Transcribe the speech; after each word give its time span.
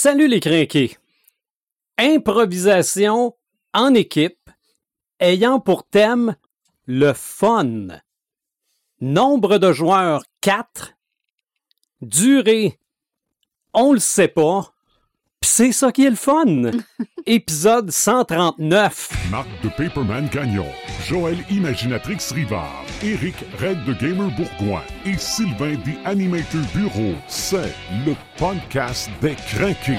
Salut 0.00 0.28
les 0.28 0.38
crinqués. 0.38 0.96
Improvisation 1.98 3.34
en 3.74 3.94
équipe 3.94 4.48
ayant 5.18 5.58
pour 5.58 5.88
thème 5.88 6.36
le 6.86 7.12
fun. 7.12 7.88
Nombre 9.00 9.58
de 9.58 9.72
joueurs 9.72 10.22
4. 10.40 10.92
Durée, 12.00 12.78
on 13.72 13.92
le 13.92 13.98
sait 13.98 14.28
pas. 14.28 14.72
Pis 15.40 15.48
c'est 15.48 15.72
ça 15.72 15.92
qui 15.92 16.04
est 16.04 16.10
le 16.10 16.16
fun. 16.16 16.70
Épisode 17.26 17.90
139. 17.90 19.10
Marc 19.30 19.46
de 19.62 19.68
Paperman 19.68 20.28
Gagnon, 20.32 20.66
Joël 21.06 21.36
Imaginatrix 21.50 22.18
Rivard, 22.34 22.84
Eric 23.02 23.36
Red 23.60 23.84
de 23.84 23.92
Gamer 23.94 24.30
Bourgoin 24.36 24.82
et 25.04 25.16
Sylvain 25.16 25.74
des 25.84 25.98
Animator 26.04 26.62
Bureau. 26.74 27.14
C'est 27.28 27.72
le 28.06 28.14
podcast 28.36 29.10
des 29.20 29.34
craqués. 29.34 29.98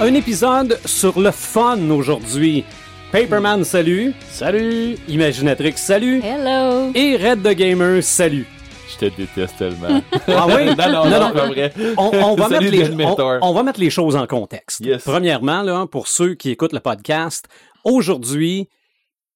Un 0.00 0.14
épisode 0.14 0.78
sur 0.84 1.18
le 1.18 1.30
fun 1.30 1.90
aujourd'hui. 1.90 2.64
Paperman, 3.12 3.64
salut. 3.64 4.12
Salut! 4.28 4.96
Imaginatrix, 5.08 5.74
salut. 5.76 6.20
Hello! 6.22 6.90
Et 6.94 7.16
Red 7.16 7.42
the 7.42 7.54
Gamer, 7.56 8.02
salut. 8.02 8.46
Je 8.92 8.96
te 9.08 9.16
déteste 9.16 9.56
tellement. 9.58 10.02
Ah 10.28 10.46
oui? 10.48 10.66
non, 10.76 10.76
non, 10.76 11.04
Non, 11.04 11.10
non, 11.10 11.20
non. 11.28 11.32
pas 11.32 11.46
vrai. 11.46 11.72
On, 11.96 12.10
on 12.12 12.34
va 12.36 12.48
Salut, 12.48 12.66
mettre 12.66 12.72
les, 12.76 12.82
Deadmeter. 12.88 13.38
on, 13.42 13.48
on 13.48 13.52
va 13.54 13.62
mettre 13.62 13.80
les 13.80 13.90
choses 13.90 14.16
en 14.16 14.26
contexte. 14.26 14.80
Yes. 14.80 15.02
Premièrement, 15.04 15.62
là, 15.62 15.86
pour 15.86 16.08
ceux 16.08 16.34
qui 16.34 16.50
écoutent 16.50 16.72
le 16.74 16.80
podcast, 16.80 17.46
aujourd'hui, 17.84 18.68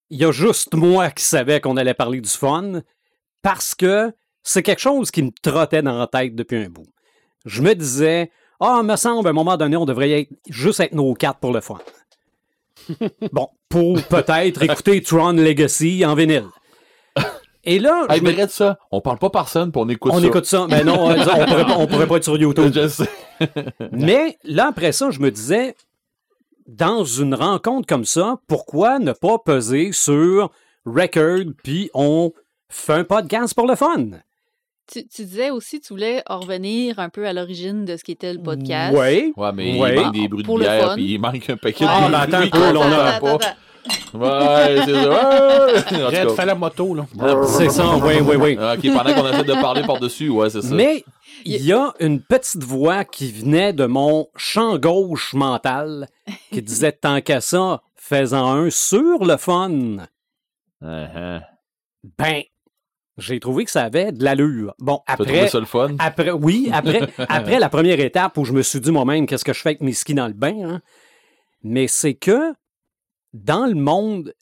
il 0.09 0.19
y 0.19 0.25
a 0.25 0.31
juste 0.31 0.73
moi 0.75 1.09
qui 1.09 1.23
savais 1.23 1.59
qu'on 1.59 1.77
allait 1.77 1.93
parler 1.93 2.21
du 2.21 2.29
fun 2.29 2.81
parce 3.41 3.73
que 3.73 4.11
c'est 4.43 4.63
quelque 4.63 4.79
chose 4.81 5.09
qui 5.11 5.23
me 5.23 5.31
trottait 5.41 5.81
dans 5.81 5.97
la 5.97 6.07
tête 6.07 6.35
depuis 6.35 6.57
un 6.57 6.69
bout. 6.69 6.87
Je 7.45 7.61
me 7.61 7.73
disais, 7.73 8.29
ah, 8.61 8.83
me 8.83 8.95
semble, 8.95 9.27
à 9.27 9.31
un 9.31 9.33
moment 9.33 9.57
donné, 9.57 9.75
on 9.75 9.85
devrait 9.85 10.11
être, 10.11 10.29
juste 10.49 10.79
être 10.79 10.93
nos 10.93 11.13
quatre 11.13 11.39
pour 11.39 11.51
le 11.51 11.61
fun. 11.61 11.79
bon, 13.31 13.49
pour 13.69 14.01
peut-être 14.03 14.61
écouter 14.63 15.01
Tron 15.01 15.33
Legacy 15.33 16.05
en 16.05 16.15
vinyle. 16.15 16.45
Et 17.63 17.77
là, 17.79 18.07
Hey, 18.09 18.19
je 18.19 18.23
me- 18.23 18.47
ça. 18.47 18.79
On 18.91 19.01
parle 19.01 19.19
pas 19.19 19.29
personne 19.29 19.71
pour 19.71 19.83
on 19.83 19.89
écoute 19.89 20.11
on 20.13 20.19
ça. 20.19 20.25
écoute 20.25 20.45
ça. 20.45 20.65
Mais 20.69 20.83
non, 20.83 20.95
on, 20.99 21.11
on 21.11 21.45
pourrait 21.45 21.65
pas, 21.65 21.75
on 21.77 21.87
pourrait 21.87 22.07
pas 22.07 22.17
être 22.17 22.23
sur 22.23 22.37
YouTube. 22.37 22.71
Je 22.73 22.87
sais. 22.87 23.09
Mais 23.91 24.37
là, 24.43 24.67
après 24.67 24.91
ça, 24.91 25.11
je 25.11 25.19
me 25.19 25.29
disais, 25.29 25.75
dans 26.67 27.03
une 27.03 27.35
rencontre 27.35 27.85
comme 27.87 28.05
ça, 28.05 28.39
pourquoi 28.47 28.97
ne 28.99 29.11
pas 29.11 29.37
peser 29.37 29.91
sur 29.91 30.49
record 30.85 31.53
puis 31.63 31.89
on 31.93 32.31
fait 32.69 32.93
un 32.93 33.03
podcast 33.03 33.53
pour 33.53 33.67
le 33.67 33.75
fun? 33.75 34.05
Tu, 34.91 35.07
tu 35.07 35.23
disais 35.23 35.49
aussi 35.51 35.79
que 35.79 35.85
tu 35.85 35.93
voulais 35.93 36.21
en 36.27 36.39
revenir 36.41 36.99
un 36.99 37.09
peu 37.09 37.25
à 37.25 37.33
l'origine 37.33 37.85
de 37.85 37.95
ce 37.95 38.03
qu'était 38.03 38.33
le 38.33 38.41
podcast. 38.41 38.93
Oui. 38.97 39.31
Ouais, 39.37 39.51
mais 39.53 39.79
Ouais. 39.79 39.95
il 39.95 40.01
manque 40.01 40.13
des 40.13 40.27
bruits 40.27 40.43
de 40.43 40.59
bière 40.59 40.93
puis 40.95 41.13
il 41.13 41.19
manque 41.19 41.49
un 41.49 41.57
paquet 41.57 41.85
Ah, 41.87 42.01
de 42.01 42.03
bruits 42.11 42.15
attends 42.15 42.37
un 42.37 42.49
qu'on 42.49 42.57
peu, 42.59 42.73
là, 42.73 42.79
on 42.79 42.83
entend 42.83 42.99
a- 42.99 43.05
Attends, 43.07 43.37
pas. 43.37 43.55
Ouais, 44.13 44.81
c'est 44.85 44.93
ça. 44.93 46.09
Ouais. 46.29 46.35
Fais 46.35 46.45
la 46.45 46.55
moto, 46.55 46.93
là. 46.93 47.05
C'est 47.47 47.69
ça, 47.69 47.95
oui, 47.95 48.15
oui, 48.21 48.35
oui. 48.35 48.57
Ah, 48.59 48.75
Ok, 48.77 48.81
pendant 48.93 49.13
qu'on 49.13 49.27
essaie 49.29 49.43
de 49.43 49.53
parler 49.61 49.81
par-dessus, 49.83 50.29
ouais, 50.29 50.49
c'est 50.49 50.61
ça. 50.61 50.75
Mais 50.75 51.03
il 51.45 51.63
y 51.65 51.73
a 51.73 51.93
une 51.99 52.21
petite 52.21 52.63
voix 52.63 53.05
qui 53.05 53.31
venait 53.31 53.73
de 53.73 53.85
mon 53.85 54.27
champ 54.35 54.77
gauche 54.77 55.33
mental 55.33 56.07
qui 56.51 56.61
disait 56.61 56.91
tant 56.91 57.21
qu'à 57.21 57.41
ça, 57.41 57.81
faisant 57.95 58.51
un 58.51 58.69
sur 58.69 59.25
le 59.25 59.37
fun. 59.37 59.97
Uh-huh. 60.83 61.41
Ben, 62.17 62.41
j'ai 63.21 63.39
trouvé 63.39 63.65
que 63.65 63.71
ça 63.71 63.83
avait 63.83 64.11
de 64.11 64.23
l'allure. 64.23 64.73
Bon, 64.79 65.01
après, 65.07 65.47
ça 65.47 65.59
le 65.59 65.65
fun? 65.65 65.95
Après, 65.99 66.31
oui, 66.31 66.69
après, 66.73 67.01
après 67.29 67.59
la 67.59 67.69
première 67.69 67.99
étape 67.99 68.37
où 68.37 68.45
je 68.45 68.53
me 68.53 68.61
suis 68.61 68.79
dit 68.79 68.91
moi-même 68.91 69.25
qu'est-ce 69.25 69.45
que 69.45 69.53
je 69.53 69.61
fais 69.61 69.69
avec 69.69 69.81
mes 69.81 69.93
skis 69.93 70.13
dans 70.13 70.27
le 70.27 70.33
bain, 70.33 70.55
hein, 70.63 70.81
mais 71.63 71.87
c'est 71.87 72.15
que 72.15 72.53
dans 73.33 73.65
le 73.65 73.75
monde 73.75 74.33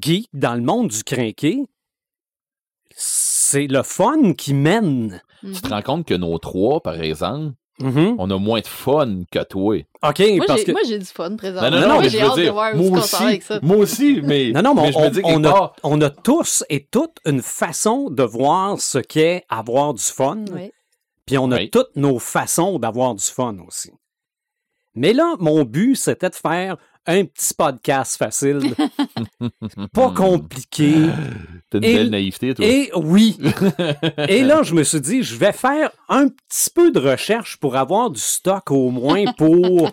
geek, 0.00 0.28
dans 0.32 0.54
le 0.54 0.62
monde 0.62 0.88
du 0.88 1.02
crinqué, 1.02 1.64
c'est 2.90 3.66
le 3.66 3.82
fun 3.82 4.34
qui 4.34 4.54
mène. 4.54 5.22
Tu 5.42 5.60
te 5.60 5.68
rends 5.68 5.82
compte 5.82 6.06
que 6.06 6.14
nos 6.14 6.38
trois, 6.38 6.80
par 6.80 7.00
exemple, 7.00 7.54
Mhm. 7.78 8.16
on 8.18 8.30
a 8.30 8.38
moins 8.38 8.60
de 8.60 8.66
fun 8.66 9.20
que 9.30 9.42
toi. 9.44 9.76
OK, 10.02 10.18
Moi, 10.20 10.46
parce 10.46 10.60
j'ai 10.60 10.64
que... 10.66 10.72
moi, 10.72 10.80
j'ai 10.86 10.98
du 10.98 11.04
fun 11.04 11.36
présentement. 11.36 11.70
Non, 11.70 11.76
non, 11.80 11.88
non, 11.88 11.94
Moi, 11.94 12.02
mais 12.04 12.08
j'ai 12.08 12.18
je 12.18 12.24
veux 12.24 12.30
hâte 12.30 12.36
de 12.38 12.42
dire, 12.42 12.52
voir 12.54 12.74
où 12.74 12.78
moi 12.90 13.00
va 13.00 13.18
avec 13.26 13.38
aussi, 13.40 13.46
ça. 13.46 13.60
moi 13.62 13.76
aussi, 13.76 14.20
mais, 14.22 14.50
Non, 14.52 14.62
non, 14.62 14.74
mais, 14.74 14.82
mais 14.82 14.92
je 14.92 14.98
on, 14.98 15.04
me 15.04 15.10
dis 15.10 15.20
on 15.24 15.44
a, 15.44 15.72
on 15.82 16.00
a 16.00 16.10
tous 16.10 16.64
et 16.70 16.84
toutes 16.86 17.18
une 17.26 17.42
façon 17.42 18.08
de 18.10 18.22
voir 18.22 18.80
ce 18.80 18.98
qu'est 18.98 19.44
avoir 19.50 19.92
du 19.94 20.02
fun. 20.02 20.44
Oui. 20.52 20.70
Puis 21.26 21.36
on 21.38 21.50
a 21.52 21.56
Oui. 21.56 21.70
toutes 21.70 21.94
nos 21.96 22.18
façons 22.18 22.78
d'avoir 22.78 23.14
du 23.14 23.24
fun 23.24 23.56
aussi. 23.66 23.90
Mais 24.94 25.12
là, 25.12 25.34
mon 25.38 25.64
but, 25.64 25.96
c'était 25.96 26.30
de 26.30 26.34
faire 26.34 26.76
un 27.06 27.24
petit 27.24 27.54
podcast 27.54 28.16
facile, 28.16 28.74
pas 29.92 30.10
compliqué. 30.10 30.92
t'as 31.70 31.78
une 31.78 31.84
Et- 31.84 31.94
belle 31.94 32.10
naïveté, 32.10 32.54
toi. 32.54 32.64
Et 32.66 32.90
oui. 32.94 33.38
Et 34.28 34.42
là, 34.42 34.62
je 34.62 34.74
me 34.74 34.82
suis 34.82 35.00
dit, 35.00 35.22
je 35.22 35.36
vais 35.36 35.52
faire 35.52 35.90
un 36.08 36.28
petit 36.28 36.70
peu 36.74 36.90
de 36.90 36.98
recherche 37.00 37.56
pour 37.58 37.76
avoir 37.76 38.10
du 38.10 38.20
stock 38.20 38.70
au 38.70 38.90
moins 38.90 39.24
pour. 39.36 39.90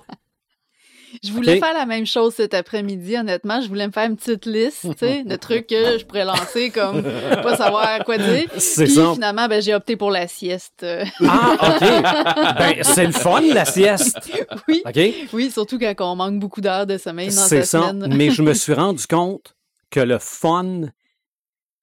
Je 1.21 1.31
voulais 1.31 1.59
faire 1.59 1.73
la 1.73 1.85
même 1.85 2.05
chose 2.05 2.33
cet 2.35 2.53
après-midi, 2.53 3.17
honnêtement. 3.17 3.61
Je 3.61 3.67
voulais 3.67 3.85
me 3.87 3.91
faire 3.91 4.09
une 4.09 4.15
petite 4.15 4.45
liste, 4.45 4.81
tu 4.81 4.97
sais, 4.97 5.23
de 5.23 5.35
trucs 5.35 5.67
que 5.67 5.97
je 5.99 6.05
pourrais 6.05 6.25
lancer 6.25 6.69
comme 6.69 7.03
pas 7.43 7.57
savoir 7.57 8.03
quoi 8.05 8.17
dire. 8.17 8.49
C'est 8.57 8.85
Puis 8.85 8.93
ça. 8.93 9.13
finalement, 9.13 9.47
ben, 9.47 9.61
j'ai 9.61 9.75
opté 9.75 9.95
pour 9.95 10.09
la 10.11 10.27
sieste. 10.27 10.85
Ah, 11.27 11.75
OK. 11.75 12.57
Ben, 12.59 12.83
c'est 12.83 13.05
le 13.05 13.11
fun, 13.11 13.41
la 13.41 13.65
sieste. 13.65 14.17
oui. 14.67 14.81
OK? 14.85 14.99
Oui, 15.33 15.51
surtout 15.51 15.77
quand 15.77 15.93
on 15.99 16.15
manque 16.15 16.39
beaucoup 16.39 16.61
d'heures 16.61 16.87
de 16.87 16.97
sommeil 16.97 17.27
dans 17.27 17.33
C'est 17.41 17.63
sa 17.63 17.79
ça. 17.81 17.89
semaine. 17.89 18.15
Mais 18.15 18.31
je 18.31 18.41
me 18.41 18.53
suis 18.55 18.73
rendu 18.73 19.05
compte 19.05 19.55
que 19.89 19.99
le 19.99 20.17
fun, 20.19 20.81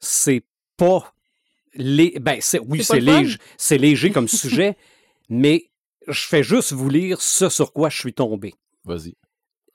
c'est 0.00 0.42
pas. 0.76 1.12
lé- 1.74 2.16
Ben, 2.20 2.38
c'est, 2.40 2.58
oui, 2.60 2.82
C'est 2.82 3.00
léger, 3.00 3.38
c'est 3.56 3.78
léger 3.78 4.10
comme 4.10 4.28
sujet, 4.28 4.76
mais 5.28 5.66
je 6.08 6.26
fais 6.26 6.42
juste 6.42 6.72
vous 6.72 6.88
lire 6.88 7.20
ce 7.20 7.48
sur 7.48 7.72
quoi 7.72 7.90
je 7.90 7.98
suis 7.98 8.12
tombé. 8.14 8.54
Vas-y. 8.84 9.14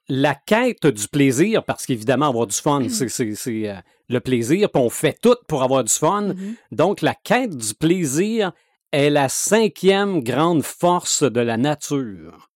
La 0.07 0.35
quête 0.35 0.85
du 0.85 1.07
plaisir, 1.07 1.63
parce 1.63 1.85
qu'évidemment, 1.85 2.27
avoir 2.29 2.45
du 2.47 2.55
fun, 2.55 2.87
c'est, 2.89 3.09
c'est- 3.09 3.33
c'est, 3.35 3.69
euh, 3.69 3.75
le 4.07 4.19
plaisir, 4.19 4.69
puis 4.71 4.81
on 4.81 4.89
fait 4.91 5.17
tout 5.19 5.35
pour 5.47 5.63
avoir 5.63 5.83
du 5.83 5.91
fun. 5.91 6.33
Mhm. 6.33 6.55
Donc, 6.71 7.01
la 7.01 7.15
quête 7.15 7.55
du 7.57 7.73
plaisir 7.73 8.51
est 8.91 9.09
la 9.09 9.29
cinquième 9.29 10.21
grande 10.23 10.61
force 10.63 11.23
de 11.23 11.39
la 11.41 11.57
nature. 11.57 12.49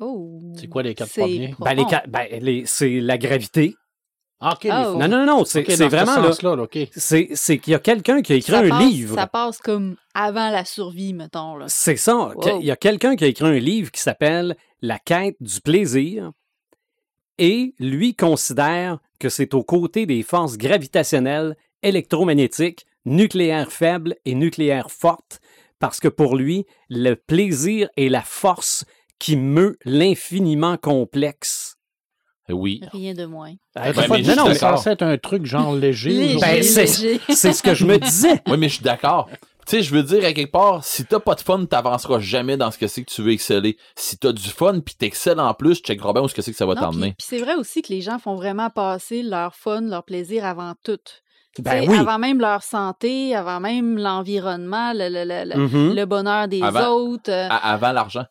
Oh. 0.00 0.40
C'est 0.58 0.68
quoi 0.68 0.82
les 0.82 0.94
quatre 0.94 1.10
C'est 1.10 1.20
premiers? 1.22 1.54
Ben, 1.60 2.00
ben, 2.08 2.26
les- 2.42 2.66
c'est 2.66 3.00
la 3.00 3.16
gravité. 3.18 3.74
Ah, 4.44 4.58
Oh. 4.64 4.96
Non, 4.98 5.06
non, 5.08 5.24
non, 5.24 5.44
c'est, 5.44 5.62
dans 5.62 5.76
ce 5.76 5.84
vraiment 5.84 6.16
là. 6.16 6.22
sens-là, 6.32 6.56
là, 6.56 6.62
OK. 6.64 6.76
C'est, 6.96 7.28
c'est 7.34 7.58
qu'il 7.58 7.70
y 7.70 7.74
a 7.74 7.78
quelqu'un 7.78 8.22
qui 8.22 8.32
a 8.32 8.36
écrit 8.36 8.50
Ça 8.52 8.58
un 8.58 8.68
passe- 8.68 8.84
livre. 8.84 9.14
Ça 9.14 9.26
passe 9.28 9.58
comme 9.58 9.94
avant 10.14 10.50
la 10.50 10.64
survie, 10.64 11.14
mettons. 11.14 11.56
Là. 11.56 11.66
C'est 11.68 11.96
ça. 11.96 12.16
Wow. 12.34 12.58
Il 12.60 12.66
y 12.66 12.70
a 12.72 12.76
quelqu'un 12.76 13.14
qui 13.14 13.22
a 13.24 13.28
écrit 13.28 13.46
un 13.46 13.58
livre 13.58 13.90
qui 13.92 14.00
s'appelle 14.02 14.56
La 14.80 14.98
quête 14.98 15.36
du 15.40 15.60
plaisir 15.60 16.32
et 17.38 17.74
lui 17.78 18.14
considère 18.14 18.98
que 19.18 19.28
c'est 19.28 19.54
aux 19.54 19.62
côtés 19.64 20.06
des 20.06 20.22
forces 20.22 20.56
gravitationnelles, 20.58 21.56
électromagnétiques, 21.82 22.84
nucléaires 23.04 23.70
faibles 23.72 24.16
et 24.24 24.34
nucléaires 24.34 24.90
fortes 24.90 25.40
parce 25.78 25.98
que 26.00 26.08
pour 26.08 26.36
lui, 26.36 26.66
le 26.88 27.14
plaisir 27.14 27.88
est 27.96 28.08
la 28.08 28.22
force 28.22 28.84
qui 29.18 29.36
meut 29.36 29.76
l'infiniment 29.84 30.76
complexe. 30.76 31.61
Oui. 32.48 32.80
Rien 32.92 33.14
de 33.14 33.24
moins. 33.24 33.52
Ah, 33.74 33.92
pas 33.92 34.06
mais 34.08 34.16
suis 34.16 34.24
c'est 34.24 34.34
d'accord. 34.36 34.56
censé 34.78 34.90
être 34.90 35.02
un 35.02 35.16
truc 35.16 35.46
genre 35.46 35.74
léger. 35.74 36.36
Ben, 36.40 36.62
c'est- 36.62 37.02
léger. 37.02 37.20
C'est 37.34 37.52
ce 37.52 37.62
que 37.62 37.74
je 37.74 37.84
me 37.86 37.98
disais. 37.98 38.42
Oui, 38.48 38.56
mais 38.58 38.68
je 38.68 38.74
suis 38.74 38.82
d'accord. 38.84 39.28
Tu 39.64 39.76
sais, 39.76 39.82
je 39.82 39.94
veux 39.94 40.02
dire, 40.02 40.24
à 40.24 40.32
quelque 40.32 40.50
part, 40.50 40.84
si 40.84 41.04
t'as 41.04 41.20
pas 41.20 41.36
de 41.36 41.40
fun, 41.40 41.64
t'avanceras 41.66 42.18
jamais 42.18 42.56
dans 42.56 42.72
ce 42.72 42.78
que 42.78 42.88
c'est 42.88 43.04
que 43.04 43.10
tu 43.12 43.22
veux 43.22 43.30
exceller. 43.30 43.76
Si 43.94 44.18
t'as 44.18 44.32
du 44.32 44.48
fun, 44.48 44.80
puis 44.80 44.96
t'excelles 44.96 45.38
en 45.38 45.54
plus, 45.54 45.76
tu 45.80 45.84
checkeras 45.86 46.12
bien 46.12 46.22
où 46.22 46.28
ce 46.28 46.34
que 46.34 46.42
c'est 46.42 46.50
que 46.50 46.56
ça 46.56 46.66
va 46.66 46.74
Non, 46.74 46.80
t'emmener? 46.80 47.14
puis 47.16 47.26
c'est 47.28 47.38
vrai 47.38 47.54
aussi 47.54 47.80
que 47.80 47.92
les 47.92 48.00
gens 48.00 48.18
font 48.18 48.34
vraiment 48.34 48.70
passer 48.70 49.22
leur 49.22 49.54
fun, 49.54 49.80
leur 49.82 50.02
plaisir 50.02 50.44
avant 50.44 50.72
tout. 50.82 50.98
Ben 51.58 51.84
oui. 51.86 51.98
Avant 51.98 52.18
même 52.18 52.40
leur 52.40 52.62
santé, 52.62 53.34
avant 53.36 53.60
même 53.60 53.98
l'environnement, 53.98 54.92
le, 54.94 55.08
le- 55.10 55.24
le- 55.24 55.54
le- 55.54 55.60
Mhm. 55.66 55.94
le 55.94 56.04
bonheur 56.06 56.48
des 56.48 56.62
Avant- 56.62 56.88
autres. 56.94 57.30
euh, 57.30 57.48
À- 57.50 57.72
avant 57.74 57.92
l'argent. 57.92 58.24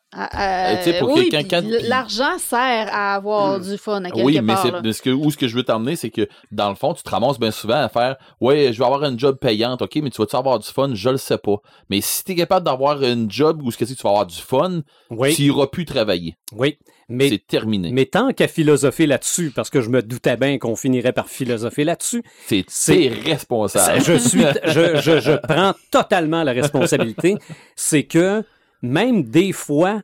pour 1.00 1.12
oui, 1.14 1.30
quelqu'un 1.30 1.60
l- 1.62 1.82
L'argent 1.88 2.38
sert 2.40 2.90
à 2.92 3.16
avoir 3.16 3.60
du 3.60 3.78
fun 3.78 4.04
à 4.06 4.10
quelque 4.12 4.26
Oui, 4.26 4.40
mais 4.42 4.54
part. 4.54 4.82
mais 4.84 4.94
ce 4.94 5.02
que, 5.02 5.10
où 5.12 5.30
ce 5.32 5.38
que 5.38 5.48
je 5.48 5.56
veux 5.56 5.64
t'emmener, 5.64 5.96
c'est 5.96 6.10
que 6.10 6.28
dans 6.52 6.70
le 6.70 6.76
fond, 6.76 6.94
tu 6.94 7.04
te 7.04 7.10
ramasses 7.10 7.40
bien 7.40 7.52
souvent 7.52 7.76
à 7.84 7.90
faire 7.90 8.16
Ouais, 8.40 8.74
je 8.74 8.80
vais 8.80 8.86
avoir 8.86 9.04
une 9.04 9.20
job 9.20 9.38
payante, 9.40 9.82
ok, 9.82 9.96
mais 10.02 10.10
tu 10.10 10.20
vas-tu 10.22 10.36
avoir 10.36 10.58
du 10.60 10.68
fun? 10.68 10.90
Je 10.94 11.10
le 11.10 11.18
sais 11.18 11.38
pas. 11.38 11.58
Mais 11.90 12.02
si 12.02 12.24
tu 12.24 12.32
es 12.32 12.36
capable 12.36 12.66
d'avoir 12.66 13.02
une 13.04 13.30
job 13.30 13.62
où 13.64 13.72
ce 13.72 13.78
que 13.78 13.86
tu 13.86 13.94
vas 14.02 14.10
avoir 14.10 14.26
du 14.26 14.38
fun, 14.42 14.82
Oui, 15.10 15.36
tu 15.36 15.44
iras 15.44 15.68
plus 15.68 15.86
travailler. 15.86 16.38
oui. 16.56 16.78
Mais, 17.10 17.30
c'est 17.30 17.46
terminé. 17.48 17.92
mais 17.92 18.06
tant 18.06 18.32
qu'à 18.32 18.48
philosopher 18.48 19.06
là-dessus, 19.06 19.52
parce 19.54 19.70
que 19.70 19.82
je 19.82 19.90
me 19.90 20.02
doutais 20.02 20.38
bien 20.38 20.58
qu'on 20.60 20.76
finirait 20.76 21.12
par 21.14 21.28
philosopher 21.28 21.84
là-dessus, 21.84 22.24
C'est 22.68 23.10
responsable. 23.26 24.02
je 24.04 24.14
suis, 24.18 24.44
je, 24.66 24.96
je, 25.02 25.20
je 25.20 25.34
prends 25.46 25.74
totalement 25.92 26.44
la 26.44 26.52
responsabilité. 26.54 27.36
C'est 27.76 28.04
que 28.04 28.44
même 28.82 29.24
des 29.24 29.52
fois, 29.52 30.02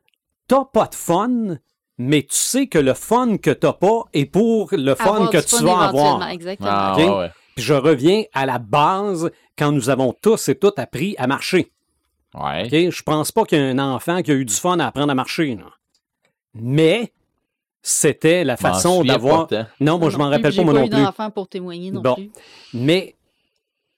t'as 0.48 0.66
pas 0.66 0.88
de 0.88 0.96
fun, 0.96 1.58
mais 1.98 2.22
tu 2.24 2.36
sais 2.36 2.68
que 2.68 2.78
le 2.80 2.94
fun 2.94 3.38
que 3.38 3.52
t'as 3.52 3.74
pas 3.74 4.04
est 4.14 4.26
pour 4.26 4.70
le 4.72 4.94
fun 4.96 5.16
Avoir 5.16 5.30
que 5.32 5.38
tu 5.38 5.56
fun 5.56 5.64
vas 5.64 5.80
avoir. 5.88 6.28
Exactement. 6.30 6.70
Ah, 6.72 6.96
ouais, 6.98 7.10
ouais. 7.10 7.32
Puis 7.56 7.64
je 7.66 7.74
reviens 7.74 8.24
à 8.34 8.46
la 8.46 8.60
base 8.60 9.32
quand 9.58 9.72
nous 9.72 9.90
avons 9.90 10.14
tous 10.22 10.50
et 10.50 10.56
toutes 10.56 10.78
appris 10.78 11.16
à 11.18 11.26
marcher. 11.26 11.72
Ouais. 12.36 12.66
Ok? 12.66 12.92
Je 12.94 13.02
pense 13.04 13.32
pas 13.32 13.46
qu'il 13.46 13.58
y 13.58 13.62
a 13.62 13.66
un 13.66 13.80
enfant 13.80 14.22
qui 14.22 14.30
a 14.32 14.36
eu 14.36 14.46
du 14.46 14.54
fun 14.54 14.78
à 14.80 14.88
apprendre 14.88 15.12
à 15.12 15.16
marcher. 15.16 15.56
là. 15.56 15.64
Mais 16.62 17.12
c'était 17.82 18.44
la 18.44 18.58
façon 18.58 19.04
d'avoir. 19.04 19.48
pas. 19.48 19.68
Non, 19.80 19.98
moi 20.00 20.10
je 20.10 20.18
m'en 20.18 20.26
Non 20.26 20.32
rappelle 20.32 20.56
pas 20.56 20.64
moi 20.64 20.74
J'ai 20.74 20.80
non 20.82 20.88
pas 20.88 20.96
eu 20.96 21.00
plus. 21.00 21.04
d'enfant 21.06 21.32
pour 21.32 21.48
témoigner 21.48 21.92
non 21.92 22.02
Bon. 22.02 22.16
plus. 22.16 22.32
Mais 22.74 23.16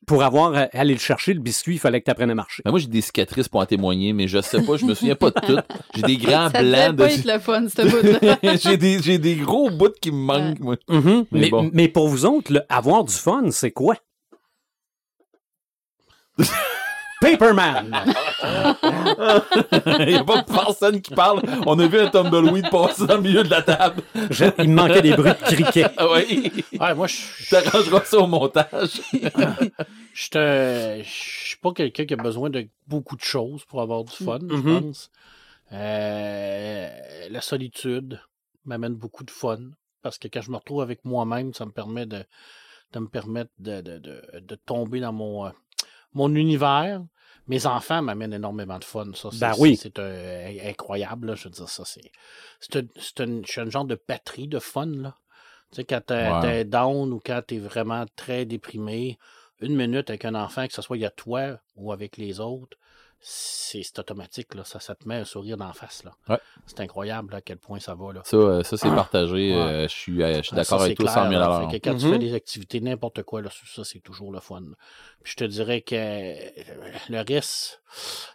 pour 0.06 0.24
avoir 0.24 0.56
à 0.56 0.62
aller 0.74 0.94
le 0.94 1.00
chercher, 1.00 1.34
le 1.36 1.40
biscuit, 1.40 1.76
il 1.76 1.80
fallait 1.80 2.00
que 2.00 2.06
tu 2.06 2.12
apprennes 2.12 2.32
à 2.32 2.36
marcher. 2.36 2.64
Ben, 2.66 2.72
moi, 2.72 2.80
j'ai 2.80 2.88
des 2.88 3.02
cicatrices 3.02 3.48
pour 3.48 3.60
en 3.62 3.66
témoigner, 3.68 4.12
mais 4.12 4.28
je 4.28 4.42
sais 4.42 4.60
pas, 4.64 4.76
je 4.76 4.86
me 4.86 4.96
souviens 4.96 5.16
pas 5.16 5.30
de 5.30 5.40
tout. 5.40 5.60
J'ai 5.94 6.02
des 6.02 6.18
grands 6.18 6.50
Ça 6.52 6.64
blancs 6.64 6.96
pas 6.98 7.08
de. 7.08 7.14
être 7.14 7.26
le 7.26 7.40
fun, 7.40 7.68
ce 7.68 7.82
bout-là. 7.84 8.38
j'ai 8.58 8.78
des, 8.78 9.00
j'ai 9.04 9.20
des 9.20 9.36
gros 9.36 9.70
bouts 9.70 9.94
qui 10.02 10.12
me 10.12 10.18
manquent, 10.18 10.60
moi. 10.62 10.76
Mhm. 10.90 11.26
Mais 11.32 11.40
Mais, 11.42 11.50
bon. 11.52 11.70
mais 11.74 11.88
pour 11.90 12.08
vous 12.08 12.26
autres, 12.26 12.52
le 12.54 12.62
avoir 12.70 13.04
du 13.04 13.14
fun, 13.14 13.52
c'est 13.52 13.70
quoi? 13.72 13.96
Paperman! 17.22 17.92
Il 20.00 20.10
y 20.12 20.16
a 20.16 20.24
pas 20.24 20.44
personne 20.44 21.02
qui 21.02 21.14
parle. 21.14 21.42
On 21.66 21.78
a 21.80 21.88
vu 21.88 22.00
un 22.00 22.10
tumbleweed 22.10 22.70
passer 22.70 23.06
dans 23.08 23.16
le 23.16 23.22
milieu 23.22 23.44
de 23.44 23.50
la 23.50 23.62
table. 23.62 24.02
Je- 24.30 24.46
il 24.60 24.70
me 24.70 24.76
manquait 24.76 25.02
des 25.02 25.14
bruits 25.16 25.32
de 25.32 25.56
criquet. 25.56 25.86
Ah 25.98 26.10
ouais. 26.12 26.52
Ouais, 26.80 26.96
moi, 26.96 27.08
je 27.08 27.18
Tu 27.48 27.56
arrangeras 27.56 28.04
ça 28.06 28.18
au 28.20 28.28
montage. 28.28 29.02
je 29.14 30.24
suis 30.24 30.38
un- 30.38 31.02
je 31.04 31.48
suis 31.50 31.58
pas 31.58 31.72
quelqu'un 31.74 32.06
qui 32.06 32.14
a 32.14 32.18
besoin 32.18 32.50
de 32.50 32.68
beaucoup 32.88 33.16
de 33.16 33.22
choses 33.22 33.66
pour 33.66 33.82
avoir 33.82 34.04
du 34.04 34.14
fun, 34.14 34.40
je 34.50 34.56
Mhm. 34.56 34.82
pense. 34.82 35.12
Euh, 35.72 36.90
la 37.30 37.42
solitude 37.42 38.20
m'amène 38.66 38.96
beaucoup 38.96 39.24
de 39.24 39.32
fun 39.32 39.60
parce 40.02 40.18
que 40.18 40.28
quand 40.28 40.42
je 40.42 40.52
me 40.52 40.58
retrouve 40.58 40.82
avec 40.82 41.04
moi-même, 41.06 41.54
ça 41.54 41.66
me 41.66 41.72
permet 41.72 42.06
de, 42.06 42.24
de 42.94 43.00
me 43.00 43.08
permettre 43.08 43.52
de, 43.60 43.82
de, 43.82 43.98
de, 44.00 44.22
de 44.40 44.56
tomber 44.56 45.00
dans 45.00 45.14
mon, 45.14 45.46
euh, 45.46 45.50
mon 46.14 46.34
univers. 46.36 47.02
Mes 47.48 47.66
enfants 47.66 48.04
m'amènent 48.04 48.34
énormément 48.34 48.78
de 48.78 48.84
fun. 48.84 49.08
Ça, 49.16 49.30
c'est, 49.32 49.40
Ben 49.40 49.54
oui. 49.58 49.76
c'est 49.76 49.98
euh, 49.98 50.70
incroyable. 50.70 51.28
Là. 51.28 51.36
Je 51.36 51.46
veux 51.46 51.50
dire, 51.50 51.68
ça, 51.68 51.84
c'est. 51.84 52.12
C'est, 52.60 53.72
genre 53.72 53.86
de 53.86 53.96
patrie 53.96 54.48
de 54.48 54.60
fun. 54.60 54.86
Là. 54.86 55.16
Tu 55.72 55.78
sais, 55.78 55.84
quand 55.84 56.02
t'es 56.06 56.66
down 56.66 57.12
ou 57.12 57.20
quand 57.24 57.42
t'es 57.46 57.58
vraiment 57.58 58.06
très 58.16 58.46
déprimé, 58.46 59.18
une 59.62 59.76
minute 59.76 60.10
avec 60.10 60.26
un 60.26 60.36
enfant, 60.36 60.68
que 60.68 60.74
ce 60.74 60.82
soit 60.82 60.98
il 60.98 61.02
y 61.02 61.06
a 61.06 61.12
toi 61.12 61.60
ou 61.76 61.92
avec 61.92 62.18
les 62.18 62.40
autres, 62.40 62.78
c'est, 63.22 64.00
automatique. 64.00 64.56
Là. 64.56 64.64
Ça, 64.64 64.80
ça 64.80 64.96
te 64.96 65.08
met 65.08 65.16
un 65.16 65.26
sourire 65.26 65.58
d'en 65.58 65.74
face. 65.74 66.04
Là. 66.04 66.12
Ouais. 66.30 66.40
C'est 66.66 66.80
incroyable 66.80 67.32
là, 67.32 67.38
à 67.38 67.42
quel 67.42 67.58
point 67.58 67.80
ça 67.80 67.96
va. 67.96 68.14
Là. 68.14 68.22
Ça, 68.24 68.38
euh, 68.38 68.64
ça 68.64 68.78
c'est 68.78 68.90
partagé. 68.90 69.52
Ouais. 69.52 69.58
euh, 69.62 69.84
je 69.88 69.94
suis, 69.94 70.24
euh, 70.24 70.38
je 70.38 70.42
suis 70.44 70.50
Ah, 70.54 70.58
d'accord 70.58 70.80
ça, 70.80 70.86
avec 70.86 70.98
toi, 70.98 71.10
100 71.10 71.30
000 71.30 71.30
clair, 71.30 71.50
là. 71.50 71.80
quand 71.84 71.98
tu 71.98 72.10
fais 72.10 72.20
des 72.20 72.34
activités, 72.34 72.80
n'importe 72.80 73.24
quoi, 73.24 73.42
là, 73.42 73.50
ça, 73.76 73.84
c'est 73.84 74.00
toujours 74.00 74.32
le 74.32 74.40
fun. 74.40 74.62
Puis 75.24 75.34
je 75.34 75.36
te 75.38 75.44
dirais 75.44 75.82
que 75.82 75.96
le 75.96 77.26
reste, 77.28 77.82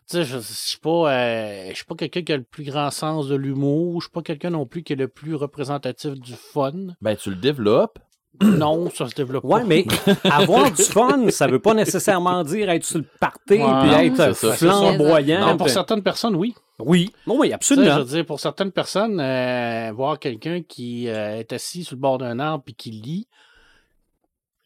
tu 0.09 0.17
sais, 0.19 0.25
je, 0.25 0.39
je 0.39 0.53
suis 0.53 0.79
pas, 0.79 1.13
euh, 1.13 1.69
je 1.71 1.75
suis 1.75 1.85
pas 1.85 1.95
quelqu'un 1.95 2.23
qui 2.23 2.33
a 2.33 2.37
le 2.37 2.43
plus 2.43 2.65
grand 2.65 2.91
sens 2.91 3.27
de 3.29 3.35
l'humour. 3.37 4.01
Je 4.01 4.07
suis 4.07 4.13
pas 4.13 4.23
quelqu'un 4.23 4.51
non 4.51 4.67
plus 4.67 4.83
qui 4.83 4.93
est 4.93 4.97
le 4.97 5.09
plus 5.09 5.35
représentatif 5.35 6.13
du 6.13 6.35
fun. 6.35 6.73
Ben, 7.01 7.17
tu 7.17 7.31
le 7.31 7.37
développes. 7.37 7.99
Non, 8.43 8.91
ça 8.91 9.09
se 9.09 9.15
développe 9.15 9.45
Ouais, 9.45 9.61
pas. 9.61 9.67
mais 9.67 9.85
avoir 10.25 10.71
du 10.73 10.83
fun, 10.83 11.31
ça 11.31 11.47
veut 11.47 11.61
pas 11.61 11.75
nécessairement 11.75 12.43
dire 12.43 12.69
être 12.71 12.85
sur 12.85 12.99
le 12.99 13.05
party 13.21 13.55
Ouais, 13.55 13.59
puis 13.59 13.91
non, 13.91 13.99
être 13.99 14.35
ça. 14.35 14.53
flamboyant. 14.55 15.47
Non, 15.47 15.57
pour 15.57 15.69
certaines 15.71 16.03
personnes, 16.03 16.35
oui. 16.35 16.55
Oui, 16.81 17.13
oui, 17.29 17.47
sais, 17.47 17.49
je 17.51 17.55
absolument. 17.55 17.99
veux 17.99 18.05
dire, 18.05 18.27
pour 18.27 18.41
certaines 18.41 18.73
personnes, 18.73 19.21
euh, 19.21 19.93
voir 19.95 20.19
quelqu'un 20.19 20.63
qui 20.63 21.09
euh, 21.09 21.39
est 21.39 21.53
assis 21.53 21.85
sur 21.85 21.95
le 21.95 22.01
bord 22.01 22.19
d'un 22.19 22.41
arbre 22.41 22.65
puis 22.65 22.75
qui 22.75 22.91
lit, 22.91 23.29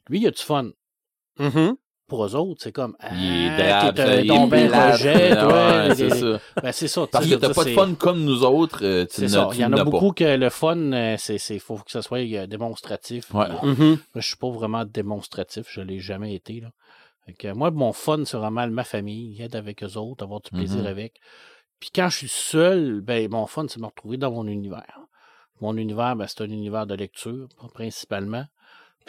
lui, 0.09 0.21
il 0.21 0.27
a 0.27 0.31
du 0.31 0.41
fun. 0.43 0.71
Mhm. 1.39 1.77
Pour 2.09 2.25
eux 2.25 2.35
autres, 2.35 2.63
c'est 2.63 2.73
comme. 2.73 2.97
Il 3.13 3.47
est 3.47 3.71
Ah, 3.71 3.93
il 3.93 4.31
est 4.31 4.47
ben 4.49 4.69
plate. 4.69 4.93
rejet, 4.95 5.31
toi. 5.37 5.47
Ouais, 5.53 5.89
des- 5.91 5.95
c'est 5.95 6.11
ça. 6.11 6.41
Ben, 6.63 6.73
c'est 6.73 6.89
ça. 6.89 7.07
Parce 7.07 7.27
que 7.29 7.35
t'as 7.35 7.53
pas 7.53 7.65
de 7.65 7.71
fun 7.71 7.95
comme 7.95 8.25
nous 8.25 8.45
autres. 8.45 8.81
euh, 8.83 9.05
tu 9.05 9.29
ça. 9.29 9.51
Il 9.53 9.61
y 9.61 9.65
en 9.65 9.73
a 9.73 9.77
pas. 9.77 9.85
beaucoup 9.85 10.13
que 10.13 10.25
le 10.25 10.49
fun, 10.49 10.77
euh, 10.93 11.17
c'est, 11.19 11.37
c'est, 11.39 11.59
faut 11.59 11.77
que 11.77 11.91
ça 11.91 12.01
soit 12.01 12.19
euh, 12.21 12.47
démonstratif. 12.47 13.33
Ouais. 13.35 13.47
Mhm. 13.63 13.77
Moi, 13.89 13.99
je 14.17 14.27
suis 14.27 14.37
pas 14.37 14.49
vraiment 14.51 14.85
démonstratif, 14.87 15.67
je 15.71 15.83
l'ai 15.83 15.99
jamais 16.01 16.35
été. 16.35 16.61
Là. 16.61 16.71
Fait 17.27 17.35
que, 17.35 17.53
moi, 17.53 17.71
mon 17.71 17.93
fun, 17.93 18.23
c'est 18.25 18.39
vraiment 18.39 18.67
ma 18.69 18.85
famille, 18.85 19.41
être 19.43 19.55
avec 19.55 19.83
eux 19.85 19.97
autres, 19.99 20.25
avoir 20.25 20.41
du 20.41 20.51
plaisir 20.51 20.81
Mhm. 20.81 20.87
avec. 20.87 21.21
Puis 21.79 21.91
quand 21.95 22.09
je 22.09 22.17
suis 22.17 22.29
seul, 22.29 23.03
ben 23.03 23.31
mon 23.31 23.47
fun, 23.47 23.67
c'est 23.69 23.77
de 23.77 23.83
me 23.83 23.87
retrouver 23.89 24.17
dans 24.17 24.33
mon 24.33 24.47
univers. 24.47 24.99
Mon 25.61 25.77
univers, 25.77 26.17
ben, 26.17 26.27
c'est 26.27 26.41
un 26.41 26.47
univers 26.51 26.87
de 26.87 26.95
lecture, 26.95 27.49
principalement. 27.75 28.47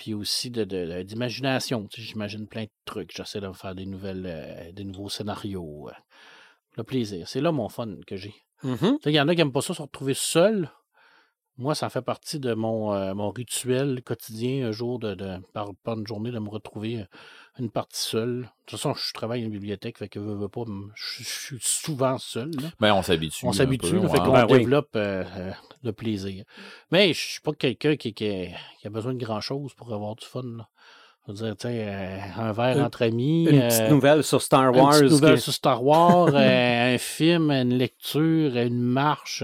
Puis 0.02 0.14
aussi 0.14 0.50
de, 0.50 0.64
de- 0.64 0.86
de- 0.86 1.02
d'imagination. 1.04 1.86
J'imagine 1.94 2.48
plein 2.48 2.64
de 2.64 2.70
trucs. 2.86 3.12
J'essaie 3.14 3.42
de 3.42 3.48
me 3.50 3.54
faire 3.54 3.76
des 3.76 3.86
nouvelles, 3.86 4.24
euh, 4.26 4.72
des 4.72 4.86
nouveaux 4.86 5.10
scénarios. 5.10 5.90
euh. 5.90 5.94
Le 6.78 6.84
plaisir. 6.86 7.28
C'est 7.28 7.42
là 7.42 7.52
mon 7.52 7.68
fun 7.68 7.96
que 8.08 8.16
j'ai. 8.16 8.34
Sais, 9.04 9.12
Il 9.12 9.16
y 9.16 9.20
en 9.20 9.28
a 9.28 9.34
qui 9.34 9.40
n'aiment 9.40 9.52
pas 9.52 9.60
ça 9.60 9.74
se 9.74 9.82
retrouver 9.82 10.14
seul. 10.14 10.70
Moi, 11.60 11.76
ça 11.76 11.90
fait 11.90 12.02
partie 12.02 12.40
de 12.40 12.54
mon, 12.54 12.94
euh, 12.94 13.14
mon 13.14 13.30
rituel 13.32 14.02
quotidien, 14.04 14.68
un 14.68 14.72
jour, 14.72 14.98
de, 14.98 15.14
de- 15.14 15.38
par, 15.54 15.72
par 15.84 15.98
une 16.00 16.08
journée, 16.08 16.32
de 16.32 16.40
me 16.40 16.50
retrouver 16.50 17.02
euh, 17.02 17.06
une 17.60 17.70
partie 17.70 18.00
seule. 18.00 18.44
De 18.44 18.46
toute 18.66 18.80
façon, 18.80 18.94
je 18.94 19.14
travaille 19.14 19.42
à 19.42 19.46
une 19.46 19.52
bibliothèque, 19.52 19.98
fait 19.98 20.08
que 20.08 20.20
veux, 20.20 20.36
veux 20.36 20.48
pas, 20.48 20.62
je, 20.96 21.22
je 21.22 21.28
suis 21.28 21.58
souvent 21.60 22.18
seul. 22.18 22.50
là. 22.62 22.70
Ben, 22.80 22.94
on 22.94 23.02
s'habitue. 23.02 23.46
On 23.46 23.52
s'habitue, 23.52 24.00
fait 24.10 24.20
qu'on 24.20 24.32
Ben 24.32 24.46
oui. 24.50 24.60
développe 24.60 24.92
euh, 24.96 25.26
euh, 25.38 25.52
le 25.84 25.92
plaisir. 25.92 26.46
Mais 26.92 27.12
je 27.14 27.20
suis 27.20 27.42
pas 27.42 27.52
quelqu'un 27.52 27.98
qui, 27.98 28.14
qui, 28.14 28.48
qui 28.80 28.88
a 28.88 28.90
besoin 28.90 29.14
de 29.14 29.24
grand-chose 29.24 29.74
pour 29.74 29.94
avoir 29.94 30.16
du 30.16 30.26
fun. 30.26 30.44
là. 30.44 30.68
Je 31.28 31.34
veux 31.34 31.54
dire, 31.54 31.56
euh, 31.66 32.18
un 32.38 32.52
verre 32.54 32.78
Une- 32.78 32.84
entre 32.86 33.02
amis. 33.04 33.46
Une 33.50 33.60
euh, 33.60 33.68
petite 33.68 33.90
nouvelle 33.90 34.24
sur 34.24 34.42
Star 34.42 34.70
une 34.74 34.80
Wars. 34.80 34.92
petite 34.94 35.12
nouvelle 35.12 35.36
que- 35.36 35.42
sur 35.42 35.54
Star 35.54 35.84
Wars, 35.84 36.30
euh, 36.34 36.96
un 36.96 36.98
film, 36.98 37.52
une 37.52 37.78
lecture, 37.78 38.56
une 38.58 38.80
marche, 38.82 39.44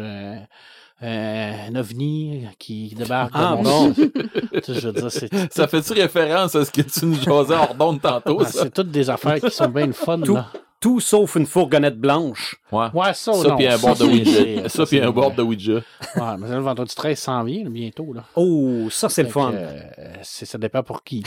euh, 1.05 1.67
un 1.69 1.75
ovni 1.75 2.47
qui 2.57 2.93
débarque. 2.95 3.31
Ah, 3.35 3.55
bon. 3.61 3.93
Je 3.93 4.87
veux 4.89 4.93
dire, 4.93 5.11
Ça 5.51 5.67
fait-tu 5.67 5.93
référence 5.93 6.55
à 6.55 6.65
ce 6.65 6.71
que 6.71 6.81
tu 6.81 7.05
nous 7.05 7.15
jasais 7.21 7.53
hors 7.55 7.75
d'onde 7.75 8.01
tantôt, 8.01 8.43
ça? 8.43 8.63
c'est 8.63 8.73
toutes 8.73 8.91
des 8.91 9.09
affaires 9.09 9.39
qui 9.39 9.51
sont 9.51 9.69
bien 9.69 9.85
le 9.87 9.93
fun. 9.93 10.19
Tout. 10.19 10.35
Là. 10.35 10.47
Tout 10.81 10.99
sauf 10.99 11.35
une 11.35 11.45
fourgonnette 11.45 11.97
blanche. 11.99 12.57
Ouais. 12.71 12.87
Ouais, 12.93 13.13
ça, 13.13 13.33
Ça, 13.33 13.55
puis 13.55 13.65
un 13.67 13.77
board 13.77 13.97
de 13.97 14.03
c'est- 14.05 14.11
Ouija. 14.11 14.69
Ça, 14.69 14.85
puis 14.85 14.99
un 15.01 15.09
board 15.11 15.35
de 15.35 15.41
Ouija. 15.41 15.73
Ouais, 16.15 16.37
mais 16.37 16.47
là, 16.49 16.55
le 16.57 16.61
vendredi 16.61 16.93
13 16.93 17.17
s'en 17.17 17.43
vient 17.43 17.63
bientôt. 17.69 18.13
Là. 18.13 18.23
Oh, 18.35 18.87
ça, 18.91 19.09
c'est 19.09 19.23
le 19.23 19.29
fun. 19.29 19.51
euh, 19.53 19.79
ça 20.21 20.57
dépend 20.57 20.83
pour 20.83 21.03
qui. 21.03 21.23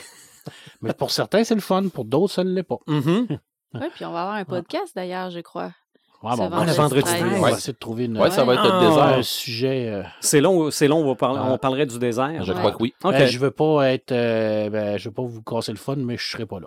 mais 0.81 0.93
pour 0.93 1.11
certains, 1.11 1.45
c'est 1.45 1.55
le 1.57 1.61
fun. 1.61 1.89
Pour 1.89 2.05
d'autres, 2.05 2.35
ça 2.35 2.45
ne 2.45 2.51
l'est 2.51 2.63
pas. 2.63 2.79
Mhm. 2.87 3.27
Oui, 3.75 3.87
puis 3.95 4.05
on 4.07 4.13
va 4.13 4.23
avoir 4.23 4.37
un 4.37 4.45
podcast 4.47 4.93
d'ailleurs, 4.97 5.31
je 5.31 5.41
crois. 5.41 5.73
Ouais, 6.23 6.35
bon, 6.37 6.51
Ah, 6.53 6.65
le 6.65 6.73
vendredi 6.73 6.77
vendredi 6.77 7.03
13. 7.03 7.21
13. 7.21 7.33
on 7.37 7.41
va 7.43 7.51
essayer 7.53 7.73
de 7.73 7.79
trouver 7.79 8.05
une, 8.07 8.19
Ouais, 8.19 8.31
ça 8.31 8.45
va 8.45 8.55
être 8.55 8.63
Ah. 8.65 8.69
le 8.69 8.73
un 8.87 8.89
désert. 9.13 9.25
sujet. 9.25 9.89
euh, 9.89 10.03
C'est 10.21 10.41
long, 10.41 10.71
c'est 10.73 10.89
long 10.89 10.99
on, 11.05 11.07
va 11.09 11.15
parler, 11.15 11.41
Ah. 11.43 11.49
on 11.53 11.59
parlerait 11.59 11.87
du 11.87 11.99
désert. 11.99 12.43
Je 12.45 12.53
Ouais. 12.53 12.59
crois 12.59 12.73
que 12.73 12.77
oui. 12.83 12.93
OK. 13.05 13.13
Ben, 13.13 13.27
je 13.27 13.39
veux 13.39 13.53
pas 13.53 13.91
être. 13.93 14.11
euh, 14.13 14.69
ben, 14.69 14.99
je 14.99 15.09
veux 15.09 15.15
pas 15.15 15.23
vous 15.23 15.43
casser 15.43 15.71
le 15.73 15.79
fun, 15.79 15.95
mais 15.97 16.17
je 16.17 16.27
serai 16.29 16.45
pas 16.47 16.59
là. 16.59 16.67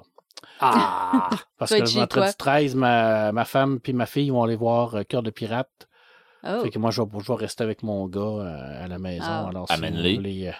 Ah! 0.62 1.30
Parce 1.58 1.72
que 1.72 1.80
le 1.80 1.86
vendredi 1.86 2.08
toi. 2.08 2.32
13, 2.34 2.76
ma, 2.76 3.32
ma 3.34 3.46
femme 3.46 3.80
puis 3.80 3.94
ma 3.94 4.06
fille 4.06 4.30
vont 4.30 4.44
aller 4.44 4.56
voir 4.56 4.96
euh, 4.96 5.04
Cœur 5.04 5.24
de 5.24 5.32
pirate 5.32 5.88
Oh. 6.44 6.62
Fait 6.64 6.70
que 6.70 6.80
moi, 6.80 6.92
je 6.92 7.02
vais, 7.02 7.08
je 7.20 7.28
vais 7.28 7.38
rester 7.38 7.64
avec 7.64 7.84
mon 7.84 8.08
gars 8.08 8.20
euh, 8.22 8.86
à 8.86 8.88
la 8.88 8.98
maison. 9.00 9.24
Ah. 9.28 9.48
Alors, 9.50 9.68
si 9.68 9.74
Amène-les. 9.74 10.12
vous 10.12 10.18
voulez, 10.18 10.48
euh, 10.48 10.52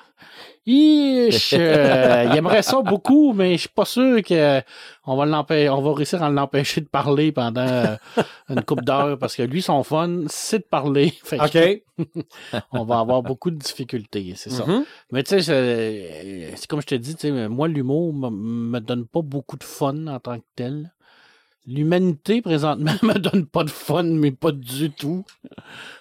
euh, 0.68 2.28
il 2.30 2.38
aimerait 2.38 2.62
ça 2.62 2.82
beaucoup, 2.82 3.34
mais 3.34 3.54
je 3.54 3.62
suis 3.62 3.70
pas 3.70 3.86
sûr 3.86 4.22
que 4.22 4.62
on 5.06 5.16
va 5.16 5.26
l'empêcher, 5.26 5.70
on 5.70 5.82
va 5.82 5.94
réussir 5.94 6.22
à 6.22 6.30
l'empêcher 6.30 6.82
de 6.82 6.88
parler 6.88 7.32
pendant 7.32 7.68
euh, 7.68 7.96
une 8.50 8.62
couple 8.62 8.84
d'heures 8.84 9.18
parce 9.18 9.36
que 9.36 9.42
lui, 9.42 9.64
son 9.64 9.84
fun, 9.84 10.26
c'est 10.28 10.60
de 10.60 10.64
parler. 10.64 11.14
Fait 11.24 11.38
que 11.38 11.76
OK. 11.78 12.06
on 12.72 12.84
va 12.84 13.00
avoir 13.00 13.24
beaucoup 13.24 13.50
de 13.50 13.58
difficultés, 13.58 14.34
c'est 14.36 14.52
ça. 14.52 14.66
Mhm. 14.66 14.86
Mais 15.12 15.24
tu 15.24 15.42
sais, 15.42 16.54
c'est 16.56 16.68
comme 16.68 16.82
je 16.82 16.88
te 16.88 16.96
dis, 16.96 17.16
tu 17.16 17.30
sais, 17.30 17.48
moi, 17.50 17.68
l'humour 17.68 18.14
me, 18.14 18.30
me 18.30 18.80
donne 18.80 19.08
pas 19.08 19.22
beaucoup 19.24 19.58
de 19.58 19.64
fun 19.64 20.08
en 20.08 20.20
tant 20.20 20.38
que 20.38 20.46
tel. 20.56 20.94
L'humanité, 21.68 22.42
présentement, 22.42 22.94
me 23.04 23.18
donne 23.18 23.46
pas 23.46 23.64
de 23.64 23.70
fun, 23.70 24.04
mais 24.04 24.32
pas 24.32 24.52
du 24.52 24.92
tout. 24.92 25.26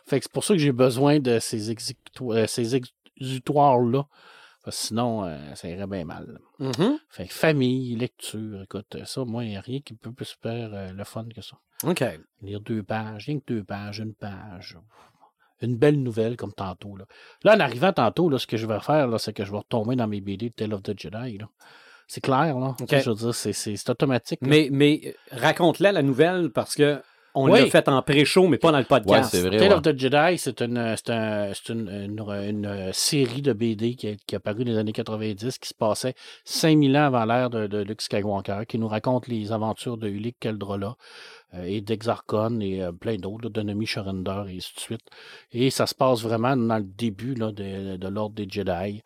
Fait 0.06 0.18
que 0.18 0.24
c'est 0.24 0.32
pour 0.32 0.44
ça 0.44 0.54
que 0.54 0.60
j'ai 0.60 0.72
besoin 0.72 1.20
de 1.20 1.38
ces, 1.38 1.70
euh, 1.70 2.46
ces 2.46 2.80
exutoires-là. 3.20 4.06
Sinon, 4.68 5.24
euh, 5.24 5.54
ça 5.54 5.68
irait 5.68 5.86
bien 5.86 6.04
mal. 6.04 6.38
Mhm. 6.58 6.98
Fait 7.08 7.26
que 7.26 7.32
famille, 7.32 7.96
lecture, 7.96 8.62
écoute, 8.62 8.96
ça, 9.04 9.24
moi, 9.24 9.44
il 9.44 9.50
n'y 9.50 9.56
a 9.56 9.60
rien 9.60 9.80
qui 9.80 9.94
peut 9.94 10.12
plus 10.12 10.36
faire 10.40 10.70
euh, 10.74 10.92
le 10.92 11.04
fun 11.04 11.26
que 11.34 11.40
ça. 11.40 11.56
OK. 11.84 12.04
Lire 12.42 12.60
deux 12.60 12.82
pages, 12.82 13.26
rien 13.26 13.38
que 13.40 13.44
deux 13.46 13.64
pages, 13.64 14.00
une 14.00 14.14
page. 14.14 14.78
Une 15.62 15.76
belle 15.76 16.02
nouvelle 16.02 16.36
comme 16.36 16.52
tantôt. 16.52 16.96
Là, 16.96 17.04
là 17.42 17.56
en 17.56 17.60
arrivant 17.60 17.92
tantôt, 17.92 18.28
là, 18.28 18.38
ce 18.38 18.46
que 18.46 18.56
je 18.56 18.66
vais 18.66 18.80
faire, 18.80 19.08
là, 19.08 19.18
c'est 19.18 19.32
que 19.32 19.44
je 19.44 19.50
vais 19.50 19.58
retomber 19.58 19.96
dans 19.96 20.06
mes 20.06 20.20
BD 20.20 20.50
de 20.50 20.54
Tale 20.54 20.74
of 20.74 20.82
the 20.82 20.98
Jedi. 20.98 21.38
là. 21.38 21.48
C'est 22.12 22.20
clair, 22.20 22.58
là. 22.58 22.74
Ok. 22.80 22.86
Tu 22.88 22.96
sais, 22.96 23.02
Je 23.02 23.10
veux 23.10 23.14
dire, 23.16 23.32
c'est- 23.34 23.52
c'est 23.52 23.76
c'est 23.76 23.88
automatique. 23.90 24.40
là. 24.42 24.48
Mais, 24.48 24.68
mais 24.72 25.14
raconte-la 25.30 25.92
la 25.92 26.02
nouvelle 26.02 26.50
parce 26.50 26.74
que 26.74 27.00
on 27.36 27.48
Oui. 27.48 27.60
l'a 27.60 27.66
fait 27.70 27.88
en 27.88 28.02
pré-show, 28.02 28.48
mais 28.48 28.58
pas 28.58 28.72
dans 28.72 28.78
le 28.78 28.82
Ouais, 28.82 28.88
podcast. 29.00 29.30
c'est 29.30 29.42
vrai. 29.42 29.58
Tale 29.58 29.68
ouais. 29.68 29.74
of 29.74 29.82
the 29.82 29.96
Jedi, 29.96 30.36
c'est 30.36 30.60
une, 30.62 30.96
c'est 30.96 31.10
un- 31.10 31.52
c'est 31.54 31.72
une, 31.72 31.88
une- 31.88 32.18
une, 32.48 32.66
euh, 32.66 32.92
série 32.92 33.42
de 33.42 33.52
BD 33.52 33.94
qui 33.94 34.08
a, 34.08 34.14
qui 34.26 34.34
a 34.34 34.40
paru 34.40 34.64
dans 34.64 34.72
les 34.72 34.78
années 34.78 34.92
90, 34.92 35.58
qui 35.58 35.68
se 35.68 35.74
passait 35.74 36.14
5000 36.44 36.96
ans 36.96 37.04
avant 37.04 37.24
l'ère 37.26 37.48
de, 37.48 37.68
de 37.68 37.78
Luke 37.84 38.02
Skywalker, 38.02 38.62
qui 38.66 38.80
nous 38.80 38.88
raconte 38.88 39.28
les 39.28 39.52
aventures 39.52 39.96
de 39.96 40.08
Ulick 40.08 40.40
Keldrola 40.40 40.96
euh, 41.54 41.62
et 41.62 41.80
d'Exarchon 41.80 42.58
et 42.60 42.82
euh, 42.82 42.90
plein 42.90 43.14
d'autres, 43.18 43.48
de 43.48 43.62
Nomi 43.62 43.86
Shorender 43.86 44.42
et 44.48 44.56
ainsi 44.56 44.74
de 44.74 44.80
suite. 44.80 45.02
Et 45.52 45.70
ça 45.70 45.86
se 45.86 45.94
passe 45.94 46.22
vraiment 46.22 46.56
dans 46.56 46.78
le 46.78 46.82
début 46.82 47.34
là, 47.36 47.52
de, 47.52 47.96
de 47.96 48.08
l'ordre 48.08 48.34
des 48.34 48.48
Jedi. 48.50 49.04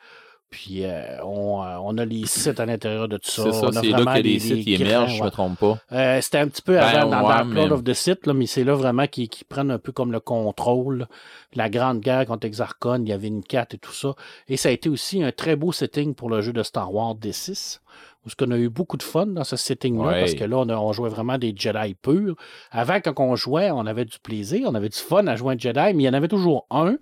Puis 0.56 0.84
euh, 0.84 1.20
on, 1.24 1.64
euh, 1.64 1.76
on 1.82 1.98
a 1.98 2.04
les 2.04 2.26
sites 2.26 2.60
à 2.60 2.64
l'intérieur 2.64 3.08
de 3.08 3.16
tout 3.16 3.28
ça. 3.28 3.42
C'est 3.42 3.52
ça, 3.52 3.72
c'est 3.72 3.88
là 3.88 4.04
que 4.04 4.14
les 4.18 4.22
des- 4.34 4.38
sites 4.38 4.64
ils 4.68 4.80
émergent, 4.82 5.10
je 5.14 5.16
grands, 5.18 5.24
me 5.26 5.30
trompe 5.30 5.58
pas. 5.58 5.78
euh, 5.90 6.20
C'était 6.20 6.38
un 6.38 6.46
petit 6.46 6.62
peu 6.62 6.74
Ben, 6.74 6.82
avant 6.82 7.10
dans 7.10 7.22
ouais, 7.22 7.28
Dark 7.34 7.46
Lord 7.48 7.66
mais- 7.66 7.72
of 7.72 7.82
the 7.82 7.92
Sith, 7.92 8.24
là, 8.28 8.34
mais 8.34 8.46
c'est 8.46 8.62
là 8.62 8.74
vraiment 8.76 9.08
qu'ils 9.08 9.28
prennent 9.48 9.72
un 9.72 9.78
peu 9.80 9.90
comme 9.90 10.12
le 10.12 10.20
contrôle. 10.20 11.08
La 11.54 11.68
Grande 11.68 11.98
Guerre 12.00 12.24
contre 12.26 12.46
Exarchon, 12.46 13.02
il 13.02 13.08
y 13.08 13.12
avait 13.12 13.26
une 13.26 13.42
4 13.42 13.74
et 13.74 13.78
tout 13.78 13.92
ça. 13.92 14.14
Et 14.48 14.56
ça 14.56 14.68
a 14.68 14.72
été 14.72 14.88
aussi 14.88 15.24
un 15.24 15.32
très 15.32 15.56
beau 15.56 15.72
setting 15.72 16.14
pour 16.14 16.30
le 16.30 16.40
jeu 16.40 16.52
de 16.52 16.62
Star 16.62 16.94
Wars 16.94 17.16
D6. 17.16 17.80
Où 18.24 18.30
ce 18.30 18.36
qu'on 18.36 18.52
a 18.52 18.56
eu 18.56 18.68
beaucoup 18.70 18.96
de 18.96 19.02
fun 19.02 19.26
dans 19.26 19.44
ce 19.44 19.56
setting-là, 19.56 20.06
Ouais. 20.06 20.20
parce 20.20 20.34
que 20.34 20.44
là, 20.44 20.56
on, 20.58 20.68
a- 20.70 20.76
on 20.78 20.92
jouait 20.92 21.10
vraiment 21.10 21.36
des 21.36 21.52
Jedi 21.54 21.94
purs. 21.94 22.36
Avant, 22.70 22.98
quand 23.04 23.12
on 23.18 23.34
jouait, 23.36 23.70
on 23.72 23.84
avait 23.86 24.06
du 24.06 24.18
plaisir, 24.18 24.66
on 24.70 24.74
avait 24.74 24.88
du 24.88 24.96
fun 24.98 25.26
à 25.26 25.36
jouer 25.36 25.54
un 25.54 25.58
Jedi, 25.58 25.78
mais 25.94 26.04
il 26.04 26.06
y 26.06 26.08
en 26.08 26.14
avait 26.14 26.28
toujours 26.28 26.64
un. 26.70 26.96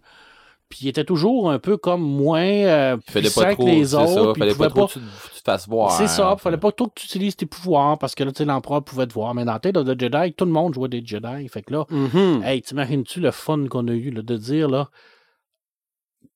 Puis 0.72 0.86
il 0.86 0.88
était 0.88 1.04
toujours 1.04 1.50
un 1.50 1.58
peu 1.58 1.76
comme 1.76 2.00
moins 2.00 2.40
euh, 2.40 2.96
Il 3.06 3.12
fallait 3.12 3.22
puissant 3.26 3.40
pas 3.42 3.50
que 3.50 3.54
trop, 3.56 3.66
les 3.66 3.84
c'est 3.84 3.94
autres. 3.96 4.06
ça, 4.08 4.20
puis 4.20 4.30
il 4.34 4.38
fallait 4.38 4.54
pouvait 4.54 4.68
pas 4.68 4.74
trop 4.74 4.86
que 4.86 4.92
tu, 4.94 5.00
tu 5.34 5.42
te 5.42 5.50
fasses 5.50 5.68
voir. 5.68 5.90
c'est 5.92 6.06
ça, 6.06 6.30
hein. 6.30 6.36
fallait 6.38 6.56
pas 6.56 6.72
trop 6.72 6.86
que 6.86 6.94
tu 6.98 7.04
utilises 7.04 7.36
tes 7.36 7.44
pouvoirs 7.44 7.98
parce 7.98 8.14
que 8.14 8.24
là, 8.24 8.32
tu 8.32 8.38
sais, 8.38 8.44
l'empereur 8.46 8.82
pouvait 8.82 9.06
te 9.06 9.12
voir. 9.12 9.34
Mais 9.34 9.44
dans 9.44 9.58
Tale 9.58 9.76
of 9.76 9.86
the 9.86 10.00
Jedi, 10.00 10.32
tout 10.32 10.46
le 10.46 10.50
monde 10.50 10.72
jouait 10.72 10.88
des 10.88 11.04
Jedi. 11.04 11.46
Fait 11.48 11.60
que 11.60 11.74
là, 11.74 11.84
Mhm. 11.90 12.42
hey, 12.42 12.62
t'imagines-tu 12.62 13.20
le 13.20 13.30
fun 13.32 13.66
qu'on 13.68 13.86
a 13.88 13.92
eu 13.92 14.10
là, 14.12 14.22
de 14.22 14.36
dire 14.38 14.70
là, 14.70 14.88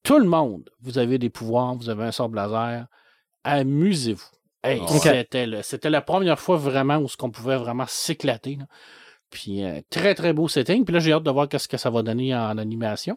tout 0.03 0.19
le 0.19 0.27
monde, 0.27 0.69
vous 0.83 0.99
avez 0.99 1.17
des 1.17 1.31
pouvoirs, 1.31 1.75
vous 1.75 1.89
avez 1.89 2.05
un 2.05 2.13
sort 2.13 2.29
laser, 2.29 2.85
amusez-vous. 3.43 4.23
Hey, 4.63 4.81
Ok. 4.81 5.01
c'était, 5.03 5.47
le- 5.47 5.63
c'était 5.63 5.91
la 5.91 6.01
première 6.03 6.39
fois 6.39 6.57
vraiment 6.59 6.99
où 6.99 7.09
ce 7.09 7.17
qu'on 7.17 7.31
pouvait 7.31 7.57
vraiment 7.57 7.87
s'éclater. 7.89 8.59
Puis 9.31 9.65
euh, 9.65 9.81
très 9.91 10.15
très 10.15 10.33
beau 10.33 10.47
setting. 10.49 10.85
Puis 10.85 10.93
là, 10.93 11.01
j'ai 11.01 11.13
hâte 11.13 11.23
de 11.23 11.31
voir 11.31 11.49
qu'est-ce 11.49 11.69
que 11.69 11.77
ça 11.77 11.89
va 11.91 12.03
donner 12.03 12.35
en 12.35 12.59
animation. 12.59 13.17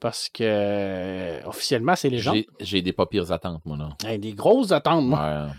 Parce 0.00 0.28
que 0.30 0.42
euh, 0.42 1.40
officiellement, 1.44 1.94
c'est 1.94 2.08
les 2.08 2.18
gens. 2.18 2.34
J'ai- 2.60 2.80
des 2.82 2.92
pas 2.92 3.06
pires 3.06 3.30
attentes, 3.32 3.60
moi, 3.66 3.76
là. 3.76 3.90
Hey, 4.08 4.18
des 4.18 4.32
grosses 4.32 4.72
attentes, 4.72 5.04
moi. 5.04 5.18
Ouais. 5.46 5.52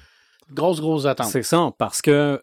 Grosses, 0.54 0.82
grosses 0.82 1.06
attentes. 1.06 1.28
C'est 1.28 1.44
ça, 1.44 1.72
parce 1.78 2.02
que, 2.02 2.42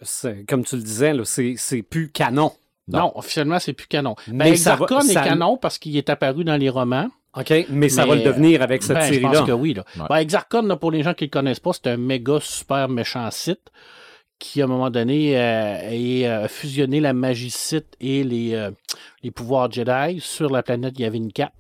comme 0.49 0.65
tu 0.65 0.77
le 0.77 0.83
disais, 0.83 1.13
là, 1.13 1.25
c'est 1.25 1.55
c'est 1.59 1.83
plus 1.83 2.11
canon. 2.11 2.53
Non, 2.87 2.99
Non. 3.01 3.13
officiellement, 3.19 3.59
c'est 3.59 3.73
plus 3.75 3.87
canon. 3.89 4.15
Mais 4.29 4.51
Ben, 4.53 4.57
ça 4.57 4.77
va- 4.77 4.85
Exarchon 4.87 5.09
est 5.09 5.15
canon 5.15 5.57
parce 5.59 5.77
qu'il 5.79 5.97
est 5.97 6.09
apparu 6.09 6.45
dans 6.45 6.57
les 6.57 6.71
romans. 6.71 7.09
OK? 7.37 7.53
Mais 7.69 7.89
ça 7.91 8.05
Mais, 8.05 8.09
va 8.11 8.15
le 8.17 8.23
devenir 8.23 8.63
avec 8.63 8.83
cette 8.83 8.97
Ben, 8.97 9.03
je 9.03 9.09
série-là. 9.15 9.31
pense 9.41 9.47
que 9.47 9.53
oui. 9.53 9.75
Là. 9.75 9.85
Ouais. 10.09 10.25
Ben, 10.25 10.63
là, 10.67 10.77
pour 10.77 10.91
les 10.91 11.03
gens 11.03 11.13
qui 11.13 11.25
ne 11.25 11.27
le 11.27 11.31
connaissent 11.31 11.61
pas, 11.61 11.73
c'est 11.75 11.89
un 11.89 11.99
méga 11.99 12.39
super 12.41 12.89
méchant 12.89 13.31
site 13.31 13.71
qui, 14.39 14.63
à 14.63 14.65
un 14.65 14.69
moment 14.69 14.89
donné, 14.89 15.37
euh, 15.37 15.75
a 15.91 16.45
euh, 16.45 16.49
fusionné 16.49 17.01
la 17.01 17.13
magie 17.13 17.51
site 17.51 17.95
et 18.01 18.25
les, 18.25 18.55
euh, 18.55 18.71
les 19.23 19.31
pouvoirs 19.33 19.71
Jedi 19.71 20.21
sur 20.21 20.49
la 20.49 20.63
planète 20.63 20.99
Yavin 20.99 21.29
4. 21.29 21.53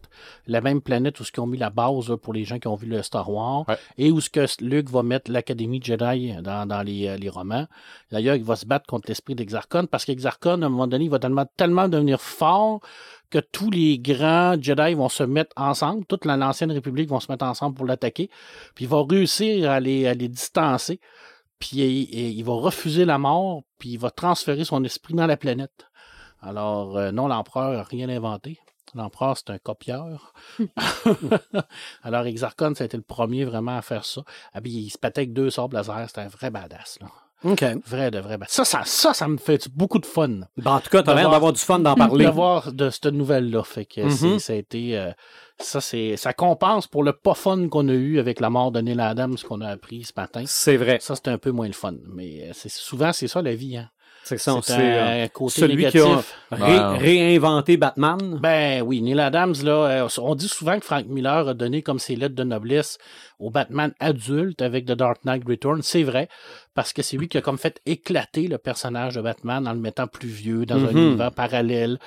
La 0.46 0.60
même 0.60 0.80
planète 0.80 1.18
où 1.20 1.24
ce 1.24 1.32
qu'ils 1.32 1.42
ont 1.42 1.46
mis 1.46 1.58
la 1.58 1.70
base 1.70 2.16
pour 2.22 2.32
les 2.32 2.44
gens 2.44 2.58
qui 2.58 2.68
ont 2.68 2.74
vu 2.76 2.86
le 2.86 3.02
Star 3.02 3.30
Wars 3.30 3.64
Ouais. 3.68 3.76
et 3.98 4.10
où 4.10 4.20
ce 4.20 4.30
que 4.30 4.46
Luke 4.64 4.88
va 4.90 5.02
mettre 5.02 5.30
l'Académie 5.30 5.80
Jedi 5.82 6.34
dans, 6.42 6.66
dans 6.66 6.82
les, 6.82 7.06
euh, 7.08 7.16
les 7.16 7.28
romans. 7.28 7.66
D'ailleurs, 8.10 8.36
il 8.36 8.44
va 8.44 8.56
se 8.56 8.66
battre 8.66 8.86
contre 8.86 9.08
l'esprit 9.08 9.34
d'Exarchon 9.34 9.86
parce 9.90 10.04
qu'Exarchon, 10.04 10.62
à 10.62 10.66
un 10.66 10.68
moment 10.68 10.86
donné, 10.86 11.04
il 11.04 11.10
va 11.10 11.18
tellement, 11.18 11.46
tellement 11.56 11.88
devenir 11.88 12.20
fort 12.20 12.80
que 13.30 13.38
tous 13.38 13.70
les 13.70 13.98
grands 13.98 14.56
Jedi 14.60 14.94
vont 14.94 15.10
se 15.10 15.22
mettre 15.22 15.52
ensemble, 15.56 16.06
toute 16.06 16.24
la- 16.24 16.36
l'ancienne 16.38 16.72
République 16.72 17.08
vont 17.10 17.20
se 17.20 17.30
mettre 17.30 17.44
ensemble 17.44 17.74
pour 17.76 17.84
l'attaquer, 17.84 18.30
puis 18.74 18.86
il 18.86 18.88
va 18.88 19.02
réussir 19.06 19.70
à 19.70 19.80
les, 19.80 20.06
à 20.06 20.14
les 20.14 20.28
distancer, 20.28 20.98
puis 21.58 21.78
il 21.78 22.42
va 22.44 22.54
refuser 22.54 23.04
la 23.04 23.18
mort, 23.18 23.64
puis 23.78 23.90
il 23.90 23.98
va 23.98 24.10
transférer 24.10 24.64
son 24.64 24.82
esprit 24.84 25.12
dans 25.14 25.26
la 25.26 25.36
planète. 25.36 25.86
Alors, 26.40 26.96
euh, 26.96 27.10
non, 27.10 27.26
l'empereur 27.28 27.72
n'a 27.72 27.82
rien 27.82 28.08
inventé. 28.08 28.58
L'empereur, 28.94 29.36
c'est 29.36 29.50
un 29.50 29.58
copieur. 29.58 30.32
Alors, 32.02 32.26
Exarchon, 32.26 32.74
ça 32.74 32.84
a 32.84 32.86
été 32.86 32.96
le 32.96 33.02
premier 33.02 33.44
vraiment 33.44 33.76
à 33.76 33.82
faire 33.82 34.04
ça. 34.04 34.22
Ah, 34.54 34.60
puis 34.60 34.70
il 34.72 34.90
se 34.90 34.98
pétait 34.98 35.20
avec 35.20 35.32
deux 35.32 35.50
sabres 35.50 35.76
laser, 35.76 36.04
c'était 36.08 36.20
un 36.22 36.28
vrai 36.28 36.50
badass, 36.50 36.98
là. 37.00 37.08
OK. 37.44 37.64
Vrai 37.86 38.10
de 38.10 38.18
vrai 38.18 38.36
badass. 38.36 38.52
Ça, 38.52 38.64
ça, 38.64 38.82
ça, 38.84 39.14
ça 39.14 39.28
me 39.28 39.36
fait 39.36 39.68
beaucoup 39.68 40.00
de 40.00 40.06
fun 40.06 40.40
Ben, 40.56 40.72
en 40.72 40.80
tout 40.80 40.90
cas, 40.90 41.04
t'as 41.04 41.14
l'air 41.14 41.30
D'avoir- 41.30 41.52
du 41.52 41.60
fun 41.60 41.78
d'en 41.78 41.94
parler. 41.94 42.24
d'avoir 42.24 42.72
de 42.72 42.90
cette 42.90 43.06
nouvelle-là. 43.06 43.62
Fait 43.62 43.84
que 43.84 44.00
Mhm. 44.00 44.10
c'est- 44.10 44.38
ça 44.40 44.52
a 44.54 44.56
été. 44.56 44.98
euh, 44.98 45.12
ça, 45.60 45.80
c'est, 45.80 46.16
ça 46.16 46.32
compense 46.32 46.88
pour 46.88 47.04
le 47.04 47.12
pas 47.12 47.34
fun 47.34 47.68
qu'on 47.68 47.86
a 47.88 47.92
eu 47.92 48.18
avec 48.18 48.40
la 48.40 48.50
mort 48.50 48.72
de 48.72 48.80
Neil 48.80 49.00
Adams 49.00 49.36
qu'on 49.48 49.60
a 49.60 49.68
appris 49.68 50.02
ce 50.04 50.12
matin. 50.16 50.42
C'est 50.46 50.76
vrai. 50.76 50.98
Ça, 51.00 51.14
c'était 51.14 51.30
un 51.30 51.38
peu 51.38 51.52
moins 51.52 51.68
le 51.68 51.72
fun. 51.74 51.94
Mais 52.12 52.48
euh, 52.48 52.50
c'est, 52.54 52.68
souvent, 52.70 53.12
c'est 53.12 53.28
ça 53.28 53.40
la 53.40 53.54
vie. 53.54 53.76
Hein. 53.76 53.88
C'est 54.28 54.38
ça. 54.38 54.58
C'est 54.62 54.72
C'est 54.74 54.98
un 54.98 55.24
euh, 55.24 55.28
côté 55.28 55.60
celui 55.62 55.76
négatif. 55.76 56.00
qui 56.02 56.06
a 56.54 56.56
ré- 56.56 56.78
Ouais. 56.78 56.98
réinventé 56.98 57.76
Batman. 57.76 58.38
Ben 58.42 58.82
oui, 58.82 59.00
Neil 59.00 59.18
Adams, 59.20 59.54
là, 59.64 60.04
euh, 60.04 60.08
on 60.18 60.34
dit 60.34 60.48
souvent 60.48 60.78
que 60.78 60.84
Frank 60.84 61.06
Miller 61.06 61.48
a 61.48 61.54
donné 61.54 61.82
comme 61.82 61.98
ses 61.98 62.14
lettres 62.16 62.34
de 62.34 62.44
noblesse 62.44 62.98
au 63.38 63.50
Batman 63.50 63.92
adulte 64.00 64.60
avec 64.62 64.84
The 64.84 64.92
Dark 64.92 65.24
Knight 65.24 65.44
Returns. 65.48 65.80
C'est 65.82 66.02
vrai, 66.02 66.28
parce 66.74 66.92
que 66.92 67.02
c'est 67.02 67.16
lui 67.16 67.28
qui 67.28 67.38
a 67.38 67.40
comme 67.40 67.58
fait 67.58 67.80
éclater 67.86 68.48
le 68.48 68.58
personnage 68.58 69.14
de 69.14 69.22
Batman 69.22 69.66
en 69.66 69.72
le 69.72 69.80
mettant 69.80 70.06
plus 70.06 70.28
vieux 70.28 70.66
dans 70.66 70.76
un 70.76 70.90
Mhm. 70.92 70.96
univers 70.98 71.32
parallèle. 71.32 71.98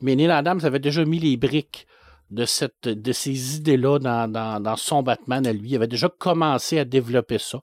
Mais 0.00 0.16
Neil 0.16 0.30
Adams 0.30 0.60
avait 0.64 0.78
déjà 0.80 1.04
mis 1.04 1.18
les 1.20 1.36
briques 1.36 1.86
de, 2.30 2.44
cette, 2.44 2.86
de 2.88 3.12
ces 3.12 3.56
idées-là 3.56 3.98
dans, 3.98 4.30
dans, 4.30 4.60
dans 4.60 4.76
son 4.76 5.02
Batman 5.02 5.46
à 5.46 5.52
lui. 5.52 5.70
Il 5.70 5.76
avait 5.76 5.86
déjà 5.86 6.08
commencé 6.08 6.78
à 6.78 6.84
développer 6.84 7.38
ça. 7.38 7.60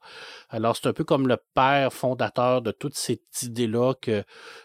Alors, 0.49 0.75
c'est 0.75 0.87
un 0.87 0.93
peu 0.93 1.03
comme 1.03 1.27
le 1.27 1.37
père 1.53 1.91
fondateur 1.93 2.61
de 2.61 2.71
toute 2.71 2.95
cette 2.95 3.43
idée-là 3.43 3.93
que, 4.01 4.23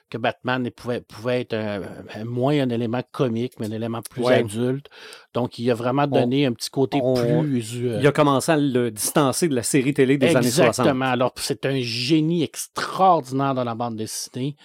que 0.09 0.17
Batman 0.19 0.71
pouvait, 0.71 1.01
pouvait 1.03 1.43
être 1.43 1.55
un- 1.55 1.83
un- 2.15 2.25
moins 2.25 2.59
un 2.61 2.71
élément 2.71 3.03
comique, 3.13 3.55
mais 3.61 3.67
un 3.67 3.73
élément 3.73 4.01
plus 4.03 4.23
Ouais. 4.23 4.35
adulte. 4.41 4.87
Donc, 5.35 5.59
il 5.59 5.71
a 5.71 5.75
vraiment 5.75 6.07
donné 6.07 6.47
un 6.47 6.53
petit 6.53 6.71
côté 6.71 6.99
on- 7.03 7.15
plus... 7.15 7.85
euh, 7.87 7.99
Il 8.01 8.07
a 8.07 8.13
commencé 8.13 8.53
à 8.53 8.57
le 8.57 8.91
distancer 8.91 9.49
de 9.49 9.55
la 9.55 9.63
série 9.63 9.93
télé 9.95 10.17
des 10.19 10.35
années 10.37 10.51
60. 10.51 10.69
Exactement. 10.87 11.05
Alors, 11.07 11.33
c'est 11.37 11.67
un 11.67 11.81
génie 11.81 12.43
extraordinaire 12.43 13.55
dans 13.55 13.65
la 13.65 13.75
bande 13.75 13.97
dessinée. 13.97 14.57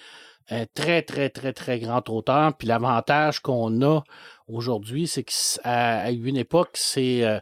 Un 0.50 0.66
très, 0.74 1.02
très, 1.02 1.30
très, 1.30 1.54
très 1.54 1.80
grand 1.80 2.08
auteur. 2.10 2.56
Puis 2.56 2.68
l'avantage 2.68 3.40
qu'on 3.40 3.82
a 3.82 4.02
aujourd'hui, 4.48 5.08
c'est 5.08 5.24
qu'à 5.24 6.12
une 6.12 6.38
époque, 6.38 6.72
c'est. 6.74 7.42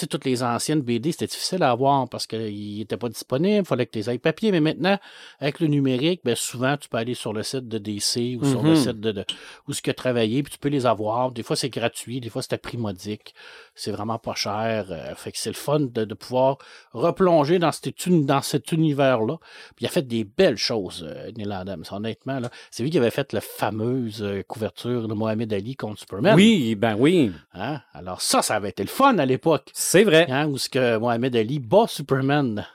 Sais, 0.00 0.06
toutes 0.06 0.24
les 0.24 0.42
anciennes 0.42 0.80
BD, 0.82 1.12
c'était 1.12 1.26
difficile 1.26 1.62
à 1.62 1.70
avoir 1.70 2.08
parce 2.08 2.26
qu'ils 2.26 2.78
n'étaient 2.78 2.96
pas 2.96 3.08
disponibles, 3.08 3.58
il 3.58 3.64
fallait 3.64 3.86
que 3.86 3.92
tu 3.92 3.98
les 3.98 4.08
ailles 4.08 4.18
papier. 4.18 4.50
Mais 4.52 4.60
maintenant, 4.60 4.98
avec 5.38 5.60
le 5.60 5.66
numérique, 5.68 6.20
ben, 6.24 6.34
souvent, 6.34 6.76
tu 6.76 6.88
peux 6.88 6.98
aller 6.98 7.14
sur 7.14 7.32
le 7.32 7.42
site 7.42 7.68
de 7.68 7.78
DC 7.78 8.36
ou 8.40 8.44
sur 8.44 8.62
le 8.62 8.70
Mhm. 8.70 8.76
site 8.76 9.00
de, 9.00 9.12
de- 9.12 9.24
où 9.68 9.72
ce 9.72 9.82
que 9.82 9.90
travaillé, 9.90 10.42
puis 10.42 10.52
tu 10.52 10.58
peux 10.58 10.68
les 10.68 10.86
avoir. 10.86 11.30
Des 11.32 11.42
fois, 11.42 11.56
c'est 11.56 11.68
gratuit, 11.70 12.20
des 12.20 12.28
fois, 12.30 12.42
c'est 12.42 12.52
à 12.54 12.58
prix 12.58 12.76
modique. 12.78 13.34
C'est 13.74 13.92
vraiment 13.92 14.18
pas 14.18 14.34
cher. 14.34 14.86
euh, 14.90 15.14
fait 15.14 15.32
que 15.32 15.38
c'est 15.38 15.50
le 15.50 15.54
fun 15.54 15.80
de, 15.80 16.04
de 16.04 16.14
pouvoir 16.14 16.58
replonger 16.92 17.58
dans 17.58 17.72
cet, 17.72 18.06
uni- 18.06 18.24
dans 18.24 18.42
cet 18.42 18.72
univers-là. 18.72 19.36
Puis 19.76 19.84
il 19.84 19.86
a 19.86 19.90
fait 19.90 20.06
des 20.06 20.24
belles 20.24 20.56
choses, 20.56 21.06
euh, 21.08 21.30
Neil 21.36 21.50
Adams, 21.52 21.84
honnêtement. 21.90 22.40
C'est 22.70 22.82
lui 22.82 22.90
qui 22.90 22.98
avait 22.98 23.10
fait 23.10 23.32
la 23.32 23.40
fameuse 23.40 24.22
euh, 24.22 24.42
couverture 24.42 25.08
de 25.08 25.14
Mohamed 25.14 25.52
Ali 25.52 25.76
contre 25.76 26.00
Superman. 26.00 26.34
Oui, 26.36 26.74
ben 26.74 26.96
oui, 26.98 27.32
Hein? 27.54 27.80
Alors 27.92 28.20
ça, 28.22 28.42
ça 28.42 28.54
avait 28.56 28.70
été 28.70 28.82
le 28.82 28.88
fun 28.88 29.18
à 29.18 29.26
l'époque. 29.26 29.70
C'est 29.90 30.04
vrai. 30.04 30.26
Hein, 30.30 30.46
où 30.48 30.58
ce 30.58 30.68
que 30.68 30.96
Mohamed 30.98 31.34
Ali 31.36 31.58
bat 31.58 31.86
Superman 31.88 32.66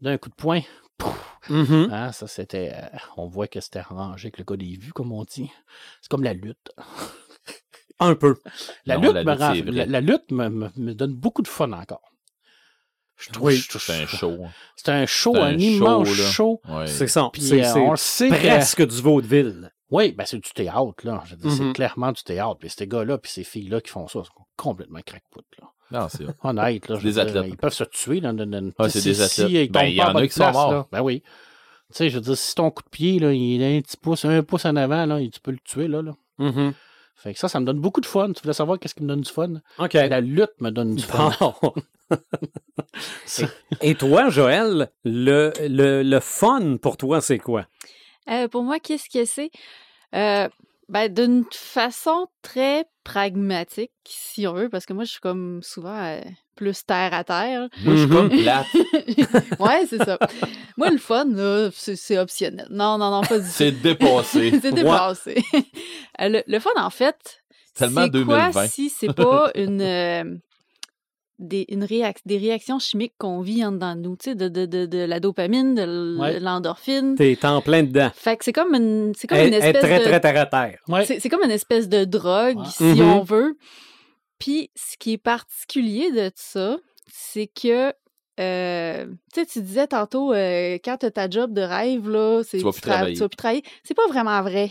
d'un 0.00 0.18
coup 0.18 0.28
de 0.30 0.34
poing. 0.34 0.60
Mhm. 1.48 1.88
Hein, 1.92 2.12
ça, 2.12 2.26
c'était. 2.28 2.72
euh, 2.74 2.96
on 3.16 3.26
voit 3.26 3.48
que 3.48 3.60
c'était 3.60 3.80
arrangé 3.80 4.26
avec 4.26 4.38
le 4.38 4.44
gars 4.44 4.56
des 4.56 4.76
vues, 4.76 4.92
comme 4.92 5.10
on 5.12 5.24
dit. 5.24 5.50
C'est 6.00 6.08
comme 6.08 6.22
la 6.22 6.34
lutte. 6.34 6.70
Un 7.98 8.14
peu. 8.14 8.36
La 8.86 8.96
Non, 8.96 9.02
lutte, 9.02 9.12
la 9.14 9.24
me, 9.24 9.30
lutte, 9.32 9.40
rend- 9.40 9.72
la, 9.72 9.86
la 9.86 10.00
lutte 10.00 10.30
me, 10.30 10.48
me- 10.48 10.70
me 10.76 10.92
donne 10.94 11.14
beaucoup 11.14 11.42
de 11.42 11.48
fun 11.48 11.72
encore. 11.72 12.02
Je 13.16 13.30
trouve, 13.30 13.46
Oui. 13.48 13.62
trouve- 13.68 13.80
C'est 13.82 14.02
un 14.02 14.06
show. 14.06 14.30
hein. 14.44 14.50
C'est 14.76 14.88
un 14.88 15.06
show, 15.06 15.36
un, 15.36 15.54
un 15.54 15.58
immense 15.58 16.08
show, 16.08 16.22
là. 16.22 16.30
show. 16.30 16.60
Ouais. 16.68 16.86
C'est 16.88 17.06
ça. 17.06 17.28
Puis 17.32 17.42
C'est 17.42 17.64
euh, 17.64 17.90
que- 17.94 18.28
presque 18.46 18.86
du 18.86 19.00
vaudeville. 19.02 19.70
Oui, 19.90 20.12
ben 20.12 20.24
c'est 20.24 20.38
du 20.38 20.50
théâtre, 20.52 20.94
là. 21.04 21.22
C'est 21.28 21.72
clairement 21.74 22.12
du 22.12 22.22
théâtre. 22.22 22.56
Puis 22.58 22.70
ces 22.70 22.86
gars-là, 22.86 23.18
puis 23.18 23.30
ces 23.30 23.44
filles-là 23.44 23.80
qui 23.82 23.90
font 23.90 24.08
ça, 24.08 24.22
sont 24.24 24.46
complètement 24.56 25.00
crackpot, 25.04 25.42
là. 25.60 25.68
Non, 25.92 26.08
c'est 26.08 26.24
vrai. 26.24 26.34
Honnête, 26.42 26.88
là. 26.88 26.96
je 26.96 27.00
Des 27.00 27.06
veux 27.06 27.12
dire, 27.12 27.22
athlètes. 27.22 27.44
Ils 27.48 27.56
peuvent 27.56 27.72
se 27.72 27.84
tuer 27.84 28.20
dans 28.20 28.36
une. 28.36 28.72
Ouais, 28.78 28.88
c'est 28.90 29.02
des 29.02 29.20
athlètes. 29.20 29.70
Ben, 29.72 29.84
il 29.84 29.94
y 29.94 30.02
en 30.02 30.14
a 30.14 30.26
qui 30.26 30.32
sont 30.34 30.50
morts. 30.50 30.72
là. 30.72 30.86
Ben 30.90 31.02
oui. 31.02 31.22
Tu 31.90 31.98
sais, 31.98 32.08
je 32.10 32.14
veux 32.16 32.22
dire, 32.22 32.36
si 32.36 32.54
ton 32.54 32.70
coup 32.70 32.82
de 32.82 32.88
pied, 32.88 33.18
là, 33.18 33.32
il 33.32 33.62
a 33.62 33.66
un 33.66 33.80
petit 33.82 33.96
pouce, 33.98 34.24
un 34.24 34.42
pouce 34.42 34.64
en 34.64 34.76
avant, 34.76 35.04
là, 35.04 35.18
tu 35.30 35.40
peux 35.40 35.50
le 35.50 35.58
tuer, 35.62 35.88
là. 35.88 36.00
là. 36.02 36.12
Mhm. 36.38 36.72
Fait 37.16 37.34
que 37.34 37.38
ça, 37.38 37.48
ça 37.48 37.60
me 37.60 37.66
donne 37.66 37.78
beaucoup 37.80 38.00
de 38.00 38.06
fun. 38.06 38.32
Tu 38.32 38.40
voulais 38.42 38.54
savoir 38.54 38.78
qu'est-ce 38.80 38.94
qui 38.94 39.02
me 39.02 39.08
donne 39.08 39.20
du 39.20 39.30
fun? 39.30 39.60
OK. 39.78 39.92
La 39.92 40.20
lutte 40.20 40.60
me 40.60 40.70
donne 40.70 40.96
du 40.96 41.02
fun. 41.04 41.30
Bon. 41.38 41.72
Et 43.80 43.94
toi, 43.94 44.28
Joël, 44.30 44.90
le, 45.04 45.52
le, 45.60 46.02
le 46.02 46.20
fun 46.20 46.76
pour 46.78 46.96
toi, 46.96 47.20
c'est 47.20 47.38
quoi? 47.38 47.66
Euh, 48.30 48.48
pour 48.48 48.62
moi, 48.62 48.78
qu'est-ce 48.80 49.08
que 49.10 49.24
c'est? 49.24 49.50
Euh, 50.14 50.48
ben, 50.88 51.12
d'une 51.12 51.44
façon 51.52 52.26
très 52.42 52.84
pragmatique, 53.04 53.92
si 54.04 54.46
on 54.46 54.54
veut, 54.54 54.68
parce 54.68 54.86
que 54.86 54.92
moi, 54.92 55.04
je 55.04 55.10
suis 55.12 55.20
comme 55.20 55.60
souvent 55.62 55.96
euh, 55.96 56.20
plus 56.56 56.84
terre 56.84 57.12
à 57.14 57.24
terre. 57.24 57.68
Moi, 57.84 57.94
je 57.96 58.00
suis 58.00 58.08
comme 58.08 58.28
plate. 58.42 58.66
ouais, 59.60 59.86
c'est 59.88 60.02
ça. 60.04 60.18
Moi, 60.76 60.90
le 60.90 60.98
fun, 60.98 61.26
c'est 61.72 62.18
optionnel. 62.18 62.66
Non, 62.70 62.98
non, 62.98 63.10
non, 63.10 63.22
pas 63.22 63.38
du 63.38 63.44
tout. 63.46 63.50
C'est 63.52 63.72
dépassé. 63.72 64.58
c'est 64.60 64.72
dépassé. 64.72 65.42
Euh, 66.20 66.28
le, 66.28 66.42
le 66.46 66.58
fun, 66.58 66.70
en 66.76 66.90
fait, 66.90 67.42
c'est 67.74 67.92
quoi 67.92 68.08
2020. 68.08 68.66
si 68.68 68.90
c'est 68.90 69.12
pas 69.12 69.50
une, 69.54 69.80
euh, 69.80 70.24
des, 71.42 71.64
une 71.68 71.84
réac- 71.84 72.22
des 72.24 72.38
réactions 72.38 72.78
chimiques 72.78 73.14
qu'on 73.18 73.40
vit 73.40 73.64
en 73.64 73.72
dedans 73.72 73.94
de 73.94 74.00
nous, 74.00 74.16
tu 74.16 74.30
sais, 74.30 74.34
de, 74.34 74.48
de, 74.48 74.64
de, 74.66 74.86
de 74.86 74.98
la 74.98 75.20
dopamine, 75.20 75.74
de 75.74 75.82
l- 75.82 76.16
Ouais. 76.20 76.40
l'endorphine. 76.40 77.14
T'es 77.16 77.38
en 77.44 77.60
plein 77.60 77.82
dedans. 77.82 78.10
Fait 78.14 78.36
que 78.36 78.44
c'est 78.44 78.52
comme 78.52 78.74
une, 78.74 79.12
c'est 79.16 79.26
comme 79.26 79.38
Elle 79.38 79.48
une 79.48 79.54
espèce 79.54 79.82
très, 79.82 79.98
de... 79.98 80.04
très 80.04 80.20
terre 80.20 80.40
à 80.40 80.46
terre. 80.46 80.78
Ouais. 80.88 81.04
C'est 81.04 81.20
c'est 81.20 81.28
comme 81.28 81.42
une 81.44 81.50
espèce 81.50 81.88
de 81.88 82.04
drogue, 82.04 82.58
Ouais. 82.58 82.64
si 82.70 82.84
Mhm. 82.84 83.00
on 83.02 83.20
veut. 83.22 83.56
Puis, 84.38 84.70
ce 84.74 84.96
qui 84.98 85.12
est 85.12 85.18
particulier 85.18 86.10
de 86.10 86.30
ça, 86.34 86.76
c'est 87.12 87.46
que, 87.46 87.92
euh, 88.40 89.06
tu 89.32 89.40
sais, 89.40 89.46
tu 89.46 89.60
disais 89.62 89.86
tantôt, 89.86 90.32
euh, 90.32 90.78
quand 90.84 90.96
tu 90.98 91.06
as 91.06 91.10
ta 91.10 91.28
job 91.30 91.52
de 91.52 91.60
rêve, 91.62 92.08
là, 92.08 92.42
c'est 92.44 92.58
Tu 92.58 92.64
vas 92.64 92.72
plus 92.72 92.80
tra- 92.80 92.92
travailler. 92.92 93.14
Tu 93.14 93.20
vas 93.20 93.28
plus 93.28 93.36
travailler. 93.36 93.62
C'est 93.84 93.94
pas 93.94 94.06
vraiment 94.08 94.42
vrai. 94.42 94.70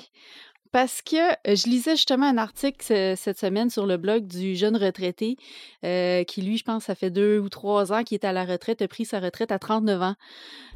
Parce 0.71 1.01
que 1.01 1.31
euh, 1.49 1.55
je 1.55 1.67
lisais 1.67 1.91
justement 1.97 2.27
un 2.27 2.37
article 2.37 2.83
ce- 2.85 3.15
cette 3.17 3.37
semaine 3.37 3.69
sur 3.69 3.85
le 3.85 3.97
blog 3.97 4.25
du 4.25 4.55
jeune 4.55 4.77
retraité 4.77 5.35
euh, 5.83 6.23
qui, 6.23 6.41
lui, 6.41 6.57
je 6.57 6.63
pense, 6.63 6.85
ça 6.85 6.95
fait 6.95 7.09
deux 7.09 7.39
ou 7.39 7.49
trois 7.49 7.91
ans 7.91 8.03
qu'il 8.03 8.15
est 8.15 8.25
à 8.25 8.31
la 8.31 8.45
retraite, 8.45 8.81
a 8.81 8.87
pris 8.87 9.03
sa 9.03 9.19
retraite 9.19 9.51
à 9.51 9.59
39 9.59 10.01
ans. 10.01 10.15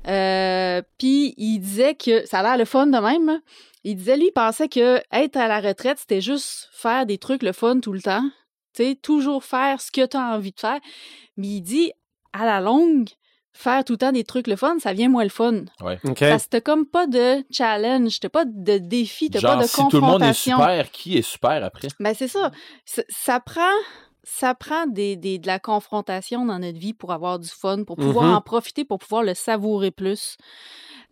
Euh, 0.08 0.82
Puis 0.98 1.34
il 1.38 1.60
disait 1.60 1.96
que 1.96 2.25
ça 2.25 2.40
a 2.40 2.44
l'air 2.44 2.58
le 2.58 2.66
fun 2.66 2.88
de 2.88 2.98
même. 2.98 3.30
hein. 3.30 3.42
Il 3.84 3.96
disait, 3.96 4.18
lui, 4.18 4.28
il 4.28 4.32
pensait 4.32 4.68
que 4.68 5.00
être 5.12 5.38
à 5.38 5.48
la 5.48 5.62
retraite, 5.62 6.00
c'était 6.00 6.22
juste 6.22 6.70
faire 6.74 7.06
des 7.06 7.18
trucs 7.18 7.44
le 7.44 7.54
fun 7.54 7.80
tout 7.80 7.94
le 7.94 8.02
temps. 8.02 8.24
Tu 8.74 8.84
sais, 8.84 8.96
toujours 8.96 9.44
faire 9.44 9.80
ce 9.80 9.92
que 9.92 10.06
tu 10.06 10.18
as 10.18 10.36
envie 10.36 10.52
de 10.52 10.60
faire. 10.60 10.80
Mais 11.38 11.48
il 11.48 11.62
dit, 11.62 11.92
à 12.34 12.46
la 12.46 12.60
longue, 12.62 13.08
faire 13.58 13.86
tout 13.86 13.94
le 13.94 13.98
temps 13.98 14.12
des 14.12 14.26
trucs 14.26 14.48
le 14.48 14.58
fun, 14.58 14.76
ça 14.80 14.92
vient 14.94 15.08
moins 15.10 15.24
le 15.24 15.30
fun. 15.30 15.64
OK. 15.82 16.20
Parce 16.20 16.44
que 16.44 16.50
t'as 16.50 16.62
comme 16.62 16.86
pas 16.86 17.08
de 17.08 17.44
challenge, 17.50 18.20
t'as 18.20 18.30
pas 18.30 18.44
de 18.46 18.78
défi, 18.78 19.30
t'as 19.30 19.40
pas 19.42 19.56
de 19.64 19.68
si 19.68 19.88
tout 19.88 19.96
le 19.96 20.02
monde 20.02 20.22
est 20.24 20.28
confrontation. 20.28 20.58
super, 20.58 20.92
qui 20.92 21.18
est 21.18 21.22
super 21.22 21.64
après? 21.64 21.88
Ben, 22.00 22.14
c'est 22.14 22.28
ça. 22.28 22.52
Ça, 22.86 23.02
ça 23.10 23.40
prend, 23.40 23.62
ça 24.24 24.54
prend 24.56 24.88
des, 24.88 25.16
des- 25.16 25.40
de 25.40 25.48
la 25.48 25.60
confrontation 25.60 26.46
dans 26.46 26.60
notre 26.60 26.78
vie 26.78 26.94
pour 26.94 27.14
avoir 27.14 27.40
du 27.40 27.48
fun, 27.50 27.84
pour 27.86 27.96
pouvoir 27.96 28.26
Mhm. 28.26 28.34
en 28.36 28.42
profiter, 28.42 28.84
pour 28.84 29.00
pouvoir 29.00 29.24
le 29.24 29.34
savourer 29.34 29.92
plus. 29.92 30.36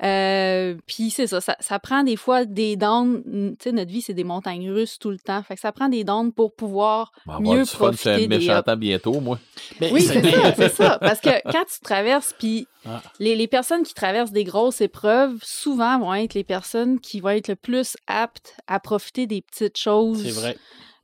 Euh, 0.04 0.76
Puis 0.88 1.10
c'est 1.12 1.28
ça, 1.28 1.42
ça, 1.42 1.56
ça 1.60 1.80
prend 1.80 2.04
des 2.04 2.16
fois 2.16 2.46
des 2.46 2.76
downs. 2.76 3.56
Tu 3.60 3.64
sais, 3.64 3.72
notre 3.72 3.92
vie, 3.92 4.02
c'est 4.02 4.14
des 4.14 4.24
montagnes 4.24 4.72
russes 4.72 4.98
tout 5.00 5.12
le 5.12 5.20
temps. 5.20 5.44
Fait 5.44 5.56
que 5.56 5.62
ça 5.62 5.72
prend 5.72 5.90
des 5.90 6.04
downs 6.04 6.32
pour 6.34 6.56
pouvoir 6.56 7.12
On 7.28 7.32
va 7.32 7.38
avoir 7.38 7.56
mieux 7.56 7.64
du 7.64 7.70
fun, 7.70 7.92
c'est 7.94 8.10
profiter 8.10 8.10
un 8.36 8.56
des 8.58 8.64
temps 8.64 8.78
bientôt, 8.78 9.20
moi. 9.20 9.40
Mais 9.80 9.92
Oui, 9.92 10.02
c'est- 10.02 10.22
ça, 10.22 10.54
c'est 10.56 10.70
ça. 10.74 10.98
Parce 11.00 11.22
que 11.22 11.30
quand 11.52 11.66
tu 11.72 11.80
traverses, 11.82 12.34
puis 12.38 12.68
Ah. 12.86 13.02
les, 13.20 13.36
les 13.36 13.48
personnes 13.48 13.84
qui 13.84 13.94
traversent 13.94 14.32
des 14.32 14.44
grosses 14.44 14.82
épreuves, 14.82 15.38
souvent 15.44 16.00
vont 16.00 16.14
être 16.14 16.34
les 16.34 16.44
personnes 16.44 17.00
qui 17.00 17.20
vont 17.20 17.30
être 17.30 17.48
le 17.48 17.56
plus 17.56 17.96
aptes 18.08 18.56
à 18.68 18.80
profiter 18.80 19.28
des 19.28 19.42
petites 19.42 19.78
choses. 19.78 20.24
C'est 20.24 20.32
vrai. 20.32 20.58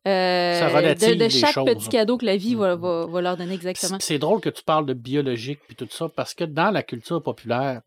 euh, 0.08 0.94
de, 0.96 1.14
de 1.16 1.30
chaque 1.30 1.54
choses, 1.54 1.66
petit 1.66 1.86
hein. 1.86 1.90
cadeau 1.92 2.18
que 2.18 2.26
la 2.26 2.38
vie 2.38 2.56
va, 2.56 2.76
Mhm. 2.76 2.82
va- 2.82 3.06
va 3.06 3.22
leur 3.22 3.38
donner 3.38 3.54
exactement. 3.54 3.98
C'est 4.00 4.14
c'est 4.14 4.20
drôle 4.20 4.40
que 4.42 4.50
tu 4.50 4.64
parles 4.64 4.86
de 4.86 4.94
biologique 4.94 5.60
puis 5.68 5.76
tout 5.76 5.88
ça, 5.92 6.08
parce 6.10 6.34
que 6.34 6.46
dans 6.46 6.72
la 6.72 6.84
culture 6.84 7.22
populaire, 7.22 7.82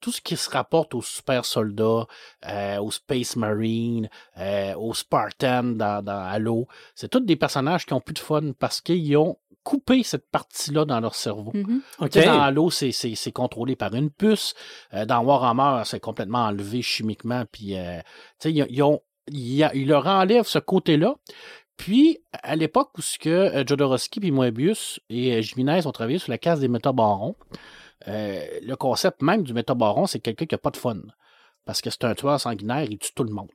tout 0.00 0.12
ce 0.12 0.20
qui 0.20 0.36
se 0.36 0.50
rapporte 0.50 0.94
aux 0.94 1.02
super 1.02 1.44
soldats, 1.44 2.06
euh, 2.48 2.78
aux 2.78 2.90
Space 2.90 3.36
Marines, 3.36 4.08
euh, 4.38 4.74
aux 4.74 4.94
Spartans 4.94 5.62
dans, 5.76 6.02
dans 6.04 6.20
Halo, 6.24 6.66
c'est 6.94 7.08
tous 7.08 7.20
des 7.20 7.36
personnages 7.36 7.86
qui 7.86 7.92
ont 7.94 8.00
plus 8.00 8.14
de 8.14 8.18
fun 8.18 8.52
parce 8.58 8.80
qu'ils 8.80 9.16
ont 9.16 9.38
coupé 9.62 10.02
cette 10.02 10.30
partie-là 10.30 10.84
dans 10.84 11.00
leur 11.00 11.14
cerveau. 11.14 11.50
Mhm. 11.54 11.80
Sais, 12.10 12.26
Dans 12.26 12.40
Halo, 12.42 12.70
c'est- 12.70 13.32
contrôlé 13.32 13.76
par 13.76 13.94
une 13.94 14.10
puce. 14.10 14.54
Euh, 14.92 15.06
dans 15.06 15.22
Warhammer, 15.24 15.82
c'est 15.86 16.00
complètement 16.00 16.44
enlevé 16.46 16.82
chimiquement. 16.82 17.44
Puis, 17.50 17.76
euh, 17.78 17.98
tu 18.40 18.50
sais, 18.50 18.52
ils, 18.52 18.66
ils 18.68 18.82
ont, 18.82 19.00
ils, 19.28 19.66
ils 19.72 19.88
leur 19.88 20.06
enlèvent 20.06 20.46
ce 20.46 20.58
côté-là. 20.58 21.14
Puis, 21.78 22.18
à 22.42 22.56
l'époque 22.56 22.90
où 22.98 23.00
ce 23.02 23.18
que 23.18 23.64
Jodorowsky 23.66 24.20
puis 24.20 24.30
Moebius 24.30 25.00
et 25.08 25.42
Jimenez 25.42 25.86
ont 25.86 25.92
travaillé 25.92 26.18
sur 26.18 26.30
la 26.30 26.38
case 26.38 26.60
des 26.60 26.68
métabarons, 26.68 27.34
euh, 28.08 28.44
le 28.62 28.76
concept 28.76 29.22
même 29.22 29.42
du 29.42 29.54
métabaron, 29.54 30.06
c'est 30.06 30.20
quelqu'un 30.20 30.46
qui 30.46 30.54
n'a 30.54 30.58
pas 30.58 30.70
de 30.70 30.76
fun. 30.76 31.00
Parce 31.64 31.80
que 31.80 31.90
c'est 31.90 32.04
un 32.04 32.14
tueur 32.14 32.38
sanguinaire, 32.40 32.84
il 32.84 32.98
tue 32.98 33.12
tout 33.14 33.24
le 33.24 33.32
monde. 33.32 33.50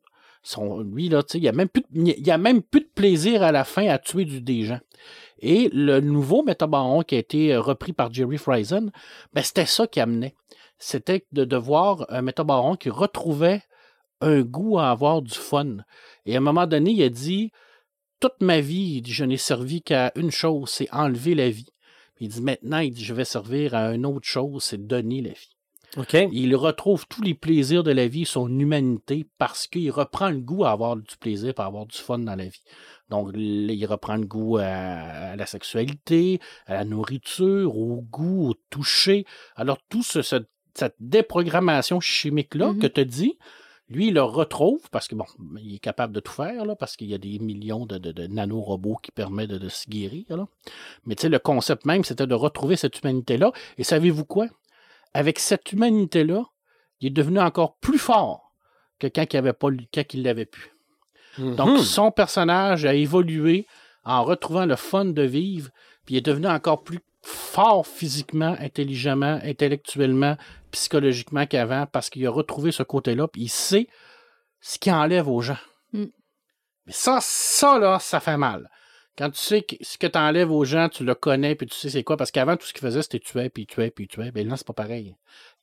Lui, 0.93 1.09
là, 1.09 1.21
il 1.33 1.41
n'y 1.41 1.47
a, 1.47 1.51
même 1.51 2.61
plus 2.61 2.81
de- 2.81 2.89
plaisir 2.95 3.43
à 3.43 3.51
la 3.51 3.63
fin 3.63 3.87
à 3.87 3.99
tuer 3.99 4.25
du, 4.25 4.41
des 4.41 4.63
gens. 4.63 4.79
Et 5.39 5.69
le 5.73 5.99
nouveau 5.99 6.43
métabaron 6.43 7.03
qui 7.03 7.15
a 7.15 7.19
été 7.19 7.53
euh, 7.53 7.61
repris 7.61 7.93
par 7.93 8.11
Jerry 8.11 8.37
Friesen, 8.37 8.91
ben, 9.33 9.41
c'était 9.43 9.65
ça 9.65 9.85
qui 9.85 9.99
amenait. 9.99 10.35
C'était 10.77 11.25
de, 11.33 11.45
de 11.45 11.57
voir 11.57 12.05
un 12.09 12.21
métabaron 12.21 12.75
qui 12.75 12.89
retrouvait 12.89 13.63
un 14.21 14.41
goût 14.41 14.79
à 14.79 14.89
avoir 14.89 15.21
du 15.21 15.33
fun. 15.33 15.77
Et 16.25 16.35
à 16.35 16.37
un 16.37 16.41
moment 16.41 16.67
donné, 16.67 16.91
il 16.91 17.03
a 17.03 17.09
dit 17.09 17.51
Toute 18.19 18.41
ma 18.41 18.59
vie, 18.59 19.03
je 19.05 19.25
n'ai 19.25 19.37
servi 19.37 19.81
qu'à 19.81 20.11
une 20.15 20.31
chose, 20.31 20.69
c'est 20.69 20.91
enlever 20.93 21.35
la 21.35 21.49
vie. 21.49 21.69
Puis 22.19 22.25
il 22.25 22.29
dit 22.29 22.41
Maintenant, 22.41 22.79
il 22.79 22.91
dit, 22.91 23.03
je 23.03 23.13
vais 23.13 23.23
servir 23.23 23.73
à 23.75 23.93
une 23.95 24.05
autre 24.05 24.27
chose, 24.27 24.61
c'est 24.61 24.85
donner 24.85 25.21
la 25.21 25.29
vie. 25.29 25.55
Il 26.33 26.53
retrouve 26.55 27.07
tous 27.07 27.21
les 27.23 27.33
plaisirs 27.33 27.81
de 27.83 27.91
la 27.91 28.07
vie, 28.07 28.25
son 28.25 28.47
humanité, 28.59 29.25
parce 29.37 29.65
qu'il 29.67 29.89
reprend 29.89 30.29
le 30.29 30.39
goût 30.41 30.65
à 30.65 30.71
avoir 30.71 30.97
du 30.97 31.17
plaisir, 31.19 31.53
à 31.57 31.65
avoir 31.65 31.85
du 31.87 31.97
fun 31.97 32.19
dans 32.19 32.35
la 32.35 32.45
vie. 32.45 32.61
Donc, 33.09 33.31
il 33.35 33.85
reprend 33.85 34.17
le 34.17 34.25
goût 34.25 34.57
à, 34.57 35.35
la 35.37 35.45
sexualité, 35.47 36.39
à 36.67 36.73
la 36.75 36.83
nourriture, 36.85 37.75
au 37.77 38.01
goût, 38.01 38.49
au 38.49 38.53
toucher. 38.69 39.25
Alors, 39.55 39.79
tout 39.89 40.03
ce, 40.03 40.21
ce- 40.21 40.45
cette 40.75 40.95
déprogrammation 40.99 41.99
chimique-là 41.99 42.73
Mhm. 42.73 42.79
que 42.79 42.87
tu 42.87 43.05
dis, 43.05 43.37
lui, 43.89 44.07
il 44.09 44.13
le 44.13 44.21
retrouve 44.23 44.81
parce 44.91 45.07
que, 45.07 45.15
bon, 45.15 45.25
il 45.61 45.75
est 45.75 45.79
capable 45.79 46.13
de 46.13 46.19
tout 46.19 46.31
faire, 46.31 46.65
là, 46.65 46.75
parce 46.75 46.95
qu'il 46.95 47.07
y 47.07 47.13
a 47.15 47.17
des 47.17 47.39
millions 47.39 47.85
de, 47.85 47.97
de, 47.97 48.11
de 48.11 48.27
nanorobots 48.27 48.97
qui 49.01 49.11
permettent 49.11 49.49
de, 49.49 49.57
de 49.57 49.69
se 49.69 49.89
guérir. 49.89 50.25
Là. 50.37 50.47
Mais 51.05 51.15
tu 51.15 51.23
sais, 51.23 51.29
le 51.29 51.39
concept 51.39 51.85
même, 51.85 52.03
c'était 52.03 52.27
de 52.27 52.35
retrouver 52.35 52.75
cette 52.75 53.01
humanité-là. 53.01 53.51
Et 53.77 53.83
savez-vous 53.83 54.25
quoi? 54.25 54.47
Avec 55.13 55.39
cette 55.39 55.71
humanité-là, 55.71 56.43
il 57.01 57.07
est 57.07 57.11
devenu 57.11 57.39
encore 57.39 57.77
plus 57.77 57.97
fort 57.97 58.53
que 58.99 59.07
quand 59.07 59.25
il 59.33 59.37
avait 59.37 59.53
pas, 59.53 59.69
quand 59.93 60.13
il 60.13 60.23
l'avait 60.23 60.45
pu. 60.45 60.71
Donc, 61.37 61.69
Mhm. 61.69 61.77
son 61.79 62.11
personnage 62.11 62.85
a 62.85 62.93
évolué 62.93 63.65
en 64.03 64.23
retrouvant 64.23 64.65
le 64.65 64.75
fun 64.75 65.05
de 65.05 65.21
vivre, 65.23 65.69
Puis 66.05 66.15
il 66.15 66.17
est 66.17 66.21
devenu 66.25 66.47
encore 66.47 66.83
plus 66.83 66.99
fort 67.21 67.85
physiquement, 67.85 68.55
intelligemment, 68.59 69.39
intellectuellement, 69.43 70.37
psychologiquement 70.71 71.45
qu'avant 71.45 71.85
parce 71.85 72.09
qu'il 72.09 72.25
a 72.25 72.31
retrouvé 72.31 72.71
ce 72.71 72.83
côté-là, 72.83 73.27
puis 73.27 73.43
il 73.43 73.49
sait 73.49 73.87
ce 74.61 74.77
qui 74.79 74.91
enlève 74.91 75.27
aux 75.27 75.41
gens. 75.41 75.57
Mm. 75.93 76.05
Mais 76.85 76.93
ça, 76.93 77.19
ça, 77.21 77.79
là, 77.79 77.99
ça 77.99 78.19
fait 78.19 78.37
mal. 78.37 78.69
Quand 79.17 79.29
tu 79.31 79.39
sais 79.39 79.61
que 79.63 79.75
ce 79.81 79.97
que 79.97 80.07
tu 80.07 80.17
enlèves 80.17 80.51
aux 80.51 80.63
gens, 80.63 80.87
tu 80.87 81.03
le 81.03 81.13
connais, 81.13 81.55
puis 81.55 81.67
tu 81.67 81.75
sais 81.75 81.89
c'est 81.89 82.03
quoi. 82.03 82.15
Parce 82.15 82.31
qu'avant, 82.31 82.55
tout 82.55 82.65
ce 82.65 82.73
qu'il 82.73 82.81
faisait, 82.81 83.01
c'était 83.01 83.19
tuer, 83.19 83.49
puis 83.49 83.65
tuer, 83.65 83.91
puis 83.91 84.07
tuer. 84.07 84.31
Mais 84.33 84.43
là, 84.43 84.55
c'est 84.55 84.65
pas 84.65 84.73
pareil. 84.73 85.15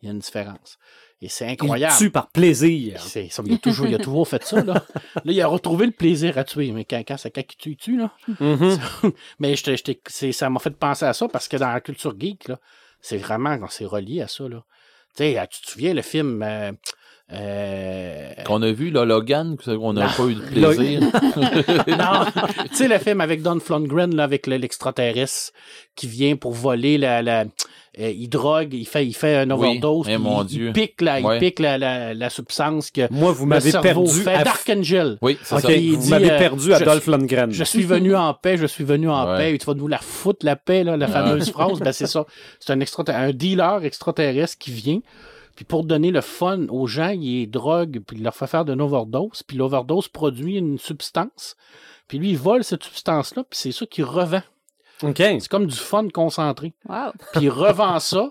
Il 0.02 0.06
y 0.06 0.08
a 0.08 0.12
une 0.12 0.18
différence. 0.18 0.78
Et 1.22 1.28
c'est 1.30 1.46
Il 1.46 1.50
incroyable. 1.52 1.94
tue 1.96 2.10
par 2.10 2.28
plaisir. 2.28 3.00
C'est, 3.00 3.28
ça, 3.30 3.42
il, 3.46 3.54
a 3.54 3.58
toujours, 3.58 3.86
il 3.86 3.94
a 3.94 3.98
toujours 3.98 4.28
fait 4.28 4.44
ça. 4.44 4.62
Là. 4.62 4.74
là, 5.14 5.22
il 5.24 5.40
a 5.40 5.46
retrouvé 5.46 5.86
le 5.86 5.92
plaisir 5.92 6.36
à 6.36 6.44
tuer. 6.44 6.70
Mais 6.72 6.84
quand, 6.84 7.02
quand, 7.08 7.16
c'est 7.16 7.30
quand 7.30 7.40
il 7.40 7.56
tue, 7.56 7.70
il 7.70 7.76
tue. 7.76 7.96
Là. 7.98 8.10
Mhm. 8.40 8.78
Mais 9.38 9.56
je 9.56 9.64
te- 9.64 9.76
je 9.76 9.82
t'ai- 9.82 10.00
c'est- 10.06 10.32
ça 10.32 10.50
m'a 10.50 10.60
fait 10.60 10.76
penser 10.76 11.06
à 11.06 11.14
ça 11.14 11.26
parce 11.28 11.48
que 11.48 11.56
dans 11.56 11.72
la 11.72 11.80
culture 11.80 12.14
geek, 12.18 12.48
là, 12.48 12.58
c'est 13.00 13.16
vraiment 13.16 13.58
c'est 13.70 13.86
relié 13.86 14.20
à 14.20 14.28
ça. 14.28 14.46
Là. 14.48 14.62
Tu 15.16 15.22
sais, 15.24 15.48
tu 15.50 15.62
te 15.62 15.70
souviens 15.70 15.94
le 15.94 16.02
film 16.02 16.42
euh, 16.42 16.72
euh, 17.32 18.30
Qu'on 18.44 18.62
a 18.62 18.70
vu, 18.72 18.90
là, 18.90 19.04
Logan, 19.04 19.56
qu'on 19.56 19.92
n'a 19.94 20.08
pas 20.08 20.24
eu 20.26 20.34
de 20.34 20.40
plaisir. 20.74 21.00
Non, 21.00 22.26
tu 22.68 22.74
sais 22.76 22.88
le 22.88 22.98
film 22.98 23.20
avec 23.20 23.42
Don 23.42 23.58
Flundgren 23.58 24.14
là, 24.14 24.24
avec 24.24 24.46
le- 24.46 24.56
l'extraterrestre 24.58 25.52
qui 25.96 26.06
vient 26.06 26.36
pour 26.36 26.52
voler 26.52 26.98
la, 26.98 27.22
la 27.22 27.44
euh, 27.98 28.10
il 28.10 28.28
drogue, 28.28 28.74
il 28.74 28.86
fait 28.86 29.06
il 29.06 29.14
fait 29.14 29.36
un 29.36 29.50
overdose, 29.50 30.06
puis 30.06 30.18
mon 30.18 30.42
il, 30.42 30.46
Dieu. 30.46 30.66
il 30.68 30.72
pique 30.72 31.00
la, 31.00 31.20
Ouais. 31.20 31.36
il 31.36 31.40
pique 31.40 31.58
la, 31.60 31.78
la, 31.78 32.12
la 32.14 32.30
substance 32.30 32.90
que 32.90 33.10
Moi, 33.10 33.32
vous 33.32 33.44
le 33.44 33.48
m'avez 33.50 33.70
cerveau 33.70 34.04
perdu. 34.04 34.20
fait. 34.20 34.34
à- 34.34 34.44
Dark 34.44 34.68
Angel. 34.68 35.18
Oui, 35.22 35.38
c'est 35.42 35.58
ça. 35.60 35.72
il 35.72 35.92
vous 35.96 36.02
dit, 36.02 36.10
m'avez 36.10 36.30
euh, 36.30 36.38
perdu 36.38 36.72
à 36.74 36.78
je- 36.78 36.84
Dolph 36.84 37.06
Lundgren. 37.06 37.50
Je 37.52 37.64
suis 37.64 37.84
venu 37.84 38.14
en 38.14 38.34
paix, 38.34 38.56
je 38.58 38.66
suis 38.66 38.84
venu 38.84 39.08
en 39.08 39.26
Ouais. 39.32 39.36
paix, 39.38 39.54
et 39.54 39.58
tu 39.58 39.66
vas 39.66 39.74
nous 39.74 39.88
la 39.88 39.98
foutre 39.98 40.44
la 40.44 40.56
paix, 40.56 40.84
là, 40.84 40.96
la 40.96 41.08
fameuse 41.08 41.50
phrase. 41.52 41.78
Ben, 41.80 41.92
c'est 41.92 42.06
ça. 42.06 42.26
C'est 42.60 42.72
un, 42.72 42.80
extra 42.80 43.02
un 43.08 43.32
dealer 43.32 43.84
extraterrestre 43.84 44.58
qui 44.58 44.70
vient, 44.72 45.00
puis 45.54 45.64
pour 45.64 45.84
donner 45.84 46.10
le 46.10 46.20
fun 46.20 46.66
aux 46.68 46.86
gens, 46.86 47.08
il 47.18 47.46
drogue, 47.50 48.00
puis 48.06 48.18
il 48.18 48.22
leur 48.22 48.34
fait 48.34 48.46
faire 48.46 48.66
de 48.66 48.74
overdose, 48.78 49.42
puis 49.42 49.56
l'overdose 49.56 50.08
produit 50.08 50.56
une 50.58 50.78
substance, 50.78 51.56
puis 52.08 52.18
lui, 52.18 52.30
il 52.32 52.36
vole 52.38 52.62
cette 52.62 52.84
substance-là, 52.84 53.42
puis 53.48 53.58
c'est 53.58 53.72
ça 53.72 53.86
qu'il 53.86 54.04
revend. 54.04 54.42
OK. 55.02 55.16
C'est 55.18 55.48
comme 55.48 55.66
du 55.66 55.76
fun 55.76 56.08
concentré. 56.08 56.74
Wow. 56.88 57.12
Puis 57.32 57.42
il 57.44 57.50
revend 57.50 57.98
ça, 58.00 58.30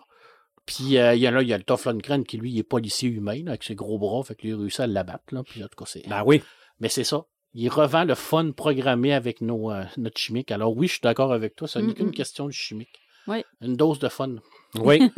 puis 0.66 0.98
euh, 0.98 1.14
il 1.14 1.22
y 1.22 1.28
a 1.28 1.32
là, 1.32 1.42
il 1.44 1.48
y 1.48 1.54
a 1.54 1.58
le 1.58 1.64
Tough 1.64 1.86
Lundgren 1.86 2.24
qui, 2.24 2.38
lui, 2.38 2.52
il 2.52 2.58
est 2.60 2.64
policier 2.64 3.08
humain, 3.10 3.42
là, 3.44 3.52
avec 3.52 3.64
ses 3.64 3.76
gros 3.76 4.00
bras, 4.00 4.24
fait 4.24 4.36
qu'il 4.36 4.54
a 4.54 4.58
réussi 4.58 4.82
à 4.82 4.88
l'abattre, 4.88 5.26
là, 5.32 5.44
puis 5.44 5.64
en 5.64 5.68
tout 5.68 5.76
cas, 5.78 5.86
c'est... 5.88 6.08
Ben 6.08 6.24
oui. 6.26 6.42
Mais 6.80 6.90
c'est 6.90 7.04
ça. 7.04 7.26
Il 7.54 7.70
revend 7.70 8.04
le 8.04 8.16
fun 8.16 8.52
programmé 8.52 9.14
avec 9.14 9.42
nos, 9.42 9.72
euh, 9.72 9.84
notre 9.98 10.18
chimique. 10.20 10.52
Alors 10.52 10.76
oui, 10.76 10.88
je 10.88 10.94
suis 10.94 11.02
d'accord 11.02 11.32
avec 11.32 11.56
toi. 11.56 11.68
Ce 11.68 11.80
n'est 11.80 11.92
Mm, 11.92 11.94
qu'une 11.94 12.12
question 12.12 12.48
de 12.48 12.52
chimique. 12.52 13.00
Oui. 13.28 13.44
Une 13.62 13.76
dose 13.76 14.00
de 14.00 14.10
fun. 14.10 14.36
Oui. 14.76 15.10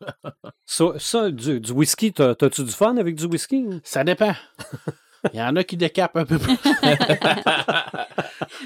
ça, 0.66 0.84
ça, 0.98 1.30
du, 1.30 1.60
du 1.60 1.72
whisky, 1.72 2.12
t'as- 2.12 2.34
t'as-tu 2.34 2.62
du 2.64 2.70
fun 2.72 2.96
avec 2.98 3.14
du 3.14 3.24
whisky? 3.24 3.64
Ça 3.84 4.04
dépend. 4.04 4.34
Il 5.34 5.38
y 5.38 5.42
en 5.42 5.54
a 5.56 5.64
qui 5.64 5.76
décapent 5.76 6.16
un 6.16 6.24
peu 6.24 6.38
plus. 6.38 6.56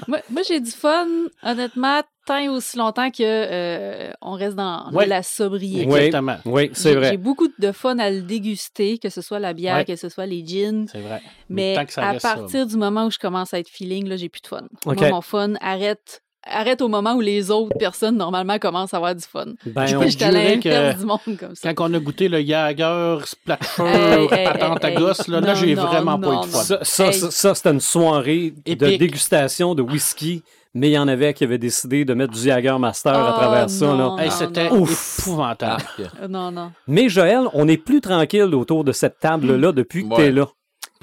Moi, 0.07 0.19
moi, 0.29 0.41
j'ai 0.47 0.59
du 0.59 0.71
fun, 0.71 1.07
honnêtement, 1.43 2.01
tant 2.25 2.37
et 2.37 2.49
aussi 2.49 2.77
longtemps 2.77 3.09
que 3.11 3.21
euh, 3.23 4.11
on 4.21 4.33
reste 4.33 4.55
dans 4.55 4.89
Ouais. 4.91 5.05
la 5.05 5.23
sobriété. 5.23 5.85
Oui. 5.89 5.99
Exactement. 5.99 6.37
Oui, 6.45 6.69
c'est 6.73 6.89
J'ai- 6.89 6.95
vrai. 6.95 7.09
J'ai 7.11 7.17
beaucoup 7.17 7.47
de 7.57 7.71
fun 7.71 7.97
à 7.99 8.09
le 8.09 8.21
déguster, 8.21 8.97
que 8.97 9.09
ce 9.09 9.21
soit 9.21 9.39
la 9.39 9.53
bière, 9.53 9.85
que 9.85 9.95
ce 9.95 10.09
soit 10.09 10.25
les 10.25 10.45
gins. 10.45 10.85
C'est 10.91 11.01
vrai. 11.01 11.21
Mais 11.49 11.75
tant 11.75 11.85
que 11.85 11.93
ça 11.93 12.07
à 12.09 12.13
partir 12.19 12.65
du 12.65 12.75
moment 12.77 13.05
où 13.05 13.11
je 13.11 13.19
commence 13.19 13.53
à 13.53 13.59
être 13.59 13.69
feeling, 13.69 14.07
là, 14.07 14.15
j'ai 14.17 14.29
plus 14.29 14.41
de 14.41 14.47
fun. 14.47 14.63
OK. 14.85 14.97
Moi, 14.99 15.09
mon 15.09 15.21
fun 15.21 15.53
arrête, 15.61 16.21
arrête 16.45 16.81
au 16.81 16.87
moment 16.87 17.13
où 17.13 17.21
les 17.21 17.49
autres 17.51 17.77
personnes, 17.77 18.17
normalement, 18.17 18.57
commencent 18.59 18.93
à 18.93 18.97
avoir 18.97 19.15
du 19.15 19.23
fun. 19.23 19.45
Ben, 19.65 19.85
Je 19.85 19.95
on- 19.97 20.09
suis 20.09 20.19
l'inverse 20.19 20.59
que 20.63 20.99
du 20.99 21.05
monde 21.05 21.37
comme 21.39 21.55
ça. 21.55 21.73
Quand 21.73 21.89
on 21.89 21.93
a 21.93 21.99
goûté 21.99 22.27
le 22.27 22.41
Jager, 22.43 23.17
Splatcher, 23.25 23.83
Hey, 23.83 24.27
hey, 24.31 24.45
patente 24.47 24.83
à 24.85 24.89
hey, 24.91 24.97
gosse, 24.97 25.27
là, 25.27 25.39
là 25.41 25.53
j'ai 25.55 25.75
non, 25.75 25.85
vraiment 25.85 26.19
pas 26.19 26.27
non, 26.27 26.43
eu 26.43 26.45
de 26.47 26.51
fun. 26.51 26.57
ça, 26.63 26.79
ça, 26.83 27.05
Hey. 27.07 27.13
ça, 27.13 27.31
ça, 27.31 27.55
c'était 27.55 27.71
une 27.71 27.79
soirée 27.81 28.53
de 28.65 28.73
dégustation 28.97 29.75
de 29.75 29.81
whisky, 29.81 30.43
mais 30.73 30.89
il 30.89 30.93
y 30.93 30.97
en 30.97 31.07
avait 31.07 31.33
qui 31.33 31.43
avaient 31.43 31.57
décidé 31.57 32.03
de 32.05 32.13
mettre 32.13 32.33
du 32.33 32.39
Jager 32.41 32.75
Master 32.79 33.13
à 33.13 33.29
Oh, 33.35 33.39
travers 33.39 33.69
ça. 33.69 33.85
non. 33.87 34.15
Là. 34.17 34.29
C'était 34.29 34.67
épouvantable. 34.67 35.83
Euh, 36.21 36.27
Non, 36.27 36.51
non. 36.51 36.71
Mais 36.87 37.09
Joël, 37.09 37.43
on 37.53 37.67
est 37.67 37.77
plus 37.77 38.01
tranquille 38.01 38.53
autour 38.55 38.83
de 38.83 38.91
cette 38.91 39.19
table-là 39.19 39.71
depuis 39.71 40.03
que 40.07 40.13
Ouais. 40.13 40.17
t'es 40.25 40.31
là. 40.31 40.47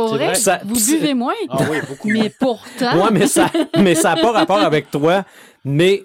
Pour 0.01 0.11
C'est 0.11 0.17
vrai, 0.17 0.27
vrai. 0.27 0.35
Ça- 0.37 0.61
vous 0.65 0.75
buvez 0.75 1.15
moins, 1.15 1.35
Ah 1.51 1.59
oui, 1.71 1.79
beaucoup. 1.89 2.09
mais 2.09 2.31
pourtant... 2.31 3.05
Ouais, 3.05 3.11
mais 3.13 3.27
ça 3.27 3.51
mais 3.79 3.95
ça 3.95 4.15
n'a 4.15 4.21
pas 4.23 4.33
rapport 4.33 4.61
avec 4.61 4.91
toi. 4.91 5.25
Mais 5.65 6.05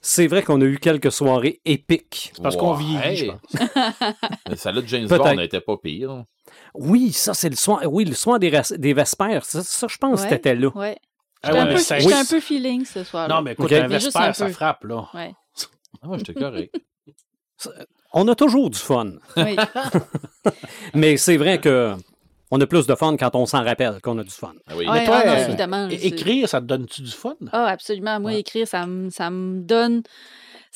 c'est 0.00 0.26
vrai 0.26 0.42
qu'on 0.42 0.60
a 0.60 0.64
eu 0.64 0.78
quelques 0.78 1.10
soirées 1.10 1.60
épiques. 1.64 2.30
C'est 2.34 2.42
parce 2.42 2.56
qu'on 2.56 2.74
vieillit, 2.74 3.16
je 3.16 3.26
pense. 3.26 3.40
Mais 4.48 4.56
celle-là 4.56 4.82
de 4.82 4.86
James. 4.86 5.08
Bond 5.08 5.34
n'était 5.34 5.60
pas 5.60 5.76
pire. 5.78 6.24
Oui, 6.74 7.10
ça, 7.12 7.34
c'est 7.34 7.48
le 7.48 7.56
soir. 7.56 7.80
Oui, 7.90 8.04
le 8.04 8.14
soir 8.14 8.38
des, 8.38 8.50
Vespères. 8.50 9.44
Ça, 9.44 9.62
ça, 9.64 9.86
je 9.88 9.96
pense 9.96 10.20
Ouais. 10.22 10.28
que 10.28 10.34
t'étais 10.34 10.54
là. 10.54 10.68
Ouais. 10.76 10.96
Ah 11.42 11.48
J'étais 11.48 11.54
ouais, 11.56 11.60
un, 11.62 11.66
mais 11.66 11.74
peu- 11.74 11.80
ça- 11.80 11.98
j'étais 11.98 12.14
oui. 12.14 12.20
un 12.20 12.24
peu 12.24 12.40
feeling 12.40 12.84
ce 12.84 13.02
soir-là. 13.02 13.34
Non, 13.34 13.42
mais 13.42 13.52
écoute, 13.52 13.66
Ok. 13.66 13.72
un 13.72 13.88
Vesper, 13.88 14.18
un 14.20 14.32
ça 14.32 14.48
frappe, 14.50 14.84
là. 14.84 15.08
Ouais. 15.14 15.34
Ah, 16.02 16.08
ouais, 16.08 16.18
j'étais 16.18 16.34
correct. 16.34 16.74
On 18.12 18.28
a 18.28 18.34
toujours 18.36 18.70
du 18.70 18.78
fun. 18.78 19.12
Oui. 19.36 19.56
Mais 20.94 21.16
c'est 21.16 21.36
vrai 21.36 21.58
que 21.60 21.94
on 22.50 22.60
a 22.60 22.66
plus 22.66 22.86
de 22.86 22.94
fun 22.94 23.16
quand 23.16 23.34
on 23.34 23.46
s'en 23.46 23.64
rappelle 23.64 24.00
qu'on 24.02 24.18
a 24.18 24.24
du 24.24 24.30
fun. 24.30 24.54
Ah 24.66 24.74
oui. 24.76 24.86
Ouais, 24.86 25.00
Mais 25.00 25.04
toi, 25.06 25.20
ah 25.22 25.26
non, 25.26 25.32
euh, 25.32 25.46
évidemment. 25.48 25.88
Écrire, 25.88 26.48
ça 26.48 26.60
te 26.60 26.66
donne-tu 26.66 27.02
du 27.02 27.10
fun? 27.10 27.34
Ah, 27.52 27.66
absolument. 27.66 28.20
Moi, 28.20 28.32
Ouais. 28.32 28.40
écrire, 28.40 28.66
ça 28.68 28.86
me, 28.86 29.10
ça 29.10 29.30
me 29.30 29.60
donne. 29.60 30.02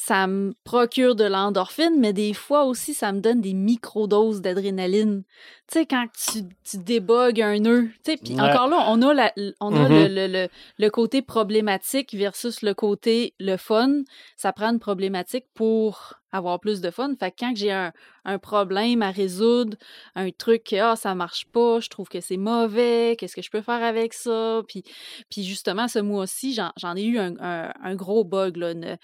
Ça 0.00 0.28
me 0.28 0.54
procure 0.62 1.16
de 1.16 1.24
l'endorphine, 1.24 1.96
mais 1.98 2.12
des 2.12 2.32
fois 2.32 2.64
aussi, 2.64 2.94
ça 2.94 3.10
me 3.12 3.20
donne 3.20 3.40
des 3.40 3.52
microdoses 3.52 4.40
d'adrénaline. 4.40 5.24
Tu 5.70 5.80
sais, 5.80 5.86
quand 5.86 6.06
tu, 6.32 6.44
tu 6.64 6.78
débogues 6.78 7.42
un 7.42 7.58
nœud. 7.58 7.90
Tu 8.02 8.12
sais, 8.12 8.16
puis 8.16 8.32
Ouais. 8.34 8.40
encore 8.40 8.68
là, 8.68 8.86
on 8.88 9.02
a, 9.02 9.12
la, 9.12 9.32
on 9.60 9.74
a 9.74 9.88
Mhm. 9.88 9.88
le, 9.90 10.08
le, 10.08 10.26
le, 10.32 10.48
le 10.78 10.90
côté 10.90 11.20
problématique 11.20 12.14
versus 12.14 12.62
le 12.62 12.72
côté 12.72 13.34
le 13.38 13.56
fun. 13.58 14.02
Ça 14.36 14.52
prend 14.54 14.70
une 14.72 14.78
problématique 14.78 15.44
pour 15.54 16.14
avoir 16.30 16.60
plus 16.60 16.82
de 16.82 16.90
fun. 16.90 17.10
Fait 17.18 17.30
que 17.30 17.36
quand 17.40 17.52
j'ai 17.56 17.72
un, 17.72 17.90
un 18.26 18.38
problème 18.38 19.00
à 19.00 19.10
résoudre, 19.10 19.78
un 20.14 20.30
truc 20.30 20.64
que 20.64 20.76
ah, 20.76 20.94
ça 20.94 21.14
marche 21.14 21.46
pas, 21.46 21.80
je 21.80 21.88
trouve 21.88 22.08
que 22.08 22.20
c'est 22.20 22.36
mauvais, 22.36 23.16
qu'est-ce 23.18 23.34
que 23.34 23.40
je 23.40 23.50
peux 23.50 23.62
faire 23.62 23.82
avec 23.82 24.12
ça? 24.12 24.60
Puis, 24.68 24.84
puis 25.30 25.42
justement, 25.44 25.88
ce 25.88 25.98
mois-ci, 26.00 26.52
j'en 26.52 26.70
j'en 26.76 26.96
ai 26.96 27.04
eu 27.04 27.18
un, 27.18 27.34
un- 27.40 27.72
un 27.82 27.94
gros 27.94 28.24
bug, 28.24 28.58
là, 28.58 28.72
une, 28.72 28.98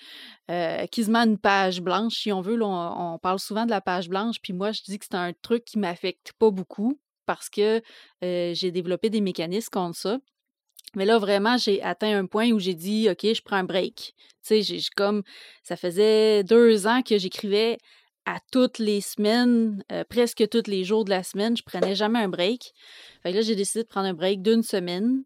euh, 0.50 0.86
quasiment 0.88 1.20
une 1.20 1.38
page 1.38 1.80
blanche, 1.80 2.14
si 2.16 2.30
on 2.30 2.42
veut. 2.42 2.56
là, 2.56 2.66
on, 2.66 3.14
on 3.14 3.18
parle 3.18 3.38
souvent 3.38 3.64
de 3.64 3.70
la 3.70 3.80
page 3.80 4.10
blanche, 4.10 4.36
puis 4.42 4.52
moi, 4.52 4.72
je 4.72 4.82
dis 4.82 4.98
que 4.98 5.06
c'est 5.10 5.16
un 5.16 5.32
truc 5.40 5.64
qui 5.64 5.78
m'affecte 5.78 6.32
pas 6.38 6.50
beaucoup 6.54 6.98
parce 7.26 7.48
que 7.48 7.82
euh, 8.22 8.54
j'ai 8.54 8.70
développé 8.70 9.10
des 9.10 9.20
mécanismes 9.20 9.70
contre 9.70 9.98
ça. 9.98 10.18
Mais 10.96 11.04
là, 11.04 11.18
vraiment, 11.18 11.56
j'ai 11.56 11.82
atteint 11.82 12.16
un 12.16 12.26
point 12.26 12.50
où 12.52 12.58
j'ai 12.58 12.74
dit, 12.74 13.08
OK, 13.10 13.22
je 13.22 13.42
prends 13.42 13.56
un 13.56 13.64
break. 13.64 14.14
Tu 14.16 14.32
sais, 14.42 14.62
j'ai 14.62 14.80
comme, 14.94 15.22
ça 15.62 15.76
faisait 15.76 16.44
deux 16.44 16.86
ans 16.86 17.02
que 17.02 17.18
j'écrivais 17.18 17.78
à 18.26 18.38
toutes 18.52 18.78
les 18.78 19.00
semaines, 19.00 19.82
euh, 19.92 20.04
presque 20.08 20.48
tous 20.48 20.70
les 20.70 20.84
jours 20.84 21.04
de 21.04 21.10
la 21.10 21.22
semaine. 21.22 21.56
Je 21.56 21.62
prenais 21.62 21.94
jamais 21.94 22.20
un 22.20 22.28
break. 22.28 22.72
Fait 23.22 23.32
que 23.32 23.36
là, 23.36 23.42
j'ai 23.42 23.56
décidé 23.56 23.82
de 23.82 23.88
prendre 23.88 24.06
un 24.06 24.14
break 24.14 24.42
d'une 24.42 24.62
semaine. 24.62 25.24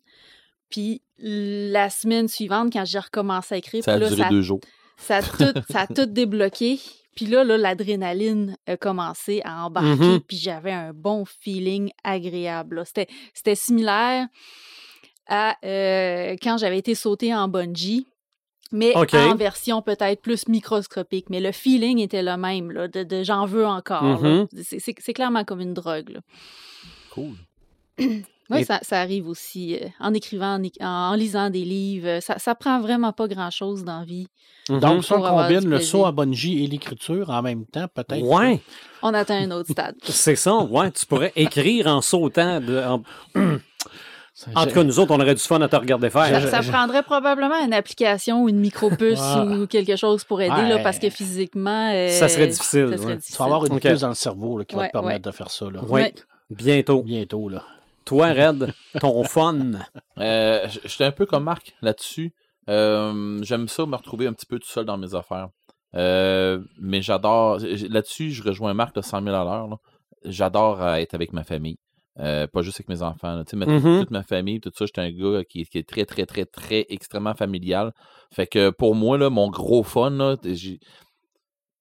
Puis 0.70 1.02
la 1.18 1.90
semaine 1.90 2.28
suivante, 2.28 2.72
quand 2.72 2.84
j'ai 2.84 2.98
recommencé 2.98 3.54
à 3.54 3.58
écrire, 3.58 3.84
Ça 3.84 3.94
a 3.94 3.98
là, 3.98 4.08
duré 4.08 4.22
ça, 4.22 4.28
deux 4.28 4.42
jours. 4.42 4.60
Ça 4.98 5.16
a 5.16 5.22
tout, 5.22 5.60
ça 5.70 5.80
a 5.80 5.86
tout 5.86 6.06
débloqué. 6.06 6.78
Puis 7.16 7.26
là, 7.26 7.42
là 7.42 7.56
l'adrénaline 7.56 8.56
a 8.66 8.76
commencé 8.76 9.40
à 9.44 9.64
embarquer. 9.64 10.04
Mhm. 10.04 10.20
Puis 10.20 10.36
j'avais 10.36 10.70
un 10.72 10.92
bon 10.92 11.24
feeling 11.24 11.90
agréable. 12.04 12.76
là. 12.76 12.84
C'était, 12.84 13.08
c'était 13.34 13.54
similaire 13.56 14.28
à 15.26 15.56
euh, 15.64 16.36
quand 16.42 16.58
j'avais 16.58 16.78
été 16.78 16.94
sautée 16.94 17.34
en 17.34 17.48
bungee. 17.48 18.06
Mais 18.70 18.94
en 18.94 19.34
version 19.34 19.80
peut-être 19.80 20.20
plus 20.20 20.46
microscopique. 20.46 21.30
Mais 21.30 21.40
le 21.40 21.52
feeling 21.52 22.00
était 22.00 22.22
le 22.22 22.36
même, 22.36 22.70
là, 22.70 22.86
de, 22.86 23.02
de 23.02 23.22
j'en 23.22 23.46
veux 23.46 23.66
encore. 23.66 24.02
Mhm. 24.22 24.46
C'est, 24.62 24.78
c'est- 24.78 24.94
c'est 24.98 25.14
clairement 25.14 25.42
comme 25.44 25.60
une 25.60 25.72
drogue. 25.74 26.18
Cool. 27.10 27.34
Oui, 28.50 28.60
Et- 28.60 28.64
ça, 28.64 28.80
ça 28.82 29.00
arrive 29.00 29.28
aussi 29.28 29.76
euh, 29.76 29.86
en 30.00 30.14
écrivant, 30.14 30.58
en, 30.80 31.14
lisant 31.14 31.50
des 31.50 31.64
livres. 31.64 32.20
Ça, 32.20 32.38
ça 32.38 32.54
prend 32.54 32.80
vraiment 32.80 33.12
pas 33.12 33.28
grand-chose 33.28 33.84
dans 33.84 34.00
la 34.00 34.04
vie. 34.06 34.28
Mhm. 34.70 34.80
Donc, 34.80 35.04
si 35.04 35.12
on 35.12 35.20
combine 35.20 35.68
le 35.68 35.80
saut 35.80 36.04
à 36.06 36.12
bungee 36.12 36.64
et 36.64 36.66
l'écriture 36.66 37.30
en 37.30 37.42
même 37.42 37.64
temps, 37.66 37.86
peut-être. 37.94 38.22
Ouais, 38.22 38.60
On 39.02 39.12
atteint 39.14 39.42
un 39.42 39.50
autre 39.50 39.70
stade. 39.70 39.94
c'est 40.02 40.36
ça. 40.36 40.54
Ouais, 40.56 40.90
tu 40.90 41.04
pourrais 41.06 41.32
écrire 41.36 41.86
en 41.88 42.00
sautant. 42.00 42.60
De, 42.60 42.78
en, 42.78 43.02
Ça- 44.34 44.50
en 44.54 44.66
tout 44.66 44.74
cas, 44.74 44.84
nous 44.84 45.00
autres, 45.00 45.12
on 45.12 45.20
aurait 45.20 45.34
du 45.34 45.42
fun 45.42 45.60
à 45.62 45.68
te 45.68 45.74
regarder 45.74 46.10
Ça, 46.10 46.24
faire. 46.24 46.48
ça 46.48 46.62
prendrait 46.72 47.02
probablement 47.02 47.56
une 47.64 47.72
application 47.74 48.44
ou 48.44 48.48
une 48.48 48.60
micropuce 48.60 49.18
Ouais. 49.20 49.56
ou 49.56 49.66
quelque 49.66 49.96
chose 49.96 50.22
pour 50.22 50.40
aider, 50.40 50.68
là, 50.68 50.78
parce 50.78 50.98
que 51.00 51.10
physiquement. 51.10 51.90
euh, 51.92 52.08
Ça 52.10 52.28
serait 52.28 52.46
difficile, 52.46 52.88
ça 52.90 52.96
serait 52.98 53.06
ouais. 53.08 53.16
difficile. 53.16 53.34
Tu 53.36 53.38
vas 53.40 53.44
avoir 53.46 53.66
une 53.66 53.72
Ok. 53.74 53.82
puce 53.82 54.00
dans 54.00 54.08
le 54.08 54.14
cerveau 54.14 54.58
là, 54.58 54.64
qui 54.64 54.76
va 54.76 54.86
te 54.86 54.92
permettre 54.92 55.26
ouais. 55.26 55.32
de 55.32 55.36
faire 55.36 55.50
ça. 55.50 55.64
Là. 55.66 55.80
Oui, 55.82 55.90
Ouais. 56.02 56.14
bientôt. 56.50 57.02
Bientôt. 57.02 57.48
Là. 57.48 57.64
Toi, 58.08 58.28
Red, 58.32 58.72
ton 59.00 59.22
fun. 59.22 59.72
Euh, 60.16 60.66
J'étais 60.86 61.04
un 61.04 61.12
peu 61.12 61.26
comme 61.26 61.44
Marc 61.44 61.74
là-dessus. 61.82 62.32
Euh, 62.70 63.38
J'aime 63.42 63.68
ça 63.68 63.84
me 63.84 63.96
retrouver 63.96 64.26
un 64.26 64.32
petit 64.32 64.46
peu 64.46 64.58
tout 64.58 64.66
seul 64.66 64.86
dans 64.86 64.96
mes 64.96 65.14
affaires. 65.14 65.48
Euh, 65.94 66.58
mais 66.80 67.02
j'adore. 67.02 67.58
Là-dessus, 67.58 68.30
je 68.30 68.42
rejoins 68.42 68.72
Marc 68.72 68.94
de 68.94 69.02
100 69.02 69.22
000 69.24 69.36
à 69.36 69.44
l'heure. 69.44 69.78
J'adore 70.24 70.80
euh, 70.82 70.94
être 70.94 71.12
avec 71.12 71.34
ma 71.34 71.44
famille. 71.44 71.76
Pas 72.16 72.62
juste 72.62 72.78
avec 72.80 72.88
mes 72.88 73.02
enfants. 73.02 73.36
là. 73.36 73.44
Mhm. 73.52 74.00
Toute 74.00 74.10
ma 74.10 74.22
famille, 74.22 74.58
tout 74.60 74.72
ça, 74.74 74.86
j'étais 74.86 75.02
un 75.02 75.10
gars 75.10 75.44
qui, 75.44 75.64
qui 75.66 75.76
est 75.76 75.86
très, 75.86 76.06
très, 76.06 76.24
très, 76.24 76.46
très 76.46 76.86
extrêmement 76.88 77.34
familial. 77.34 77.92
Fait 78.34 78.46
que 78.46 78.70
pour 78.70 78.94
moi, 78.94 79.18
là, 79.18 79.28
mon 79.28 79.50
gros 79.50 79.82
fun, 79.82 80.10
là, 80.10 80.36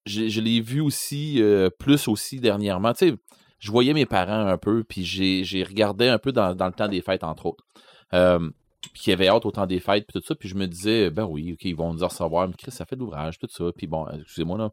je 0.06 0.42
l'ai 0.42 0.60
vu 0.60 0.82
aussi, 0.82 1.42
plus 1.80 2.10
aussi 2.10 2.42
dernièrement. 2.42 2.92
Tu 2.92 3.12
sais, 3.12 3.16
je 3.60 3.72
voyais 3.72 3.94
mes 3.94 4.06
parents 4.06 4.46
un 4.48 4.58
peu, 4.58 4.84
puis 4.84 5.04
j'ai 5.04 5.64
regardé 5.64 6.08
un 6.08 6.20
peu 6.20 6.32
dans, 6.32 6.56
dans 6.56 6.68
le 6.68 6.74
temps 6.74 6.88
des 6.88 7.02
fêtes, 7.02 7.24
entre 7.24 7.48
autres. 7.48 7.64
Euh, 8.14 8.50
puis 8.94 9.04
qui 9.04 9.12
avait 9.12 9.28
hâte 9.28 9.46
au 9.46 9.52
temps 9.52 9.66
des 9.66 9.80
fêtes, 9.80 10.06
puis 10.08 10.20
tout 10.20 10.26
ça, 10.26 10.36
puis 10.36 10.50
je 10.50 10.56
me 10.56 10.68
disais, 10.68 11.10
ben 11.10 11.26
oui, 11.26 11.54
ok, 11.54 11.66
ils 11.66 11.76
vont 11.76 11.94
nous 11.94 12.06
recevoir, 12.06 12.48
mais 12.48 12.54
Chris, 12.58 12.72
ça 12.72 12.86
fait 12.86 12.96
de 12.96 13.02
l'ouvrage, 13.02 13.38
tout 13.40 13.48
ça, 13.50 13.66
puis 13.76 13.88
bon, 13.88 14.08
excusez-moi, 14.08 14.58
là. 14.58 14.70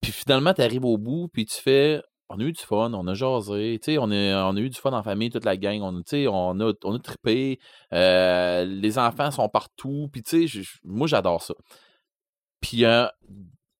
Puis 0.00 0.12
finalement, 0.12 0.54
tu 0.54 0.62
arrives 0.62 0.84
au 0.84 0.96
bout, 0.96 1.28
puis 1.32 1.44
tu 1.44 1.60
fais, 1.60 2.00
on 2.28 2.38
a 2.40 2.42
eu 2.42 2.52
du 2.52 2.62
fun, 2.62 2.92
on 2.94 3.06
a 3.06 3.14
jasé, 3.14 3.78
tu 3.82 3.92
sais, 3.92 3.98
on, 3.98 4.04
on 4.04 4.56
a 4.56 4.60
eu 4.60 4.70
du 4.70 4.78
fun 4.78 4.92
en 4.92 5.02
famille, 5.02 5.30
toute 5.30 5.44
la 5.44 5.56
gang, 5.56 5.80
on, 5.82 6.02
on 6.28 6.60
a, 6.60 6.72
on 6.84 6.94
a 6.94 6.98
trippé, 6.98 7.58
euh, 7.92 8.64
les 8.64 8.98
enfants 8.98 9.30
sont 9.30 9.48
partout, 9.48 10.08
puis 10.12 10.22
tu 10.22 10.48
sais, 10.48 10.62
moi, 10.84 11.06
j'adore 11.06 11.42
ça. 11.42 11.54
Puis, 12.60 12.84
euh, 12.84 13.06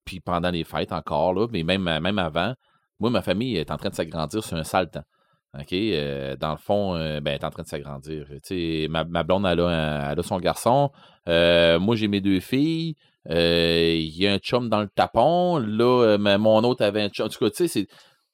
puis 0.05 0.19
pendant 0.19 0.51
les 0.51 0.63
fêtes 0.63 0.91
encore, 0.91 1.33
là, 1.33 1.47
mais 1.51 1.63
même, 1.63 1.83
même 1.83 2.19
avant, 2.19 2.53
moi, 2.99 3.09
ma 3.09 3.21
famille 3.21 3.55
est 3.57 3.71
en 3.71 3.77
train 3.77 3.89
de 3.89 3.95
s'agrandir 3.95 4.43
sur 4.43 4.57
un 4.57 4.63
sale 4.63 4.89
temps. 4.89 5.03
OK? 5.59 5.73
Euh, 5.73 6.35
dans 6.35 6.51
le 6.51 6.57
fond, 6.57 6.95
euh, 6.95 7.19
ben, 7.21 7.31
elle 7.31 7.39
est 7.41 7.43
en 7.45 7.49
train 7.49 7.63
de 7.63 7.67
s'agrandir. 7.67 8.27
Ma, 8.89 9.03
ma 9.03 9.23
blonde, 9.23 9.45
elle 9.47 9.59
a, 9.61 9.67
un- 9.67 10.11
elle 10.11 10.19
a 10.19 10.23
son 10.23 10.37
garçon. 10.39 10.91
Euh, 11.27 11.79
moi, 11.79 11.95
j'ai 11.95 12.07
mes 12.07 12.21
deux 12.21 12.39
filles. 12.39 12.95
Il 13.29 14.15
y 14.17 14.27
a 14.27 14.33
un 14.33 14.37
chum 14.37 14.69
dans 14.69 14.81
le 14.81 14.87
tapon. 14.87 15.57
Là, 15.57 16.17
ma- 16.17 16.37
mon 16.37 16.63
autre 16.63 16.83
avait 16.83 17.01
un 17.01 17.09
chum. 17.09 17.25
En 17.25 17.29
tout 17.29 17.39
cas, 17.39 17.49
tu 17.49 17.55
sais, 17.57 17.67
c'est. 17.67 17.87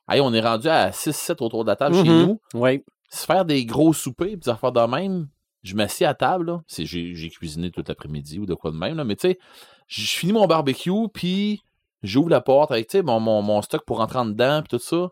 Hey, 0.10 0.22
on 0.22 0.34
est 0.34 0.42
rendu 0.42 0.68
à 0.68 0.92
6-7 0.92 1.42
autour 1.42 1.64
de 1.64 1.70
la 1.70 1.76
table 1.76 1.96
chez 1.96 2.04
Mhm. 2.04 2.26
nous. 2.26 2.42
Oui. 2.54 2.84
Se 3.10 3.26
faire 3.26 3.44
des 3.46 3.66
gros 3.66 3.94
soupers 3.94 4.28
et 4.34 4.36
des 4.36 4.50
affaires 4.50 4.72
de 4.72 4.82
même, 4.82 5.28
je 5.64 5.76
m'assieds 5.76 6.06
à 6.06 6.14
table. 6.14 6.60
J'ai 6.68 7.30
cuisiné 7.30 7.72
tout 7.72 7.84
l'après-midi 7.88 8.40
ou 8.40 8.46
de 8.46 8.54
quoi 8.54 8.72
de 8.72 8.76
même. 8.78 8.98
Là, 8.98 9.04
mais 9.04 9.16
tu 9.16 9.30
sais, 9.30 9.40
je 9.88 10.02
finis 10.06 10.34
mon 10.34 10.46
barbecue, 10.48 10.92
puis 11.14 11.62
j'ouvre 12.04 12.30
la 12.30 12.42
porte 12.42 12.72
avec 12.72 12.94
mon, 12.96 13.20
mon, 13.20 13.42
mon 13.42 13.62
stock 13.62 13.84
pour 13.86 13.98
rentrer 13.98 14.20
en 14.20 14.26
dedans, 14.26 14.62
puis 14.62 14.78
tout 14.78 14.84
ça. 14.84 15.10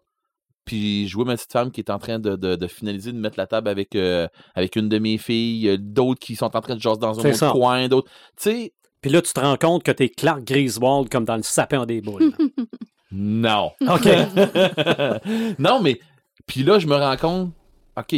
Puis 0.66 1.08
je 1.10 1.16
vois 1.16 1.26
ma 1.26 1.36
petite 1.36 1.52
femme 1.52 1.72
qui 1.72 1.82
est 1.82 1.90
en 1.90 2.00
train 2.00 2.20
de, 2.20 2.36
de- 2.38 2.56
de 2.56 2.68
finaliser, 2.68 3.12
de 3.12 3.18
mettre 3.18 3.38
la 3.38 3.48
table 3.48 3.68
avec, 3.68 3.96
euh, 3.96 4.28
avec 4.56 4.76
une 4.78 4.88
de 4.88 4.98
mes 4.98 5.18
filles, 5.18 5.78
d'autres 5.80 6.20
qui 6.22 6.36
sont 6.38 6.56
en 6.56 6.62
train 6.62 6.76
de 6.76 6.82
jaser 6.82 7.00
dans 7.02 7.20
un 7.20 7.22
C'est 7.22 7.30
autre 7.30 7.38
ça. 7.38 7.52
coin, 7.52 7.88
d'autres. 7.90 8.10
Tu 8.38 8.50
sais, 8.50 8.74
Puis 9.02 9.12
là, 9.12 9.22
tu 9.22 9.34
te 9.34 9.40
rends 9.42 9.58
compte 9.58 9.84
que 9.84 9.92
t'es 9.92 10.08
Clark 10.08 10.44
Griswold 10.46 11.10
comme 11.10 11.26
dans 11.26 11.36
le 11.36 11.44
sapin 11.44 11.86
des 11.86 12.00
boules. 12.00 12.32
non. 13.12 13.72
OK. 13.90 14.08
non, 15.60 15.82
mais. 15.82 16.00
Puis 16.48 16.64
là, 16.64 16.80
je 16.80 16.88
me 16.88 16.96
rends 16.96 17.18
compte, 17.18 17.52
OK, 17.98 18.10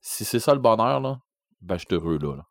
si 0.00 0.24
c'est 0.24 0.38
ça 0.40 0.54
le 0.54 0.60
bonheur, 0.60 1.00
là, 1.00 1.18
ben, 1.62 1.76
je 1.76 1.84
suis 1.86 1.94
heureux, 1.94 2.18
là. 2.18 2.36
là. 2.36 2.42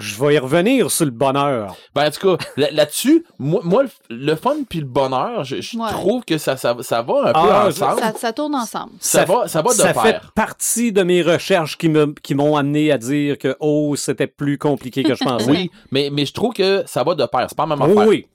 Je 0.00 0.20
vais 0.22 0.34
y 0.34 0.38
revenir 0.38 0.90
sur 0.90 1.04
le 1.04 1.10
bonheur. 1.10 1.76
Ben, 1.94 2.08
en 2.08 2.10
tout 2.10 2.36
cas, 2.36 2.44
là- 2.56 2.70
là-dessus, 2.72 3.24
moi, 3.38 3.60
moi, 3.62 3.84
le, 4.08 4.34
fun 4.34 4.56
puis 4.68 4.80
le 4.80 4.86
bonheur, 4.86 5.44
je, 5.44 5.60
je 5.60 5.76
Ouais. 5.78 5.90
trouve 5.90 6.24
que 6.24 6.38
ça, 6.38 6.56
ça, 6.56 6.74
ça 6.80 7.02
va 7.02 7.14
un 7.28 7.32
peu 7.32 7.38
Ah, 7.50 7.66
ensemble. 7.68 8.00
Ça, 8.00 8.12
ça 8.16 8.32
tourne 8.32 8.54
ensemble. 8.54 8.92
Ça 8.98 9.24
va- 9.24 9.46
ça 9.46 9.62
va 9.62 9.70
de 9.70 9.74
ça 9.76 9.92
pair. 9.92 10.02
fait 10.02 10.20
partie 10.34 10.92
de 10.92 11.02
mes 11.02 11.22
recherches 11.22 11.78
qui 11.78 11.88
me 11.88 12.14
qui 12.22 12.34
m'ont 12.34 12.56
amené 12.56 12.90
à 12.90 12.98
dire 12.98 13.38
que 13.38 13.56
oh 13.60 13.94
c'était 13.96 14.26
plus 14.26 14.58
compliqué 14.58 15.02
que 15.02 15.14
je 15.14 15.22
pensais. 15.22 15.50
Oui, 15.50 15.70
mais, 15.92 16.10
mais 16.10 16.26
je 16.26 16.32
trouve 16.32 16.54
que 16.54 16.82
ça 16.86 17.04
va 17.04 17.14
de 17.14 17.24
pair. 17.26 17.46
C'est 17.48 17.56
pas 17.56 17.66
la 17.66 17.76
même 17.76 17.86
oui, 17.88 17.92
affaire. 17.92 18.08
oui. 18.08 18.26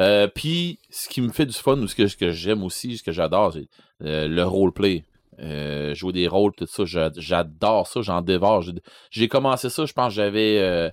Euh, 0.00 0.26
puis, 0.26 0.78
ce 0.90 1.08
qui 1.08 1.20
me 1.20 1.30
fait 1.30 1.46
du 1.46 1.52
fun, 1.52 1.76
ou 1.78 1.86
ce 1.86 1.94
que, 1.94 2.06
ce 2.08 2.16
que 2.16 2.30
j'aime 2.32 2.62
aussi, 2.64 2.96
ce 2.96 3.02
que 3.02 3.12
j'adore, 3.12 3.52
c'est 3.52 3.68
euh, 4.06 4.26
le 4.26 4.42
roleplay. 4.44 5.04
Euh, 5.40 5.94
jouer 5.94 6.12
des 6.12 6.28
rôles, 6.28 6.52
tout 6.56 6.66
ça, 6.66 6.84
j'a- 6.84 7.10
j'adore 7.16 7.86
ça, 7.86 8.00
j'en 8.02 8.20
dévore. 8.22 8.62
J'ai- 8.62 8.72
J'ai 9.10 9.28
commencé 9.28 9.70
ça, 9.70 9.84
je 9.86 9.92
pense 9.92 10.08
que 10.08 10.14
j'avais 10.14 10.58
euh, 10.60 10.90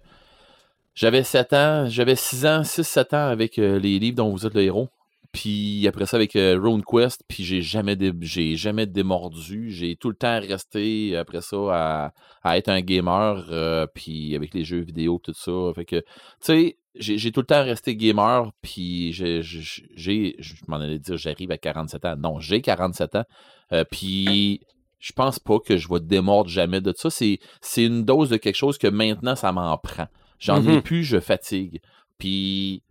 j'avais 0.99 1.23
7 1.23 1.53
ans, 1.53 1.85
j'avais 1.87 2.17
6 2.17 2.45
ans, 2.45 2.61
6-7 2.61 3.15
ans 3.15 3.29
avec 3.29 3.57
euh, 3.57 3.79
les 3.79 3.99
livres 3.99 4.17
dont 4.17 4.29
vous 4.31 4.45
êtes 4.45 4.53
le 4.53 4.63
héros. 4.63 4.89
Puis 5.31 5.87
après 5.87 6.05
ça 6.05 6.17
avec 6.17 6.35
euh, 6.35 6.59
RuneQuest, 6.61 7.23
puis 7.27 7.45
j'ai 7.45 7.61
jamais 7.61 7.95
j'ai 8.19 8.57
jamais 8.57 8.85
démordu, 8.85 9.71
j'ai 9.71 9.95
tout 9.95 10.09
le 10.09 10.15
temps 10.15 10.39
resté 10.39 11.15
après 11.15 11.41
ça 11.41 12.11
à, 12.43 12.57
être 12.57 12.67
un 12.67 12.81
gamer 12.81 13.45
euh, 13.49 13.85
puis 13.93 14.35
avec 14.35 14.53
les 14.53 14.65
jeux 14.65 14.79
vidéo 14.79 15.21
tout 15.23 15.33
ça, 15.33 15.71
fait 15.73 15.85
que 15.85 15.97
tu 15.97 16.05
sais, 16.41 16.77
j'ai 16.95 17.31
tout 17.31 17.41
le 17.41 17.45
temps 17.45 17.63
resté 17.63 17.95
gamer, 17.95 18.51
puis 18.61 19.13
j'ai, 19.13 19.41
je 19.41 20.53
m'en 20.67 20.77
allais 20.77 20.99
dire, 20.99 21.15
j'arrive 21.15 21.51
à 21.51 21.57
47 21.57 22.05
ans. 22.05 22.15
Non, 22.17 22.39
j'ai 22.39 22.61
47 22.61 23.15
ans. 23.15 23.23
Euh, 23.71 23.85
puis 23.89 24.59
je 24.99 25.13
pense 25.13 25.39
pas 25.39 25.59
que 25.59 25.77
je 25.77 25.87
vais 25.87 26.01
démordre 26.01 26.49
jamais 26.49 26.81
de 26.81 26.93
ça. 26.97 27.09
C'est 27.09 27.39
une 27.77 28.03
dose 28.03 28.29
de 28.29 28.37
quelque 28.37 28.55
chose 28.55 28.77
que 28.77 28.87
maintenant, 28.87 29.35
ça 29.35 29.53
m'en 29.53 29.77
prend. 29.77 30.07
J'en 30.39 30.63
ai 30.63 30.75
Mhm. 30.77 30.81
plus, 30.81 31.03
je 31.03 31.19
fatigue. 31.19 31.79
Puis 32.17 32.81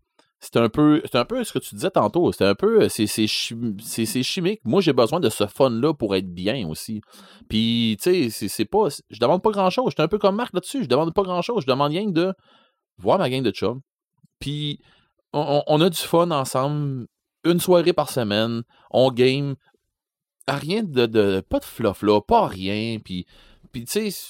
c'est 0.41 0.57
un 0.57 0.69
peu 0.69 1.03
c'est 1.05 1.17
un 1.19 1.25
peu 1.25 1.43
ce 1.43 1.53
que 1.53 1.59
tu 1.59 1.75
disais 1.75 1.91
tantôt. 1.91 2.31
C'est 2.33 2.45
un 2.45 2.55
peu 2.55 2.89
c'est, 2.89 3.07
c'est, 3.07 3.27
chim- 3.27 3.77
c'est, 3.83 4.07
c'est 4.07 4.23
chimique. 4.23 4.61
Moi, 4.65 4.81
j'ai 4.81 4.93
besoin 4.93 5.19
de 5.21 5.29
ce 5.29 5.47
fun-là 5.47 5.95
pour 5.95 6.15
être 6.15 6.33
bien 6.33 6.69
aussi. 6.69 7.01
Puis, 7.49 7.97
tu 8.03 8.31
sais, 8.31 8.49
c'est, 8.49 8.65
pas. 8.65 8.89
Je 9.11 9.19
demande 9.19 9.43
pas 9.43 9.51
grand-chose. 9.51 9.87
Je 9.91 9.95
suis 9.95 10.03
un 10.03 10.09
peu 10.09 10.19
comme 10.19 10.37
Marc 10.37 10.55
là-dessus. 10.55 10.85
Je 10.85 10.89
demande 10.89 11.13
pas 11.15 11.23
grand-chose. 11.23 11.63
Je 11.63 11.67
demande 11.67 11.91
rien 11.91 12.07
que 12.07 12.13
de 12.13 12.33
voir 12.99 13.19
ma 13.19 13.29
gang 13.31 13.43
de 13.43 13.51
chums. 13.51 13.81
Puis, 14.39 14.79
on, 15.33 15.41
on- 15.41 15.63
on 15.67 15.81
a 15.81 15.91
du 15.91 15.99
fun 15.99 16.31
ensemble. 16.31 17.07
Une 17.45 17.61
soirée 17.61 17.93
par 17.93 18.11
semaine. 18.11 18.63
On 18.91 19.11
game. 19.11 19.55
Rien 20.47 20.83
de, 20.83 21.07
de. 21.07 21.41
Pas 21.41 21.59
de 21.59 21.65
fluff 21.65 22.03
là. 22.03 22.21
Pas 22.21 22.47
rien. 22.47 22.99
Puis, 23.05 23.27
puis 23.73 23.85
tu 23.85 24.11
sais, 24.11 24.23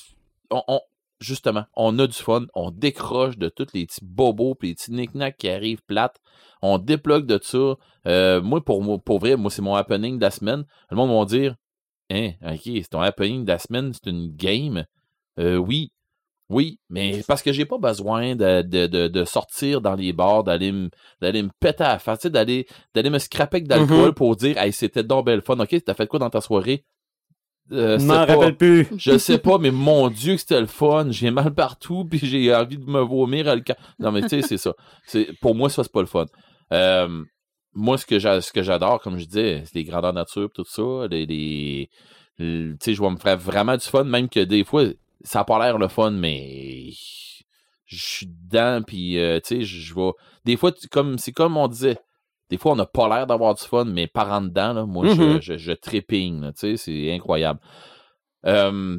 on, 0.51 0.63
on- 0.69 0.81
justement, 1.21 1.65
on 1.75 1.99
a 1.99 2.07
du 2.07 2.13
fun. 2.17 2.47
On 2.55 2.71
décroche 2.71 3.39
de 3.39 3.49
tous 3.49 3.67
les 3.75 3.87
petits 3.87 4.01
bobos 4.05 4.55
puis 4.55 4.69
les 4.69 4.75
petits 4.75 4.93
knick 4.93 5.11
qui 5.37 5.49
arrivent 5.49 5.83
plates. 5.87 6.21
On 6.63 6.79
déplogue 6.79 7.27
de 7.27 7.39
ça. 7.43 7.75
Euh, 8.07 8.41
moi, 8.41 8.65
pour, 8.65 8.83
moi, 8.83 8.99
pour 8.99 9.19
vrai, 9.19 9.37
moi, 9.37 9.51
c'est 9.51 9.63
mon 9.63 9.75
happening 9.75 10.17
de 10.17 10.23
la 10.23 10.31
semaine. 10.31 10.65
Le 10.91 10.97
monde 10.97 11.17
va 11.19 11.25
dire 11.25 11.55
Hein, 12.11 12.31
ok, 12.43 12.61
c'est 12.65 12.89
ton 12.91 13.01
happening 13.01 13.45
de 13.45 13.53
la 13.53 13.59
semaine, 13.59 13.93
c'est 13.93 14.09
une 14.11 14.35
game? 14.35 14.85
Euh, 15.39 15.57
oui, 15.57 15.93
oui, 16.49 16.81
mais 16.89 17.23
parce 17.29 17.43
que 17.43 17.53
j'ai 17.53 17.67
pas 17.67 17.77
besoin 17.77 18.35
de, 18.35 18.63
de, 18.63 18.87
de, 18.87 19.09
de 19.09 19.25
sortir 19.25 19.83
dans 19.83 19.95
les 19.95 20.15
bars, 20.15 20.43
d'aller 20.43 20.73
me 20.73 20.89
d'aller 21.21 21.43
me 21.43 21.51
péter 21.61 21.85
à 21.85 21.89
la 21.93 21.99
face, 21.99 22.25
d'aller 22.25 22.67
d'aller 22.95 23.11
me 23.11 23.19
scraper 23.19 23.59
avec 23.59 23.69
d'alcool 23.69 24.09
Mhm. 24.09 24.15
pour 24.15 24.35
dire 24.37 24.57
Hey, 24.57 24.73
c'était 24.73 25.03
donc 25.05 25.27
belle 25.27 25.43
fun. 25.43 25.59
Ok, 25.61 25.77
t'as 25.85 25.93
fait 25.93 26.07
quoi 26.07 26.19
dans 26.19 26.31
ta 26.31 26.41
soirée? 26.41 26.87
Euh, 27.73 27.99
Je 27.99 28.05
m'en 28.07 28.25
rappelle 28.25 28.57
plus. 28.57 28.87
je 28.97 29.19
sais 29.19 29.39
pas, 29.39 29.59
mais 29.59 29.71
mon 29.71 30.09
Dieu 30.09 30.35
que 30.35 30.41
c'était 30.41 30.61
le 30.61 30.67
fun. 30.67 31.09
J'ai 31.11 31.31
mal 31.31 31.55
partout, 31.55 32.05
puis 32.05 32.19
j'ai 32.23 32.55
envie 32.55 32.79
de 32.79 32.85
me 32.91 33.01
vomir 33.01 33.49
à 33.49 33.55
le 33.57 33.63
Non, 33.99 34.13
mais 34.13 34.23
tu 34.23 34.29
sais, 34.29 34.43
c'est 34.43 34.59
ça. 34.59 34.73
C'est, 35.07 35.29
pour 35.41 35.55
moi, 35.55 35.69
ça, 35.69 35.83
c'est 35.83 35.93
pas 35.93 36.01
le 36.01 36.07
fun. 36.07 36.27
Euh, 36.73 37.25
moi, 37.75 37.99
ce 37.99 38.07
que, 38.07 38.19
j'adore, 38.63 39.01
comme 39.01 39.19
je 39.19 39.27
disais, 39.27 39.63
c'est 39.65 39.75
les 39.75 39.85
grandeurs 39.85 40.13
nature, 40.13 40.49
tout 40.55 40.65
ça. 40.65 41.07
Les, 41.11 41.27
les- 41.27 41.91
le- 42.39 42.73
tu 42.73 42.79
sais, 42.81 42.95
je 42.95 43.03
vais 43.03 43.11
me 43.11 43.17
faire 43.17 43.37
vraiment 43.39 43.77
du 43.77 43.87
fun, 43.87 44.05
même 44.05 44.29
que 44.29 44.41
des 44.41 44.65
fois, 44.65 44.85
ça 45.23 45.41
a 45.41 45.45
pas 45.45 45.59
l'air 45.65 45.79
le 45.79 45.89
fun, 45.89 46.11
mais 46.13 46.91
je 47.87 47.97
suis 47.97 48.27
dedans, 48.27 48.81
puis 48.87 49.19
euh, 49.19 49.41
tu 49.41 49.57
sais, 49.61 49.63
je 49.65 49.95
vais... 49.95 50.11
Des 50.45 50.57
fois, 50.57 50.73
comme 50.91 51.19
c'est 51.19 51.33
comme 51.33 51.57
on 51.57 51.69
disait, 51.69 51.99
des 52.51 52.59
fois, 52.59 52.73
on 52.73 52.77
n'a 52.77 52.87
pas 52.87 53.09
l'air 53.09 53.27
d'avoir 53.27 53.55
du 53.55 53.63
fun, 53.65 53.85
mais 53.85 54.07
par 54.07 54.31
en 54.33 54.41
dedans, 54.43 54.73
là, 54.73 54.85
moi, 54.87 55.07
je- 55.07 55.23
Mhm. 55.23 55.41
je, 55.41 55.57
je, 55.59 55.73
trépigne, 55.73 56.41
là, 56.41 56.53
tu 56.53 56.61
sais, 56.61 56.77
c'est 56.77 57.13
incroyable. 57.13 57.61
Euh, 58.47 58.99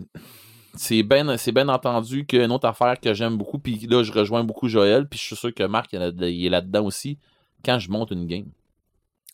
c'est 0.75 1.03
bien 1.03 1.29
bien 1.51 1.67
entendu 1.69 2.25
qu'une 2.25 2.51
autre 2.51 2.67
affaire 2.67 2.99
que 2.99 3.13
j'aime 3.13 3.37
beaucoup, 3.37 3.59
puis 3.59 3.75
là, 3.89 4.03
je 4.03 4.11
rejoins 4.11 4.43
beaucoup 4.43 4.67
Joël, 4.67 5.07
puis 5.07 5.17
je 5.19 5.25
suis 5.25 5.35
sûr 5.35 5.53
que 5.53 5.63
Marc, 5.63 5.93
il, 5.93 6.45
est 6.45 6.49
là-dedans 6.49 6.85
aussi, 6.85 7.17
quand 7.65 7.79
je 7.79 7.89
monte 7.89 8.11
une 8.11 8.27
game. 8.27 8.45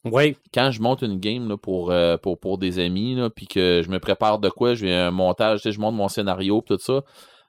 Oui. 0.06 0.38
Quand 0.54 0.70
je 0.72 0.82
monte 0.82 1.02
une 1.02 1.20
game 1.20 1.50
là, 1.50 1.58
pour, 1.58 1.92
euh, 1.92 2.16
pour, 2.18 2.40
pour 2.40 2.58
des 2.60 2.78
amis, 2.80 3.18
puis 3.36 3.48
que 3.48 3.82
je 3.84 3.90
me 3.90 4.00
prépare 4.00 4.40
de 4.40 4.50
quoi, 4.50 4.76
je 4.76 4.86
fais 4.86 4.94
un 4.94 5.12
montage, 5.12 5.62
je 5.64 5.80
monte 5.80 5.96
mon 5.96 6.08
scénario, 6.08 6.64
tout 6.66 6.78
ça. 6.80 7.04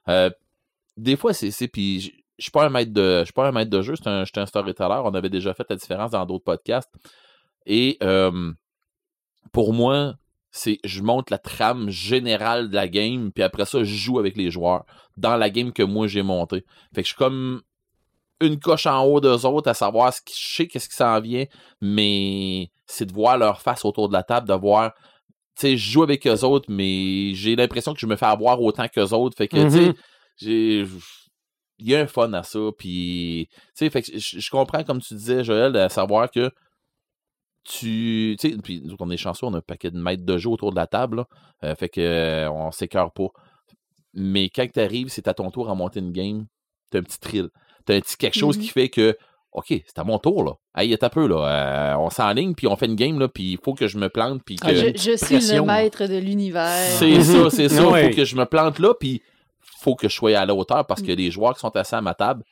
euh, 0.09 0.29
des 0.97 1.15
fois, 1.15 1.33
c'est. 1.33 1.51
c'est- 1.51 1.67
Puis 1.67 2.23
je 2.37 2.43
suis 2.43 2.51
pas 2.51 2.65
un 2.65 2.69
maître 2.69 2.91
de. 2.93 3.19
Je 3.19 3.25
suis 3.25 3.33
pas 3.33 3.47
un 3.47 3.51
maître 3.51 3.71
de 3.71 3.81
jeu, 3.81 3.95
je 3.95 4.01
suis 4.25 4.39
un 4.39 4.45
storyteller. 4.45 5.01
On 5.03 5.13
avait 5.13 5.29
déjà 5.29 5.53
fait 5.53 5.65
la 5.69 5.75
différence 5.75 6.11
dans 6.11 6.25
d'autres 6.25 6.43
podcasts. 6.43 6.93
Et 7.65 7.97
euh, 8.03 8.51
pour 9.51 9.73
moi, 9.73 10.15
c'est 10.51 10.79
je 10.83 11.01
monte 11.01 11.29
la 11.29 11.37
trame 11.37 11.89
générale 11.89 12.69
de 12.69 12.75
la 12.75 12.87
game, 12.87 13.31
puis 13.31 13.43
après 13.43 13.65
ça, 13.65 13.83
je 13.83 13.95
joue 13.95 14.19
avec 14.19 14.37
les 14.37 14.51
joueurs 14.51 14.85
dans 15.17 15.35
la 15.35 15.49
game 15.49 15.71
que 15.73 15.83
moi 15.83 16.07
j'ai 16.07 16.23
montée. 16.23 16.63
Fait 16.93 17.01
que 17.01 17.07
je 17.07 17.13
suis 17.13 17.15
comme 17.17 17.61
une 18.39 18.59
coche 18.59 18.85
en 18.85 19.03
haut 19.03 19.19
d'eux 19.19 19.45
autres 19.45 19.69
à 19.69 19.73
savoir 19.73 20.13
ce 20.13 20.21
qui, 20.21 20.35
je 20.39 20.55
sais 20.55 20.67
qu'est-ce 20.67 20.87
qui 20.89 20.95
s'en 20.95 21.19
vient, 21.19 21.45
mais 21.81 22.69
c'est 22.85 23.05
de 23.07 23.13
voir 23.13 23.37
leur 23.37 23.61
face 23.61 23.83
autour 23.83 24.09
de 24.09 24.13
la 24.13 24.23
table, 24.23 24.47
de 24.47 24.53
voir. 24.53 24.93
Tu 25.55 25.61
sais, 25.61 25.77
je 25.77 25.89
joue 25.91 26.03
avec 26.03 26.25
eux 26.27 26.43
autres, 26.43 26.67
mais 26.69 27.33
j'ai 27.33 27.55
l'impression 27.55 27.93
que 27.95 27.99
je 27.99 28.05
me 28.05 28.15
fais 28.15 28.27
avoir 28.27 28.61
autant 28.61 28.87
qu'eux 28.87 29.11
autres. 29.13 29.35
Fait 29.35 29.47
que, 29.47 29.55
tu 29.65 29.71
sais, 29.71 29.87
Mhm. 29.87 29.93
j'ai. 30.37 30.85
Il 31.79 31.89
y 31.89 31.95
a 31.95 31.99
un 32.01 32.07
fun 32.07 32.31
à 32.33 32.43
ça. 32.43 32.59
Puis, 32.77 33.47
tu 33.51 33.57
sais, 33.75 33.89
fait 33.89 34.01
que 34.01 34.17
je 34.17 34.39
je 34.39 34.49
comprends, 34.49 34.83
comme 34.83 35.01
tu 35.01 35.13
disais, 35.13 35.43
Joël, 35.43 35.75
à 35.77 35.89
savoir 35.89 36.29
que 36.31 36.49
tu. 37.63 38.35
Tu 38.39 38.49
sais, 38.49 38.55
puis 38.63 38.81
nous, 38.83 38.95
on 38.99 39.09
est 39.09 39.17
chanceux, 39.17 39.45
on 39.45 39.53
a 39.53 39.57
un 39.57 39.61
paquet 39.61 39.91
de 39.91 39.99
maîtres 39.99 40.25
de 40.25 40.37
jeu 40.37 40.49
autour 40.49 40.71
de 40.71 40.75
la 40.77 40.87
table. 40.87 41.17
là. 41.17 41.27
Euh, 41.63 41.75
fait 41.75 41.89
que 41.89 42.01
euh, 42.01 42.49
on 42.51 42.71
s'écœure 42.71 43.11
pas. 43.11 43.27
Mais 44.13 44.49
quand 44.49 44.65
tu 44.71 44.79
arrives, 44.79 45.09
c'est 45.09 45.27
à 45.27 45.33
ton 45.33 45.51
tour 45.51 45.69
à 45.69 45.75
monter 45.75 45.99
une 45.99 46.11
game, 46.11 46.45
t'as 46.89 46.99
un 46.99 47.03
petit 47.03 47.19
thrill. 47.19 47.49
T'as 47.85 47.95
un 47.95 47.99
petit 48.01 48.17
quelque 48.17 48.37
chose 48.39 48.57
Mhm. 48.57 48.63
qui 48.63 48.69
fait 48.69 48.89
que. 48.89 49.17
OK, 49.53 49.67
c'est 49.69 49.97
à 49.97 50.03
mon 50.03 50.19
tour, 50.19 50.43
là. 50.43 50.51
Hey, 50.75 50.93
attends 50.93 51.07
un 51.07 51.09
peu, 51.09 51.27
là. 51.27 51.93
Euh, 51.93 51.97
on 51.97 52.09
s'enligne, 52.09 52.53
puis 52.53 52.67
on 52.67 52.75
fait 52.75 52.85
une 52.85 52.95
game, 52.95 53.17
là, 53.17 53.27
puis 53.27 53.53
il 53.53 53.57
faut 53.63 53.73
que 53.73 53.87
je 53.87 53.97
me 53.97 54.07
plante, 54.09 54.41
puis 54.45 54.57
que... 54.57 54.67
Ah, 54.67 54.73
j'ai- 54.75 54.95
Je, 54.95 55.11
je 55.13 55.39
suis 55.39 55.55
le 55.55 55.63
maître 55.63 56.05
de 56.05 56.17
l'univers. 56.17 56.67
C'est 56.99 57.21
ça, 57.23 57.49
c'est 57.49 57.69
ça. 57.69 57.89
Ouais. 57.89 58.09
Faut 58.09 58.15
que 58.15 58.25
je 58.25 58.35
me 58.35 58.45
plante 58.45 58.77
là, 58.77 58.93
puis 58.99 59.21
faut 59.79 59.95
que 59.95 60.07
je 60.09 60.15
sois 60.15 60.37
à 60.37 60.45
la 60.45 60.53
hauteur 60.55 60.85
parce 60.85 61.01
que 61.01 61.11
les 61.11 61.31
joueurs 61.31 61.53
qui 61.53 61.59
sont 61.61 61.75
assis 61.75 61.95
à 61.95 62.01
ma 62.01 62.13
table, 62.13 62.43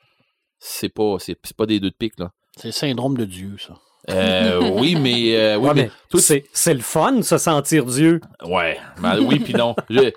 c'est 0.58 0.88
pas, 0.88 1.16
c'est, 1.18 1.36
c'est 1.44 1.56
pas 1.56 1.66
des 1.66 1.80
deux 1.80 1.90
de 1.90 1.94
pique, 1.96 2.18
là. 2.18 2.30
C'est 2.56 2.68
le 2.68 2.72
syndrome 2.72 3.16
de 3.16 3.24
Dieu, 3.24 3.56
ça. 3.58 3.74
Euh, 4.08 4.70
oui, 4.78 4.94
mais, 4.94 5.34
euh, 5.36 5.56
oui, 5.56 5.68
Ouais, 5.68 5.74
mais, 5.74 5.82
mais 5.84 5.90
toi, 6.08 6.20
c'est, 6.20 6.44
c'est 6.52 6.72
le 6.74 6.80
fun, 6.80 7.20
se 7.22 7.36
sentir 7.38 7.84
Dieu. 7.84 8.20
ouais, 8.44 8.78
ben 9.02 9.18
oui, 9.20 9.40
puis 9.40 9.52
non. 9.52 9.74
Je- 9.90 10.10
Tu 10.10 10.14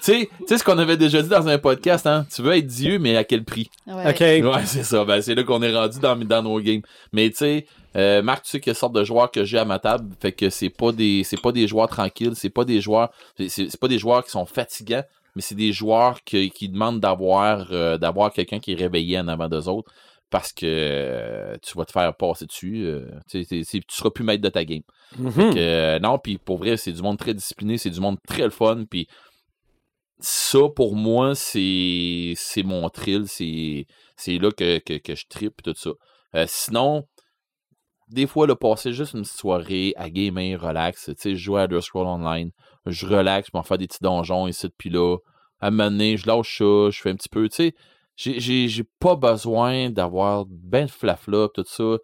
sais, 0.00 0.28
tu 0.38 0.46
sais 0.46 0.58
ce 0.58 0.64
qu'on 0.64 0.78
avait 0.78 0.96
déjà 0.98 1.22
dit 1.22 1.28
dans 1.30 1.48
un 1.48 1.58
podcast, 1.58 2.06
hein? 2.06 2.26
Tu 2.32 2.42
veux 2.42 2.52
être 2.56 2.66
Dieu, 2.66 2.98
mais 2.98 3.16
à 3.16 3.24
quel 3.24 3.42
prix? 3.44 3.70
Ouais. 3.86 4.10
OK. 4.10 4.20
Ouais, 4.54 4.66
c'est 4.66 4.84
ça. 4.84 5.04
Ben, 5.06 5.22
c'est 5.22 5.34
là 5.34 5.42
qu'on 5.42 5.62
est 5.62 5.74
rendu 5.74 5.98
dans, 6.00 6.14
dans 6.16 6.42
nos 6.42 6.60
games. 6.60 6.82
Mais 7.12 7.30
tu 7.30 7.36
sais, 7.38 7.66
euh, 7.96 8.20
Marc, 8.22 8.44
tu 8.44 8.50
sais 8.50 8.60
quelle 8.60 8.74
sorte 8.74 8.92
de 8.94 9.02
joueurs 9.04 9.30
que 9.30 9.42
j'ai 9.44 9.58
à 9.58 9.64
ma 9.64 9.78
table. 9.78 10.14
Fait 10.20 10.32
que 10.32 10.50
c'est 10.50 10.68
pas 10.68 10.92
des 10.92 11.24
c'est 11.24 11.40
pas 11.40 11.52
des 11.52 11.66
joueurs 11.66 11.88
tranquilles, 11.88 12.32
c'est 12.34 12.50
pas 12.50 12.64
des 12.64 12.80
joueurs 12.82 13.10
c'est, 13.38 13.48
c'est 13.48 13.70
c'est 13.70 13.80
pas 13.80 13.88
des 13.88 13.98
joueurs 13.98 14.22
qui 14.24 14.30
sont 14.32 14.44
fatigants, 14.46 15.04
mais 15.34 15.42
c'est 15.42 15.54
des 15.54 15.72
joueurs 15.72 16.22
qui, 16.24 16.50
qui 16.50 16.68
demandent 16.68 17.00
d'avoir 17.00 17.68
euh, 17.72 17.98
d'avoir 17.98 18.32
quelqu'un 18.32 18.58
qui 18.60 18.72
est 18.72 18.76
réveillé 18.76 19.18
en 19.18 19.28
avant 19.28 19.48
d'eux 19.48 19.68
autres 19.68 19.92
parce 20.30 20.52
que 20.52 20.64
euh, 20.66 21.56
tu 21.62 21.76
vas 21.78 21.84
te 21.84 21.92
faire 21.92 22.14
passer 22.16 22.46
dessus. 22.46 22.84
euh, 22.86 23.06
tu 23.30 23.42
sais, 23.42 23.44
c'est- 23.48 23.64
c'est- 23.64 23.80
tu 23.86 23.94
seras 23.96 24.10
plus 24.10 24.24
maître 24.24 24.42
de 24.42 24.48
ta 24.48 24.64
game. 24.64 24.82
Mhm. 25.18 25.32
Que, 25.54 25.58
euh, 25.58 25.98
non, 26.00 26.18
puis 26.18 26.38
pour 26.38 26.58
vrai, 26.58 26.76
c'est 26.76 26.92
du 26.92 27.02
monde 27.02 27.18
très 27.18 27.34
discipliné, 27.34 27.78
c'est 27.78 27.90
du 27.90 28.00
monde 28.00 28.18
très 28.26 28.42
le 28.44 28.50
fun, 28.50 28.84
puis 28.90 29.06
ça, 30.20 30.58
pour 30.74 30.96
moi, 30.96 31.34
c'est 31.34 32.34
mon 32.64 32.88
thrill, 32.88 33.24
c'est 33.26 33.86
c'est 34.16 34.38
là 34.38 34.50
que, 34.50 34.78
que, 34.78 34.94
que 34.98 35.14
je 35.14 35.24
tripe 35.28 35.62
tout 35.62 35.74
ça. 35.76 35.90
Sinon, 36.46 37.04
des 38.14 38.26
fois, 38.26 38.46
le 38.46 38.54
passer 38.54 38.92
juste 38.92 39.14
une 39.14 39.24
soirée 39.24 39.92
à 39.96 40.08
gamer, 40.08 40.60
relax, 40.60 41.06
tu 41.06 41.14
sais, 41.18 41.30
je 41.36 41.42
joue 41.42 41.56
à 41.56 41.64
Elder 41.64 41.80
Scroll 41.80 42.06
Online, 42.06 42.50
je 42.86 43.06
relax, 43.06 43.48
je 43.52 43.56
m'en 43.56 43.62
fais 43.62 43.76
des 43.76 43.86
petits 43.86 44.02
donjons 44.02 44.46
ici 44.46 44.68
puis 44.78 44.90
là, 44.90 45.16
à 45.60 45.68
un 45.68 45.70
je 46.16 46.26
lâche 46.26 46.58
ça, 46.58 46.90
je 46.90 47.00
fais 47.00 47.10
un 47.10 47.16
petit 47.16 47.28
peu, 47.28 47.48
tu 47.48 47.56
sais, 47.56 47.74
j'ai- 48.16 48.84
pas 49.00 49.16
besoin 49.16 49.90
d'avoir 49.90 50.46
ben 50.48 50.86
de 50.86 50.90
flafla, 50.90 51.48
tout 51.52 51.64
ça. 51.66 51.96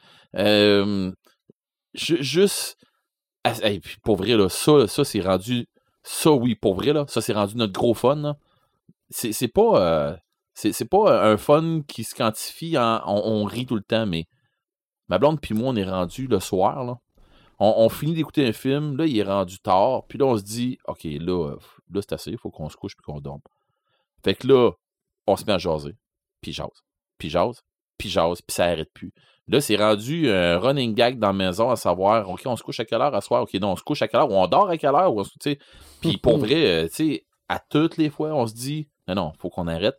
Ju- 1.94 2.22
juste, 2.22 2.76
pour 4.02 4.16
vrai, 4.16 4.36
là, 4.36 4.48
ça, 4.48 4.86
ça 4.86 5.04
c'est 5.04 5.20
rendu, 5.20 5.66
ça 6.02 6.30
oui, 6.32 6.54
pour 6.54 6.74
vrai, 6.74 6.92
là, 6.92 7.04
ça 7.08 7.20
c'est 7.20 7.32
rendu 7.32 7.56
notre 7.56 7.72
gros 7.72 7.94
fun. 7.94 8.36
C'est 9.10 9.48
pas, 9.48 9.80
euh, 10.12 10.16
c'est 10.54 10.88
pas 10.88 11.30
un 11.30 11.36
fun 11.36 11.80
qui 11.88 12.04
se 12.04 12.14
quantifie 12.14 12.78
en, 12.78 13.02
on 13.06 13.44
rit 13.44 13.66
tout 13.66 13.76
le 13.76 13.82
temps, 13.82 14.06
mais 14.06 14.26
ma 15.10 15.18
blonde 15.18 15.40
puis 15.40 15.52
moi, 15.54 15.68
on 15.68 15.76
est 15.76 15.84
rendu 15.84 16.26
le 16.26 16.40
soir, 16.40 16.84
là. 16.84 16.98
On, 17.58 17.74
on 17.76 17.88
finit 17.90 18.14
d'écouter 18.14 18.46
un 18.48 18.52
film, 18.54 18.96
là, 18.96 19.04
il 19.04 19.18
est 19.18 19.22
rendu 19.22 19.58
tard, 19.58 20.04
puis 20.08 20.18
là, 20.18 20.24
on 20.24 20.38
se 20.38 20.42
dit, 20.42 20.78
OK, 20.88 21.00
là, 21.04 21.50
euh, 21.50 21.56
là 21.92 22.00
c'est 22.00 22.14
assez, 22.14 22.30
il 22.30 22.38
faut 22.38 22.50
qu'on 22.50 22.70
se 22.70 22.76
couche 22.76 22.96
puis 22.96 23.04
qu'on 23.04 23.20
dorme. 23.20 23.42
Fait 24.24 24.34
que 24.34 24.46
là, 24.46 24.70
on 25.26 25.36
se 25.36 25.44
met 25.44 25.52
à 25.52 25.58
jaser, 25.58 25.94
puis 26.40 26.52
jase, 26.54 26.68
puis 27.18 27.28
jase, 27.28 27.62
puis 27.98 28.08
jase, 28.08 28.40
puis 28.40 28.54
ça 28.54 28.64
arrête 28.64 28.90
plus. 28.94 29.12
Là, 29.46 29.60
c'est 29.60 29.76
rendu 29.76 30.30
un 30.30 30.58
running 30.58 30.94
gag 30.94 31.18
dans 31.18 31.26
la 31.26 31.32
maison 31.34 31.70
à 31.70 31.76
savoir, 31.76 32.30
OK, 32.30 32.42
on 32.46 32.56
se 32.56 32.62
couche 32.62 32.80
à 32.80 32.84
quelle 32.86 33.02
heure 33.02 33.14
à 33.14 33.20
soir? 33.20 33.42
OK, 33.42 33.52
non, 33.54 33.72
on 33.72 33.76
se 33.76 33.82
couche 33.82 34.00
à 34.00 34.08
quelle 34.08 34.20
heure? 34.20 34.30
Ou 34.30 34.34
on 34.36 34.46
dort 34.46 34.70
à 34.70 34.78
quelle 34.78 34.94
heure? 34.94 35.12
Ou 35.12 35.20
on 35.20 35.24
se- 35.24 35.30
tu 35.30 35.50
sais. 35.50 35.58
Puis 36.00 36.16
pour 36.18 36.38
vrai, 36.38 36.66
euh, 36.84 36.88
tu 36.88 36.94
sais, 36.94 37.26
à 37.48 37.58
toutes 37.58 37.96
les 37.98 38.08
fois, 38.10 38.28
on 38.32 38.46
se 38.46 38.54
dit, 38.54 38.88
non, 39.08 39.16
non, 39.16 39.32
faut 39.38 39.50
qu'on 39.50 39.66
arrête, 39.66 39.98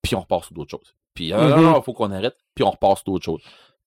puis 0.00 0.14
on 0.14 0.20
repasse 0.20 0.44
sur 0.44 0.54
d'autres 0.54 0.70
choses. 0.70 0.94
Puis, 1.12 1.32
non, 1.32 1.48
non, 1.50 1.56
Mhm. 1.56 1.62
non, 1.64 1.82
faut 1.82 1.92
qu'on 1.92 2.12
arrête, 2.12 2.36
puis 2.54 2.64
on 2.64 2.70
repasse 2.70 2.98
sur 3.02 3.06
d'autres 3.12 3.24
choses. 3.24 3.42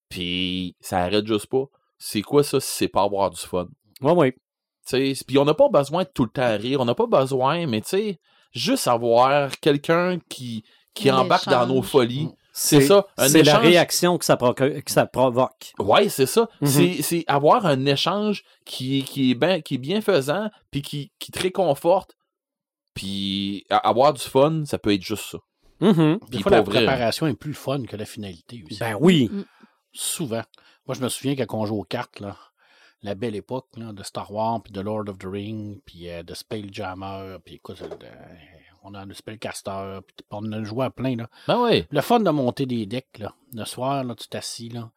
Puis, 0.10 0.76
ça 0.80 1.00
arrête 1.00 1.26
juste 1.28 1.48
pas. 1.48 1.66
C'est 1.98 2.22
quoi 2.22 2.44
ça 2.44 2.60
si 2.60 2.70
c'est 2.72 2.88
pas 2.88 3.04
avoir 3.04 3.30
du 3.30 3.40
fun? 3.40 3.68
Ouais, 4.02 4.12
ouais. 4.14 4.32
Tu 4.88 5.16
sais, 5.16 5.26
Puis 5.26 5.38
on 5.38 5.46
n'a 5.46 5.54
pas 5.54 5.68
besoin 5.70 6.04
de 6.04 6.10
tout 6.14 6.24
le 6.24 6.30
temps 6.30 6.58
rire, 6.58 6.80
on 6.80 6.86
n'a 6.86 6.96
pas 6.96 7.08
besoin, 7.08 7.66
mais 7.68 7.82
tu 7.82 7.90
sais, 7.90 8.20
juste 8.54 8.88
avoir 8.88 9.60
quelqu'un 9.60 10.20
qui, 10.30 10.64
qui 10.94 11.12
embarque 11.12 11.50
dans 11.50 11.66
nos 11.68 11.82
folies. 11.82 12.30
C'est 12.54 12.82
ça, 12.82 13.06
un 13.18 13.28
C'est 13.28 13.44
la 13.44 13.52
échange. 13.54 13.66
réaction 13.68 14.18
que 14.18 14.26
ça, 14.26 14.36
que 14.38 15.06
provoque. 15.12 15.74
Ouais, 15.78 16.10
c'est 16.10 16.26
ça. 16.26 16.48
Mhm. 16.62 16.68
C'est- 16.68 17.02
C'est 17.04 17.24
avoir 17.28 17.66
un 17.68 17.86
échange 17.86 18.44
qui, 18.66 19.04
qui 19.04 19.32
est 19.32 19.36
bien 19.36 19.62
qui 19.62 19.76
est 19.76 19.78
bienfaisant, 19.78 20.50
puis 20.72 20.82
qui, 20.82 21.12
qui 21.20 21.32
te 21.32 21.40
réconforte, 21.40 22.16
puis 22.94 23.66
avoir 23.70 24.14
du 24.14 24.22
fun, 24.22 24.64
ça 24.66 24.80
peut 24.80 24.94
être 24.94 25.04
juste 25.04 25.26
ça. 25.32 25.38
Mhm. 25.82 26.18
Des 26.22 26.28
Puis 26.32 26.42
fois, 26.42 26.52
la 26.52 26.62
vrai, 26.62 26.78
préparation 26.86 27.28
est 27.28 27.36
plus 27.36 27.54
fun 27.54 27.84
que 27.84 27.96
la 27.96 28.06
finalité 28.06 28.64
aussi. 28.66 28.80
Ben 28.80 28.98
oui. 29.00 29.30
Souvent. 29.98 30.44
Moi, 30.86 30.96
je 30.96 31.02
me 31.02 31.10
souviens 31.10 31.36
quand 31.36 31.58
on 31.58 31.66
jouait 31.66 31.80
aux 31.80 31.84
cartes, 31.84 32.20
là, 32.20 32.38
la 33.02 33.16
belle 33.16 33.36
époque 33.36 33.68
là, 33.78 33.94
de 33.94 34.04
Star 34.04 34.32
Wars, 34.32 34.62
puis 34.62 34.72
de 34.72 34.80
Lord 34.80 35.10
of 35.10 35.18
the 35.18 35.26
Rings, 35.26 35.82
puis 35.86 36.08
euh, 36.08 36.22
de 36.22 36.36
Spelljammer, 36.36 37.38
puis 37.44 37.56
écoute, 37.56 37.82
euh, 37.82 38.26
on 38.84 38.94
a 38.94 39.06
le 39.06 39.16
Spellcaster, 39.16 40.00
puis 40.06 40.26
on 40.30 40.52
a 40.52 40.64
joué 40.64 40.86
à 40.86 40.92
plein. 40.92 41.16
Là. 41.16 41.28
Ben 41.48 41.60
ouais. 41.64 41.88
Le 41.90 42.02
fun 42.02 42.20
de 42.20 42.30
monter 42.30 42.68
des 42.68 42.86
decks, 42.86 43.18
là. 43.18 43.34
le 43.54 43.66
soir, 43.66 44.04
là, 44.04 44.14
tu 44.14 44.28
t'assis, 44.28 44.70
là, 44.70 44.92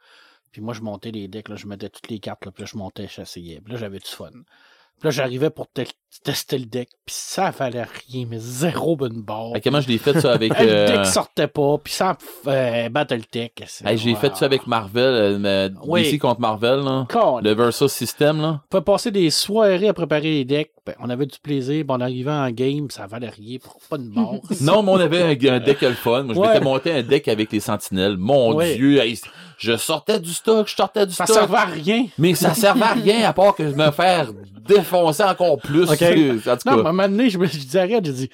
puis 0.52 0.60
moi, 0.60 0.74
je 0.74 0.82
montais 0.82 1.12
les 1.12 1.28
decks, 1.28 1.48
là, 1.48 1.56
je 1.56 1.66
mettais 1.66 1.88
toutes 1.88 2.08
les 2.08 2.20
cartes, 2.20 2.44
là, 2.44 2.52
puis 2.52 2.64
là, 2.64 2.70
je 2.70 2.76
montais, 2.76 3.08
j'essayais, 3.08 3.62
puis 3.62 3.72
là, 3.72 3.78
j'avais 3.78 4.00
du 4.00 4.10
fun. 4.10 4.30
Puis 4.30 5.06
là, 5.06 5.10
j'arrivais 5.10 5.48
pour 5.48 5.66
te- 6.11 6.31
tester 6.31 6.59
le 6.59 6.66
deck, 6.66 6.88
puis 7.07 7.14
ça 7.16 7.51
valait 7.51 7.85
rien, 8.09 8.27
mais 8.29 8.38
zéro 8.38 8.96
bonne 8.96 9.23
barre. 9.23 9.53
Hey, 9.55 9.61
comment 9.62 9.81
je 9.81 9.88
l'ai 9.88 9.99
fait 9.99 10.20
ça 10.20 10.33
avec. 10.33 10.51
Le 10.59 10.66
euh, 10.68 10.87
deck 10.96 11.07
sortait 11.07 11.46
pas, 11.49 11.79
puis 11.83 11.92
sans 11.92 12.12
euh, 12.46 12.88
Battletech. 12.88 13.62
hey, 13.87 13.99
j'ai 13.99 14.14
fait 14.14 14.37
ça 14.37 14.44
avec 14.44 14.66
Marvel, 14.66 15.40
euh, 15.44 15.68
Oui. 15.85 16.03
DC 16.11 16.18
contre 16.20 16.40
Marvel, 16.40 16.81
là. 16.81 17.07
Con, 17.11 17.38
Le 17.42 17.53
Versus 17.55 17.92
System, 17.92 18.40
là. 18.40 18.61
On 18.64 18.68
peut 18.70 18.81
passer 18.83 19.11
des 19.11 19.31
soirées 19.31 19.88
à 19.88 19.94
préparer 19.94 20.23
les 20.31 20.44
decks. 20.44 20.70
Ben, 20.87 20.94
on 21.01 21.11
avait 21.11 21.27
du 21.27 21.38
plaisir. 21.38 21.85
Ben, 21.85 21.96
on 21.99 22.01
arrivait 22.01 22.31
en 22.31 22.51
game, 22.51 22.90
ça 22.90 23.07
valait 23.07 23.29
rien 23.29 23.59
pour 23.62 23.79
pas 23.88 23.99
de 23.99 24.05
mort. 24.09 24.40
Non, 24.61 24.83
mais 24.83 24.92
on 24.92 24.96
avait 25.01 25.23
un, 25.23 25.53
un 25.55 25.61
deck 25.61 25.81
le 25.83 25.92
fun. 25.92 26.23
Moi, 26.25 26.35
je 26.35 26.40
Ouais. 26.40 26.49
m'étais 26.49 26.61
monté 26.64 26.92
un 26.92 27.03
deck 27.03 27.29
avec 27.29 27.53
les 27.53 27.61
sentinelles. 27.61 28.16
Mon 28.16 28.55
Ouais. 28.55 28.75
Dieu, 28.77 28.99
hey, 28.99 29.18
je 29.59 29.77
sortais 29.77 30.18
du 30.18 30.33
stock, 30.33 30.68
je 30.68 30.75
sortais 30.75 31.07
du 31.07 31.12
ça 31.12 31.25
stock. 31.25 31.37
servait 31.37 31.57
à 31.59 31.64
rien. 31.66 32.07
Mais 32.18 32.35
ça 32.35 32.55
servait 32.55 32.83
à 32.83 32.92
rien 32.94 33.29
à 33.29 33.33
part 33.33 33.55
que 33.55 33.62
de 33.62 33.75
me 33.75 33.90
faire 33.90 34.29
défoncer 34.66 35.23
encore 35.25 35.59
plus. 35.59 35.90
Ok. 36.02 36.46
En 36.46 36.56
tout 36.56 36.68
Non, 36.68 36.72
cas, 36.72 36.72
à 36.72 36.74
un 36.74 36.92
moment 36.92 37.08
donné, 37.08 37.30
je 37.30 37.38
me 37.38 37.46
je 37.46 37.58
disais, 37.58 37.80
arrête, 37.80 38.04
j'ai 38.04 38.12
dit, 38.12 38.30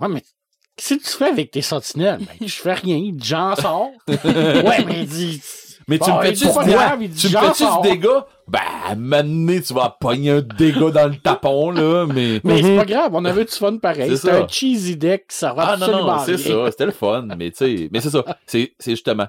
ouais, 0.00 0.08
mais 0.08 0.22
qu'est-ce 0.76 0.94
que 0.94 1.02
tu 1.02 1.10
fais 1.10 1.28
avec 1.28 1.50
tes 1.50 1.62
sentinelles? 1.62 2.18
Ben, 2.20 2.46
je 2.48 2.54
fais 2.54 2.74
rien. 2.74 3.00
J'en 3.22 3.54
sors. 3.56 3.90
ouais, 4.08 4.84
mais 4.86 5.00
il 5.02 5.06
dit, 5.06 5.42
mais 5.86 5.98
tu 5.98 6.10
me 6.10 6.16
il 6.16 6.22
fais-tu 6.22 6.46
dit, 6.46 6.52
pas 6.54 6.64
du 6.64 6.70
grave, 6.70 7.02
il 7.02 7.10
dit, 7.10 7.28
Tu 7.28 7.34
me 7.36 7.40
fais-tu 7.40 7.64
du 7.64 7.88
dégât? 7.90 8.26
Ben, 8.48 8.60
à 8.86 8.94
donné, 8.94 9.62
tu 9.62 9.74
vas 9.74 9.96
pogner 10.00 10.30
un 10.30 10.40
dégât 10.42 10.90
dans 10.90 11.08
le 11.08 11.16
tapon, 11.16 11.70
là, 11.70 12.06
mais... 12.06 12.40
mais 12.44 12.62
c'est 12.62 12.70
Mhm. 12.70 12.76
pas 12.78 12.84
grave, 12.84 13.10
on 13.14 13.24
avait 13.24 13.44
du 13.44 13.52
fun 13.52 13.76
pareil. 13.78 14.10
C'est 14.10 14.16
C'était 14.16 14.32
un 14.36 14.48
cheesy 14.48 14.96
deck, 14.96 15.24
ça 15.28 15.52
va 15.52 15.62
Ah 15.62 15.76
non, 15.76 15.82
absolument 15.86 16.16
non, 16.16 16.22
c'est 16.24 16.36
rien. 16.36 16.64
ça, 16.64 16.70
c'était 16.70 16.86
le 16.86 16.92
fun, 16.92 17.26
mais 17.36 17.50
tu 17.50 17.56
sais, 17.58 17.88
mais 17.92 18.00
c'est 18.00 18.10
ça, 18.10 18.24
c'est 18.46 18.72
c'est 18.78 18.90
justement, 18.92 19.26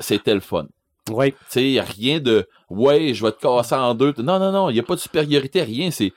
c'était 0.00 0.34
le 0.34 0.40
fun. 0.40 0.66
Oui. 1.10 1.32
Tu 1.52 1.76
sais, 1.76 1.80
rien 1.80 2.18
de, 2.18 2.48
ouais, 2.68 3.14
je 3.14 3.24
vais 3.24 3.30
te 3.30 3.40
casser 3.40 3.76
en 3.76 3.94
deux. 3.94 4.12
Non, 4.18 4.40
non, 4.40 4.50
non, 4.50 4.70
il 4.70 4.76
y 4.76 4.80
a 4.80 4.82
pas 4.82 4.96
de 4.96 5.00
supériorité, 5.00 5.62
rien, 5.62 5.92
c'est... 5.92 6.12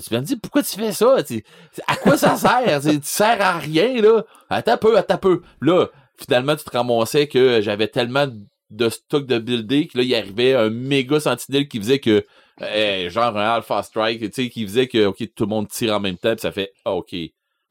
Puis 0.00 0.08
tu 0.08 0.14
me 0.14 0.20
dis, 0.20 0.36
pourquoi 0.36 0.62
tu 0.62 0.76
fais 0.76 0.92
ça? 0.92 1.22
Tu- 1.22 1.42
à 1.86 1.96
quoi 1.96 2.16
ça 2.16 2.36
sert? 2.36 2.80
Tu 2.82 2.98
sers 3.02 3.40
à 3.40 3.58
rien, 3.58 4.00
là. 4.00 4.24
Attends 4.50 4.72
un 4.72 4.76
peu, 4.76 4.96
attends 4.96 5.14
un 5.14 5.18
peu. 5.18 5.42
Là, 5.60 5.86
finalement, 6.18 6.56
tu 6.56 6.64
te 6.64 6.70
ramassais 6.70 7.28
que 7.28 7.60
j'avais 7.60 7.88
tellement 7.88 8.26
de 8.70 8.88
stock 8.88 9.26
de 9.26 9.38
buildé 9.38 9.86
que 9.86 9.98
là, 9.98 10.04
il 10.04 10.14
arrivait 10.14 10.54
un 10.54 10.70
méga 10.70 11.20
sentinelle 11.20 11.68
qui 11.68 11.78
faisait 11.78 11.98
que, 11.98 12.24
euh, 12.62 13.10
genre 13.10 13.36
un 13.36 13.54
Alpha 13.54 13.82
Strike, 13.82 14.20
tu 14.20 14.30
sais, 14.32 14.48
qui 14.48 14.64
faisait 14.64 14.88
que, 14.88 15.06
OK, 15.06 15.22
tout 15.34 15.44
le 15.44 15.50
monde 15.50 15.68
tire 15.68 15.94
en 15.94 16.00
même 16.00 16.16
temps, 16.16 16.32
puis 16.32 16.40
ça 16.40 16.52
fait, 16.52 16.72
ah, 16.84 16.92
OK. 16.92 17.14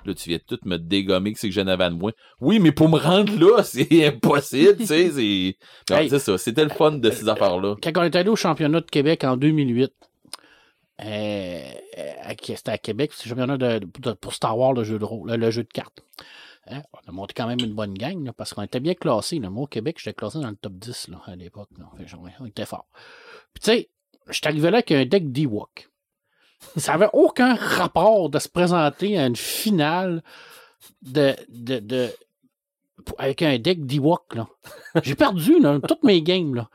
Là, 0.06 0.14
tu 0.14 0.30
viens 0.30 0.38
tout 0.48 0.60
me 0.66 0.78
dégommer 0.78 1.34
que 1.34 1.40
c'est 1.40 1.50
que 1.50 1.54
j'en 1.54 1.66
avais 1.66 1.90
de 1.90 1.96
moins. 1.96 2.12
Oui, 2.40 2.60
mais 2.60 2.72
pour 2.72 2.90
me 2.90 2.98
rendre 3.00 3.34
là, 3.40 3.64
c'est 3.64 4.06
impossible, 4.06 4.78
tu 4.78 4.86
sais, 4.86 5.10
c'est... 5.12 5.96
Hey. 5.96 6.10
ça, 6.10 6.38
c'était 6.38 6.64
le 6.64 6.70
fun 6.70 6.92
de 6.92 7.10
ces 7.10 7.28
affaires-là. 7.28 7.76
Quand 7.82 7.92
on 7.98 8.04
est 8.04 8.16
allé 8.16 8.30
au 8.30 8.36
championnat 8.36 8.82
de 8.82 8.86
Québec 8.86 9.24
en 9.24 9.36
2008, 9.36 9.92
euh, 11.02 11.72
à- 12.24 12.34
c'était 12.44 12.72
à 12.72 12.78
Québec, 12.78 13.12
c'est 13.14 13.26
le 13.26 13.30
championnat 13.30 13.58
de, 13.58 13.80
de- 14.00 14.14
pour 14.14 14.34
Star 14.34 14.58
Wars, 14.58 14.74
le 14.74 14.84
jeu 14.84 15.64
de 15.64 15.70
cartes. 15.72 16.02
Hein, 16.68 16.82
On 16.94 17.10
a 17.10 17.12
monté 17.12 17.34
quand 17.36 17.46
même 17.48 17.60
une 17.60 17.74
bonne 17.76 17.94
gang, 17.94 18.32
parce 18.32 18.54
qu'on 18.54 18.64
était 18.64 18.80
bien 18.80 18.96
classés. 18.96 19.38
là. 19.40 19.50
Moi, 19.50 19.64
au 19.64 19.68
Québec, 19.68 19.98
j'étais 20.00 20.16
classé 20.16 20.40
dans 20.40 20.50
le 20.50 20.56
top 20.56 20.74
10 20.74 21.10
là, 21.10 21.22
à 21.26 21.36
l'époque. 21.36 21.70
On 22.40 22.46
était 22.46 22.66
fort. 22.66 22.88
Puis 23.54 23.62
tu 23.64 23.72
sais, 23.72 23.90
j'étais 24.30 24.48
arrivé 24.48 24.72
là 24.72 24.78
avec 24.78 24.92
un 24.92 25.06
deck 25.06 25.32
d'Ewok. 25.32 25.90
Ça 26.78 26.94
avait 26.94 27.10
aucun 27.14 27.54
rapport 27.54 28.30
de 28.30 28.40
se 28.40 28.50
présenter 28.50 29.20
à 29.20 29.28
une 29.28 29.36
finale 29.36 30.24
avec 33.18 33.42
un 33.42 33.60
deck 33.60 33.86
d'Ewok. 33.86 34.38
J'ai 35.04 35.16
perdu, 35.16 35.56
toutes 35.88 36.04
mes 36.04 36.22
games. 36.22 36.66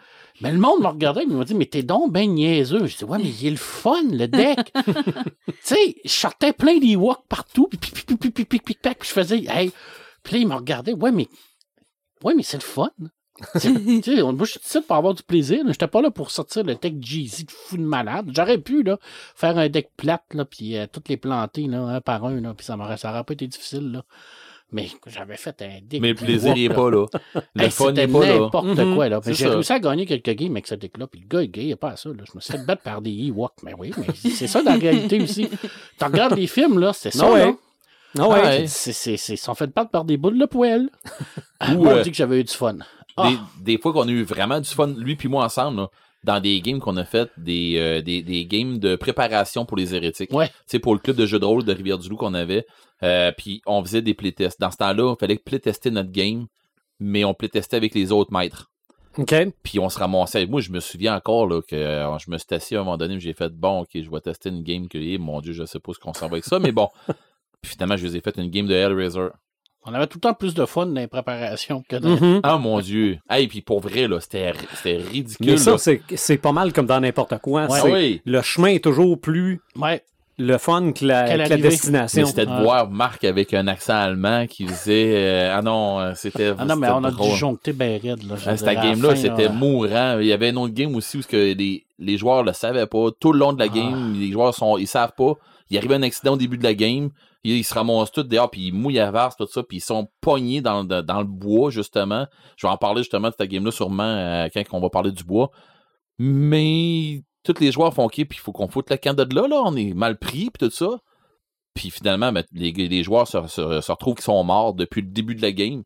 Mais 0.40 0.52
le 0.52 0.58
monde 0.58 0.80
m'a 0.80 0.90
regardé 0.90 1.22
il 1.22 1.36
m'a 1.36 1.44
dit, 1.44 1.54
mais 1.54 1.66
t'es 1.66 1.82
donc 1.82 2.12
ben 2.12 2.32
niaiseux. 2.32 2.86
Je 2.86 2.96
dis, 2.96 3.04
ouais, 3.04 3.18
mais 3.18 3.28
il 3.28 3.46
est 3.46 3.50
le 3.50 3.56
fun, 3.56 4.02
le 4.10 4.26
deck. 4.26 4.72
tu 5.46 5.54
sais, 5.62 5.96
je 6.04 6.10
sortais 6.10 6.52
plein 6.52 6.78
d'Ewoks 6.78 7.26
partout, 7.28 7.68
puis 7.68 7.78
pic, 7.78 7.94
pic, 7.94 8.06
pic, 8.06 8.34
pic, 8.34 8.48
pic, 8.48 8.64
pic, 8.64 8.80
puis 8.80 9.08
je 9.08 9.12
faisais, 9.12 9.44
hey. 9.48 9.72
Puis 10.22 10.34
là, 10.34 10.38
ils 10.40 10.48
me 10.48 10.54
regardé 10.54 10.92
ouais, 10.92 11.12
mais, 11.12 11.28
ouais, 12.24 12.34
mais 12.34 12.42
c'est 12.42 12.56
le 12.56 12.62
fun. 12.62 12.90
tu 13.60 14.02
sais, 14.02 14.22
moi, 14.22 14.44
je 14.44 14.58
suis 14.60 14.80
pour 14.80 14.96
avoir 14.96 15.14
du 15.14 15.22
plaisir. 15.22 15.62
J'étais 15.66 15.88
pas 15.88 16.02
là 16.02 16.10
pour 16.10 16.30
sortir 16.30 16.64
le 16.64 16.74
deck 16.74 16.94
Jeezy 17.00 17.44
de 17.44 17.50
fou 17.50 17.76
de 17.76 17.82
malade. 17.82 18.30
J'aurais 18.34 18.58
pu, 18.58 18.82
là, 18.82 18.98
faire 19.34 19.58
un 19.58 19.68
deck 19.68 19.90
plate, 19.96 20.24
là, 20.32 20.44
puis 20.44 20.76
euh, 20.76 20.86
toutes 20.90 21.08
les 21.08 21.16
planter, 21.16 21.66
là, 21.66 21.82
un 21.82 22.00
par 22.00 22.24
un, 22.24 22.40
là, 22.40 22.54
puis 22.54 22.64
ça 22.64 22.76
m'aurait, 22.76 22.96
ça 22.96 23.10
aurait 23.10 23.24
pas 23.24 23.34
été 23.34 23.46
difficile, 23.46 23.92
là. 23.92 24.04
Mais 24.72 24.88
j'avais 25.06 25.36
fait 25.36 25.60
un 25.62 25.80
deck. 25.82 26.00
Mais 26.00 26.08
le 26.10 26.14
plaisir 26.14 26.54
n'est 26.54 26.68
pas 26.68 26.90
là. 26.90 27.06
Le 27.54 27.62
Hey, 27.64 27.70
fun 27.70 27.92
n'est 27.92 28.06
pas 28.06 28.26
là. 28.26 28.38
n'importe 28.38 28.94
quoi, 28.94 29.08
là. 29.08 29.20
J'ai 29.26 29.34
ça. 29.34 29.50
réussi 29.50 29.72
à 29.72 29.80
gagner 29.80 30.06
quelques 30.06 30.30
games 30.30 30.52
avec 30.52 30.66
ce 30.66 30.74
deck-là, 30.74 31.06
puis 31.06 31.20
le 31.20 31.26
gars, 31.28 31.42
il 31.42 31.50
gagnait 31.50 31.76
pas 31.76 31.90
à 31.90 31.96
ça, 31.96 32.08
là. 32.10 32.22
Je 32.26 32.32
me 32.34 32.40
suis 32.40 32.52
fait 32.52 32.64
battre 32.64 32.82
par 32.82 33.02
des 33.02 33.10
Ewoks. 33.10 33.52
Mais 33.64 33.74
oui, 33.78 33.92
mais 33.98 34.06
c'est 34.14 34.46
ça 34.46 34.62
dans 34.62 34.70
la 34.72 34.78
réalité 34.78 35.20
aussi. 35.20 35.48
Tu 35.98 36.04
regardes 36.04 36.36
les 36.36 36.46
films, 36.46 36.78
là, 36.78 36.92
c'est 36.92 37.10
ça, 37.10 37.26
Ah 37.28 37.32
ouais. 37.32 37.46
là. 37.46 37.52
Ah 38.18 38.28
ouais. 38.28 38.40
Ouais. 38.42 38.64
C'est, 38.66 38.92
c'est, 38.92 39.16
c'est, 39.16 39.34
ils 39.34 39.38
sont 39.38 39.54
fait 39.54 39.68
battre 39.72 39.90
par 39.90 40.04
des 40.04 40.16
boules 40.16 40.38
de 40.38 40.46
poêle. 40.46 40.88
Ou, 41.68 41.72
Moi, 41.74 41.92
on 41.92 41.96
euh, 41.98 42.02
dit 42.02 42.10
que 42.10 42.16
j'avais 42.16 42.40
eu 42.40 42.44
du 42.44 42.52
fun. 42.52 42.76
Ah. 43.16 43.28
Des, 43.28 43.72
des 43.74 43.80
fois 43.80 43.92
qu'on 43.92 44.08
a 44.08 44.10
eu 44.10 44.22
vraiment 44.24 44.60
du 44.60 44.68
fun, 44.68 44.88
lui 44.96 45.14
puis 45.16 45.28
moi 45.28 45.44
ensemble, 45.44 45.78
là, 45.82 45.88
dans 46.24 46.40
des 46.40 46.60
games 46.60 46.80
qu'on 46.80 46.96
a 46.96 47.04
fait, 47.04 47.30
des, 47.36 47.76
euh, 47.78 48.02
des, 48.02 48.22
des 48.22 48.44
games 48.46 48.78
de 48.78 48.96
préparation 48.96 49.64
pour 49.64 49.76
les 49.76 49.94
hérétiques. 49.94 50.32
Ouais. 50.32 50.48
Tu 50.48 50.54
sais, 50.66 50.78
pour 50.78 50.92
le 50.94 50.98
club 51.00 51.16
de 51.16 51.24
jeux 51.26 51.38
de 51.38 51.44
rôle 51.44 51.64
de 51.64 51.72
Rivière-du-Loup 51.72 52.16
qu'on 52.16 52.34
avait. 52.34 52.66
Euh, 53.02 53.32
puis 53.36 53.62
on 53.66 53.82
faisait 53.84 54.02
des 54.02 54.14
playtests. 54.14 54.60
Dans 54.60 54.70
ce 54.70 54.76
temps-là, 54.78 55.14
il 55.16 55.18
fallait 55.20 55.38
playtester 55.38 55.90
notre 55.90 56.10
game, 56.10 56.46
mais 56.98 57.24
on 57.24 57.34
playtestait 57.34 57.76
avec 57.76 57.94
les 57.94 58.12
autres 58.12 58.32
maîtres. 58.32 58.70
OK. 59.18 59.34
Puis 59.62 59.78
on 59.78 59.88
se 59.88 59.98
ramassait. 59.98 60.46
Moi, 60.46 60.60
je 60.60 60.70
me 60.70 60.78
souviens 60.80 61.16
encore 61.16 61.46
là, 61.46 61.60
que 61.62 61.74
euh, 61.74 62.18
je 62.18 62.30
me 62.30 62.38
suis 62.38 62.46
assis 62.50 62.76
à 62.76 62.80
un 62.80 62.84
moment 62.84 62.96
donné, 62.96 63.18
j'ai 63.18 63.32
fait 63.32 63.52
bon, 63.52 63.80
ok, 63.80 63.88
je 63.94 64.10
vais 64.10 64.20
tester 64.20 64.50
une 64.50 64.62
game 64.62 64.86
que, 64.88 64.98
eh, 64.98 65.18
mon 65.18 65.40
Dieu, 65.40 65.52
je 65.52 65.64
sais 65.64 65.80
pas 65.80 65.92
ce 65.92 65.98
qu'on 65.98 66.14
s'en 66.14 66.26
va 66.28 66.34
avec 66.34 66.44
ça, 66.44 66.58
mais 66.58 66.72
bon. 66.72 66.88
Puis 67.62 67.72
finalement, 67.72 67.96
je 67.96 68.06
les 68.06 68.16
ai 68.16 68.20
fait 68.20 68.36
une 68.38 68.50
game 68.50 68.66
de 68.66 68.74
Hellraiser. 68.74 69.28
On 69.84 69.94
avait 69.94 70.06
tout 70.06 70.18
le 70.18 70.20
temps 70.20 70.34
plus 70.34 70.52
de 70.54 70.64
fun 70.66 70.86
dans 70.86 71.00
les 71.00 71.06
préparations 71.06 71.82
que 71.88 71.96
dans 71.96 72.10
Mhm. 72.10 72.40
Ah 72.42 72.58
mon 72.58 72.80
Dieu. 72.80 73.18
Hey, 73.30 73.48
puis 73.48 73.62
pour 73.62 73.80
vrai, 73.80 74.06
là, 74.08 74.20
c'était 74.20 74.52
c'était 74.74 74.98
ridicule. 74.98 75.46
Mais 75.52 75.56
ça, 75.56 75.78
c'est 75.78 76.02
c'est 76.16 76.36
pas 76.36 76.52
mal 76.52 76.72
comme 76.74 76.84
dans 76.86 77.00
n'importe 77.00 77.38
quoi. 77.38 77.66
Ouais. 77.66 77.80
C'est- 77.80 77.92
oui. 77.92 78.22
Le 78.26 78.42
chemin 78.42 78.68
est 78.68 78.84
toujours 78.84 79.18
plus 79.18 79.60
Ouais. 79.76 80.02
Le 80.40 80.58
fun 80.58 80.92
que 80.92 81.04
la, 81.04 81.48
que 81.48 81.54
destination. 81.54 82.26
C'était 82.26 82.46
de 82.46 82.50
Ouais. 82.50 82.62
voir 82.62 82.90
Marc 82.90 83.24
avec 83.24 83.52
un 83.54 83.66
accent 83.66 83.94
allemand 83.94 84.46
qui 84.46 84.64
disait 84.64 85.12
euh, 85.16 85.54
Ah 85.56 85.62
non, 85.62 86.00
euh, 86.00 86.12
c'était. 86.14 86.52
Ah 86.58 86.64
non, 86.64 86.76
mais 86.76 86.88
on 86.88 87.04
a 87.04 87.10
drôle. 87.10 87.30
disjoncté 87.30 87.72
ben 87.72 88.00
raide, 88.00 88.22
là. 88.28 88.36
Ah, 88.46 88.56
Cette 88.56 88.66
game-là, 88.74 89.16
c'était 89.16 89.44
là, 89.44 89.52
mourant. 89.52 90.18
Il 90.18 90.26
y 90.26 90.32
avait 90.32 90.50
une 90.50 90.58
autre 90.58 90.74
game 90.74 90.94
aussi 90.96 91.18
où 91.18 91.22
ce 91.22 91.28
que 91.28 91.54
les, 91.54 91.84
les 91.98 92.16
joueurs 92.16 92.42
le 92.42 92.52
savaient 92.52 92.86
pas. 92.86 93.08
Tout 93.20 93.32
le 93.32 93.38
long 93.38 93.52
de 93.52 93.58
la 93.58 93.66
Ah. 93.70 93.74
game, 93.74 94.14
les 94.18 94.32
joueurs 94.32 94.54
sont, 94.54 94.78
ils 94.78 94.86
savent 94.86 95.12
pas. 95.16 95.34
Il 95.70 95.76
arrive 95.78 95.92
un 95.92 96.02
accident 96.02 96.32
au 96.32 96.36
début 96.36 96.58
de 96.58 96.64
la 96.64 96.74
game. 96.74 97.10
Ils, 97.44 97.56
ils 97.58 97.64
se 97.64 97.72
ramassent 97.74 98.12
tous 98.12 98.24
dehors, 98.24 98.50
puis 98.50 98.66
ils 98.66 98.72
mouillent 98.74 98.98
à 98.98 99.10
verse, 99.10 99.36
tout 99.36 99.46
ça, 99.46 99.62
puis 99.62 99.78
ils 99.78 99.80
sont 99.82 100.08
pognés 100.20 100.60
dans, 100.60 100.82
le- 100.82 101.02
dans 101.02 101.18
le 101.20 101.24
bois, 101.26 101.70
justement. 101.70 102.26
Je 102.56 102.66
vais 102.66 102.70
en 102.72 102.76
parler 102.76 103.02
justement 103.02 103.28
de 103.28 103.34
cette 103.38 103.48
game-là, 103.50 103.70
sûrement, 103.70 104.02
euh, 104.02 104.48
quand 104.52 104.62
on 104.72 104.80
va 104.80 104.90
parler 104.90 105.10
du 105.12 105.24
bois. 105.24 105.50
Mais 106.18 107.22
tous 107.44 107.60
les 107.60 107.72
joueurs 107.72 107.92
font 107.94 108.04
OK, 108.04 108.14
puis 108.14 108.26
il 108.32 108.38
faut 108.38 108.52
qu'on 108.52 108.68
foute 108.68 108.90
le 108.90 108.96
camp 108.96 109.16
de 109.16 109.34
là, 109.34 109.48
là. 109.48 109.62
On 109.64 109.74
est 109.76 109.94
mal 109.94 110.18
pris, 110.18 110.50
puis 110.50 110.68
tout 110.68 110.70
ça. 110.70 110.98
Puis 111.74 111.90
finalement, 111.90 112.32
ben, 112.32 112.44
les, 112.52 112.72
les 112.72 113.02
joueurs 113.02 113.28
se, 113.28 113.38
se- 113.46 113.80
se 113.80 113.92
retrouvent 113.92 114.14
qu'ils 114.16 114.24
sont 114.24 114.42
morts 114.44 114.74
depuis 114.74 115.00
le 115.02 115.08
début 115.08 115.34
de 115.34 115.42
la 115.42 115.52
game. 115.52 115.82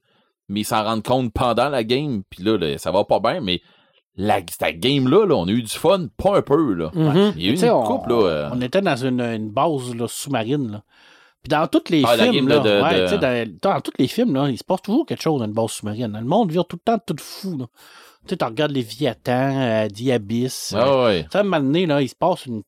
Mais 0.48 0.60
ils 0.60 0.64
s'en 0.64 0.82
rendent 0.84 1.02
compte 1.04 1.32
pendant 1.32 1.68
la 1.68 1.84
game. 1.84 2.22
Puis 2.30 2.42
là, 2.42 2.56
là, 2.58 2.76
ça 2.78 2.90
va 2.90 3.04
pas 3.04 3.20
bien, 3.20 3.40
mais 3.40 3.60
la, 4.16 4.40
cette 4.48 4.78
game-là, 4.78 5.26
là, 5.26 5.34
on 5.36 5.46
a 5.46 5.50
eu 5.50 5.62
du 5.62 5.70
fun, 5.74 6.06
pas 6.16 6.36
un 6.38 6.42
peu. 6.42 6.72
Là. 6.74 6.90
Mhm. 6.94 7.32
Il 7.36 7.42
y 7.44 7.48
a 7.48 7.52
eu 7.52 7.56
une 7.56 7.70
on, 7.70 7.82
coupe. 7.84 8.06
Là, 8.08 8.14
euh, 8.22 8.50
on 8.52 8.60
était 8.60 8.80
dans 8.80 8.96
une, 8.96 9.20
une 9.20 9.50
base 9.50 9.94
sous-marine. 10.08 10.70
Là. 10.72 10.82
Puis 11.42 11.48
dans 11.50 11.66
tous 11.66 11.90
les 11.90 12.02
Ah, 12.06 12.16
la 12.16 12.30
films, 12.30 12.48
là, 12.48 12.58
de- 12.60 12.82
ouais, 12.82 13.44
de- 13.44 13.58
dans, 13.60 13.72
dans 13.74 13.80
tous 13.80 13.92
les 13.98 14.08
films, 14.08 14.34
là, 14.34 14.48
il 14.48 14.56
se 14.58 14.64
passe 14.64 14.82
toujours 14.82 15.04
quelque 15.06 15.22
chose 15.22 15.40
dans 15.40 15.46
une 15.46 15.52
base 15.52 15.70
sous-marine. 15.70 16.16
Le 16.18 16.24
monde 16.26 16.50
vire 16.50 16.64
tout 16.66 16.76
le 16.76 16.92
temps 16.92 16.98
tout 17.06 17.16
fou. 17.18 17.58
Là. 17.58 17.66
Tu 18.26 18.30
sais, 18.30 18.36
tu 18.36 18.44
regardes 18.44 18.72
les 18.72 18.82
Viatans, 18.82 19.56
euh, 19.60 19.88
Diabys. 19.88 20.70
euh, 20.72 20.78
ah 20.80 21.04
ouais. 21.04 21.24
tu 21.24 21.30
sais, 21.30 21.38
à 21.38 21.40
un 21.40 21.44
moment 21.44 21.60
donné, 21.60 21.86
là, 21.86 22.00
il 22.02 22.08
se 22.08 22.14
passe 22.14 22.46
une. 22.46 22.62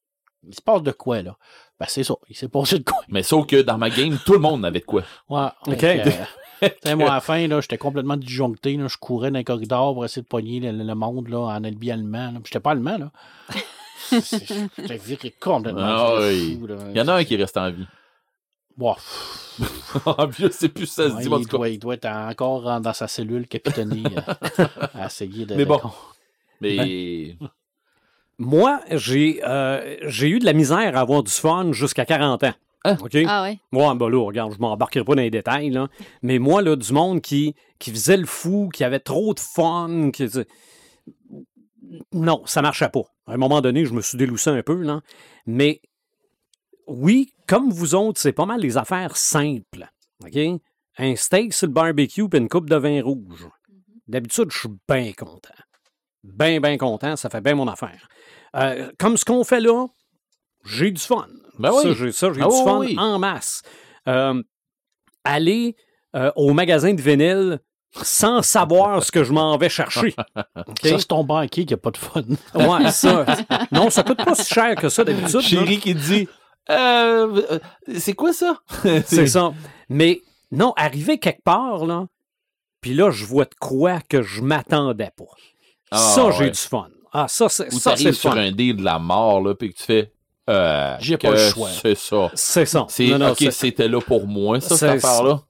Il 0.49 0.55
se 0.55 0.63
passe 0.63 0.83
de 0.83 0.93
quoi, 0.93 1.23
là? 1.23 1.37
Ben, 1.81 1.87
c'est 1.89 2.05
ça. 2.05 2.15
Il 2.29 2.37
s'est 2.37 2.49
passé 2.49 2.79
de 2.79 2.85
quoi? 2.85 3.01
Mais 3.09 3.23
sauf 3.23 3.47
que 3.47 3.61
dans 3.63 3.79
ma 3.79 3.91
game, 3.91 4.19
tout 4.25 4.33
le 4.35 4.39
monde 4.39 4.65
avait 4.65 4.81
de 4.81 4.85
quoi. 4.85 5.03
Ouais. 5.29 5.49
Ok. 5.67 5.83
Euh, 5.85 6.05
tu 6.63 6.69
sais, 6.85 6.95
moi, 6.95 7.11
à 7.11 7.15
la 7.15 7.21
fin, 7.21 7.47
là, 7.49 7.61
j'étais 7.61 7.79
complètement 7.79 8.17
disjoncté. 8.17 8.77
Là, 8.77 8.87
je 8.89 8.97
courais 8.97 9.31
dans 9.31 9.39
les 9.39 9.45
corridors 9.45 9.93
pour 9.95 10.05
essayer 10.05 10.23
de 10.23 10.27
pogner 10.29 10.61
le, 10.61 10.73
le 10.73 10.95
monde 10.95 11.29
là, 11.29 11.39
en 11.41 11.65
albi 11.65 11.91
allemand. 11.91 12.31
Là. 12.33 12.41
Puis 12.43 12.45
j'étais 12.47 12.61
pas 12.61 12.71
allemand, 12.73 12.97
là. 12.99 13.11
J'étais 14.13 14.97
viré 14.99 15.35
complètement 15.41 15.81
Ah 15.83 16.15
viré 16.21 16.31
oui. 16.35 16.59
fou, 16.61 16.67
là. 16.69 16.77
Il 16.91 16.97
y 16.97 17.01
en 17.01 17.09
a 17.09 17.15
un 17.15 17.25
qui 17.25 17.37
reste 17.37 17.57
en 17.57 17.71
vie. 17.71 17.87
Bon, 18.77 18.95
En 20.07 20.29
plus, 20.29 20.51
c'est 20.53 20.69
plus 20.69 20.87
ça 20.87 21.09
se 21.09 21.15
ouais, 21.15 21.23
dit, 21.23 21.29
en 21.29 21.39
il, 21.39 21.47
doit, 21.47 21.69
il 21.69 21.79
doit 21.79 21.95
être 21.95 22.07
encore 22.07 22.67
en- 22.67 22.81
dans 22.81 22.93
sa 22.93 23.09
cellule 23.09 23.47
capitonnée 23.47 24.05
euh, 24.59 24.67
à 24.95 25.07
essayer 25.07 25.47
de. 25.47 25.55
Mais 25.55 25.65
bon. 25.65 25.81
Mais 26.61 27.37
Moi, 28.39 28.81
j'ai 28.91 29.41
euh, 29.47 29.97
j'ai 30.03 30.29
eu 30.29 30.39
de 30.39 30.45
la 30.45 30.53
misère 30.53 30.97
à 30.97 31.01
avoir 31.01 31.23
du 31.23 31.33
fun 31.33 31.73
jusqu'à 31.73 32.05
40 32.05 32.45
ans. 32.45 32.53
Hein? 32.85 32.97
OK? 33.01 33.17
Ah 33.27 33.43
ouais. 33.43 33.59
Moi, 33.73 33.95
ben 33.95 34.09
là, 34.09 34.25
regarde, 34.25 34.53
je 34.53 34.59
m'embarquerai 34.59 35.05
pas 35.05 35.15
dans 35.15 35.23
les 35.23 35.31
détails, 35.31 35.71
là. 35.71 35.89
Mais 36.23 36.39
moi, 36.39 36.63
là, 36.63 36.77
du 36.77 36.93
monde 36.93 37.21
qui, 37.21 37.55
qui 37.79 37.91
faisait 37.91 38.17
le 38.17 38.27
fou, 38.27 38.69
qui 38.73 38.85
avait 38.85 39.01
trop 39.01 39.35
de 39.35 39.41
fun, 39.41 40.11
qui... 40.13 40.29
Non, 42.13 42.43
ça 42.47 42.63
marchait 42.63 42.89
pas. 42.89 43.03
À 43.27 43.33
un 43.33 43.37
moment 43.39 43.61
donné, 43.61 43.87
je 43.87 43.93
me 43.93 44.03
suis 44.03 44.19
déloussé 44.19 44.51
un 44.51 44.63
peu, 44.63 44.83
là. 44.83 45.01
Mais 45.47 45.81
oui, 46.87 47.33
comme 47.47 47.71
vous 47.71 47.95
autres, 47.95 48.21
c'est 48.21 48.33
pas 48.33 48.47
mal 48.47 48.61
les 48.61 48.77
affaires 48.77 49.17
simples. 49.17 49.89
OK? 50.25 50.39
Un 50.99 51.17
steak 51.17 51.53
sur 51.53 51.67
le 51.67 51.73
barbecue 51.73 52.29
puis 52.29 52.39
une 52.39 52.49
coupe 52.49 52.71
de 52.71 52.77
vin 52.77 53.03
rouge. 53.03 53.47
D'habitude, 54.09 54.51
je 54.51 54.59
suis 54.61 54.69
bien 54.89 55.13
content. 55.13 55.55
Bien, 56.25 56.61
bien 56.61 56.77
content. 56.79 57.17
Ça 57.17 57.29
fait 57.29 57.41
bien 57.41 57.55
mon 57.55 57.69
affaire. 57.69 58.09
Euh, 58.55 58.91
comme 58.99 59.17
ce 59.17 59.25
qu'on 59.25 59.45
fait 59.45 59.61
là, 59.61 59.87
j'ai 60.65 60.91
du 60.91 61.01
fun. 61.01 61.27
Ben 61.59 61.71
Ça, 61.73 61.89
oui. 61.89 61.95
j'ai 61.99 62.13
ça, 62.13 62.33
j'ai 62.33 62.41
Ah 62.43 62.49
du 62.49 62.55
oui, 62.55 62.65
fun 62.65 62.79
oui. 62.79 62.97
en 62.99 63.19
masse. 63.19 63.63
Euh, 64.09 64.43
aller 65.25 65.77
euh, 66.15 66.31
au 66.37 66.53
magasin 66.53 66.95
de 66.95 67.01
vinyle 67.03 67.61
sans 68.03 68.43
savoir 68.43 69.03
ce 69.03 69.11
que 69.11 69.25
je 69.25 69.33
m'en 69.33 69.57
vais 69.59 69.69
chercher. 69.69 70.15
OK? 70.57 70.79
Ça, 70.83 70.99
c'est 70.99 71.07
ton 71.09 71.25
banquier 71.25 71.65
qui 71.67 71.75
a 71.75 71.77
pas 71.77 71.91
de 71.91 71.97
fun. 71.97 72.23
Ouais, 72.55 72.91
ça. 72.91 73.25
Non, 73.73 73.91
ça 73.91 74.03
coûte 74.03 74.25
pas 74.25 74.35
si 74.35 74.53
cher 74.53 74.75
que 74.77 74.89
ça 74.89 75.05
d'habitude. 75.05 75.41
Chérie 75.41 75.79
qui 75.79 75.95
dit 75.95 76.29
euh, 76.71 77.43
euh, 77.53 77.59
C'est 77.99 78.15
quoi 78.15 78.33
ça? 78.33 78.61
C'est 79.07 79.27
ça. 79.27 79.53
Mais 79.89 80.23
non, 80.51 80.73
arriver 80.77 81.19
quelque 81.19 81.43
part, 81.43 81.87
là, 81.87 82.07
puis 82.81 82.95
là, 82.95 83.11
je 83.11 83.25
vois 83.25 83.45
de 83.45 83.55
quoi 83.61 84.01
que 84.01 84.23
je 84.23 84.41
m'attendais 84.43 85.11
pas. 85.17 85.25
Ah, 85.91 85.99
ça, 85.99 86.31
j'ai 86.33 86.51
du 86.51 86.59
fun. 86.59 86.89
Ah, 87.13 87.27
ça, 87.29 87.49
c'est 87.49 87.73
Ou 87.73 87.79
ça, 87.79 87.97
c'est 87.97 88.03
t'arrives 88.05 88.19
sur 88.19 88.33
fun. 88.33 88.39
un 88.39 88.53
deal 88.53 88.77
de 88.77 88.85
la 88.85 88.99
mort, 88.99 89.41
là, 89.41 89.55
puis 89.55 89.73
que 89.73 89.79
tu 89.79 89.85
fais 89.85 90.13
euh, 90.51 90.97
J'ai 91.01 91.17
pas 91.17 91.31
le 91.31 91.39
choix. 91.39 91.71
C'est 91.71 91.95
ça. 91.97 92.31
C'est 92.35 92.67
ça. 92.67 92.87
C'est 92.89 93.07
Non, 93.09 93.19
non, 93.19 93.31
OK, 93.31 93.45
c'était 93.51 93.89
là 93.89 94.01
pour 94.01 94.27
moi, 94.27 94.61
ça, 94.61 94.71
C'est- 94.71 94.77
cette 94.77 95.05
affaire-là? 95.05 95.41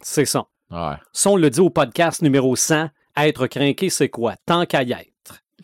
C'est 0.00 0.24
ça. 0.24 0.46
Ouais. 0.70 0.96
Ça, 1.12 1.30
on 1.30 1.36
le 1.36 1.50
dit 1.50 1.60
au 1.60 1.70
podcast 1.70 2.22
numéro 2.22 2.56
100, 2.56 2.88
être 3.16 3.46
craqué, 3.46 3.90
c'est 3.90 4.08
quoi? 4.08 4.34
Tant 4.46 4.64
qu'à 4.66 4.82
y 4.82 4.92
être. 4.92 5.11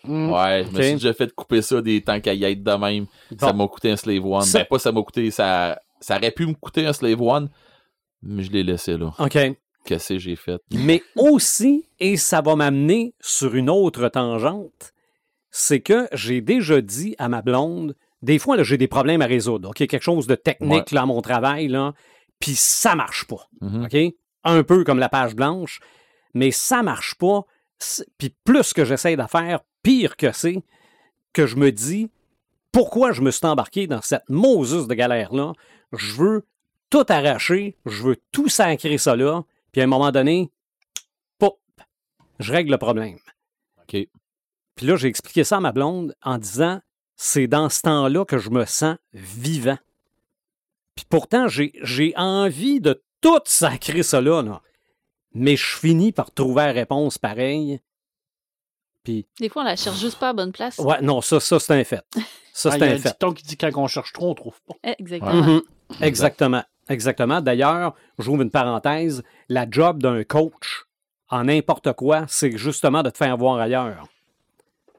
Ouais, 0.05 0.65
je 0.65 0.77
me 0.77 0.83
suis 0.83 0.93
déjà 0.95 1.13
fait 1.13 1.33
couper 1.35 1.63
ça 1.63 1.81
des 1.83 2.03
temps 2.03 2.21
qu'à 2.21 2.35
y 2.35 2.45
être 2.45 2.63
de 2.63 2.73
même. 2.73 3.07
Ça 3.41 3.53
m'a 3.53 3.67
coûté 3.69 3.91
un 3.91 3.97
Slave 3.97 4.25
One. 4.25 4.43
Ça- 4.43 4.59
Ben, 4.61 4.65
pas 4.67 4.79
ça 4.79 4.93
m'a 4.93 5.03
coûté, 5.03 5.31
ça, 5.31 5.81
ça 6.01 6.17
aurait 6.17 6.31
pu 6.31 6.47
me 6.47 6.55
coûter 6.55 6.87
un 6.87 6.93
Slave 6.93 7.21
One, 7.21 7.49
mais 8.23 8.43
je 8.43 8.51
l'ai 8.53 8.63
laissé 8.63 8.97
là. 8.97 9.13
OK. 9.19 9.39
Qu'est-ce 9.85 10.15
que 10.15 10.19
j'ai 10.19 10.37
fait? 10.37 10.61
Mais 10.73 11.03
aussi, 11.17 11.87
et 11.99 12.17
ça 12.17 12.41
va 12.43 12.57
m'amener 12.57 13.15
sur 13.21 13.55
une 13.55 13.71
autre 13.71 14.09
tangente, 14.09 14.93
c'est 15.51 15.81
que 15.81 16.09
j'ai 16.13 16.41
déjà 16.43 16.81
dit 16.83 17.15
à 17.19 17.29
ma 17.29 17.41
blonde, 17.43 17.95
des 18.21 18.39
fois, 18.39 18.63
j'ai 18.63 18.77
des 18.77 18.89
problèmes 18.89 19.23
à 19.23 19.27
résoudre. 19.27 19.71
OK, 19.71 19.77
quelque 19.87 20.03
chose 20.03 20.27
de 20.27 20.35
technique 20.35 20.91
là, 20.93 21.03
à 21.03 21.07
mon 21.07 21.23
travail, 21.23 21.69
là, 21.69 21.95
puis 22.39 22.55
ça 22.55 22.95
marche 22.97 23.25
pas. 23.27 23.49
Mhm. 23.61 23.85
OK? 23.85 23.97
Un 24.45 24.63
peu 24.63 24.85
comme 24.85 24.99
la 24.99 25.09
page 25.09 25.35
blanche, 25.35 25.81
mais 26.35 26.51
ça 26.51 26.83
marche 26.83 27.15
pas. 27.15 27.43
Puis 28.19 28.35
plus 28.45 28.73
que 28.73 28.85
j'essaie 28.85 29.17
de 29.17 29.23
faire, 29.23 29.61
pire 29.83 30.17
que 30.17 30.33
c'est, 30.33 30.63
que 31.33 31.47
je 31.47 31.57
me 31.57 31.73
dis, 31.73 32.11
pourquoi 32.73 33.13
je 33.13 33.23
me 33.23 33.31
suis 33.31 33.47
embarqué 33.47 33.87
dans 33.87 34.03
cette 34.03 34.29
Moses 34.29 34.89
de 34.89 34.95
galère-là? 34.95 35.53
Je 35.93 36.15
veux 36.15 36.47
tout 36.91 37.05
arracher, 37.09 37.77
je 37.87 38.03
veux 38.03 38.17
tout 38.33 38.49
sacrer 38.49 38.99
ça 38.99 39.17
là, 39.17 39.45
puis 39.73 39.81
à 39.81 39.85
un 39.85 39.89
moment 39.89 40.11
donné, 40.11 40.51
pop, 41.39 41.59
je 42.39 42.53
règle 42.53 42.73
le 42.73 42.79
problème. 42.79 43.19
OK. 43.83 44.09
Puis 44.75 44.87
là, 44.87 44.97
j'ai 44.97 45.09
expliqué 45.09 45.45
ça 45.45 45.57
à 45.57 45.61
ma 45.61 45.73
blonde 45.73 46.15
en 46.23 46.39
disant, 46.39 46.81
c'est 47.17 47.49
dans 47.49 47.69
ce 47.69 47.83
temps-là 47.83 48.25
que 48.25 48.39
je 48.39 48.51
me 48.51 48.65
sens 48.65 48.97
vivant. 49.13 49.79
Puis 50.95 51.05
pourtant, 51.09 51.49
j'ai 51.49 51.73
j'ai 51.83 52.13
envie 52.17 52.81
de 52.81 53.03
tout 53.21 53.41
sacrer 53.45 54.03
ça 54.03 54.21
là, 54.21 54.61
mais 55.35 55.57
je 55.57 55.77
finis 55.77 56.13
par 56.13 56.33
trouver 56.33 56.67
la 56.67 56.73
réponse 56.73 57.19
pareil. 57.19 57.81
Puis, 59.05 59.27
Des 59.41 59.49
fois, 59.49 59.63
on 59.63 59.65
la 59.65 59.77
cherche 59.77 59.99
juste 59.99 60.19
pas 60.19 60.31
à 60.31 60.33
bonne 60.33 60.53
place. 60.53 60.79
ouais, 60.79 61.01
non, 61.01 61.21
ça, 61.21 61.41
ça 61.41 61.59
c'est 61.59 61.73
un 61.79 61.85
fait. 61.85 62.05
Ça, 62.53 62.71
Ah, 62.71 62.73
c'est 62.73 62.79
il 62.79 62.81
y 62.81 62.85
a 62.85 62.87
un 62.87 62.95
un 62.95 62.99
fait. 62.99 63.09
dicton 63.11 63.33
qui 63.33 63.45
dit 63.45 63.57
quand 63.57 63.71
on 63.77 63.87
cherche 63.87 64.13
trop, 64.13 64.31
on 64.31 64.35
trouve 64.35 64.61
pas. 64.67 64.75
Eh, 64.85 64.95
Exactement. 64.99 65.33
Mhm. 65.43 65.63
Exactement. 66.01 66.63
Exactement. 66.89 67.41
D'ailleurs, 67.41 67.95
j'ouvre 68.19 68.43
une 68.43 68.51
parenthèse. 68.51 69.23
La 69.49 69.67
job 69.71 70.03
d'un 70.03 70.25
coach 70.25 70.85
en 71.31 71.45
n'importe 71.45 71.93
quoi, 71.93 72.25
c'est 72.29 72.57
justement 72.57 73.03
de 73.03 73.11
te 73.11 73.19
faire 73.19 73.37
voir 73.37 73.59
ailleurs. 73.59 74.09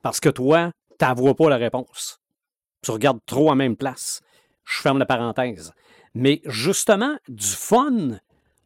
Parce 0.02 0.20
que 0.20 0.30
toi, 0.30 0.72
tu 1.00 1.06
vois 1.16 1.36
pas 1.36 1.50
la 1.50 1.58
réponse. 1.58 2.20
Tu 2.82 2.92
regardes 2.92 3.20
trop 3.26 3.52
à 3.52 3.56
même 3.56 3.76
place. 3.76 4.22
Je 4.66 4.80
ferme 4.82 5.00
la 5.00 5.06
parenthèse. 5.06 5.74
Mais 6.14 6.42
justement, 6.46 7.18
du 7.28 7.48
fun, 7.48 8.20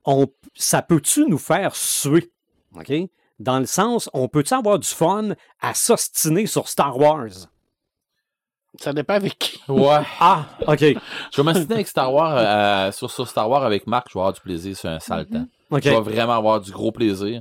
on, 0.05 0.27
ça 0.53 0.81
peut-tu 0.81 1.25
nous 1.25 1.37
faire 1.37 1.75
suer? 1.75 2.31
OK? 2.75 2.91
Dans 3.39 3.59
le 3.59 3.65
sens, 3.65 4.09
on 4.13 4.27
peut-tu 4.27 4.53
avoir 4.53 4.79
du 4.79 4.87
fun 4.87 5.29
à 5.61 5.73
s'ostiner 5.73 6.45
sur 6.45 6.67
Star 6.67 6.97
Wars? 6.97 7.29
Ça 8.79 8.91
dépend 8.93 9.13
avec 9.15 9.37
qui. 9.37 9.59
Ouais. 9.67 10.01
Ah, 10.19 10.45
OK. 10.67 10.79
Je 10.79 10.95
vais 11.37 11.43
m'assister 11.43 11.73
avec 11.75 11.87
Star 11.87 12.11
Wars, 12.13 12.35
euh, 12.37 12.91
sur, 12.91 13.09
sur 13.11 13.27
Star 13.27 13.49
Wars 13.49 13.63
avec 13.63 13.85
Marc, 13.87 14.07
je 14.09 14.13
vais 14.13 14.19
avoir 14.21 14.33
du 14.33 14.41
plaisir 14.41 14.75
sur 14.75 14.89
un 14.89 14.99
sale 14.99 15.27
temps. 15.27 15.45
OK. 15.69 15.81
Je 15.83 15.89
vais 15.89 15.99
vraiment 16.01 16.33
avoir 16.33 16.59
du 16.59 16.71
gros 16.71 16.91
plaisir. 16.91 17.39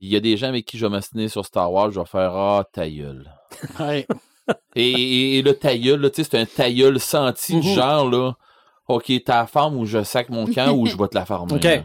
Il 0.00 0.08
y 0.08 0.16
a 0.16 0.20
des 0.20 0.36
gens 0.36 0.48
avec 0.48 0.64
qui 0.66 0.78
je 0.78 0.86
vais 0.86 0.90
m'assiner 0.90 1.28
sur 1.28 1.44
Star 1.44 1.70
Wars, 1.72 1.90
je 1.90 2.00
vais 2.00 2.06
faire 2.06 2.32
Ah, 2.34 2.64
ta 2.72 2.88
gueule. 2.88 3.30
Ouais. 3.78 4.06
Et, 4.74 4.90
et- 4.90 5.38
et 5.38 5.42
le 5.42 5.54
ta 5.56 5.76
gueule, 5.78 6.00
là, 6.00 6.10
tu 6.10 6.22
sais, 6.24 6.28
c'est 6.30 6.38
un 6.38 6.44
ta 6.46 6.70
gueule 6.70 6.98
senti, 6.98 7.60
du 7.60 7.68
Mhm. 7.68 7.74
genre, 7.74 8.10
là. 8.10 8.32
OK, 8.88 9.12
ta 9.24 9.46
femme 9.46 9.76
ou 9.76 9.86
je 9.86 10.02
sac 10.02 10.28
mon 10.30 10.46
camp 10.46 10.72
ou 10.72 10.84
je 10.86 10.96
vais 10.96 11.06
te 11.08 11.14
la 11.14 11.24
farmer. 11.24 11.54
OK. 11.54 11.62
là. 11.62 11.84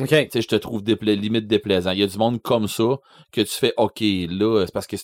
OK. 0.00 0.08
Tu 0.08 0.14
sais, 0.30 0.42
je 0.42 0.48
te 0.48 0.56
trouve 0.56 0.82
dépla- 0.82 1.14
limite 1.18 1.46
déplaisant. 1.46 1.90
Il 1.92 1.98
y 1.98 2.02
a 2.02 2.06
du 2.06 2.18
monde 2.18 2.40
comme 2.42 2.68
ça 2.68 2.98
que 3.32 3.40
tu 3.40 3.52
fais 3.52 3.72
OK, 3.76 4.00
là, 4.00 4.64
c'est 4.66 4.72
parce 4.72 4.86
que, 4.86 4.96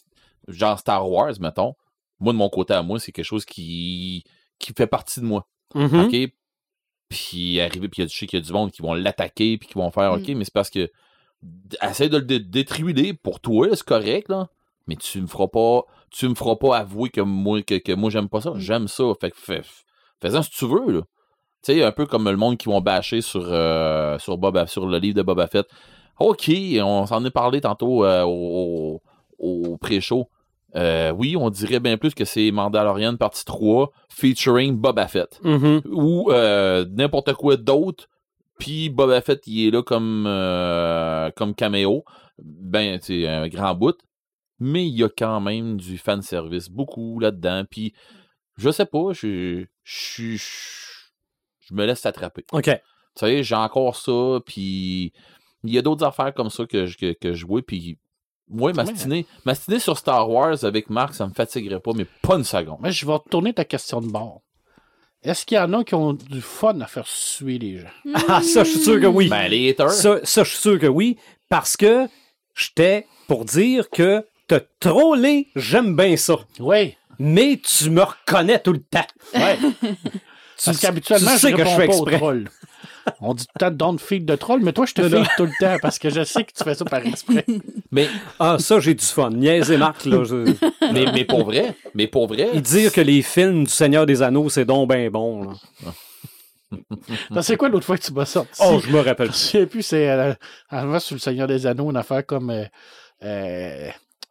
genre 0.49 0.78
Star 0.78 1.09
Wars, 1.11 1.32
mettons, 1.40 1.74
moi, 2.20 2.32
de 2.32 2.38
mon 2.38 2.49
côté 2.51 2.74
à 2.74 2.82
moi, 2.82 3.01
c'est 3.01 3.11
quelque 3.12 3.24
chose 3.24 3.45
qui, 3.45 4.24
qui 4.59 4.72
fait 4.76 4.86
partie 4.86 5.20
de 5.20 5.24
moi. 5.24 5.49
Mhm. 5.74 6.01
OK? 6.07 6.32
Puis 7.09 7.61
arriver, 7.61 7.88
puis 7.88 8.03
il 8.03 8.05
y 8.05 8.07
a- 8.07 8.09
je 8.09 8.16
sais 8.16 8.26
qu'il 8.26 8.38
y 8.38 8.43
a 8.43 8.45
du 8.45 8.53
monde 8.53 8.70
qui 8.70 8.82
vont 8.82 8.95
l'attaquer, 8.95 9.59
puis 9.59 9.68
qui 9.68 9.74
vont 9.74 9.90
faire 9.90 10.12
OK, 10.12 10.28
mais 10.28 10.45
c'est 10.45 10.53
parce 10.55 10.70
que 10.70 10.90
essaie 11.82 12.09
de 12.09 12.16
le 12.18 12.22
dé- 12.24 12.38
détribuer 12.40 13.12
pour 13.14 13.40
toi, 13.40 13.68
c'est 13.74 13.84
correct, 13.84 14.28
là. 14.28 14.49
Mais 14.86 14.97
tu 14.97 15.20
me 15.20 15.26
feras 15.26 15.47
pas, 15.49 15.82
tu 16.11 16.28
me 16.28 16.34
feras 16.34 16.57
pas 16.57 16.76
avouer 16.78 17.09
que 17.11 17.20
moi, 17.20 17.62
que, 17.62 17.78
que 17.78 17.93
moi 17.93 18.11
j'aime 18.11 18.28
pas 18.28 18.40
ça. 18.40 18.53
J'aime 18.57 18.88
ça. 18.88 19.05
Fait 19.20 19.30
que 19.30 19.36
fais, 19.36 19.62
fais-en 20.20 20.43
si 20.43 20.51
tu 20.51 20.66
veux, 20.66 20.90
là. 20.93 21.01
Tu 21.64 21.74
sais, 21.74 21.82
un 21.82 21.92
peu 21.92 22.06
comme 22.06 22.28
le 22.28 22.36
monde 22.36 22.56
qui 22.58 22.68
vont 22.68 22.80
bâcher 22.80 23.20
sur, 23.20 23.44
euh, 23.46 24.18
sur, 24.18 24.36
Boba, 24.38 24.66
sur 24.66 24.86
le 24.86 24.98
livre 24.98 25.16
de 25.16 25.22
Boba 25.22 25.46
Fett. 25.46 25.66
OK, 26.18 26.50
on 26.82 27.06
s'en 27.06 27.24
est 27.24 27.30
parlé 27.30 27.60
tantôt 27.60 28.04
euh, 28.04 28.24
au, 28.24 29.00
pré-show. 29.80 30.28
Euh, 30.74 31.10
oui, 31.12 31.36
on 31.36 31.50
dirait 31.50 31.80
bien 31.80 31.96
plus 31.98 32.14
que 32.14 32.24
c'est 32.24 32.50
Mandalorian 32.50 33.16
partie 33.16 33.44
3 33.44 33.90
featuring 34.08 34.76
Boba 34.76 35.06
Fett 35.06 35.38
Mhm. 35.44 35.82
ou 35.90 36.30
euh, 36.32 36.86
n'importe 36.90 37.34
quoi 37.34 37.56
d'autre, 37.56 38.08
puis 38.58 38.88
Boba 38.88 39.20
Fett, 39.20 39.46
il 39.46 39.68
est 39.68 39.70
là 39.70 39.82
comme, 39.82 40.24
euh, 40.26 41.30
comme 41.36 41.54
caméo, 41.54 42.04
ben, 42.38 42.98
c'est 43.02 43.26
un 43.28 43.48
grand 43.48 43.74
bout, 43.74 43.98
mais 44.60 44.86
il 44.86 44.94
y 44.96 45.04
a 45.04 45.08
quand 45.10 45.40
même 45.40 45.76
du 45.76 45.98
fanservice, 45.98 46.70
beaucoup 46.70 47.18
là-dedans, 47.20 47.64
puis 47.70 47.92
je 48.56 48.70
sais 48.70 48.86
pas, 48.86 49.12
je, 49.12 49.64
je, 49.84 50.36
je, 51.68 51.74
me 51.74 51.84
laisse 51.86 52.04
attraper. 52.06 52.44
OK. 52.52 52.64
Tu 52.64 52.70
sais, 53.16 53.42
j'ai 53.42 53.54
encore 53.54 53.96
ça, 53.96 54.38
puis 54.46 55.12
il 55.64 55.72
y 55.72 55.78
a 55.78 55.82
d'autres 55.82 56.04
affaires 56.04 56.32
comme 56.34 56.50
ça 56.50 56.64
que, 56.66 56.86
je- 56.86 56.96
que, 56.96 57.12
que 57.12 57.32
je 57.34 57.46
vois, 57.46 57.62
puis 57.62 57.98
moi, 58.48 58.72
mastiner, 58.72 59.26
mastiner 59.44 59.78
sur 59.78 59.96
Star 59.96 60.28
Wars 60.28 60.64
avec 60.64 60.90
Marc, 60.90 61.14
ça 61.14 61.26
me 61.26 61.32
fatiguerait 61.32 61.80
pas, 61.80 61.92
mais 61.94 62.06
pas 62.22 62.34
une 62.36 62.44
seconde. 62.44 62.80
Moi, 62.80 62.90
je 62.90 63.06
vais 63.06 63.12
retourner 63.12 63.52
ta 63.54 63.64
question 63.64 64.00
de 64.00 64.08
bord. 64.08 64.42
Est-ce 65.22 65.46
qu'il 65.46 65.56
y 65.56 65.60
en 65.60 65.72
a 65.72 65.84
qui 65.84 65.94
ont 65.94 66.14
du 66.14 66.40
fun 66.40 66.80
à 66.80 66.86
faire 66.86 67.06
suer 67.06 67.58
les 67.58 67.78
gens? 67.78 68.14
Ah, 68.28 68.42
ça, 68.42 68.64
je 68.64 68.70
suis 68.70 68.80
sûr 68.80 69.00
que 69.00 69.06
oui. 69.06 69.28
Ben, 69.28 69.46
les 69.48 69.70
haters, 69.70 69.90
Ça, 69.92 70.18
ça, 70.24 70.42
je 70.42 70.50
suis 70.50 70.58
sûr 70.58 70.78
que 70.80 70.86
oui, 70.88 71.16
parce 71.48 71.76
que 71.76 72.08
j'étais 72.56 73.06
pour 73.28 73.44
dire 73.44 73.88
que 73.88 74.26
te 74.48 74.56
troller, 74.80 75.48
j'aime 75.54 75.94
bien 75.94 76.16
ça. 76.16 76.36
Oui. 76.58 76.96
Mais 77.18 77.60
tu 77.62 77.88
me 77.90 78.02
reconnais 78.02 78.58
tout 78.58 78.72
le 78.72 78.82
temps. 78.82 79.06
Ouais. 79.34 79.58
Parce 80.64 80.78
qu'habituellement, 80.80 81.30
je 81.36 81.48
que 81.48 81.58
je 81.58 81.64
fais 81.64 81.76
pas 81.76 81.84
exprès. 81.84 82.14
aux 82.14 82.18
trolls. 82.18 82.48
On 83.20 83.34
dit 83.34 83.44
tout 83.46 83.52
le 83.64 83.76
temps 83.76 83.92
don't 83.92 83.98
feed 83.98 84.24
de 84.24 84.36
troll, 84.36 84.60
mais 84.62 84.72
toi, 84.72 84.86
je 84.86 84.94
te 84.94 85.02
feed 85.08 85.26
tout 85.36 85.44
le 85.44 85.52
temps 85.58 85.76
parce 85.82 85.98
que 85.98 86.08
je 86.08 86.22
sais 86.22 86.44
que 86.44 86.52
tu 86.56 86.62
fais 86.62 86.74
ça 86.74 86.84
par 86.84 87.04
exprès. 87.04 87.44
mais 87.90 88.06
Ah, 88.38 88.56
ça, 88.60 88.78
j'ai 88.78 88.94
du 88.94 89.04
fun. 89.04 89.30
Niaiser 89.30 89.76
Marc, 89.76 90.04
là. 90.04 90.22
je- 90.24 90.54
mais, 90.92 91.06
mais 91.12 91.24
pour 91.24 91.44
vrai, 91.44 91.74
mais 91.94 92.06
pour 92.06 92.28
vrai, 92.28 92.50
Et 92.54 92.60
dire 92.60 92.92
que 92.92 93.00
les 93.00 93.22
films 93.22 93.64
du 93.64 93.70
Seigneur 93.70 94.06
des 94.06 94.22
Anneaux, 94.22 94.48
c'est 94.50 94.64
donc 94.64 94.88
ben 94.88 95.10
bon. 95.10 95.50
là. 96.70 97.42
C'est 97.42 97.56
quoi 97.56 97.68
l'autre 97.68 97.84
fois 97.86 97.98
que 97.98 98.02
tu 98.04 98.12
m'as 98.12 98.24
sorti? 98.24 98.60
Oh, 98.64 98.80
je 98.84 98.90
me 98.90 99.00
rappelle. 99.00 99.28
Je 99.32 99.36
sais 99.36 99.66
plus, 99.66 99.82
c'est 99.82 100.08
euh, 100.08 100.32
avant 100.70 100.98
sur 101.00 101.14
le 101.16 101.20
Seigneur 101.20 101.46
des 101.46 101.66
Anneaux, 101.66 101.90
une 101.90 101.96
affaire 101.96 102.24
comme. 102.24 102.50
euh, 102.50 102.64
euh, 103.24 103.88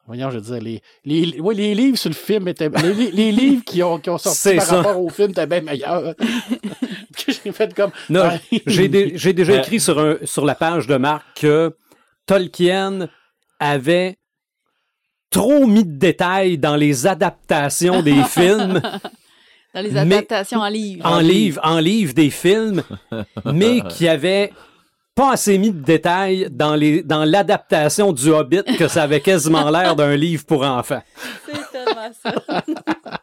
voyons, 0.07 0.29
je 0.31 0.37
veux 0.39 0.41
dire, 0.59 0.61
les, 0.61 1.25
les, 1.25 1.39
ouais, 1.39 1.55
les 1.55 1.73
livres 1.75 1.97
sur 1.97 2.09
le 2.09 2.15
film 2.15 2.47
étaient. 2.47 2.69
Les, 2.69 3.11
les- 3.11 3.31
livres 3.31 3.63
qui 3.65 3.81
ont, 3.83 3.97
qui 3.99 4.09
ont 4.09 4.17
sorti 4.17 4.37
C'est 4.39 4.55
par 4.57 4.65
ça. 4.65 4.75
rapport 4.77 5.01
au 5.01 5.09
film 5.09 5.31
étaient 5.31 5.45
bien 5.47 5.61
meilleurs. 5.61 6.15
J'ai 7.27 7.51
fait 7.51 7.73
comme. 7.73 7.91
Non, 8.09 8.29
j'ai 8.65 8.87
dé- 8.87 9.13
j'ai 9.15 9.33
déjà 9.33 9.57
écrit 9.57 9.79
sur, 9.79 9.99
un, 9.99 10.15
sur 10.23 10.45
la 10.45 10.55
page 10.55 10.87
de 10.87 10.95
Marc 10.97 11.23
que 11.41 11.75
Tolkien 12.25 13.07
avait 13.59 14.17
trop 15.29 15.65
mis 15.67 15.85
de 15.85 15.97
détails 15.97 16.57
dans 16.57 16.75
les 16.75 17.07
adaptations 17.07 18.01
des 18.01 18.21
films, 18.29 18.81
Dans 19.73 19.81
les 19.81 19.91
Mais- 19.91 19.99
adaptations 19.99 20.59
en 20.59 20.67
livre. 20.69 21.05
en 21.05 21.19
livre, 21.19 21.61
en 21.63 21.79
livre 21.79 22.13
des 22.13 22.29
films, 22.29 22.83
mais 23.45 23.81
qui 23.81 24.07
avait 24.07 24.51
pas 25.15 25.33
assez 25.33 25.57
mis 25.57 25.71
de 25.71 25.81
détails 25.81 26.47
dans 26.51 26.75
les 26.75 27.03
dans 27.03 27.23
l'adaptation 27.25 28.13
du 28.13 28.29
Hobbit 28.29 28.63
que 28.77 28.87
ça 28.87 29.03
avait 29.03 29.21
quasiment 29.21 29.69
l'air 29.69 29.95
d'un 29.95 30.15
livre 30.15 30.45
pour 30.45 30.63
enfants. 30.63 31.03
C'est 31.45 31.71
tellement 31.71 32.11
ça. 32.23 32.33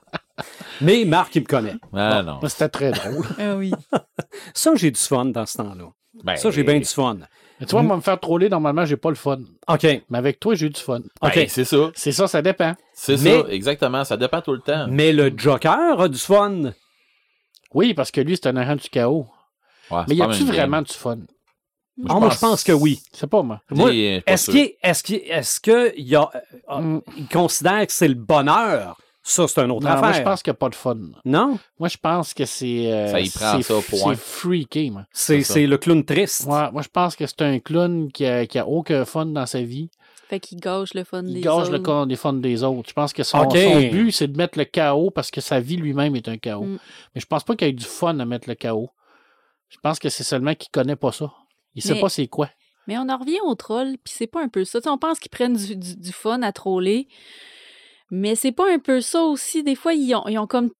Mais 0.80 1.04
Marc, 1.04 1.34
il 1.34 1.42
me 1.42 1.46
connaît. 1.46 1.74
ah 1.92 2.22
non. 2.22 2.38
C'était 2.46 2.68
très 2.68 2.92
drôle. 2.92 3.24
Ah 3.38 3.56
oui. 3.56 3.72
Ça, 4.54 4.72
j'ai 4.76 4.90
du 4.92 5.00
fun 5.00 5.24
dans 5.26 5.44
ce 5.46 5.56
temps-là. 5.58 5.86
Ben, 6.22 6.36
Ça, 6.36 6.50
j'ai 6.52 6.62
bien 6.62 6.78
du 6.78 6.84
fun. 6.84 7.18
Mais 7.58 7.66
tu 7.66 7.72
vois, 7.72 7.82
moi, 7.82 7.96
me 7.96 8.00
faire 8.02 8.20
troller, 8.20 8.48
normalement, 8.48 8.84
j'ai 8.84 8.96
pas 8.96 9.08
le 9.08 9.16
fun. 9.16 9.38
OK. 9.66 9.82
Mais 10.08 10.18
avec 10.18 10.38
toi, 10.38 10.54
j'ai 10.54 10.66
eu 10.66 10.70
du 10.70 10.80
fun. 10.80 11.00
ben, 11.20 11.28
OK. 11.28 11.46
c'est 11.48 11.64
ça, 11.64 11.90
C'est 11.96 12.12
ça, 12.12 12.28
ça 12.28 12.40
dépend. 12.42 12.74
c'est 12.94 13.20
Mais- 13.22 13.42
ça, 13.42 13.48
exactement. 13.48 14.04
Ça 14.04 14.16
dépend 14.16 14.40
tout 14.40 14.52
le 14.52 14.60
temps. 14.60 14.86
Mais 14.88 15.12
le 15.12 15.32
Joker 15.36 16.00
a 16.00 16.08
du 16.08 16.18
fun. 16.18 16.70
Oui, 17.74 17.94
parce 17.94 18.12
que 18.12 18.20
lui, 18.20 18.36
c'est 18.36 18.46
un 18.48 18.56
agent 18.56 18.76
du 18.76 18.88
chaos. 18.88 19.26
Ouais, 19.90 20.02
Mais 20.08 20.14
y 20.14 20.22
a-tu 20.22 20.44
vraiment 20.44 20.76
game. 20.78 20.84
du 20.84 20.92
fun? 20.94 21.18
Ah, 22.08 22.20
moi, 22.20 22.30
je 22.30 22.38
pense 22.38 22.62
que 22.62 22.72
oui. 22.72 23.00
C'est 23.12 23.26
pas 23.26 23.42
moi. 23.42 23.60
Moi, 23.70 23.92
Et, 23.92 24.20
pas 24.20 24.32
Est-ce 24.32 24.50
qu'il 24.50 24.72
est-ce 24.82 25.02
qu'il 25.02 25.16
est-ce 25.26 25.60
que 25.60 25.92
il 25.96 26.06
y 26.06 26.14
a 26.16 26.30
euh, 26.70 26.80
Mm. 26.80 27.00
il 27.16 27.28
considère 27.28 27.86
que 27.86 27.92
c'est 27.92 28.08
le 28.08 28.14
bonheur? 28.14 28.96
Ça 29.22 29.46
c'est 29.46 29.60
une 29.62 29.70
autre 29.72 29.84
Non, 29.84 29.90
affaire. 29.90 30.02
moi, 30.04 30.12
je 30.12 30.22
pense 30.22 30.42
qu'il 30.42 30.52
n'y 30.52 30.56
a 30.56 30.58
pas 30.58 30.68
de 30.70 30.74
fun. 30.74 30.96
Non, 31.24 31.58
Moi, 31.78 31.88
je 31.88 31.96
pense 31.98 32.32
que 32.32 32.46
c'est. 32.46 32.90
euh, 32.90 33.08
Ça 33.10 33.20
y 33.20 33.28
prend 33.28 33.56
c'est- 33.56 33.62
ça, 33.62 33.74
point. 33.90 34.14
C'est 34.14 34.20
freaky, 34.20 34.90
moi. 34.90 35.04
c'est 35.12 35.66
le 35.66 35.76
clown 35.76 36.02
triste. 36.04 36.46
Ouais, 36.46 36.70
moi, 36.72 36.80
je 36.82 36.88
pense 36.88 37.14
que 37.16 37.26
c'est 37.26 37.42
un 37.42 37.58
clown 37.58 38.10
qui 38.10 38.24
a, 38.24 38.46
qui 38.46 38.58
a 38.58 38.66
aucun 38.66 39.04
fun 39.04 39.26
dans 39.26 39.44
sa 39.46 39.60
vie. 39.60 39.90
Fait 40.30 40.40
qu'il 40.40 40.60
gâche 40.60 40.94
le 40.94 41.04
fun 41.04 41.22
Il 41.26 41.34
des 41.34 41.40
gâche 41.40 41.54
autres. 41.64 41.72
le 41.72 41.78
con- 41.80 42.04
les 42.06 42.16
fun 42.16 42.34
des 42.34 42.62
autres. 42.62 42.88
Je 42.88 42.92
pense 42.94 43.12
que 43.12 43.22
son, 43.22 43.48
son 43.50 43.80
but, 43.90 44.12
c'est 44.12 44.28
de 44.28 44.36
mettre 44.36 44.58
le 44.58 44.64
chaos 44.66 45.10
parce 45.10 45.30
que 45.30 45.40
sa 45.40 45.58
vie 45.58 45.76
lui-même 45.76 46.14
est 46.16 46.28
un 46.28 46.36
chaos. 46.38 46.64
Mm. 46.64 46.78
Mais 47.14 47.20
je 47.20 47.26
pense 47.26 47.44
pas 47.44 47.56
qu'il 47.56 47.66
y 47.66 47.70
ait 47.70 47.74
du 47.74 47.84
fun 47.84 48.18
à 48.20 48.24
mettre 48.24 48.48
le 48.48 48.54
chaos. 48.54 48.90
Je 49.70 49.76
pense 49.82 49.98
que 49.98 50.08
c'est 50.10 50.24
seulement 50.24 50.54
qu'il 50.54 50.70
connaît 50.70 50.96
pas 50.96 51.12
ça. 51.12 51.30
Il 51.74 51.82
sait 51.82 51.94
Mais- 51.94 52.00
pas 52.00 52.08
c'est 52.08 52.26
quoi. 52.26 52.48
Mais 52.86 52.96
on 52.98 53.08
en 53.08 53.18
revient 53.18 53.38
au 53.44 53.54
troll, 53.54 53.96
puis 54.02 54.14
c'est 54.16 54.26
pas 54.26 54.42
un 54.42 54.48
peu 54.48 54.64
ça. 54.64 54.80
Tu 54.80 54.84
sais, 54.84 54.90
on 54.90 54.96
pense 54.98 55.18
qu'ils 55.18 55.30
prennent 55.30 55.56
du, 55.56 55.76
du- 55.76 55.96
du 55.96 56.12
fun 56.12 56.40
à 56.42 56.52
troller, 56.52 57.06
mais 58.10 58.34
c'est 58.34 58.52
pas 58.52 58.72
un 58.72 58.78
peu 58.78 59.00
ça 59.00 59.22
aussi. 59.24 59.62
Des 59.62 59.74
fois, 59.74 59.92
ils 59.94 60.14
ont, 60.14 60.26
ils 60.28 60.38
ont 60.38 60.46
comme. 60.46 60.70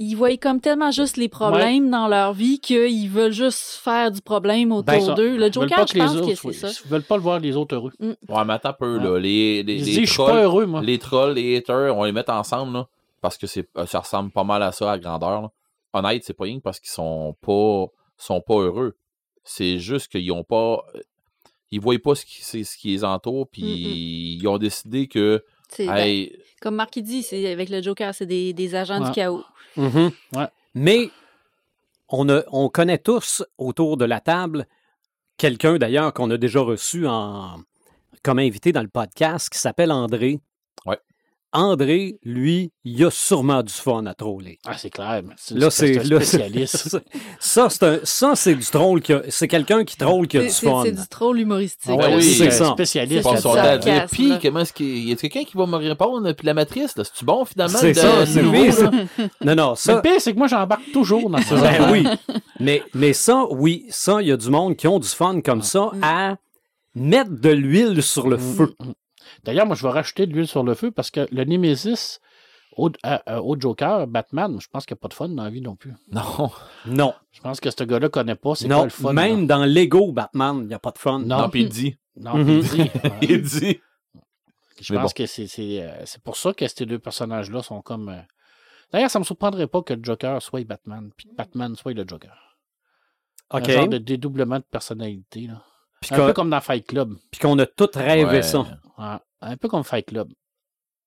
Ils 0.00 0.14
voient 0.14 0.36
comme 0.36 0.60
tellement 0.60 0.92
juste 0.92 1.16
les 1.16 1.28
problèmes 1.28 1.90
dans 1.90 2.06
leur 2.06 2.32
vie 2.32 2.60
qu'ils 2.60 3.10
veulent 3.10 3.32
juste 3.32 3.80
faire 3.82 4.12
du 4.12 4.20
problème 4.22 4.70
autour 4.70 4.84
Ben, 4.84 5.14
d'eux. 5.14 5.36
Le 5.36 5.50
Joker, 5.50 5.88
je 5.88 5.92
que 5.92 5.98
les 5.98 6.04
pense 6.04 6.12
que 6.14 6.18
autres, 6.20 6.34
c'est 6.36 6.46
oui, 6.48 6.54
ça. 6.54 6.68
Ils 6.84 6.88
veulent 6.88 7.02
pas 7.02 7.16
le 7.16 7.22
voir 7.22 7.40
les 7.40 7.56
autres 7.56 7.74
heureux. 7.74 7.92
Ouais, 8.00 8.14
mais 8.46 8.52
attends 8.52 8.68
un 8.68 8.72
peu, 8.74 8.96
Ouais. 8.98 9.02
là. 9.04 9.18
Les, 9.18 9.62
les, 9.64 9.78
les 9.78 10.06
suis 10.06 10.16
pas 10.16 10.26
trolls, 10.28 10.36
heureux, 10.44 10.66
moi. 10.66 10.82
les 10.82 10.98
trolls, 11.00 11.34
les 11.34 11.56
haters, 11.56 11.96
on 11.96 12.04
les 12.04 12.12
met 12.12 12.30
ensemble, 12.30 12.74
là, 12.74 12.86
parce 13.20 13.36
que 13.36 13.48
c'est, 13.48 13.68
euh, 13.76 13.86
ça 13.86 13.98
ressemble 13.98 14.30
pas 14.30 14.44
mal 14.44 14.62
à 14.62 14.70
ça 14.70 14.92
à 14.92 14.98
grandeur. 15.00 15.42
là. 15.42 15.48
Honnête, 15.92 16.22
c'est 16.24 16.32
pas 16.32 16.44
rien 16.44 16.60
parce 16.60 16.78
qu'ils 16.78 16.90
sont 16.90 17.34
pas, 17.40 17.86
sont 18.16 18.40
pas 18.40 18.54
heureux. 18.54 18.94
C'est 19.50 19.78
juste 19.78 20.08
qu'ils 20.12 20.30
ont 20.32 20.44
pas. 20.44 20.84
euh, 20.94 21.00
Ils 21.70 21.80
voient 21.80 21.98
pas 21.98 22.14
ce 22.14 22.24
qui, 22.24 22.42
c'est- 22.42 22.64
ce 22.64 22.76
qui 22.78 22.88
les 22.92 23.04
entoure, 23.04 23.46
puis 23.48 23.62
Mm-mm. 23.62 24.38
ils 24.40 24.46
ont 24.48 24.56
décidé 24.58 25.06
que. 25.06 25.44
C'est- 25.68 25.86
ben, 25.86 26.26
comme 26.62 26.76
Marc 26.76 26.96
il 26.96 27.02
dit, 27.02 27.22
c'est 27.22 27.50
avec 27.52 27.68
le 27.68 27.82
Joker, 27.82 28.14
c'est 28.14 28.24
des, 28.26 28.52
des 28.54 28.74
agents 28.74 29.00
Ouais. 29.02 29.08
du 29.08 29.14
chaos. 29.14 29.44
Mhm. 29.76 30.10
Ouais. 30.34 30.46
Mais 30.74 31.10
on, 32.08 32.28
a- 32.30 32.42
on 32.52 32.68
connaît 32.70 32.96
tous 32.98 33.42
autour 33.58 33.96
de 33.98 34.04
la 34.06 34.20
table 34.20 34.66
quelqu'un 35.36 35.76
d'ailleurs 35.76 36.12
qu'on 36.14 36.30
a 36.30 36.36
déjà 36.38 36.60
reçu 36.60 37.06
en, 37.06 37.60
comme 38.22 38.38
invité 38.38 38.72
dans 38.72 38.82
le 38.82 38.88
podcast 38.88 39.50
qui 39.50 39.58
s'appelle 39.58 39.92
André. 39.92 40.40
Ouais. 40.86 40.98
André, 41.52 42.18
lui, 42.24 42.72
il 42.84 43.02
a 43.06 43.10
sûrement 43.10 43.62
du 43.62 43.72
fun 43.72 44.04
à 44.04 44.12
troller. 44.12 44.58
Ah, 44.66 44.76
c'est 44.76 44.90
clair. 44.90 45.22
mais 45.24 45.32
C'est 45.38 45.54
Là, 45.56 45.70
c'est 45.70 45.98
un 45.98 46.02
là, 46.02 46.20
c'est- 46.20 46.26
spécialiste. 46.36 46.98
ça, 47.40 47.68
c'est 47.70 47.82
un- 47.84 47.98
ça, 48.04 48.32
c'est 48.36 48.54
du 48.54 48.66
troll 48.66 49.00
qui 49.00 49.14
a- 49.14 49.22
c'est 49.30 49.48
quelqu'un 49.48 49.84
qui 49.84 49.96
troll 49.96 50.26
qui 50.28 50.36
a 50.36 50.48
C'est 50.48 50.66
du 50.66 50.72
fun. 50.72 50.82
c'est 50.84 50.92
du 50.92 51.08
troll 51.08 51.40
humoristique. 51.40 51.90
Ah 51.90 51.96
ouais, 52.08 52.16
oui, 52.16 52.22
c'est 52.22 52.50
c'est 52.50 52.62
un 52.62 52.66
ça. 52.66 52.72
spécialiste. 52.72 53.28
Puis 54.12 54.32
comment 54.42 54.60
est-ce 54.60 54.72
qu'il 54.74 55.08
y 55.08 55.12
a 55.12 55.16
quelqu'un 55.16 55.44
qui 55.44 55.56
va 55.56 55.66
me 55.66 55.76
répondre 55.76 56.30
puis 56.32 56.46
la 56.46 56.54
matrice 56.54 56.96
là 56.96 57.04
c'est-tu 57.04 57.24
bon 57.24 57.44
finalement 57.46 57.78
C'est 57.78 57.92
de- 57.92 57.98
ça, 57.98 58.26
c'est. 58.26 58.42
Non, 59.44 59.54
non, 59.54 59.74
ça. 59.74 59.94
le 59.96 60.02
pire, 60.02 60.20
c'est 60.20 60.32
que 60.34 60.38
moi, 60.38 60.48
j'embarque 60.48 60.92
toujours 60.92 61.30
dans 61.30 61.38
ça. 61.40 61.56
Ben 61.56 61.90
oui. 61.90 62.06
Mais, 62.60 62.82
mais 62.94 63.12
ça, 63.14 63.46
oui, 63.50 63.86
ça, 63.88 64.20
il 64.20 64.28
y 64.28 64.32
a 64.32 64.36
du 64.36 64.50
monde 64.50 64.76
qui 64.76 64.86
ont 64.86 64.98
du 64.98 65.08
fun 65.08 65.40
comme 65.40 65.62
ça 65.62 65.92
à 66.02 66.36
mettre 66.94 67.30
de 67.30 67.50
l'huile 67.50 68.02
sur 68.02 68.28
le 68.28 68.36
feu. 68.36 68.74
D'ailleurs, 69.44 69.66
moi, 69.66 69.74
je 69.76 69.82
vais 69.82 69.90
rajouter 69.92 70.26
de 70.26 70.32
l'huile 70.32 70.46
sur 70.48 70.62
le 70.62 70.74
feu 70.74 70.90
parce 70.90 71.10
que 71.10 71.26
le 71.30 71.44
Nemesis 71.44 72.18
au, 72.76 72.90
au 73.42 73.56
Joker, 73.60 74.06
Batman, 74.06 74.58
je 74.60 74.68
pense 74.68 74.86
qu'il 74.86 74.94
n'y 74.94 74.98
a 74.98 75.02
pas 75.02 75.08
de 75.08 75.14
fun 75.14 75.28
dans 75.30 75.42
la 75.44 75.50
vie 75.50 75.60
non 75.60 75.74
plus. 75.76 75.94
non 76.12 76.50
Non, 76.86 77.14
Je 77.32 77.40
pense 77.40 77.58
que 77.60 77.70
ce 77.70 77.82
gars-là 77.84 78.08
connaît 78.08 78.36
pas 78.36 78.54
c'est 78.54 78.68
non, 78.68 78.84
le 78.84 78.90
fun. 78.90 79.12
même 79.12 79.40
là. 79.48 79.56
dans 79.56 79.64
Lego 79.64 80.12
Batman, 80.12 80.58
il 80.62 80.68
n'y 80.68 80.74
a 80.74 80.78
pas 80.78 80.92
de 80.92 80.98
fun. 80.98 81.18
Non. 81.20 81.38
non 81.42 81.48
puis 81.50 81.62
il 81.62 81.68
dit 81.68 81.98
Non, 82.16 82.32
puis 82.44 82.58
il 82.58 82.62
dit, 82.62 82.80
ouais. 83.04 83.18
il 83.22 83.42
dit 83.42 83.80
Je 84.80 84.92
Mais 84.92 85.00
pense 85.00 85.10
bon. 85.12 85.14
que 85.16 85.26
c'est 85.26 85.46
c'est, 85.48 85.82
euh, 85.82 86.02
c'est 86.04 86.22
pour 86.22 86.36
ça 86.36 86.52
que 86.52 86.68
ces 86.68 86.86
deux 86.86 86.98
personnages-là 87.00 87.62
sont 87.62 87.82
comme. 87.82 88.10
euh, 88.10 88.20
D'ailleurs, 88.92 89.10
ça 89.10 89.18
me 89.18 89.24
surprendrait 89.24 89.66
pas 89.66 89.82
que 89.82 89.92
le 89.94 90.02
Joker 90.04 90.40
soit 90.40 90.64
Batman, 90.64 91.10
puis 91.16 91.26
que 91.28 91.34
Batman 91.34 91.74
soit 91.74 91.94
le 91.94 92.04
Joker. 92.06 92.56
OK. 93.50 93.68
Un 93.68 93.72
genre 93.72 93.88
de 93.88 93.98
dédoublement 93.98 94.58
de 94.58 94.64
personnalité. 94.70 95.48
Là. 95.48 95.62
Un 96.12 96.26
peu 96.26 96.32
comme 96.32 96.50
dans 96.50 96.60
Fight 96.60 96.86
Club. 96.86 97.14
puis 97.30 97.40
qu'on 97.40 97.58
a 97.58 97.66
tous 97.66 97.90
rêvé 97.96 98.24
Ouais. 98.24 98.42
ça. 98.42 98.64
Ouais, 98.98 99.16
Un 99.40 99.56
peu 99.56 99.68
comme 99.68 99.84
Fight 99.84 100.06
Club. 100.06 100.28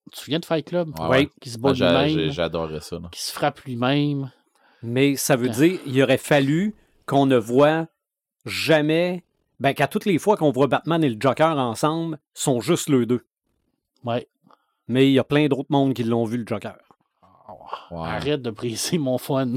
Tu 0.05 0.11
te 0.11 0.17
souviens 0.23 0.39
de 0.39 0.45
Fight 0.45 0.65
Club? 0.67 0.97
Ouais. 0.99 1.29
Qui 1.41 1.49
se 1.49 1.57
bat 1.57 1.69
Moi, 1.69 1.73
j'a- 1.73 2.03
lui-même, 2.05 2.31
j'adorais 2.31 2.79
ça 2.81 2.97
là. 2.97 3.09
qui 3.11 3.21
se 3.21 3.31
frappe 3.31 3.59
lui-même. 3.61 4.31
Mais 4.83 5.15
ça 5.15 5.35
veut 5.35 5.49
Ah. 5.49 5.53
dire 5.53 5.79
il 5.85 6.01
aurait 6.01 6.17
fallu 6.17 6.75
qu'on 7.05 7.25
ne 7.25 7.37
voit 7.37 7.87
jamais. 8.45 9.23
Ben, 9.59 9.73
qu'à 9.75 9.87
toutes 9.87 10.05
les 10.05 10.17
fois 10.17 10.37
qu'on 10.37 10.51
voit 10.51 10.65
Batman 10.67 11.03
et 11.03 11.09
le 11.09 11.17
Joker 11.19 11.55
ensemble, 11.57 12.17
sont 12.33 12.61
juste 12.61 12.89
les 12.89 13.05
deux. 13.05 13.23
Ouais. 14.03 14.27
Mais 14.87 15.07
il 15.07 15.13
y 15.13 15.19
a 15.19 15.23
plein 15.23 15.47
d'autres 15.47 15.69
mondes 15.69 15.93
qui 15.93 16.03
l'ont 16.03 16.25
vu, 16.25 16.37
le 16.37 16.45
Joker. 16.47 16.77
Ouais. 17.91 18.07
Arrête 18.07 18.41
de 18.41 18.49
briser 18.49 18.97
mon 18.97 19.17
fun. 19.19 19.53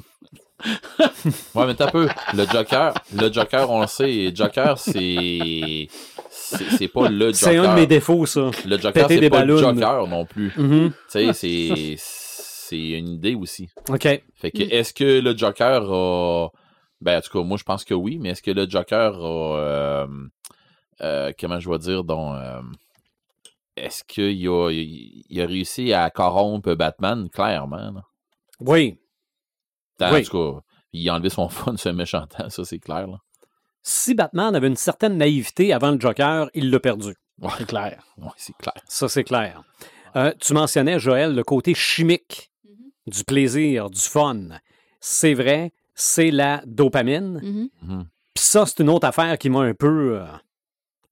Ouais, 1.55 1.67
mais 1.67 1.75
t'as 1.75 1.91
peu. 1.91 2.09
Le 2.35 2.45
Joker, 2.47 2.95
le 3.15 3.33
Joker, 3.33 3.71
on 3.71 3.81
le 3.81 3.87
sait, 3.87 4.31
Joker, 4.35 4.79
c'est. 4.79 5.89
C'est 6.79 6.89
pas 6.89 7.09
le 7.09 7.33
Joker. 7.33 7.35
C'est 7.35 7.57
un 7.57 7.75
de 7.75 7.81
mes 7.81 7.87
défauts, 7.87 8.27
ça. 8.27 8.51
Le 8.67 8.79
Joker, 8.79 9.09
c'est 9.09 9.31
pas 9.31 9.45
le. 9.45 9.57
Joker 9.57 10.07
non 10.07 10.25
plus. 10.27 10.53
Tu 10.55 10.93
sais, 11.09 11.33
c'est. 11.33 11.95
C'est 11.97 12.91
une 12.91 13.09
idée 13.09 13.35
aussi. 13.35 13.69
OK. 13.91 14.03
Fait 14.35 14.51
que, 14.51 14.63
est-ce 14.63 14.95
que 14.95 15.21
le 15.21 15.37
Joker 15.37 15.83
a. 15.93 16.49
Ben, 17.01 17.19
en 17.19 17.21
tout 17.21 17.31
cas, 17.39 17.45
moi, 17.45 17.59
je 17.59 17.65
pense 17.65 17.85
que 17.85 17.93
oui, 17.95 18.19
mais 18.19 18.31
est-ce 18.31 18.43
que 18.43 18.51
le 18.51 18.69
Joker 18.69 19.15
a. 19.15 19.59
euh, 19.59 20.07
euh, 21.03 21.33
comment 21.39 21.61
je 21.61 21.69
vais 21.69 21.79
dire, 21.79 22.05
donc. 22.05 22.35
euh, 22.37 22.63
est-ce 23.77 24.03
qu'il 24.05 24.49
a, 24.49 24.71
il 24.71 25.41
a 25.43 25.47
réussi 25.47 25.93
à 25.93 26.09
corrompre 26.09 26.75
Batman, 26.75 27.29
clairement? 27.29 27.77
là. 27.93 28.03
Oui. 28.61 28.99
En 30.01 30.13
Oui. 30.15 30.25
tout 30.25 30.31
cas, 30.55 30.61
il 30.93 31.09
a 31.09 31.15
enlevé 31.15 31.29
son 31.29 31.49
fun, 31.51 31.77
ce 31.77 31.89
méchant 31.91 32.27
temps, 32.27 32.49
ça, 32.49 32.65
c'est 32.65 32.79
clair. 32.79 33.07
Là. 33.09 33.19
Si 33.87 34.15
Batman 34.15 34.55
avait 34.57 34.67
une 34.69 34.77
certaine 34.77 35.19
naïveté 35.19 35.73
avant 35.75 35.91
le 35.91 36.01
Joker, 36.01 36.49
il 36.55 36.71
l'a 36.71 36.81
perdu. 36.81 37.15
C'est 37.59 37.67
clair. 37.67 38.03
Ouais, 38.17 38.31
c'est 38.39 38.57
clair. 38.57 38.75
Ça, 38.89 39.09
c'est 39.09 39.25
clair. 39.25 39.63
Euh, 40.17 40.33
tu 40.41 40.55
mentionnais, 40.55 40.99
Joël, 40.99 41.35
le 41.35 41.45
côté 41.45 41.75
chimique 41.75 42.51
du 43.07 43.25
plaisir, 43.25 43.91
du 43.91 44.01
fun. 44.01 44.39
C'est 45.01 45.35
vrai, 45.35 45.73
c'est 45.95 46.31
la 46.31 46.63
dopamine. 46.65 47.41
Mhm. 47.43 47.69
Mhm. 47.83 48.07
Puis 48.35 48.45
ça, 48.45 48.65
c'est 48.65 48.81
une 48.81 48.89
autre 48.89 49.07
affaire 49.07 49.37
qui 49.37 49.51
m'a 49.51 49.61
un 49.61 49.75
peu 49.75 50.19
euh, 50.21 50.25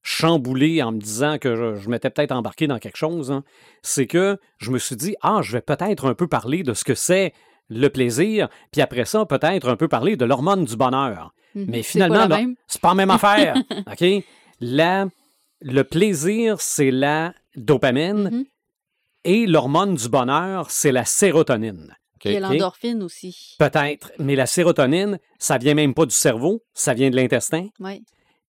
chamboulé 0.01 0.81
en 0.81 0.91
me 0.93 0.99
disant 0.99 1.37
que 1.37 1.55
je, 1.55 1.75
je 1.79 1.89
m'étais 1.89 2.09
peut-être 2.09 2.31
embarqué 2.31 2.65
dans 2.65 2.79
quelque 2.79 2.97
chose. 2.97 3.31
hein. 3.31 3.43
C'est 3.83 4.07
que 4.07 4.39
je 4.57 4.71
me 4.71 4.79
suis 4.79 4.95
dit, 4.95 5.15
ah, 5.21 5.41
je 5.43 5.51
vais 5.51 5.61
peut-être 5.61 6.07
un 6.07 6.15
peu 6.15 6.27
parler 6.27 6.63
de 6.63 6.73
ce 6.73 6.83
que 6.83 6.95
c'est 6.95 7.33
le 7.69 7.87
plaisir, 7.89 8.49
puis 8.71 8.81
après 8.81 9.05
ça, 9.05 9.25
peut-être 9.25 9.69
un 9.69 9.75
peu 9.77 9.87
parler 9.87 10.17
de 10.17 10.25
l'hormone 10.25 10.65
du 10.65 10.75
bonheur. 10.75 11.33
Mhm. 11.55 11.65
Mais 11.69 11.83
C'est 11.83 11.91
finalement, 11.91 12.15
pas 12.15 12.21
la 12.21 12.27
là, 12.27 12.37
même. 12.41 12.55
c'est 12.67 12.81
pas 12.81 12.89
la 12.89 12.95
même 12.95 13.09
affaire. 13.11 13.55
OK? 13.91 14.23
La, 14.61 15.05
le 15.61 15.83
plaisir, 15.83 16.59
c'est 16.61 16.91
la 16.91 17.33
dopamine 17.55 18.29
Mhm. 18.31 18.45
et 19.25 19.45
l'hormone 19.45 19.95
du 19.95 20.09
bonheur, 20.09 20.69
c'est 20.71 20.91
la 20.91 21.05
sérotonine. 21.05 21.95
Ok? 22.15 22.31
l'endorphine 22.39 23.03
aussi. 23.03 23.55
Peut-être, 23.59 24.11
mais 24.17 24.35
la 24.37 24.45
sérotonine, 24.45 25.19
ça 25.39 25.57
vient 25.57 25.73
même 25.73 25.93
pas 25.93 26.05
du 26.05 26.15
cerveau, 26.15 26.63
ça 26.73 26.93
vient 26.93 27.09
de 27.09 27.15
l'intestin. 27.17 27.67
Ouais. 27.81 28.01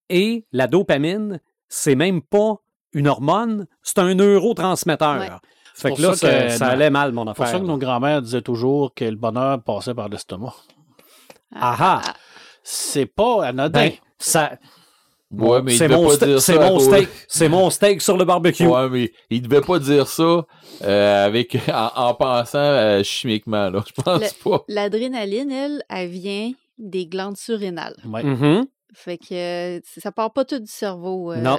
Et 0.09 0.45
la 0.53 0.69
dopamine, 0.69 1.41
c'est 1.69 1.97
même 1.97 2.23
pas 2.23 2.57
une 2.93 3.09
hormone, 3.09 3.67
c'est 3.83 3.99
un 3.99 4.15
neurotransmetteur. 4.15 5.19
Ouais. 5.19 5.29
Fait 5.75 5.89
pour 5.89 5.97
que 5.97 6.03
là, 6.03 6.15
ça 6.15 6.43
que 6.45 6.49
ça 6.51 6.67
allait 6.69 6.91
mal, 6.91 7.11
mon 7.11 7.23
C'est 7.23 7.35
pour 7.35 7.43
affaire. 7.47 7.55
ça 7.57 7.61
que 7.61 7.67
nos 7.67 7.79
grands-mères 7.79 8.23
disaient 8.23 8.43
toujours 8.43 8.95
que 8.95 9.05
le 9.07 9.17
bonheur 9.17 9.61
passait 9.65 9.93
par 9.95 10.09
l'estomac. 10.09 10.55
Ah 11.53 11.77
ah! 11.81 12.15
C'est 12.65 13.07
pas 13.07 13.45
anodin. 13.47 13.89
Ben, 13.89 13.93
ça, 14.19 14.59
Ouais, 15.31 15.63
mais 15.63 15.75
il 15.75 15.79
c'est 15.79 15.89
devait 15.89 15.97
mon, 16.01 16.07
pas 16.09 16.15
ste- 16.15 16.25
dire 16.27 16.41
c'est 16.41 16.55
ça 16.55 16.65
à 16.67 16.71
mon 16.71 16.77
cause- 16.79 16.87
steak, 16.87 17.09
c'est 17.29 17.49
mon 17.49 17.69
steak 17.71 18.01
sur 18.03 18.17
le 18.17 18.25
barbecue. 18.25 18.67
Ouais, 18.67 18.89
mais 18.89 19.13
il 19.31 19.43
devait 19.43 19.61
pas 19.63 19.79
dire 19.81 20.07
ça 20.07 20.47
euh, 20.83 21.27
avec 21.27 21.57
en, 21.69 21.91
en 21.97 22.15
pensant 22.15 22.59
euh, 22.59 23.03
chimiquement, 23.03 23.69
là. 23.69 23.83
Je 23.87 24.01
pense 24.01 24.21
Le- 24.21 24.43
pas. 24.51 24.65
L'adrénaline, 24.69 25.51
elle, 25.51 25.83
elle 25.91 26.09
vient 26.09 26.53
des 26.79 27.07
glandes 27.07 27.37
surrénales. 27.37 27.97
Ouais. 28.07 28.23
Mhm. 28.23 28.67
Fait 28.95 29.19
que 29.19 29.77
euh, 29.79 29.81
ça 29.99 30.13
part 30.13 30.33
pas 30.33 30.45
tout 30.45 30.61
du 30.61 30.71
cerveau. 30.71 31.33
euh, 31.33 31.37
Non. 31.39 31.59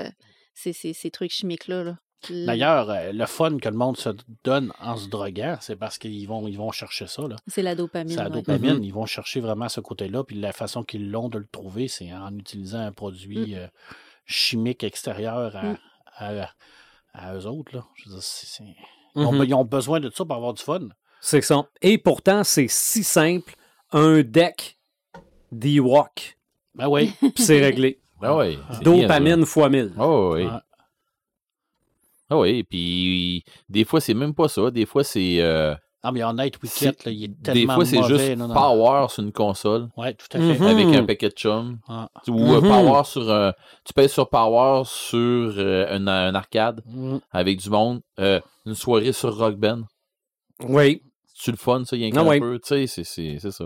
Ces, 0.54 0.72
ces, 0.72 0.94
ces 0.94 1.12
trucs 1.12 1.32
chimiques-là. 1.32 1.84
là. 1.84 1.98
D'ailleurs, 2.32 2.90
euh, 2.90 3.12
le 3.12 3.26
fun 3.26 3.58
que 3.58 3.70
le 3.70 3.76
monde 3.76 3.98
se 3.98 4.10
donne 4.44 4.72
en 4.82 4.96
se 4.98 5.08
droguant, 5.10 5.58
c'est 5.62 5.76
parce 5.76 5.98
qu'ils 5.98 6.28
vont, 6.28 6.48
ils 6.48 6.58
vont 6.58 6.72
chercher 6.72 7.08
ça. 7.08 7.28
Là. 7.28 7.36
C'est 7.48 7.62
la 7.62 7.76
dopamine. 7.76 8.16
C'est 8.16 8.24
la 8.24 8.30
dopamine. 8.30 8.76
Mhm. 8.78 8.84
Ils 8.84 8.94
vont 8.94 9.06
chercher 9.06 9.40
vraiment 9.40 9.70
ce 9.70 9.80
côté-là. 9.82 10.24
Puis 10.24 10.36
la 10.40 10.52
façon 10.54 10.84
qu'ils 10.84 11.10
l'ont 11.12 11.30
de 11.30 11.38
le 11.40 11.48
trouver, 11.52 11.88
c'est 11.88 12.12
en 12.14 12.36
utilisant 12.38 12.80
un 12.80 12.92
produit 12.92 13.54
Mm. 13.54 13.58
euh, 13.58 13.68
chimique 14.26 14.84
extérieur 14.84 15.56
à, 15.56 15.64
Mm. 15.64 15.78
à, 16.18 16.50
à 17.14 17.36
eux 17.36 17.46
autres. 17.46 17.76
Là. 17.76 17.84
Je 17.96 18.06
veux 18.10 18.16
dire, 18.16 18.24
c'est- 18.24 18.46
c'est- 18.48 18.76
ils, 19.16 19.26
ont, 19.26 19.44
ils 19.44 19.54
ont 19.54 19.66
besoin 19.66 20.00
de 20.00 20.10
ça 20.10 20.26
pour 20.26 20.36
avoir 20.36 20.54
du 20.54 20.62
fun. 20.64 20.80
C'est 21.22 21.42
ça. 21.42 21.64
Et 21.82 21.98
pourtant, 21.98 22.44
c'est 22.44 22.68
si 22.68 23.04
simple. 23.04 23.56
Un 23.92 24.22
deck 24.24 24.78
d'Ewok, 25.52 26.38
Ben 26.74 26.88
oui. 26.90 27.14
puis 27.20 27.44
c'est 27.44 27.60
réglé. 27.62 28.00
Ouais. 28.22 28.58
c'est 28.72 28.84
bien, 28.84 29.02
Dopamine 29.04 29.46
fois 29.46 29.70
1000. 29.70 29.92
ça. 29.96 30.04
Oh, 30.06 30.32
oui. 30.36 30.46
Ouais. 30.46 30.52
Ah 32.30 32.38
oui, 32.38 32.64
puis 32.64 33.44
des 33.70 33.86
fois, 33.86 34.02
c'est 34.02 34.14
même 34.14 34.34
pas 34.34 34.48
ça. 34.48 34.72
Des 34.72 34.86
fois, 34.86 35.04
c'est. 35.04 35.42
euh, 35.42 35.76
Ah, 36.08 36.12
mais 36.12 36.24
en 36.24 36.34
Night 36.34 36.62
Wicket, 36.62 37.04
là, 37.06 37.12
il 37.12 37.24
est 37.24 37.28
des 37.30 37.42
tellement 37.42 37.76
fois, 37.76 37.86
c'est 37.86 38.04
juste 38.04 38.36
non, 38.38 38.48
non. 38.48 38.54
power 38.54 39.08
sur 39.10 39.24
une 39.24 39.32
console 39.32 39.90
Ouais, 39.98 40.14
tout 40.14 40.26
à 40.34 40.40
fait. 40.40 40.64
Avec 40.66 40.86
un 40.96 41.04
paquet 41.06 41.30
de 41.30 41.34
chum. 41.36 41.80
Ah. 41.88 42.10
Ou 42.28 42.54
euh, 42.54 42.62
Mhm. 42.62 42.68
power 42.70 43.04
sur 43.06 43.32
un. 43.32 43.54
Tu 43.84 43.94
pèses 43.94 44.12
sur 44.12 44.30
power 44.30 44.84
sur 44.86 45.18
euh, 45.58 45.88
un, 45.90 46.06
un 46.08 46.36
arcade 46.36 46.82
Mm. 46.86 47.18
avec 47.32 47.60
du 47.60 47.70
monde. 47.70 48.02
Euh, 48.20 48.40
une 48.68 48.76
soirée 48.76 49.14
sur 49.14 49.36
Rock 49.38 49.56
Band. 49.56 49.82
Oui. 50.62 51.02
C'est 51.34 51.52
le 51.52 51.58
fun, 51.58 51.84
ça, 51.86 51.96
il 51.96 52.02
y 52.02 52.06
a 52.06 52.12
Ah 52.16 52.22
un 52.22 52.28
ouais. 52.28 52.40
peu. 52.40 52.60
Tu 52.60 52.68
sais, 52.70 52.88
c'est- 52.88 53.04
c'est 53.04 53.38
c'est 53.40 53.52
ça. 53.52 53.66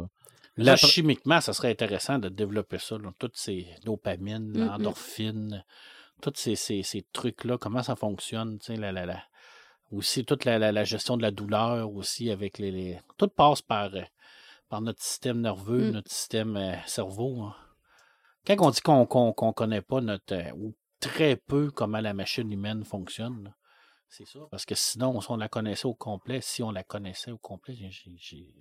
Là, 0.58 0.72
La- 0.72 0.76
chimiquement, 0.76 1.40
ça 1.40 1.54
serait 1.54 1.70
intéressant 1.72 2.20
de 2.20 2.28
développer 2.30 2.80
ça. 2.80 2.98
là. 2.98 3.12
Toutes 3.20 3.38
ces 3.38 3.68
dopamines, 3.86 4.52
Mm, 4.58 4.64
mm. 4.64 4.70
Tous 6.22 6.34
ces, 6.36 6.56
ces, 6.56 6.84
ces 6.84 7.02
trucs-là, 7.14 7.58
comment 7.58 7.84
ça 7.84 7.96
fonctionne. 7.96 8.60
tu 8.60 8.68
sais, 8.68 8.76
La, 8.76 8.92
la, 8.92 9.06
la- 9.06 9.24
Aussi, 9.92 10.24
toute 10.26 10.46
la, 10.46 10.84
gestion 10.84 11.18
de 11.18 11.24
la 11.24 11.32
douleur 11.32 11.92
aussi 11.92 12.30
avec 12.30 12.58
les. 12.60 12.72
les- 12.72 13.00
Tout 13.18 13.28
passe 13.30 13.62
par, 13.64 13.94
euh, 13.96 14.04
par 14.70 14.82
notre 14.82 15.02
système 15.02 15.42
nerveux, 15.42 15.90
Mm. 15.90 15.92
notre 15.94 16.12
système 16.12 16.58
euh, 16.58 16.76
cerveau. 16.86 17.42
hein. 17.42 17.56
Quand 18.46 18.56
on 18.62 18.70
dit 18.70 18.82
qu'on 18.82 19.06
qu'on 19.06 19.54
connaît 19.54 19.82
pas 19.82 20.00
notre. 20.02 20.34
euh, 20.36 20.52
ou 20.56 20.76
très 21.00 21.36
peu 21.38 21.72
comment 21.72 22.02
la 22.02 22.14
machine 22.14 22.52
humaine 22.52 22.84
fonctionne, 22.84 23.54
c'est 24.10 24.28
ça. 24.28 24.40
Parce 24.52 24.66
que 24.66 24.76
sinon, 24.76 25.20
si 25.22 25.32
on 25.32 25.38
la 25.38 25.48
connaissait 25.50 25.86
au 25.88 25.94
complet, 25.96 26.42
si 26.42 26.62
on 26.62 26.72
la 26.72 26.84
connaissait 26.84 27.32
au 27.32 27.38
complet, 27.38 27.74
j'ai- 27.76 28.54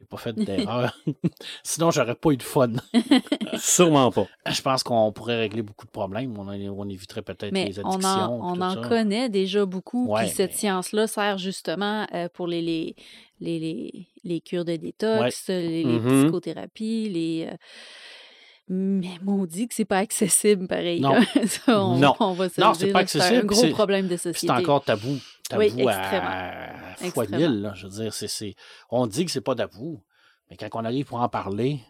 j'ai 0.00 0.06
pas 0.06 0.16
fait 0.16 0.32
d'erreur. 0.36 0.96
Sinon, 1.62 1.90
j'aurais 1.90 2.14
pas 2.14 2.30
eu 2.30 2.36
de 2.38 2.42
fun. 2.42 2.72
Sûrement 3.58 4.10
pas. 4.10 4.26
Je 4.50 4.60
pense 4.62 4.82
qu'on 4.82 5.12
pourrait 5.12 5.38
régler 5.38 5.62
beaucoup 5.62 5.86
de 5.86 5.90
problèmes. 5.90 6.36
On, 6.38 6.48
on 6.48 6.88
éviterait 6.88 7.22
peut-être 7.22 7.52
les 7.52 7.78
on 7.84 7.90
addictions. 7.90 8.42
en, 8.42 8.58
on 8.58 8.60
en 8.60 8.80
connaît 8.80 9.28
déjà 9.28 9.64
beaucoup. 9.66 10.08
Ouais, 10.08 10.22
puis 10.26 10.30
cette 10.34 10.54
science-là 10.54 11.06
sert 11.06 11.38
justement 11.38 12.06
euh, 12.14 12.28
pour 12.32 12.46
les, 12.46 12.62
les, 12.62 12.96
les, 13.40 13.58
les, 13.58 14.08
les 14.24 14.40
cures 14.40 14.64
de 14.64 14.76
détox, 14.76 15.48
les, 15.48 15.84
les 15.84 15.98
Mhm. 15.98 16.22
psychothérapies, 16.24 17.08
les. 17.10 17.48
euh, 17.50 17.56
Mais 18.68 19.18
maudit 19.22 19.66
que 19.68 19.74
c'est 19.74 19.84
pas 19.84 19.98
accessible, 19.98 20.66
pareil. 20.68 21.00
Non. 21.00 21.14
là. 21.14 21.22
Ça, 21.46 21.84
on, 21.84 21.96
Non. 21.98 22.14
on 22.20 22.32
va 22.32 22.48
se 22.48 22.60
Non, 22.60 22.72
c'est 22.72 22.92
pas 22.92 23.00
là, 23.02 23.06
C'est 23.06 23.18
accessible, 23.20 23.42
un 23.42 23.46
gros 23.46 23.66
problème 23.74 24.06
de 24.08 24.16
société. 24.16 24.46
c'est 24.46 24.50
encore 24.50 24.84
tabou. 24.84 25.16
Tabou 25.50 25.62
Oui, 25.62 25.84
à, 25.88 27.10
fois 27.10 27.26
mille, 27.26 27.60
là. 27.62 27.72
Je 27.74 27.86
veux 27.86 27.92
dire, 27.92 28.14
c'est, 28.14 28.28
c'est- 28.28 28.54
on 28.88 29.06
dit 29.06 29.24
que 29.24 29.30
c'est 29.30 29.40
pas 29.40 29.54
tabou. 29.54 30.02
Mais 30.48 30.56
quand 30.56 30.68
on 30.74 30.84
arrive 30.84 31.06
pour 31.06 31.20
en 31.20 31.28
parler, 31.28 31.80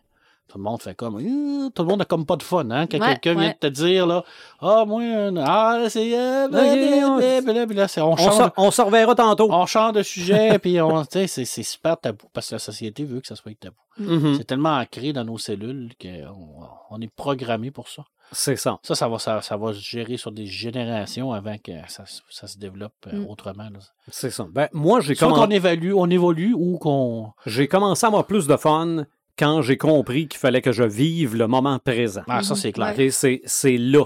tout 0.51 0.59
le 0.59 0.65
monde 0.65 0.83
fait 0.83 0.95
comme. 0.95 1.17
Euh, 1.19 1.69
tout 1.71 1.83
le 1.83 1.89
monde 1.89 2.03
a 2.03 2.05
comme 2.05 2.27
pas 2.27 2.37
de 2.37 2.43
fun, 2.43 2.69
hein? 2.71 2.87
Quand 2.87 2.99
Ouais, 2.99 3.19
quelqu'un 3.21 3.35
vient 3.41 3.51
de 3.51 3.55
te 3.55 3.67
dire, 3.69 4.07
là, 4.07 4.25
ah, 4.61 4.85
moi, 4.87 5.03
euh, 5.03 5.33
ah, 5.47 5.85
c'est. 5.89 6.13
on- 6.15 6.49
on, 6.53 8.13
On, 8.13 8.17
change, 8.17 8.35
se, 8.37 8.51
on 8.57 8.71
se 8.71 8.83
reverra 8.83 9.15
tantôt. 9.15 9.49
on 9.53 9.67
change 9.67 9.93
de 9.93 10.03
sujet, 10.03 10.59
puis 10.63 10.81
on, 10.81 11.03
tu 11.05 11.09
sais, 11.13 11.27
c'est, 11.27 11.45
c'est 11.45 11.63
super 11.63 11.99
tabou 11.99 12.27
parce 12.33 12.49
que 12.49 12.57
la 12.57 12.59
société 12.59 13.05
veut 13.05 13.21
que 13.21 13.27
ça 13.29 13.37
soit 13.37 13.53
tabou. 13.59 13.77
Mhm. 13.99 14.37
C'est 14.39 14.45
tellement 14.45 14.77
ancré 14.79 15.13
dans 15.13 15.25
nos 15.25 15.39
cellules 15.39 15.91
qu'on 16.01 16.67
on 16.91 17.01
est 17.01 17.13
programmé 17.15 17.71
pour 17.71 17.89
ça. 17.89 18.05
C'est 18.33 18.55
ça. 18.57 18.79
Ça, 18.85 18.95
ça 18.95 19.09
va, 19.09 19.19
ça, 19.19 19.43
ça 19.43 19.57
va 19.57 19.73
se 19.73 19.81
gérer 19.81 20.17
sur 20.17 20.31
des 20.31 20.47
générations 20.47 21.33
avant 21.33 21.57
que 21.59 21.73
ça, 21.89 22.05
ça 22.31 22.47
se 22.47 22.59
développe 22.59 22.93
euh, 23.09 23.17
Mm. 23.25 23.27
autrement. 23.29 23.69
C'est 24.09 24.31
ça. 24.31 24.47
Ben, 24.51 24.69
moi, 24.73 25.01
j'ai 25.01 25.17
Soit 25.17 25.29
commen- 25.29 25.35
qu'on 25.47 25.51
évalue, 25.51 25.93
on 25.95 26.09
évolue 26.09 26.55
ou 26.57 26.79
qu'on. 26.79 27.33
j'ai 27.45 27.67
commencé 27.67 28.05
à 28.07 28.09
avoir 28.09 28.25
plus 28.27 28.47
de 28.47 28.57
fun 28.57 29.05
quand 29.41 29.63
j'ai 29.63 29.79
compris 29.79 30.29
qu'il 30.29 30.39
fallait 30.39 30.61
que 30.61 30.71
je 30.71 30.83
vive 30.85 31.35
le 31.35 31.49
moment 31.49 31.79
présent. 31.79 32.23
Ah, 32.29 32.43
ça, 32.43 32.55
c'est 32.55 32.73
clair. 32.73 32.95
C'est 33.11 33.41
c'est 33.47 33.79
là. 33.79 34.05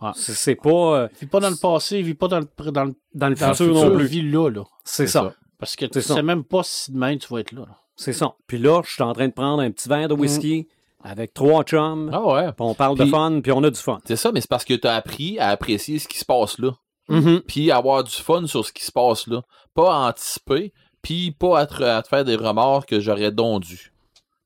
Ouais. 0.00 0.10
C'est 0.16 0.34
c'est 0.34 0.56
pas 0.56 0.70
euh, 1.02 1.08
Vis 1.20 1.28
pas 1.28 1.38
dans 1.38 1.50
le 1.50 1.56
passé, 1.56 2.02
vis 2.02 2.14
pas 2.14 2.26
dans 2.26 2.40
le, 2.40 2.48
dans 2.58 2.64
le, 2.66 2.72
dans 2.72 2.84
le 2.84 2.94
dans 3.14 3.28
le 3.28 3.36
futur 3.36 3.66
futur, 3.66 3.74
non 3.74 3.96
plus. 3.96 4.06
vis 4.06 4.22
là, 4.22 4.50
là. 4.50 4.64
C'est 4.84 5.06
ça. 5.06 5.20
ça. 5.22 5.34
Parce 5.58 5.76
que 5.76 5.86
tu 5.86 6.02
ça. 6.02 6.16
sais 6.16 6.22
même 6.22 6.42
pas 6.42 6.62
si 6.64 6.90
demain 6.90 7.16
tu 7.16 7.32
vas 7.32 7.38
être 7.38 7.52
là. 7.52 7.60
là. 7.60 7.76
C'est 7.94 8.12
ça. 8.12 8.34
Puis 8.48 8.58
là, 8.58 8.82
je 8.84 8.92
suis 8.92 9.02
en 9.02 9.12
train 9.12 9.28
de 9.28 9.32
prendre 9.32 9.62
un 9.62 9.70
petit 9.70 9.88
verre 9.88 10.08
de 10.08 10.14
whisky 10.14 10.66
avec 11.04 11.32
trois 11.32 11.62
chums. 11.62 12.10
Ah 12.12 12.20
ouais. 12.20 12.46
Puis 12.48 12.54
on 12.58 12.74
parle 12.74 12.98
de 12.98 13.04
fun, 13.04 13.40
puis 13.40 13.52
on 13.52 13.62
a 13.62 13.70
du 13.70 13.78
fun. 13.78 14.00
C'est 14.04 14.16
ça, 14.16 14.32
mais 14.32 14.40
c'est 14.40 14.50
parce 14.50 14.64
que 14.64 14.74
tu 14.74 14.88
as 14.88 14.96
appris 14.96 15.38
à 15.38 15.50
apprécier 15.50 16.00
ce 16.00 16.08
qui 16.08 16.18
se 16.18 16.24
passe 16.24 16.58
là. 16.58 16.72
Mhm. 17.08 17.42
Puis 17.46 17.70
avoir 17.70 18.02
du 18.02 18.10
fun 18.10 18.46
sur 18.48 18.66
ce 18.66 18.72
qui 18.72 18.84
se 18.84 18.90
passe 18.90 19.28
là. 19.28 19.42
Pas 19.74 20.08
anticiper, 20.08 20.72
puis 21.00 21.30
pas 21.30 21.60
à 21.60 21.66
te, 21.66 21.82
à 21.82 22.02
te 22.02 22.08
faire 22.08 22.24
des 22.24 22.34
remords 22.34 22.86
que 22.86 22.98
j'aurais 22.98 23.30
donc 23.30 23.62
dû. 23.62 23.91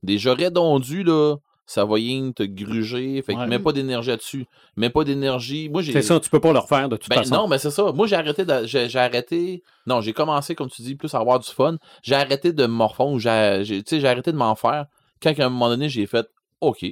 Des 0.07 0.19
j'aurais 0.19 0.51
donc 0.51 0.83
dû, 0.83 1.03
là, 1.03 1.37
ça 1.67 1.85
va 1.85 1.95
rien 1.97 2.31
te 2.31 2.45
gruger. 2.45 3.21
Fait 3.23 3.35
que 3.35 3.41
Ouais. 3.41 3.47
mets 3.49 3.59
pas 3.59 3.73
d'énergie 3.73 4.11
là-dessus. 4.11 4.47
Mets 4.77 4.89
pas 4.89 5.03
d'énergie. 5.03 5.69
Moi, 5.69 5.83
j'ai. 5.83 5.93
C'est 5.93 6.03
ça, 6.03 6.21
tu 6.21 6.31
peux 6.31 6.39
pas 6.41 6.53
le 6.53 6.61
refaire 6.61 6.89
de 6.89 6.97
toute 6.97 7.11
Ben 7.11 7.17
façon. 7.17 7.35
non, 7.35 7.49
mais 7.49 7.59
c'est 7.59 7.73
ça. 7.73 7.91
Moi, 7.93 8.07
j'ai 8.07 8.15
arrêté 8.17 8.45
de- 8.45 8.65
j'ai, 8.67 8.89
j'ai 8.89 8.99
arrêté. 9.01 9.63
Non, 9.87 10.01
j'ai 10.01 10.13
commencé, 10.13 10.55
comme 10.55 10.71
tu 10.71 10.83
dis, 10.83 10.95
plus 10.95 11.13
à 11.15 11.19
avoir 11.19 11.41
du 11.41 11.49
fun. 11.51 11.77
J'ai 12.03 12.15
arrêté 12.15 12.53
de 12.53 12.63
me 12.63 12.73
morfondre. 12.73 13.19
J'ai, 13.19 13.63
j'ai- 13.65 13.83
tu 13.83 13.97
sais, 13.97 14.01
j'ai 14.01 14.09
arrêté 14.09 14.31
de 14.31 14.37
m'en 14.37 14.55
faire. 14.55 14.87
Quand 15.21 15.37
à 15.39 15.45
un 15.45 15.49
moment 15.49 15.69
donné, 15.69 15.89
j'ai 15.89 16.07
fait 16.07 16.27
OK. 16.61 16.85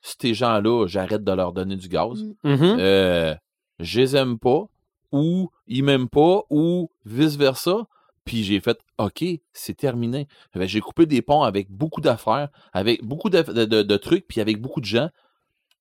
Ces 0.00 0.34
gens-là, 0.34 0.86
j'arrête 0.86 1.22
de 1.24 1.32
leur 1.32 1.52
donner 1.52 1.76
du 1.76 1.88
gaz. 1.88 2.22
Mm. 2.44 2.50
Mhm. 2.50 2.76
Euh, 2.80 3.34
je 3.78 4.00
les 4.00 4.16
aime 4.16 4.38
pas, 4.38 4.64
ou 5.12 5.48
ils 5.68 5.82
m'aiment 5.84 6.08
pas, 6.08 6.42
ou 6.50 6.90
vice-versa. 7.04 7.86
Puis 8.28 8.44
j'ai 8.44 8.60
fait 8.60 8.78
OK, 8.98 9.24
c'est 9.54 9.74
terminé. 9.76 10.28
J'ai 10.54 10.80
coupé 10.80 11.06
des 11.06 11.22
ponts 11.22 11.42
avec 11.42 11.70
beaucoup 11.70 12.02
d'affaires, 12.02 12.50
avec 12.74 13.02
beaucoup 13.02 13.30
de, 13.30 13.40
de- 13.40 13.64
de- 13.64 13.82
de 13.82 13.96
trucs, 13.96 14.26
puis 14.28 14.42
avec 14.42 14.60
beaucoup 14.60 14.80
de 14.82 14.86
gens. 14.86 15.08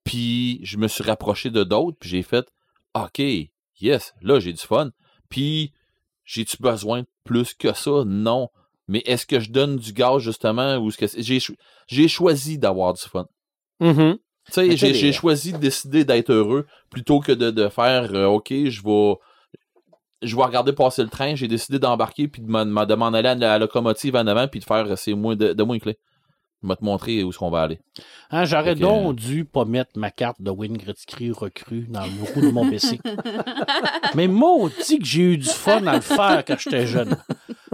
Puis 0.05 0.59
je 0.63 0.77
me 0.77 0.87
suis 0.87 1.03
rapproché 1.03 1.49
de 1.49 1.63
d'autres, 1.65 1.97
puis 1.99 2.09
j'ai 2.09 2.23
fait 2.23 2.47
OK, 2.95 3.21
yes, 3.81 4.13
là 4.21 4.39
j'ai 4.39 4.53
du 4.53 4.61
fun. 4.61 4.91
Puis 5.29 5.73
j'ai-tu 6.23 6.57
besoin 6.61 7.01
de 7.01 7.07
plus 7.25 7.53
que 7.53 7.73
ça? 7.73 8.03
Non. 8.05 8.47
Mais 8.87 9.03
est-ce 9.05 9.25
que 9.25 9.41
je 9.41 9.51
donne 9.51 9.75
du 9.75 9.91
gaz 9.91 10.19
justement 10.21 10.77
ou 10.77 10.87
est-ce 10.87 10.97
que 10.97 11.21
j'ai 11.21 11.41
cho- 11.41 11.55
j'ai 11.87 12.07
choisi 12.07 12.57
d'avoir 12.57 12.93
du 12.93 13.01
fun? 13.01 13.27
Mhm. 13.81 14.17
Tu 14.45 14.53
sais, 14.53 14.67
Mais 14.67 14.73
tu 14.75 14.79
sais, 14.79 14.93
j'ai 14.93 15.11
choisi 15.11 15.51
de 15.51 15.57
décider 15.57 16.05
d'être 16.05 16.31
heureux 16.31 16.65
plutôt 16.89 17.19
que 17.19 17.33
de, 17.33 17.51
de 17.51 17.67
faire 17.67 18.13
euh, 18.15 18.27
OK, 18.27 18.47
je 18.53 18.81
vais 18.81 19.15
je 20.21 20.35
vais 20.35 20.43
regarder 20.43 20.73
passer 20.73 21.03
le 21.03 21.09
train, 21.09 21.35
j'ai 21.35 21.47
décidé 21.47 21.79
d'embarquer 21.79 22.27
puis 22.27 22.41
de 22.41 22.47
m'en 22.49 23.13
aller 23.13 23.29
à 23.29 23.35
la 23.35 23.59
locomotive 23.59 24.15
en 24.15 24.27
avant 24.27 24.47
puis 24.47 24.59
de 24.59 24.65
faire 24.65 24.97
c'est 24.97 25.13
moins 25.13 25.35
de, 25.35 25.53
de 25.53 25.63
moins 25.63 25.79
clé. 25.79 25.97
Je 26.63 26.67
vais 26.67 26.75
te 26.75 26.83
montrer 26.83 27.23
où 27.23 27.29
est-ce 27.29 27.37
qu'on 27.37 27.51
va 27.51 27.61
aller. 27.61 27.79
Hein, 28.31 28.45
J'aurais 28.45 28.73
donc 28.75 29.15
dû 29.15 29.45
pas 29.45 29.63
mettre 29.63 29.91
ma 29.95 30.09
carte 30.09 30.41
de 30.41 30.49
Wayne 30.49 30.75
Gretzky 30.77 31.31
recrue 31.31 31.85
dans 31.87 32.01
le 32.03 32.33
roue 32.33 32.41
de 32.41 32.49
mon 32.51 32.67
PC. 32.69 32.99
Mais 34.15 34.27
maudit 34.27 34.99
que 34.99 35.05
j'ai 35.05 35.21
eu 35.21 35.37
du 35.37 35.47
fun 35.47 35.85
à 35.85 35.95
le 35.95 36.01
faire 36.01 36.43
quand 36.45 36.57
j'étais 36.59 36.87
jeune. 36.87 37.15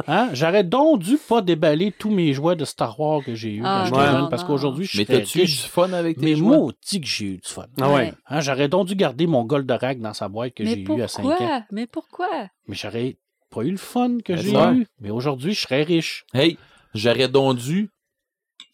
Hein? 0.08 0.30
J'aurais 0.34 0.64
donc 0.64 1.00
dû 1.02 1.18
pas 1.18 1.42
déballer 1.42 1.92
tous 1.98 2.10
mes 2.10 2.34
jouets 2.34 2.56
de 2.56 2.66
Star 2.66 3.00
Wars 3.00 3.24
que 3.24 3.36
j'ai 3.36 3.54
eu 3.54 3.62
Ah, 3.64 3.86
quand 3.90 3.96
j'étais 3.96 4.12
non, 4.12 4.20
jeune, 4.20 4.30
parce 4.30 4.44
qu'aujourd'hui, 4.44 4.86
je 4.86 4.98
Mais 4.98 5.06
serais 5.06 5.20
t'as-tu 5.20 5.40
eu 5.40 5.46
du 5.46 5.52
fun 5.56 5.94
avec 5.94 6.18
tes 6.18 6.26
Mais 6.26 6.36
jouets? 6.36 6.58
maudit 6.58 7.02
que 7.02 7.08
j'ai 7.08 7.26
eu 7.26 7.38
du 7.38 7.50
fun. 7.50 7.66
Ah 7.80 7.92
ouais. 7.94 8.14
Hein, 8.28 8.42
J'aurais 8.42 8.68
donc 8.68 8.88
dû 8.88 8.96
garder 8.96 9.28
mon 9.28 9.44
Goldorak 9.46 10.00
dans 10.00 10.14
sa 10.14 10.28
boîte 10.28 10.56
que 10.56 10.64
Mais 10.64 10.72
j'ai 10.76 10.82
eu 10.84 11.02
à 11.02 11.08
5 11.08 11.24
ans. 11.24 11.30
pourquoi? 11.30 11.64
Mais 11.72 11.88
pourquoi? 11.88 12.28
Mais 12.68 12.76
j'aurais 12.76 13.18
pas 13.50 13.64
eu 13.64 13.72
le 13.72 13.78
fun 13.78 14.18
que 14.26 14.36
j'ai 14.36 14.52
ça. 14.52 14.74
eu. 14.74 14.86
Mais 15.00 15.10
aujourd'hui, 15.10 15.54
je 15.54 15.62
serais 15.62 15.84
riche. 15.84 16.26
Hey, 16.34 16.58
j'aurais 16.94 17.28
donc 17.30 17.58
dû 17.60 17.90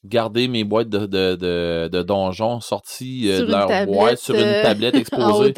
garder 0.05 0.47
mes 0.47 0.63
boîtes 0.63 0.89
de, 0.89 0.99
de, 1.05 1.35
de, 1.35 1.89
de 1.91 2.01
donjons 2.03 2.61
sorties 2.61 3.29
euh, 3.29 3.41
de 3.45 3.51
leur 3.51 3.67
tablette, 3.67 3.89
boîte 3.97 4.19
sur 4.19 4.35
une 4.35 4.41
euh, 4.41 4.63
tablette 4.63 4.95
exposée. 4.95 5.53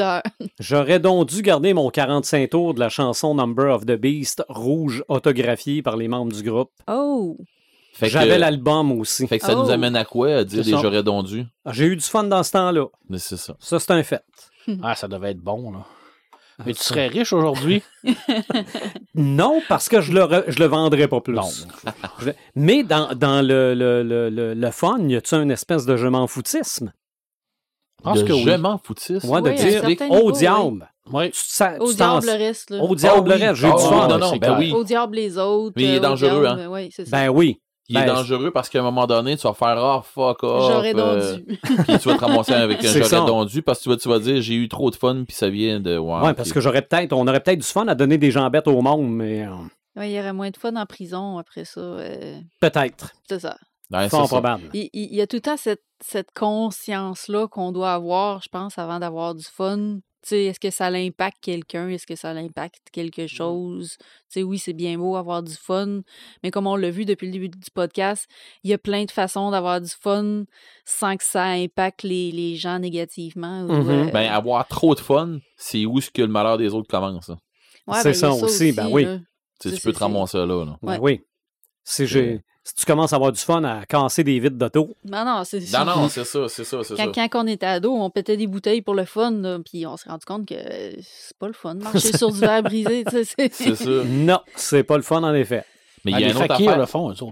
J'aurais 0.60 1.00
donc 1.00 1.30
dû 1.30 1.42
garder 1.42 1.74
mon 1.74 1.90
45 1.90 2.50
tours 2.50 2.74
de 2.74 2.80
la 2.80 2.90
chanson 2.90 3.36
Number 3.36 3.74
of 3.74 3.86
the 3.86 3.92
Beast 3.96 4.44
rouge 4.50 5.04
autographiée 5.08 5.82
par 5.84 5.96
les 5.98 6.08
membres 6.08 6.34
du 6.34 6.42
groupe. 6.44 6.72
Oh! 6.88 7.38
J'avais 8.02 8.40
l'album 8.40 8.92
aussi. 8.94 9.28
fait 9.28 9.38
que 9.38 9.46
ça 9.46 9.54
Oh. 9.56 9.64
nous 9.64 9.70
amène 9.70 9.96
à 9.96 10.06
quoi? 10.06 10.38
À 10.38 10.44
dire 10.44 10.64
des 10.64 10.72
j'aurais 10.72 11.04
donc 11.04 11.28
dû? 11.28 11.46
Ah, 11.66 11.72
J'ai 11.74 11.86
eu 11.86 11.96
du 11.96 12.04
fun 12.04 12.24
dans 12.24 12.42
ce 12.42 12.52
temps-là. 12.54 12.86
Mais 13.10 13.20
c'est 13.20 13.38
ça. 13.38 13.56
Ça, 13.60 13.80
c'est 13.80 13.92
un 13.92 14.02
fait. 14.02 14.24
Ah, 14.82 14.96
ça 14.96 15.08
devait 15.08 15.32
être 15.32 15.40
bon, 15.42 15.72
là. 15.72 15.86
Mais 16.66 16.74
tu 16.74 16.84
serais 16.84 17.08
riche 17.08 17.34
aujourd'hui? 17.34 17.84
Non, 19.16 19.62
parce 19.68 19.90
que 19.90 20.02
je 20.02 20.12
le, 20.14 20.22
re- 20.22 20.44
je 20.48 20.60
le 20.60 20.66
vendrais 20.66 21.08
pas 21.08 21.22
plus. 21.22 21.34
Non. 21.36 21.50
Mais 22.56 22.84
dans, 22.84 23.14
dans 23.14 23.46
le, 23.46 23.74
le, 23.74 24.04
le, 24.04 24.30
le, 24.30 24.54
le 24.54 24.72
fun, 24.72 25.00
y 25.08 25.16
a-tu 25.16 25.36
une 25.36 25.52
espèce 25.52 25.86
de 25.86 25.98
je 25.98 26.08
m'en 26.08 26.28
foutisme? 26.28 26.94
Je 28.00 28.04
pense 28.04 28.20
de 28.24 28.28
que 28.28 28.34
oui. 28.34 28.44
je 28.46 28.52
m'en 28.56 28.78
foutisse. 28.78 29.24
Moi, 29.26 29.42
de 29.42 29.52
dire, 29.52 29.86
niveau, 29.88 30.32
diable. 30.32 30.90
Oui. 31.12 31.30
Tu, 31.32 31.40
ça- 31.44 31.76
Au 31.80 31.92
diable 31.92 32.26
le 32.26 32.32
reste. 32.34 32.72
Au 32.72 32.96
diable 32.96 33.32
Ah 33.32 33.36
oui. 33.36 33.40
le 33.42 33.46
reste, 33.48 33.62
j'ai 33.62 33.68
Ah 33.68 33.76
du 33.76 33.84
fun. 33.84 34.08
non, 34.08 34.18
non, 34.18 34.38
ben 34.38 34.56
oui. 34.58 34.72
Au 34.74 34.84
diable 34.84 35.16
les 35.16 35.38
autres. 35.38 35.74
Mais 35.76 35.84
il 35.84 35.90
est 35.92 35.98
euh, 35.98 36.00
dangereux, 36.00 36.42
diable, 36.42 36.62
hein. 36.62 36.68
Oui, 36.72 36.90
c'est 36.96 37.06
ça. 37.06 37.12
Ben 37.18 37.30
oui. 37.30 37.62
Il 37.90 37.98
est 37.98 38.06
Ben, 38.06 38.14
dangereux 38.14 38.52
parce 38.52 38.70
qu'à 38.70 38.80
un 38.80 38.84
moment 38.84 39.06
donné, 39.08 39.36
tu 39.36 39.44
vas 39.44 39.54
faire 39.54 39.78
Ah, 39.78 40.02
fuck 40.04 40.44
off. 40.44 40.72
J'aurais 40.72 40.94
donc 40.94 41.02
euh, 41.02 41.38
dû. 41.38 41.58
Puis 41.64 42.00
tu 42.00 42.08
vas 42.10 42.16
te 42.16 42.22
ramasser 42.26 42.54
avec 42.54 42.78
un 42.86 42.88
j'aurais 43.04 43.46
dû 43.48 43.62
parce 43.64 43.80
que 43.80 43.84
tu 43.84 43.90
vas, 43.90 43.98
tu 43.98 44.08
vas 44.10 44.20
dire 44.20 44.42
j'ai 44.42 44.54
eu 44.56 44.70
trop 44.70 44.90
de 44.92 44.96
fun 44.96 45.24
puis 45.28 45.36
ça 45.36 45.50
vient 45.50 45.80
de. 45.80 45.98
Ouais, 45.98 46.22
Ouais, 46.22 46.34
parce 46.34 46.54
que 46.54 46.62
j'aurais 46.62 46.84
peut-être, 46.84 47.12
on 47.14 47.28
aurait 47.28 47.40
peut-être 47.42 47.60
du 47.60 47.66
fun 47.68 47.88
à 47.88 47.96
donner 47.96 48.18
des 48.18 48.32
jambettes 48.32 48.68
au 48.68 48.82
monde, 48.82 49.10
mais 49.12 49.46
euh, 49.46 49.52
Ouais, 49.98 50.10
il 50.10 50.16
y 50.16 50.20
aurait 50.20 50.32
moins 50.32 50.50
de 50.52 50.58
fun 50.58 50.74
en 50.78 50.86
prison 50.86 51.38
après 51.38 51.66
ça. 51.66 51.82
euh, 51.82 52.40
peut-être. 52.62 53.12
c'est 53.28 53.40
ça. 53.40 53.58
Ouais, 53.92 54.04
c'est 54.04 54.10
Fort 54.12 54.28
probable. 54.30 54.70
Il 54.74 54.90
y 54.94 55.20
a 55.20 55.28
tout 55.28 55.36
le 55.36 55.42
temps 55.42 55.58
cette, 55.58 55.84
cette 56.02 56.30
conscience-là 56.34 57.48
qu'on 57.50 57.74
doit 57.74 57.92
avoir, 57.94 58.42
je 58.42 58.48
pense, 58.50 58.78
avant 58.78 59.00
d'avoir 59.00 59.36
du 59.36 59.44
fun. 59.44 59.98
Est-ce 60.30 60.60
que 60.60 60.70
ça 60.70 60.90
l'impacte 60.90 61.38
quelqu'un? 61.42 61.90
Est-ce 61.90 62.06
que 62.06 62.16
ça 62.16 62.34
l'impacte 62.34 62.78
Mmh. 62.88 62.92
quelque 62.92 63.28
chose? 63.28 63.98
Tu 63.98 64.06
sais, 64.30 64.44
oui, 64.44 64.60
c'est 64.60 64.74
bien 64.74 64.98
beau 64.98 65.16
avoir 65.16 65.42
du 65.44 65.54
fun, 65.54 66.02
mais 66.44 66.52
comme 66.52 66.68
on 66.68 66.76
l'a 66.76 66.90
vu 66.92 67.06
depuis 67.06 67.26
le 67.28 67.32
début 67.34 67.50
du 67.50 67.72
podcast, 67.74 68.28
il 68.64 68.70
y 68.70 68.74
a 68.74 68.78
plein 68.78 69.06
de 69.06 69.12
façons 69.12 69.50
d'avoir 69.52 69.82
du 69.82 69.90
fun 69.90 70.44
sans 70.86 71.18
que 71.18 71.24
ça 71.24 71.46
impacte 71.46 72.04
les, 72.04 72.32
les 72.32 72.56
gens 72.56 72.78
négativement. 72.80 73.64
ou, 73.64 73.72
Mhm. 73.74 73.90
euh, 73.90 74.12
Ben, 74.12 74.32
avoir 74.32 74.68
trop 74.68 74.94
de 74.96 75.00
fun, 75.00 75.40
c'est 75.58 75.86
où 75.86 76.00
ce 76.02 76.12
que 76.12 76.22
le 76.22 76.28
malheur 76.28 76.58
des 76.58 76.74
autres 76.74 76.88
commence. 76.90 77.30
ouais, 77.30 77.98
c'est 77.98 78.10
ben, 78.10 78.14
ça 78.14 78.32
aussi, 78.32 78.72
ben 78.74 78.88
oui. 78.90 79.08
Tu 79.60 79.70
peux 79.82 79.92
te 79.94 80.00
ramasser 80.00 80.38
là. 80.38 80.46
là. 80.66 80.78
Ben 80.82 80.94
Ouais. 80.94 81.00
oui. 81.02 81.22
Si, 81.84 82.06
j'ai, 82.08 82.42
si 82.64 82.76
tu 82.76 82.86
commences 82.86 83.12
à 83.14 83.16
avoir 83.16 83.32
du 83.32 83.40
fun 83.40 83.64
à 83.64 83.86
casser 83.86 84.24
des 84.24 84.40
vitres 84.40 84.56
d'auto, 84.56 84.96
Non, 85.04 85.26
non, 85.26 85.44
c'est 85.44 85.60
Non, 85.74 85.86
non, 85.86 86.10
c'est 86.10 86.24
ça, 86.26 86.48
c'est 86.48 86.64
ça, 86.64 86.84
c'est 86.84 86.96
ça. 86.96 87.08
Quand, 87.08 87.28
quand 87.30 87.44
on 87.44 87.48
était 87.48 87.66
ado, 87.66 87.94
on 87.94 88.10
pétait 88.10 88.38
des 88.38 88.46
bouteilles 88.48 88.82
pour 88.84 88.94
le 88.94 89.06
fun, 89.06 89.32
là, 89.32 89.58
puis 89.66 89.86
on 89.88 89.98
s'est 89.98 90.10
rendu 90.10 90.26
compte 90.26 90.48
que 90.48 90.56
c'est 91.02 91.38
pas 91.40 91.48
le 91.48 91.54
fun 91.54 91.76
de 91.76 91.84
marcher 91.84 92.16
sur 92.16 92.32
du 92.32 92.40
verre 92.40 92.62
brisé. 92.64 93.04
tu 93.04 93.12
sais, 93.12 93.24
c'est- 93.26 93.54
C'est 93.54 93.76
ça. 93.76 93.90
non, 94.06 94.40
c'est 94.56 94.84
pas 94.84 94.98
le 94.98 95.04
fun 95.04 95.24
en 95.24 95.34
effet. 95.34 95.64
Mais 96.06 96.12
il 96.14 96.20
y 96.20 96.24
a 96.24 96.30
une 96.30 96.38
autre 96.38 96.52
affaire. 96.52 96.78
le. 96.78 96.84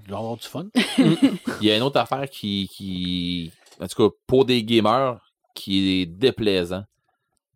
Ils 0.05 0.09
doivent 0.09 0.19
avoir 0.19 0.37
du 0.37 0.47
fun. 0.47 0.65
Il 1.61 1.67
y 1.67 1.71
a 1.71 1.77
une 1.77 1.81
autre 1.83 1.99
affaire 1.99 2.29
qui, 2.29 2.69
qui, 2.75 3.51
en 3.81 3.87
tout 3.87 4.09
cas, 4.09 4.15
pour 4.27 4.45
des 4.45 4.63
gamers, 4.63 5.17
qui 5.55 6.01
est 6.01 6.05
déplaisant. 6.05 6.83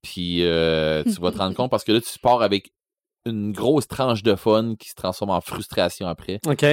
Puis 0.02 0.44
euh, 0.44 1.04
tu 1.04 1.22
vas 1.22 1.32
te 1.32 1.38
rendre 1.38 1.56
compte 1.56 1.70
parce 1.72 1.84
que 1.84 1.92
là, 1.92 2.02
tu 2.02 2.18
pars 2.20 2.42
avec 2.42 2.72
une 3.26 3.52
grosse 3.54 3.88
tranche 3.88 4.22
de 4.24 4.36
fun 4.36 4.76
qui 4.78 4.90
se 4.90 4.96
transforme 4.96 5.32
en 5.32 5.40
frustration 5.40 6.08
après. 6.08 6.40
OK. 6.48 6.66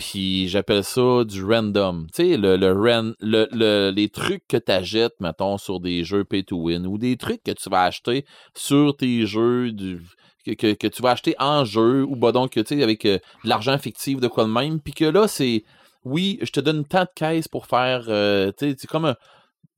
Puis 0.00 0.48
j'appelle 0.48 0.82
ça 0.82 1.24
du 1.26 1.44
random. 1.44 2.06
Tu 2.14 2.22
sais, 2.30 2.36
le, 2.38 2.56
le, 2.56 2.72
ran- 2.72 3.12
le, 3.20 3.46
le- 3.52 3.90
les 3.94 4.08
trucs 4.08 4.46
que 4.48 4.56
tu 4.56 4.72
achètes, 4.72 5.12
mettons, 5.20 5.58
sur 5.58 5.78
des 5.78 6.04
jeux 6.04 6.24
pay 6.24 6.42
to 6.42 6.56
win 6.56 6.86
ou 6.86 6.96
des 6.96 7.18
trucs 7.18 7.42
que 7.44 7.50
tu 7.52 7.68
vas 7.68 7.82
acheter 7.84 8.24
sur 8.56 8.96
tes 8.96 9.26
jeux 9.26 9.72
du, 9.72 10.00
que, 10.46 10.52
que, 10.52 10.72
que 10.72 10.86
tu 10.86 11.02
vas 11.02 11.10
acheter 11.10 11.34
en 11.38 11.66
jeu 11.66 12.02
ou 12.04 12.16
bah 12.16 12.32
donc, 12.32 12.52
tu 12.52 12.62
sais, 12.66 12.82
avec 12.82 13.04
euh, 13.04 13.18
de 13.44 13.48
l'argent 13.50 13.76
fictif 13.76 14.20
de 14.20 14.26
quoi 14.28 14.44
de 14.44 14.48
même. 14.50 14.80
Puis 14.80 14.94
que 14.94 15.04
là, 15.04 15.28
c'est 15.28 15.64
oui, 16.02 16.38
je 16.40 16.50
te 16.50 16.60
donne 16.60 16.86
tant 16.86 17.02
de 17.02 17.10
caisses 17.14 17.46
pour 17.48 17.66
faire. 17.66 18.04
euh, 18.08 18.50
tu 18.58 18.70
sais, 18.70 18.76
c'est 18.78 18.86
comme 18.88 19.04
un. 19.04 19.16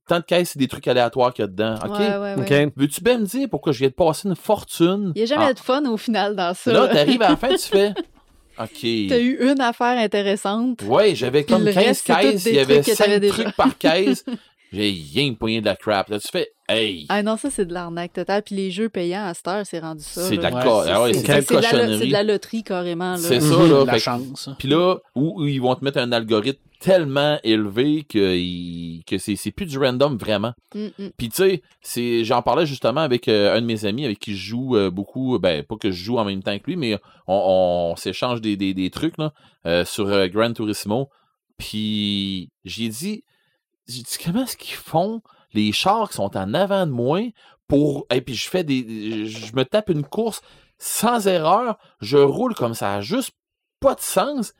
tant 0.07 0.19
de 0.19 0.23
caisses, 0.23 0.51
c'est 0.51 0.59
des 0.59 0.69
trucs 0.69 0.87
aléatoires 0.87 1.33
qu'il 1.33 1.43
y 1.43 1.45
a 1.45 1.47
dedans. 1.49 1.75
OK? 1.83 1.89
Ouais, 1.99 2.17
ouais, 2.17 2.35
ouais. 2.37 2.67
OK. 2.67 2.73
Veux-tu 2.77 3.01
bien 3.03 3.17
me 3.17 3.25
dire 3.25 3.49
pourquoi 3.51 3.73
je 3.73 3.79
viens 3.79 3.89
de 3.89 3.93
passer 3.93 4.29
une 4.29 4.37
fortune? 4.37 5.11
Il 5.15 5.19
n'y 5.19 5.23
a 5.23 5.25
jamais 5.25 5.47
Ah, 5.49 5.53
de 5.53 5.59
fun 5.59 5.83
au 5.91 5.97
final 5.97 6.37
dans 6.37 6.53
ça. 6.53 6.71
Là, 6.71 6.87
t'arrives 6.87 7.21
à 7.23 7.31
la 7.31 7.35
fin, 7.35 7.49
tu 7.49 7.57
fais. 7.67 7.93
OK. 8.59 8.79
T'as 9.09 9.19
eu 9.19 9.37
une 9.51 9.61
affaire 9.61 9.97
intéressante. 9.97 10.81
Ouais, 10.83 11.15
j'avais 11.15 11.43
comme 11.43 11.63
le 11.65 11.73
15 11.73 11.83
reste, 11.85 12.05
caisses, 12.07 12.45
il 12.45 12.55
y 12.55 12.59
avait 12.59 12.81
trucs 12.81 12.93
que 12.95 12.97
t'avais 12.97 13.13
5 13.15 13.19
déjà. 13.21 13.33
trucs 13.43 13.55
par 13.55 13.77
caisse. 13.77 14.25
J'ai 14.75 14.91
rien 15.13 15.33
poigné 15.35 15.61
de 15.61 15.65
la 15.65 15.75
crap. 15.75 16.09
Là, 16.09 16.19
tu 16.19 16.27
fais, 16.31 16.49
hey, 16.67 17.05
Ah 17.07 17.21
non, 17.21 17.37
ça, 17.37 17.51
c'est 17.51 17.65
de 17.65 17.73
l'arnaque 17.75 18.13
totale. 18.13 18.41
Puis 18.41 18.55
les 18.55 18.71
jeux 18.71 18.89
payants 18.89 19.23
à 19.23 19.35
cette 19.35 19.47
heure, 19.47 19.63
c'est 19.67 19.77
rendu 19.77 20.01
ça. 20.03 20.23
c'est 20.27 20.37
de 20.37 20.41
la, 20.41 20.49
Ouais, 20.51 20.63
co- 20.63 20.83
c'est- 20.83 20.89
ah 20.89 21.05
c'est- 21.13 21.41
c'est 21.43 21.55
de 21.57 21.61
la 21.61 21.71
la, 21.85 22.05
la 22.05 22.23
loterie 22.23 22.63
carrément. 22.63 23.11
là. 23.11 23.17
C'est 23.19 23.39
ça, 23.39 23.55
Mhm, 23.55 23.69
là. 23.71 23.83
La 23.85 23.91
Fait 23.93 23.97
que- 23.99 24.03
chance. 24.03 24.49
Puis 24.57 24.67
là, 24.67 24.95
où, 25.13 25.43
où 25.43 25.47
ils 25.47 25.61
vont 25.61 25.75
te 25.75 25.85
mettre 25.85 25.99
un 25.99 26.11
algorithme 26.11 26.59
tellement 26.83 27.39
élevé 27.45 28.03
que, 28.03 28.35
il- 28.35 29.03
que 29.07 29.17
c'est 29.17 29.51
plus 29.51 29.65
du 29.65 29.77
random 29.77 30.17
vraiment. 30.17 30.51
Mm, 30.75 30.87
mm. 30.99 31.09
Puis 31.17 31.29
tu 31.29 31.35
sais, 31.37 31.61
c'est 31.81 32.25
j'en 32.25 32.41
parlais 32.41 32.65
justement 32.65 32.99
avec 33.01 33.29
euh, 33.29 33.55
un 33.55 33.61
de 33.61 33.65
mes 33.65 33.85
amis 33.85 34.03
avec 34.03 34.19
qui 34.19 34.35
je 34.35 34.49
joue 34.49 34.75
euh, 34.75 34.91
beaucoup, 34.91 35.39
ben 35.39 35.63
pas 35.63 35.77
que 35.77 35.91
je 35.91 36.03
joue 36.03 36.17
en 36.17 36.25
même 36.25 36.43
temps 36.43 36.57
que 36.59 36.65
lui, 36.65 36.75
mais 36.75 36.95
on, 37.27 37.91
on 37.93 37.95
s'échange 37.95 38.41
des, 38.41 38.57
des, 38.57 38.73
des 38.73 38.89
trucs 38.89 39.17
là, 39.17 39.31
euh, 39.65 39.85
sur 39.85 40.27
Gran 40.27 40.51
Turismo. 40.51 41.09
Puis 41.57 42.49
j'ai 42.65 42.89
dit, 42.89 43.23
j'ai 43.87 44.01
dit 44.01 44.15
comment 44.23 44.43
est-ce 44.43 44.57
qu'ils 44.57 44.75
font 44.75 45.21
les 45.53 45.71
chars 45.71 46.09
qui 46.09 46.15
sont 46.15 46.35
en 46.35 46.53
avant 46.53 46.85
de 46.85 46.91
moi 46.91 47.21
pour 47.67 48.05
et 48.13 48.19
puis 48.21 48.35
je 48.35 48.49
fais 48.49 48.63
des 48.65 49.25
je 49.27 49.55
me 49.55 49.63
tape 49.63 49.89
une 49.89 50.03
course 50.03 50.41
sans 50.79 51.27
erreur, 51.27 51.77
je 52.01 52.17
roule 52.17 52.55
comme 52.55 52.73
ça 52.73 52.99
juste 52.99 53.31
pas 53.79 53.95
de 53.95 54.01
sens. 54.01 54.53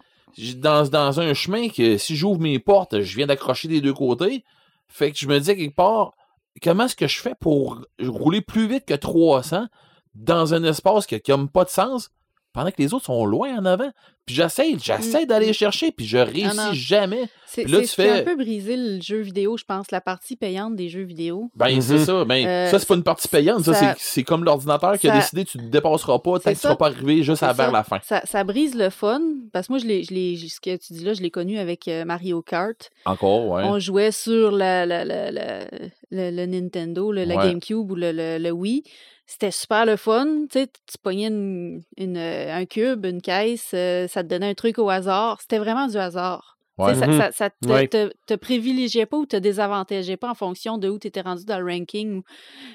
Dans, 0.58 0.88
dans 0.90 1.20
un 1.20 1.34
chemin 1.34 1.70
que 1.70 1.98
si 1.98 2.16
j'ouvre 2.16 2.40
mes 2.40 2.60
portes, 2.60 3.02
je 3.02 3.16
viens 3.16 3.28
d'accrocher 3.28 3.68
des 3.68 3.82
deux 3.82 3.94
côtés. 3.94 4.44
Fait 4.88 5.12
que 5.12 5.18
je 5.18 5.28
me 5.28 5.38
disais 5.40 5.56
quelque 5.56 5.76
part, 5.76 6.14
comment 6.62 6.86
est-ce 6.86 6.96
que 6.96 7.08
je 7.08 7.20
fais 7.20 7.36
pour 7.40 7.82
rouler 8.00 8.42
plus 8.42 8.68
vite 8.68 8.86
que 8.86 8.94
300 8.94 9.68
dans 10.16 10.54
un 10.54 10.64
espace 10.64 11.06
qui 11.06 11.16
a 11.16 11.20
comme 11.20 11.50
pas 11.50 11.66
de 11.66 11.70
sens? 11.70 12.10
Pendant 12.54 12.70
que 12.72 12.82
les 12.82 12.94
autres 12.94 13.06
sont 13.06 13.26
loin 13.26 13.58
en 13.58 13.66
avant? 13.66 13.92
Puis 14.26 14.36
j'essaie, 14.36 14.76
j'essaie 14.82 15.24
Mm. 15.24 15.28
d'aller 15.28 15.52
chercher, 15.52 15.92
puis 15.92 16.06
je 16.06 16.18
réussis 16.18 16.56
non. 16.56 16.72
jamais. 16.72 17.28
C'est 17.46 17.66
tu 17.66 17.72
qui 17.72 17.76
a 17.76 17.84
fais- 17.84 18.10
un 18.22 18.24
peu 18.24 18.36
brisé 18.38 18.78
le 18.78 19.02
jeu 19.02 19.20
vidéo, 19.20 19.58
je 19.58 19.66
pense, 19.66 19.92
la 19.92 20.00
partie 20.00 20.38
payante 20.38 20.76
des 20.78 20.88
jeux 20.88 21.04
vidéo. 21.04 21.52
Ben, 21.56 21.76
Mhm. 21.76 21.82
c'est 21.82 22.00
ça. 22.06 22.24
Ben, 22.24 22.48
Euh, 22.48 22.72
ça, 22.72 22.80
c'est 22.80 22.88
pas 22.88 22.96
une 22.96 23.04
partie 23.04 23.28
payante. 23.28 23.64
Ça, 23.66 23.74
ça- 23.74 23.94
c'est- 23.96 23.96
c'est 24.00 24.24
comme 24.24 24.46
l'ordinateur 24.46 24.98
qui 24.98 25.10
a 25.10 25.16
décidé 25.18 25.44
tu 25.44 25.58
ne 25.58 25.68
dépasseras 25.68 26.20
pas 26.20 26.32
tant 26.40 26.40
C'est 26.46 26.52
que 26.52 26.56
tu 26.56 26.62
seras 26.62 26.76
pas 26.78 26.88
arrivé 26.88 27.22
juste 27.22 27.44
à 27.44 27.52
vers 27.52 27.72
la 27.72 27.84
fin. 27.84 28.00
Ça, 28.02 28.22
ça 28.24 28.44
brise 28.46 28.76
le 28.76 28.90
fun. 28.90 29.22
Parce 29.52 29.68
que 29.68 29.74
moi, 29.74 29.80
je 29.80 29.86
l'ai, 29.86 30.04
je 30.04 30.14
l'ai- 30.14 30.38
ce 30.38 30.62
que 30.62 30.78
tu 30.78 30.94
dis 30.94 31.04
là, 31.04 31.14
je 31.14 31.22
l'ai 31.22 31.30
connu 31.30 31.60
avec 31.60 31.88
euh, 31.90 32.06
Mario 32.06 32.42
Kart. 32.42 32.92
Encore, 33.06 33.46
ouais. 33.50 33.64
On 33.66 33.78
jouait 33.78 34.12
sur 34.14 34.52
la, 34.52 34.86
la- 34.86 35.04
la- 35.04 35.32
la- 35.32 35.66
le, 36.12 36.32
le 36.32 36.46
Nintendo, 36.46 37.12
le, 37.12 37.26
la. 37.26 37.36
GameCube 37.36 37.92
ou 37.92 37.96
le, 37.96 38.12
le- 38.14 38.38
le 38.40 38.52
Wii. 38.52 38.84
C'était 39.26 39.52
super 39.52 39.86
le 39.86 39.96
fun. 39.96 40.46
Tu 40.52 40.60
sais, 40.60 40.68
tu 40.68 40.98
pognais 41.02 41.28
une, 41.28 41.82
une, 41.98 42.18
euh, 42.18 42.54
un 42.56 42.66
cube, 42.66 43.06
une 43.06 43.22
caisse, 43.22 43.72
euh, 43.74 44.08
ça 44.08 44.22
te 44.24 44.28
donnait 44.28 44.50
un 44.50 44.54
truc 44.54 44.78
au 44.80 44.90
hasard. 44.90 45.40
C'était 45.42 45.60
vraiment 45.60 45.88
du 45.88 45.98
hasard. 45.98 46.58
Ouais. 46.78 46.96
Ça, 46.96 47.08
Mhm. 47.08 47.18
ça, 47.20 47.32
ça 47.32 47.50
te, 47.50 47.70
Ouais. 47.72 47.88
te- 47.88 48.12
te 48.28 48.34
privilégiait 48.34 49.06
pas 49.06 49.18
ou 49.18 49.26
te 49.26 49.36
désavantageait 49.38 50.18
pas 50.18 50.30
en 50.32 50.36
fonction 50.36 50.78
de 50.78 50.90
où 50.90 51.00
tu 51.00 51.08
étais 51.08 51.22
rendu 51.22 51.46
dans 51.46 51.60
le 51.60 51.72
ranking. 51.72 52.22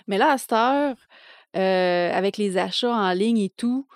Mais 0.06 0.18
là, 0.18 0.32
à 0.32 0.38
cette 0.38 0.52
heure, 0.52 0.96
euh, 1.56 2.12
avec 2.12 2.36
les 2.38 2.56
achats 2.58 2.92
en 2.94 3.12
ligne 3.12 3.38
et 3.38 3.50
tout, 3.50 3.86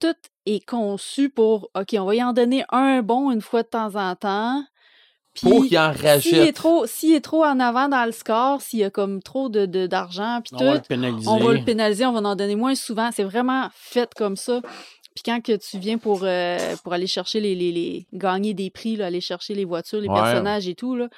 tout 0.00 0.16
est 0.46 0.64
conçu 0.66 1.30
pour 1.30 1.70
OK, 1.76 1.94
on 1.98 2.04
va 2.04 2.14
y 2.16 2.22
en 2.22 2.32
donner 2.32 2.64
un 2.70 3.02
bon 3.02 3.30
une 3.30 3.40
fois 3.40 3.62
de 3.62 3.68
temps 3.68 3.94
en 3.94 4.14
temps. 4.16 4.64
Pour 5.40 5.60
Puis, 5.60 5.70
qu'il 5.70 5.78
en 5.78 5.92
s'il 6.20 6.38
est 6.38 6.52
trop, 6.52 6.86
s'il 6.86 7.14
est 7.14 7.20
trop 7.20 7.42
en 7.44 7.58
avant 7.58 7.88
dans 7.88 8.04
le 8.04 8.12
score, 8.12 8.60
s'il 8.60 8.80
y 8.80 8.84
a 8.84 8.90
comme 8.90 9.22
trop 9.22 9.48
de, 9.48 9.64
de- 9.64 9.86
d'argent, 9.86 10.40
puis 10.44 10.52
On 10.54 10.64
va 10.66 10.72
le 10.74 10.78
tout, 10.80 10.86
pénaliser. 10.88 11.28
on 11.28 11.38
va 11.38 11.52
le 11.54 11.64
pénaliser, 11.64 12.04
on 12.04 12.12
va 12.12 12.20
en 12.28 12.36
donner 12.36 12.54
moins 12.56 12.74
souvent. 12.74 13.08
C'est 13.12 13.24
vraiment 13.24 13.68
fait 13.74 14.12
comme 14.14 14.36
ça. 14.36 14.60
Puis 15.14 15.22
quand 15.24 15.40
que 15.42 15.52
tu 15.56 15.78
viens 15.78 15.98
pour, 15.98 16.20
euh, 16.24 16.58
pour 16.82 16.92
aller 16.92 17.06
chercher 17.06 17.40
les, 17.40 17.54
les, 17.54 17.72
les- 17.72 18.06
gagner 18.12 18.54
des 18.54 18.70
prix, 18.70 18.96
là, 18.96 19.06
aller 19.06 19.20
chercher 19.20 19.54
les 19.54 19.64
voitures, 19.64 20.00
les 20.00 20.08
Ouais. 20.08 20.14
personnages 20.20 20.68
et 20.68 20.74
tout, 20.74 20.96
là, 20.96 21.08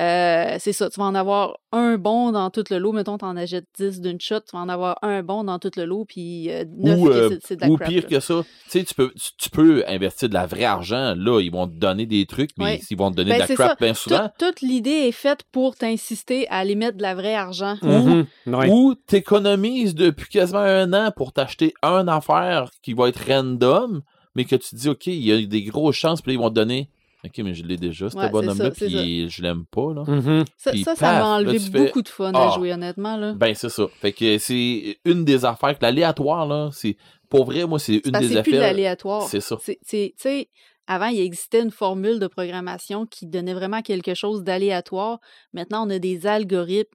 euh, 0.00 0.56
c'est 0.58 0.72
ça. 0.72 0.90
Tu 0.90 0.98
vas 1.00 1.06
en 1.06 1.14
avoir 1.14 1.58
un 1.72 1.96
bon 1.96 2.32
dans 2.32 2.50
tout 2.50 2.64
le 2.70 2.78
lot. 2.78 2.92
Mettons, 2.92 3.18
tu 3.18 3.24
en 3.24 3.36
achètes 3.36 3.66
10 3.78 4.00
d'une 4.00 4.20
shot, 4.20 4.40
tu 4.40 4.56
vas 4.56 4.60
en 4.62 4.68
avoir 4.68 4.98
un 5.02 5.22
bon 5.22 5.44
dans 5.44 5.58
tout 5.58 5.70
le 5.76 5.84
lot, 5.84 6.04
puis 6.06 6.50
euh, 6.50 6.64
9 6.76 6.98
Ou, 7.00 7.04
que 7.06 7.10
euh, 7.10 7.28
c'est, 7.30 7.46
c'est 7.46 7.56
de 7.56 7.60
la 7.62 7.68
Ou 7.70 7.76
crap, 7.76 7.88
pire 7.88 8.02
là. 8.02 8.08
que 8.08 8.20
ça, 8.20 8.42
tu 8.64 8.70
sais, 8.70 8.84
tu 8.84 8.94
peux, 8.94 9.12
tu, 9.14 9.30
tu 9.38 9.50
peux 9.50 9.84
investir 9.86 10.28
de 10.28 10.34
la 10.34 10.46
vraie 10.46 10.64
argent. 10.64 11.14
Là, 11.16 11.40
ils 11.40 11.50
vont 11.50 11.66
te 11.66 11.74
donner 11.74 12.06
des 12.06 12.26
trucs, 12.26 12.50
mais 12.58 12.64
Ouais. 12.64 12.80
ils 12.90 12.96
vont 12.96 13.10
te 13.10 13.16
donner 13.16 13.30
Ben, 13.30 13.36
de 13.36 13.40
la 13.40 13.46
c'est 13.46 13.54
crap 13.54 13.68
ça. 13.70 13.76
bien 13.80 13.92
Tout- 13.92 13.98
souvent. 14.00 14.30
toute 14.38 14.60
l'idée 14.60 14.90
est 14.90 15.12
faite 15.12 15.40
pour 15.52 15.76
t'inciter 15.76 16.48
à 16.48 16.56
aller 16.58 16.74
mettre 16.74 16.96
de 16.96 17.02
la 17.02 17.14
vraie 17.14 17.34
argent. 17.34 17.76
Mhm. 17.82 18.26
Ouais. 18.46 18.68
Ou 18.70 18.94
t'économises 18.94 19.94
depuis 19.94 20.28
quasiment 20.28 20.60
un 20.60 20.92
an 20.92 21.10
pour 21.14 21.32
t'acheter 21.32 21.74
un 21.82 22.06
affaire 22.08 22.70
qui 22.82 22.92
va 22.94 23.08
être 23.08 23.18
random, 23.36 24.02
mais 24.34 24.44
que 24.44 24.56
tu 24.56 24.70
te 24.70 24.76
dis, 24.76 24.88
OK, 24.88 25.06
il 25.06 25.24
y 25.24 25.32
a 25.32 25.40
des 25.46 25.62
grosses 25.62 25.96
chances, 25.96 26.20
puis 26.22 26.32
là, 26.32 26.34
ils 26.34 26.42
vont 26.42 26.50
te 26.50 26.54
donner. 26.54 26.88
OK, 27.24 27.38
mais 27.38 27.54
je 27.54 27.64
l'ai 27.64 27.76
déjà, 27.76 28.08
ce 28.08 28.16
Ouais, 28.16 28.28
bonhomme-là, 28.30 28.70
puis 28.70 29.28
je 29.28 29.42
l'aime 29.42 29.64
pas, 29.64 29.92
là. 29.94 30.04
Mhm. 30.06 30.44
Ça, 30.56 30.70
Puis 30.70 30.84
ça, 30.84 30.94
ça 30.94 31.06
paf, 31.06 31.14
m'a 31.14 31.18
là, 31.20 31.26
enlevé 31.36 31.58
fais, 31.58 31.84
beaucoup 31.86 32.02
de 32.02 32.08
fun 32.08 32.32
à 32.32 32.48
Ah. 32.48 32.54
jouer, 32.54 32.72
honnêtement. 32.72 33.16
Là. 33.16 33.32
Ben, 33.32 33.52
c'est 33.54 33.68
ça. 33.70 33.86
Fait 34.00 34.12
que 34.12 34.38
c'est 34.38 34.98
une 35.04 35.24
des 35.24 35.44
affaires 35.44 35.76
que 35.76 35.82
l'aléatoire, 35.82 36.46
là, 36.46 36.70
c'est. 36.72 36.96
Pour 37.28 37.44
vrai, 37.46 37.66
moi, 37.66 37.80
c'est 37.80 38.00
une 38.04 38.12
des 38.12 38.28
c'est 38.28 38.42
plus 38.42 38.52
affaires. 38.54 38.60
l'aléatoire. 38.60 39.22
C'est 39.22 39.40
ça. 39.40 39.56
C'est, 39.60 39.78
c'est- 39.82 40.14
tu 40.16 40.22
sais, 40.22 40.48
avant, 40.86 41.06
il 41.08 41.18
existait 41.18 41.60
une 41.62 41.72
formule 41.72 42.20
de 42.20 42.28
programmation 42.28 43.06
qui 43.06 43.26
donnait 43.26 43.54
vraiment 43.54 43.82
quelque 43.82 44.14
chose 44.14 44.44
d'aléatoire. 44.44 45.18
Maintenant, 45.52 45.84
on 45.84 45.90
a 45.90 45.98
des 45.98 46.28
algorithmes 46.28 46.94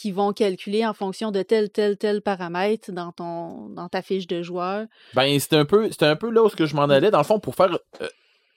qui 0.00 0.12
vont 0.12 0.32
calculer 0.32 0.86
en 0.86 0.94
fonction 0.94 1.30
de 1.30 1.42
tel, 1.42 1.68
tel, 1.70 1.96
tel 1.98 2.22
paramètre 2.22 2.90
dans, 2.92 3.12
ton, 3.12 3.68
dans 3.68 3.88
ta 3.88 4.00
fiche 4.02 4.26
de 4.26 4.42
joueur. 4.42 4.86
Ben, 5.14 5.38
c'était 5.38 5.56
un 5.56 5.64
peu, 5.64 5.90
c'était 5.90 6.06
un 6.06 6.16
peu 6.16 6.30
là 6.30 6.42
où 6.42 6.48
ce 6.48 6.56
que 6.56 6.64
je 6.66 6.74
m'en 6.74 6.84
allais, 6.84 7.10
dans 7.10 7.18
le 7.18 7.24
fond, 7.24 7.38
pour 7.38 7.54
faire 7.54 7.76
euh, 8.00 8.08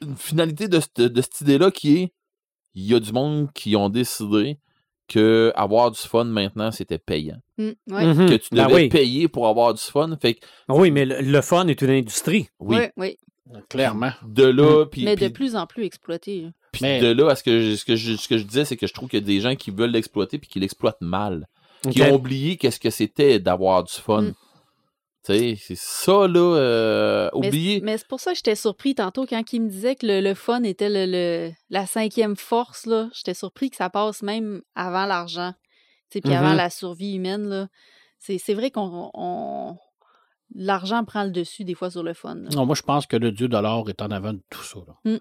une 0.02 0.16
finalité 0.16 0.68
de, 0.68 0.80
cette- 0.80 1.02
de 1.02 1.22
cette 1.22 1.42
idée-là 1.42 1.70
qui 1.72 1.98
est 1.98 2.14
il 2.76 2.86
y 2.86 2.96
a 2.96 3.00
du 3.00 3.12
monde 3.12 3.50
qui 3.54 3.76
ont 3.76 3.90
décidé 3.90 4.58
que 5.08 5.52
avoir 5.56 5.92
du 5.92 6.00
fun 6.00 6.24
maintenant, 6.24 6.72
c'était 6.72 6.98
payant. 6.98 7.38
Ouais. 7.60 7.76
Mhm. 7.88 8.30
Que 8.30 8.36
tu 8.36 8.48
Ben 8.56 8.68
devais 8.68 8.76
oui. 8.84 8.90
payer 8.90 9.28
pour 9.28 9.48
avoir 9.48 9.74
du 9.74 9.82
fun. 9.82 10.16
Fait 10.22 10.36
que, 10.36 10.46
Oui, 10.70 10.90
mais 10.92 11.06
le, 11.06 11.20
le 11.22 11.42
fun 11.42 11.68
est 11.68 11.82
une 11.82 11.90
industrie. 11.92 12.48
oui, 12.60 12.78
oui. 12.98 13.18
Clairement. 13.70 14.12
de 14.26 14.46
là, 14.46 14.86
puis 14.86 15.04
Mais 15.04 15.16
de 15.18 15.28
plus 15.28 15.56
en 15.56 15.68
plus 15.68 15.84
exploité. 15.84 16.48
Puis 16.74 16.82
Mais- 16.82 17.00
de 17.00 17.08
là 17.08 17.30
à 17.32 17.36
ce 17.36 17.44
que, 17.44 17.62
je, 17.62 17.76
ce, 17.78 17.86
que 17.86 17.96
je, 17.96 18.16
ce 18.18 18.28
que 18.28 18.38
je 18.38 18.44
disais, 18.44 18.66
c'est 18.66 18.76
que 18.76 18.88
je 18.88 18.94
trouve 18.94 19.08
qu'il 19.08 19.20
y 19.20 19.24
a 19.24 19.26
des 19.26 19.40
gens 19.40 19.56
qui 19.56 19.72
veulent 19.72 19.92
l'exploiter 19.92 20.38
puis 20.40 20.50
qui 20.50 20.60
l'exploitent 20.60 21.00
mal. 21.02 21.48
Qui 21.90 22.02
ont 22.04 22.16
oublié 22.16 22.58
qu'est-ce 22.58 22.80
que 22.80 22.90
c'était 22.90 23.40
d'avoir 23.40 23.84
du 23.86 23.94
fun. 23.94 24.22
Mm. 24.24 24.34
Tu 25.26 25.34
sais, 25.34 25.56
c'est 25.58 25.78
ça, 25.78 26.28
là, 26.28 26.56
euh, 26.58 27.30
Mais, 27.40 27.48
oublier. 27.48 27.82
mais 27.82 27.98
c'est 27.98 28.08
pour 28.08 28.20
ça 28.20 28.32
que 28.32 28.38
j'étais 28.38 28.56
surpris 28.56 28.94
tantôt 28.96 29.26
quand 29.26 29.42
il 29.54 29.62
me 29.62 29.70
disait 29.70 29.96
que 29.96 30.06
le, 30.06 30.20
le 30.20 30.34
fun 30.34 30.64
était 30.64 30.90
le, 30.90 31.06
le- 31.10 31.54
la 31.70 31.86
cinquième 31.86 32.36
force. 32.36 32.86
là. 32.86 33.10
J'étais 33.14 33.34
surpris 33.34 33.70
que 33.70 33.78
ça 33.78 33.90
passe 33.90 34.22
même 34.22 34.62
avant 34.76 35.06
l'argent. 35.06 35.54
Tu 36.10 36.18
sais, 36.18 36.22
Puis 36.22 36.34
avant 36.34 36.50
Mhm. 36.52 36.58
la 36.58 36.70
survie 36.70 37.14
humaine. 37.16 37.48
là. 37.48 37.68
C'est 38.20 38.38
c'est 38.38 38.54
vrai 38.54 38.70
qu'on. 38.72 39.12
on- 39.14 39.78
L'argent 40.56 41.04
prend 41.04 41.24
le 41.24 41.32
dessus 41.32 41.64
des 41.64 41.74
fois 41.74 41.90
sur 41.90 42.04
le 42.04 42.14
fun. 42.14 42.36
là. 42.36 42.50
Non, 42.54 42.66
moi, 42.66 42.76
je 42.76 42.84
pense 42.84 43.08
que 43.08 43.16
le 43.18 43.32
dieu 43.32 43.48
dollar 43.48 43.90
est 43.90 44.02
en 44.04 44.12
avant 44.12 44.34
de 44.34 44.42
tout 44.52 44.62
ça. 44.64 44.80
là. 44.86 45.20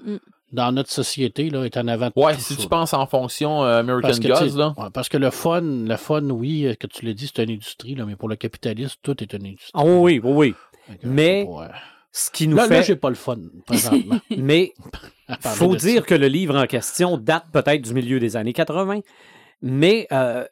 Dans 0.53 0.71
notre 0.71 0.91
société, 0.91 1.49
là, 1.51 1.65
est 1.65 1.77
en 1.79 1.89
avant 1.89 2.09
de 2.09 2.13
Ouais, 2.17 2.35
tout 2.35 2.41
si 2.43 2.55
ça. 2.55 2.63
tu 2.63 2.69
penses 2.69 2.93
en 2.93 3.07
fonction 3.07 3.65
euh, 3.65 3.81
American 3.81 4.11
Gods, 4.21 4.57
là. 4.59 4.75
ouais, 4.77 4.91
parce 4.93 5.09
que 5.09 5.17
le 5.17 5.31
fun, 5.31 5.63
le 5.63 5.97
fun, 5.97 6.23
oui, 6.31 6.67
euh, 6.67 6.75
que 6.75 6.87
tu 6.87 7.07
l'as 7.07 7.15
dit, 7.15 7.31
c'est 7.35 7.43
une 7.43 7.51
industrie, 7.53 7.95
là, 7.95 8.05
mais 8.05 8.17
pour 8.17 8.29
le 8.29 8.37
capitalisme, 8.37 8.97
tout 9.03 9.23
est 9.23 9.33
une 9.33 9.47
industrie. 9.47 9.71
Ah 9.75 9.85
oui, 9.85 10.21
oui, 10.23 10.55
mais- 11.03 11.47
c'est 11.49 11.63
euh, 11.65 11.69
Ce 12.15 12.31
qui 12.31 12.47
nous 12.47 12.57
Là, 12.59 12.69
fait. 12.69 12.75
là 12.75 12.83
j'ai 12.83 12.97
pas 12.97 13.09
le 13.09 13.15
fun, 13.15 13.39
présentement. 13.65 14.19
mais 14.37 14.75
faut 15.41 15.73
ça. 15.73 15.79
dire 15.79 16.05
que 16.05 16.15
le 16.15 16.27
livre 16.29 16.55
en 16.57 16.67
question 16.67 17.17
date 17.17 17.47
peut-être 17.51 17.81
du 17.81 17.95
milieu 17.95 18.21
des 18.21 18.37
années 18.37 18.53
80, 18.53 19.01
mais 19.63 20.07
euh, 20.13 20.43
Ouais, 20.43 20.49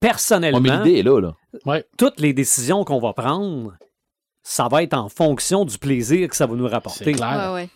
personnellement, 0.00 0.60
mais 0.60 0.76
l'idée 0.84 0.98
est 0.98 1.02
là, 1.02 1.20
là. 1.20 1.80
toutes 1.96 2.20
les 2.20 2.32
décisions 2.32 2.84
qu'on 2.84 2.98
va 3.00 3.12
prendre, 3.12 3.74
ça 4.42 4.68
va 4.68 4.82
être 4.82 4.94
en 4.94 5.08
fonction 5.08 5.64
du 5.64 5.78
plaisir 5.78 6.28
que 6.28 6.36
ça 6.36 6.46
va 6.46 6.54
nous 6.56 6.66
C'est 6.68 6.74
rapporter. 6.74 7.12
clair. 7.12 7.52
Ouais, 7.52 7.62
ouais. 7.62 7.68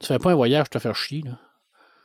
Tu 0.00 0.06
fais 0.06 0.18
pas 0.18 0.30
un 0.32 0.34
voyage 0.34 0.68
te 0.70 0.78
faire 0.78 0.94
chier, 0.94 1.22
là. 1.24 1.38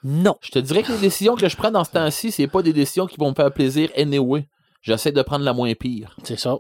Non. 0.04 0.36
Je 0.42 0.50
te 0.52 0.60
dirais 0.60 0.82
que 0.84 0.92
les 0.92 0.98
décisions 0.98 1.36
que 1.36 1.48
je 1.48 1.56
prends 1.56 1.72
dans 1.72 1.84
ce 1.84 1.92
temps-ci, 1.92 2.32
c'est 2.32 2.48
pas 2.48 2.62
des 2.64 2.74
décisions 2.74 3.06
qui 3.06 3.18
vont 3.18 3.30
me 3.30 3.36
faire 3.36 3.52
plaisir 3.54 3.90
anyway. 3.96 4.48
J'essaie 4.82 5.12
de 5.12 5.22
prendre 5.22 5.46
la 5.46 5.54
moins 5.54 5.74
pire. 5.76 6.16
C'est 6.24 6.40
ça. 6.40 6.56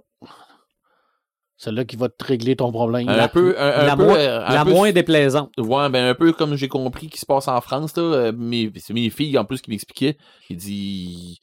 Celle-là 1.57 1.85
qui 1.85 1.95
va 1.95 2.09
te 2.09 2.23
régler 2.23 2.55
ton 2.55 2.71
problème. 2.71 3.07
Un 3.07 3.27
peu, 3.27 3.55
un, 3.59 3.81
un 3.81 3.85
la 3.85 3.95
peu, 3.95 4.05
moins- 4.05 4.17
un 4.19 4.53
la 4.53 4.65
peu- 4.65 4.71
moins 4.71 4.91
déplaisante. 4.91 5.51
Ouais, 5.59 5.89
ben 5.89 6.09
un 6.09 6.15
peu 6.15 6.33
comme 6.33 6.55
j'ai 6.55 6.67
compris 6.67 7.07
qui 7.07 7.19
se 7.19 7.25
passe 7.25 7.47
en 7.47 7.61
France, 7.61 7.95
là. 7.97 8.03
euh, 8.03 8.31
Mes, 8.35 8.71
c'est 8.77 8.93
mes 8.93 9.09
filles 9.11 9.37
en 9.37 9.45
plus 9.45 9.61
qui 9.61 9.69
m'expliquaient. 9.69 10.17
Ils 10.49 10.57
disent 10.57 11.37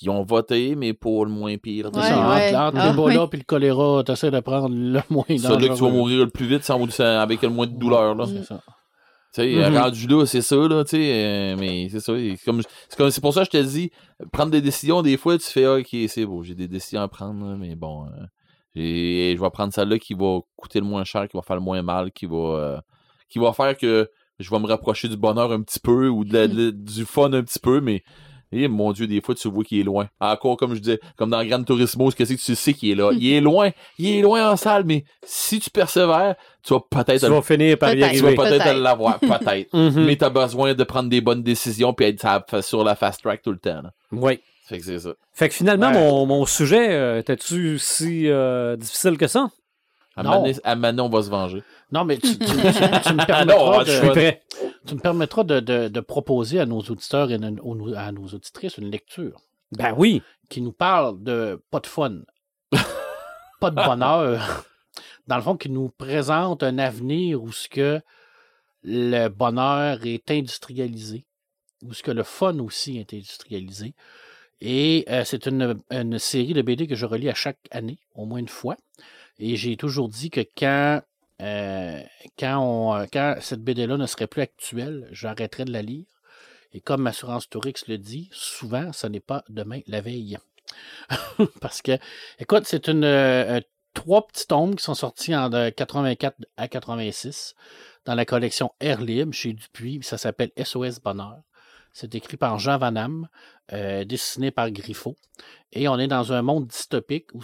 ils 0.00 0.10
ont 0.10 0.24
voté, 0.24 0.74
mais 0.74 0.94
pour 0.94 1.24
le 1.26 1.30
moins 1.30 1.56
pire. 1.58 1.90
C'est 1.92 2.00
Ouais, 2.00 2.06
ça, 2.08 2.28
ouais. 2.30 2.56
entre 2.56 2.78
Ah, 2.80 2.88
l'Ebola 2.90 3.22
oui. 3.22 3.28
puis 3.30 3.38
le 3.38 3.44
choléra, 3.44 4.02
t'essaies 4.04 4.30
de 4.30 4.40
prendre 4.40 4.68
le 4.70 5.00
moins 5.10 5.24
C'est 5.28 5.36
là 5.42 5.50
que 5.50 5.54
tu 5.56 5.62
vas 5.62 5.68
dangereux. 5.68 5.90
mourir 5.92 6.18
le 6.24 6.30
plus 6.30 6.46
vite 6.46 6.64
sans, 6.64 6.90
sans- 6.90 7.04
avec 7.20 7.40
le 7.42 7.48
moins 7.50 7.66
de 7.66 7.72
douleur, 7.78 8.14
là. 8.14 8.24
C'est 8.26 8.44
ça. 8.44 8.60
Tu 9.34 9.40
sais, 9.42 9.54
Mhm. 9.70 9.76
rendu 9.78 10.06
là, 10.08 10.26
c'est 10.26 10.42
ça, 10.42 10.56
là, 10.56 10.84
tu 10.84 10.90
sais, 10.90 11.24
euh, 11.24 11.56
mais 11.58 11.88
c'est 11.90 12.00
ça. 12.00 12.12
comme- 12.44 12.60
C'est 12.88 12.96
comme- 12.98 13.10
c'est 13.10 13.20
pour 13.22 13.32
ça 13.32 13.46
que 13.46 13.56
je 13.58 13.62
te 13.62 13.66
dis, 13.66 13.90
prendre 14.30 14.50
des 14.50 14.60
décisions, 14.60 15.00
des 15.00 15.16
fois, 15.16 15.38
tu 15.38 15.46
fais, 15.46 15.64
ah, 15.64 15.76
ok, 15.76 15.88
c'est 16.08 16.26
beau, 16.26 16.42
j'ai 16.42 16.54
des 16.54 16.68
décisions 16.68 17.00
à 17.00 17.08
prendre, 17.08 17.56
mais 17.56 17.74
bon, 17.74 18.04
euh, 18.06 18.26
je 18.74 19.40
vais 19.40 19.50
prendre 19.50 19.72
celle-là 19.72 19.98
qui 19.98 20.14
va 20.14 20.40
coûter 20.56 20.80
le 20.80 20.86
moins 20.86 21.04
cher, 21.04 21.26
qui 21.28 21.36
va 21.36 21.42
faire 21.42 21.56
le 21.56 21.62
moins 21.62 21.80
mal, 21.82 22.12
qui 22.12 22.26
va, 22.26 22.36
euh, 22.36 22.80
qui 23.28 23.38
va 23.38 23.52
faire 23.52 23.76
que 23.76 24.10
je 24.38 24.50
vais 24.50 24.58
me 24.58 24.66
rapprocher 24.66 25.08
du 25.08 25.16
bonheur 25.16 25.50
un 25.52 25.62
petit 25.62 25.80
peu 25.80 26.08
ou 26.08 26.24
de 26.24 26.32
la- 26.34 26.48
de- 26.48 26.70
du 26.70 27.04
fun 27.04 27.32
un 27.32 27.42
petit 27.42 27.58
peu, 27.58 27.80
mais 27.80 28.02
eh, 28.52 28.68
mon 28.68 28.92
Dieu, 28.92 29.06
des 29.06 29.20
fois, 29.20 29.34
tu 29.34 29.48
vois 29.48 29.64
qu'il 29.64 29.80
est 29.80 29.82
loin. 29.84 30.08
Encore, 30.20 30.56
comme 30.56 30.74
je 30.74 30.80
disais, 30.80 31.00
comme 31.16 31.30
dans 31.30 31.44
Gran 31.44 31.62
Turismo, 31.64 32.10
qu'est-ce 32.10 32.34
que 32.34 32.38
tu 32.40 32.54
sais 32.54 32.74
qu'il 32.74 32.90
est 32.90 32.94
là? 32.94 33.10
Il 33.18 33.32
est 33.32 33.40
loin, 33.40 33.70
il 33.98 34.16
est 34.18 34.20
loin 34.22 34.50
en 34.50 34.56
salle, 34.56 34.84
mais 34.84 35.04
si 35.24 35.58
tu 35.60 35.70
persévères, 35.70 36.34
tu 36.62 36.74
vas 36.74 36.80
peut-être 36.80 37.24
Tu 37.24 37.30
vas 37.32 37.42
finir 37.42 37.78
par 37.78 37.92
y 37.94 37.96
Peut-être. 37.98 38.12
tu 38.12 38.18
vas 38.20 38.26
arriver. 38.28 38.42
peut-être 38.42 38.64
Peut-être. 38.64 38.78
l'avoir, 38.78 39.18
peut-être. 39.18 39.68
Mhm. 39.72 40.04
Mais 40.04 40.16
t'as 40.16 40.30
besoin 40.30 40.74
de 40.74 40.84
prendre 40.84 41.08
des 41.08 41.20
bonnes 41.20 41.42
décisions 41.42 41.92
puis 41.94 42.06
être 42.06 42.62
sur- 42.62 42.84
la 42.84 42.94
fast 42.94 43.22
track 43.22 43.42
tout 43.42 43.52
le 43.52 43.58
temps. 43.58 43.82
là. 43.82 43.92
Oui. 44.12 44.40
Fait 44.66 44.78
que 44.78 44.84
c'est 44.84 44.98
ça. 45.00 45.10
Fait 45.32 45.48
que 45.48 45.54
finalement, 45.54 45.88
Ouais. 45.88 45.94
mon, 45.98 46.24
mon 46.26 46.46
sujet, 46.46 46.92
euh, 46.92 47.18
était-tu 47.18 47.78
si 47.78 48.28
euh, 48.28 48.76
difficile 48.76 49.18
que 49.18 49.26
ça? 49.26 49.48
À 50.16 50.22
Non. 50.22 50.42
Mané, 50.42 50.54
à 50.62 50.74
Mané, 50.76 51.00
on 51.00 51.08
va 51.08 51.22
se 51.22 51.30
venger. 51.30 51.62
Non, 51.92 52.04
mais 52.04 52.16
tu, 52.18 52.38
tu- 52.38 52.46
tu- 52.46 52.46
tu 52.46 52.56
me 53.14 53.26
permettras, 53.26 53.84
de, 53.84 54.32
tu 54.86 54.94
me 54.94 55.00
permettras 55.00 55.44
de, 55.44 55.60
de- 55.60 55.88
de 55.88 56.00
proposer 56.00 56.58
à 56.58 56.66
nos 56.66 56.80
auditeurs 56.80 57.30
et 57.30 57.34
à 57.34 57.38
nos, 57.38 57.94
à 57.94 58.10
nos 58.12 58.26
auditrices 58.26 58.78
une 58.78 58.90
lecture 58.90 59.40
Ben 59.72 59.94
oui. 59.96 60.22
qui 60.48 60.60
nous 60.62 60.72
parle 60.72 61.22
de 61.22 61.62
pas 61.70 61.80
de 61.80 61.86
fun, 61.86 62.20
pas 63.60 63.70
de 63.70 63.76
bonheur. 63.76 64.64
Dans 65.28 65.36
le 65.36 65.42
fond, 65.42 65.56
qui 65.56 65.70
nous 65.70 65.88
présente 65.90 66.62
un 66.64 66.78
avenir 66.78 67.42
où 67.42 67.52
ce 67.52 67.68
que 67.68 68.00
le 68.82 69.28
bonheur 69.28 70.04
est 70.04 70.28
industrialisé, 70.30 71.26
où 71.84 71.92
ce 71.94 72.02
que 72.02 72.10
le 72.10 72.24
fun 72.24 72.58
aussi 72.58 72.98
est 72.98 73.14
industrialisé. 73.14 73.94
Et 74.60 75.04
euh, 75.08 75.22
c'est 75.24 75.46
une, 75.46 75.80
une 75.90 76.18
série 76.18 76.54
de 76.54 76.62
BD 76.62 76.86
que 76.88 76.96
je 76.96 77.06
relis 77.06 77.28
à 77.30 77.34
chaque 77.34 77.58
année, 77.70 77.98
au 78.14 78.24
moins 78.26 78.38
une 78.38 78.48
fois. 78.48 78.76
Et 79.38 79.54
j'ai 79.56 79.76
toujours 79.76 80.08
dit 80.08 80.30
que 80.30 80.40
quand, 80.58 81.00
euh, 81.42 82.00
euh, 82.42 83.06
quand 83.12 83.36
cette 83.40 83.62
BD-là 83.62 83.96
ne 83.96 84.06
serait 84.06 84.26
plus 84.26 84.42
actuelle, 84.42 85.08
j'arrêterais 85.10 85.64
de 85.64 85.72
la 85.72 85.82
lire. 85.82 86.06
Et 86.72 86.80
comme 86.80 87.06
Assurance 87.06 87.48
Tourix 87.48 87.74
le 87.88 87.98
dit, 87.98 88.30
souvent, 88.32 88.92
ce 88.92 89.06
n'est 89.06 89.20
pas 89.20 89.44
demain 89.48 89.80
la 89.86 90.00
veille. 90.00 90.38
Parce 91.60 91.82
que, 91.82 91.98
écoute, 92.38 92.64
c'est 92.66 92.88
une 92.88 93.04
euh, 93.04 93.60
trois 93.92 94.26
petits 94.26 94.46
tomes 94.46 94.76
qui 94.76 94.84
sont 94.84 94.94
sortis 94.94 95.34
en 95.34 95.50
de 95.50 95.70
84 95.70 96.36
à 96.56 96.68
86 96.68 97.54
dans 98.04 98.14
la 98.14 98.24
collection 98.24 98.72
Air 98.80 99.00
Libre 99.00 99.34
chez 99.34 99.52
Dupuis. 99.52 100.00
Ça 100.02 100.18
s'appelle 100.18 100.50
SOS 100.62 101.00
Bonheur. 101.00 101.40
C'est 101.92 102.14
écrit 102.14 102.36
par 102.36 102.58
Jean 102.58 102.78
Van 102.78 102.94
euh, 103.72 104.04
dessiné 104.04 104.50
par 104.50 104.70
Griffo. 104.70 105.16
Et 105.72 105.88
on 105.88 105.98
est 105.98 106.08
dans 106.08 106.32
un 106.32 106.42
monde 106.42 106.66
dystopique 106.66 107.28
où 107.34 107.42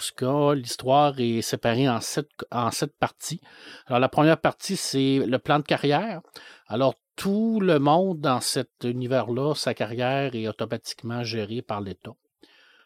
l'histoire 0.55 1.15
est 1.19 1.43
séparée 1.43 1.89
en 1.89 2.01
sept, 2.01 2.29
en 2.51 2.71
sept 2.71 2.93
parties. 2.99 3.41
Alors, 3.87 4.01
la 4.01 4.09
première 4.09 4.41
partie, 4.41 4.77
c'est 4.77 5.19
le 5.19 5.39
plan 5.39 5.59
de 5.59 5.65
carrière. 5.65 6.21
Alors, 6.67 6.95
tout 7.17 7.61
le 7.61 7.79
monde 7.79 8.21
dans 8.21 8.41
cet 8.41 8.85
univers-là, 8.85 9.55
sa 9.55 9.75
carrière 9.75 10.35
est 10.35 10.49
automatiquement 10.49 11.25
gérée 11.25 11.63
par 11.63 11.81
l'État. 11.81 12.15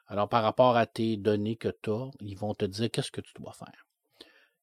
Alors, 0.07 0.29
par 0.29 0.43
rapport 0.43 0.77
à 0.77 0.87
tes 0.87 1.17
données 1.17 1.57
que 1.57 1.69
tu 1.83 1.91
as, 1.91 2.11
ils 2.21 2.37
vont 2.37 2.55
te 2.55 2.65
dire 2.65 2.91
qu'est-ce 2.91 3.11
que 3.11 3.21
tu 3.21 3.33
dois 3.39 3.53
faire. 3.53 3.87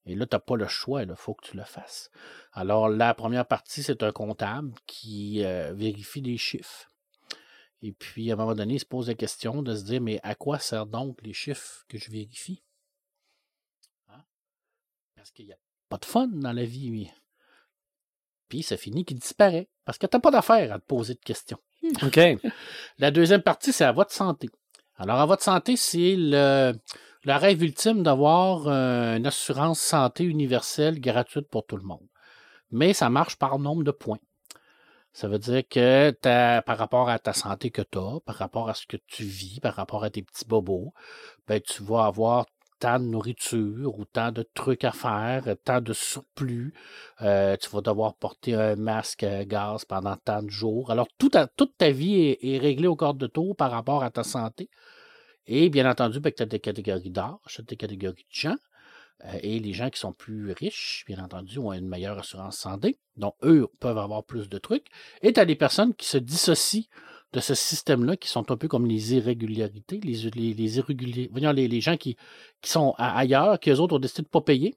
Et 0.06 0.16
là, 0.16 0.26
tu 0.26 0.36
n'as 0.36 0.40
pas 0.40 0.56
le 0.56 0.68
choix, 0.68 1.04
il 1.04 1.14
faut 1.16 1.34
que 1.36 1.48
tu 1.48 1.58
le 1.58 1.64
fasses. 1.64 2.10
Alors, 2.54 2.90
la 2.90 3.14
première 3.14 3.46
partie, 3.46 3.84
c'est 3.84 4.02
un 4.02 4.12
comptable 4.12 4.74
qui 4.88 5.44
euh, 5.46 5.74
vérifie 5.74 6.22
des 6.22 6.38
chiffres. 6.38 6.89
Et 7.82 7.94
puis, 7.94 8.30
à 8.30 8.34
un 8.34 8.38
moment 8.38 8.56
donné, 8.56 8.76
il 8.76 8.80
se 8.80 8.86
pose 8.86 9.08
la 9.08 9.14
question 9.14 9.62
de 9.62 9.76
se 9.76 9.84
dire, 9.84 10.02
mais 10.02 10.20
à 10.24 10.36
quoi 10.36 10.60
servent 10.60 10.90
donc 10.90 11.22
les 11.22 11.34
chiffres 11.34 11.86
que 11.88 11.98
je 11.98 12.12
vérifie? 12.12 12.62
Hein? 14.10 14.22
Parce 15.16 15.32
qu'il 15.32 15.46
n'y 15.46 15.54
a 15.54 15.58
pas 15.88 15.98
de 15.98 16.06
fun 16.06 16.28
dans 16.28 16.52
la 16.52 16.66
vie, 16.66 16.92
oui. 16.92 17.10
Puis, 18.50 18.64
ça 18.64 18.76
finit 18.76 19.06
qu'il 19.06 19.20
disparaît. 19.20 19.70
Parce 19.86 19.98
que 19.98 20.08
tu 20.08 20.16
n'as 20.16 20.22
pas 20.22 20.32
d'affaire 20.32 20.74
à 20.74 20.80
te 20.80 20.86
poser 20.86 21.14
de 21.14 21.20
questions. 21.20 21.60
OK. 22.04 22.20
La 22.98 23.12
deuxième 23.12 23.42
partie, 23.42 23.72
c'est 23.72 23.86
à 23.86 23.92
votre 23.92 24.12
santé. 24.12 24.50
Alors, 24.98 25.20
à 25.20 25.26
votre 25.26 25.44
santé, 25.44 25.78
c'est 25.78 26.16
le, 26.18 26.74
le 27.24 27.34
rêve 27.34 27.64
ultime 27.64 28.04
d'avoir 28.04 28.68
euh, 28.68 29.16
une 29.16 29.26
assurance 29.26 29.80
santé 29.80 30.26
universelle 30.26 31.00
gratuite 31.00 31.48
pour 31.50 31.66
tout 31.66 31.78
le 31.78 31.84
monde. 31.84 32.06
Mais 32.72 32.94
ça 32.94 33.10
marche 33.10 33.38
par 33.38 33.58
nombre 33.60 33.84
de 33.84 33.92
points. 33.92 34.20
Ça 35.14 35.28
veut 35.28 35.40
dire 35.40 35.64
que 35.68 36.12
par 36.62 36.78
rapport 36.78 37.10
à 37.10 37.20
ta 37.20 37.34
santé 37.34 37.72
que 37.72 37.82
tu 37.82 37.98
as, 37.98 38.20
par 38.26 38.36
rapport 38.36 38.70
à 38.70 38.74
ce 38.74 38.86
que 38.86 38.98
tu 39.08 39.24
vis, 39.24 39.60
par 39.60 39.76
rapport 39.76 40.04
à 40.04 40.10
tes 40.10 40.22
petits 40.22 40.46
bobos, 40.46 40.94
ben, 41.48 41.60
tu 41.62 41.84
vas 41.84 42.06
avoir 42.06 42.46
tant 42.80 43.00
de 43.00 43.06
nourriture 43.06 44.00
ou 44.00 44.06
tant 44.06 44.32
de 44.32 44.44
trucs 44.54 44.84
à 44.84 44.92
faire, 44.92 45.44
tant 45.64 45.82
de 45.82 45.94
surplus. 45.94 46.74
Euh, 47.22 47.58
tu 47.58 47.70
vas 47.70 47.82
devoir 47.82 48.16
porter 48.16 48.56
un 48.56 48.76
masque 48.76 49.26
gaz 49.46 49.86
pendant 49.86 50.16
tant 50.18 50.42
de 50.42 50.50
jours. 50.50 50.92
Alors, 50.92 51.08
toute 51.18 51.38
ta 51.78 51.92
vie 51.92 52.38
est, 52.42 52.58
réglée 52.58 52.88
au 52.88 52.96
corps 52.96 53.14
de 53.14 53.28
tour 53.28 53.56
par 53.56 53.72
rapport 53.72 54.04
à 54.04 54.10
ta 54.12 54.24
santé. 54.24 54.70
Et 55.46 55.70
bien 55.70 55.90
entendu, 55.90 56.20
ben, 56.20 56.32
tu 56.32 56.44
as 56.44 56.46
des 56.46 56.60
catégories 56.60 57.12
d'âge, 57.12 57.62
des 57.68 57.76
catégories 57.76 58.26
de 58.30 58.36
gens. 58.36 58.56
Euh, 59.26 59.38
et 59.42 59.60
les 59.60 59.74
gens 59.74 59.90
qui 59.90 60.00
sont 60.00 60.14
plus 60.14 60.52
riches, 60.54 61.04
bien 61.08 61.22
entendu, 61.24 61.60
ont 61.60 61.74
une 61.74 61.88
meilleure 61.88 62.18
assurance 62.20 62.58
santé. 62.58 62.98
Donc, 63.18 63.36
eux 63.44 63.68
peuvent 63.80 63.98
avoir 63.98 64.24
plus 64.24 64.48
de 64.50 64.58
trucs. 64.58 64.88
Et 65.22 65.34
tu 65.34 65.40
as 65.40 65.46
des 65.46 65.56
personnes 65.56 65.94
qui 65.94 66.08
se 66.08 66.18
dissocient 66.18 66.84
de 67.34 67.40
ce 67.42 67.54
système-là, 67.54 68.16
qui 68.18 68.28
sont 68.30 68.50
un 68.52 68.58
peu 68.58 68.68
comme 68.68 68.86
les 68.88 69.14
irrégularités, 69.16 70.00
les, 70.04 70.30
les, 70.34 70.54
les 70.54 70.78
irréguliers, 70.78 71.30
voyons, 71.32 71.52
les, 71.52 71.68
les 71.68 71.82
gens 71.82 71.96
qui, 71.98 72.16
qui 72.62 72.72
sont 72.72 72.96
ailleurs, 72.98 73.60
qui 73.60 73.70
eux 73.70 73.80
autres 73.80 73.96
ont 73.96 74.00
décidé 74.00 74.24
de 74.24 74.28
ne 74.28 74.32
pas 74.32 74.42
payer, 74.42 74.76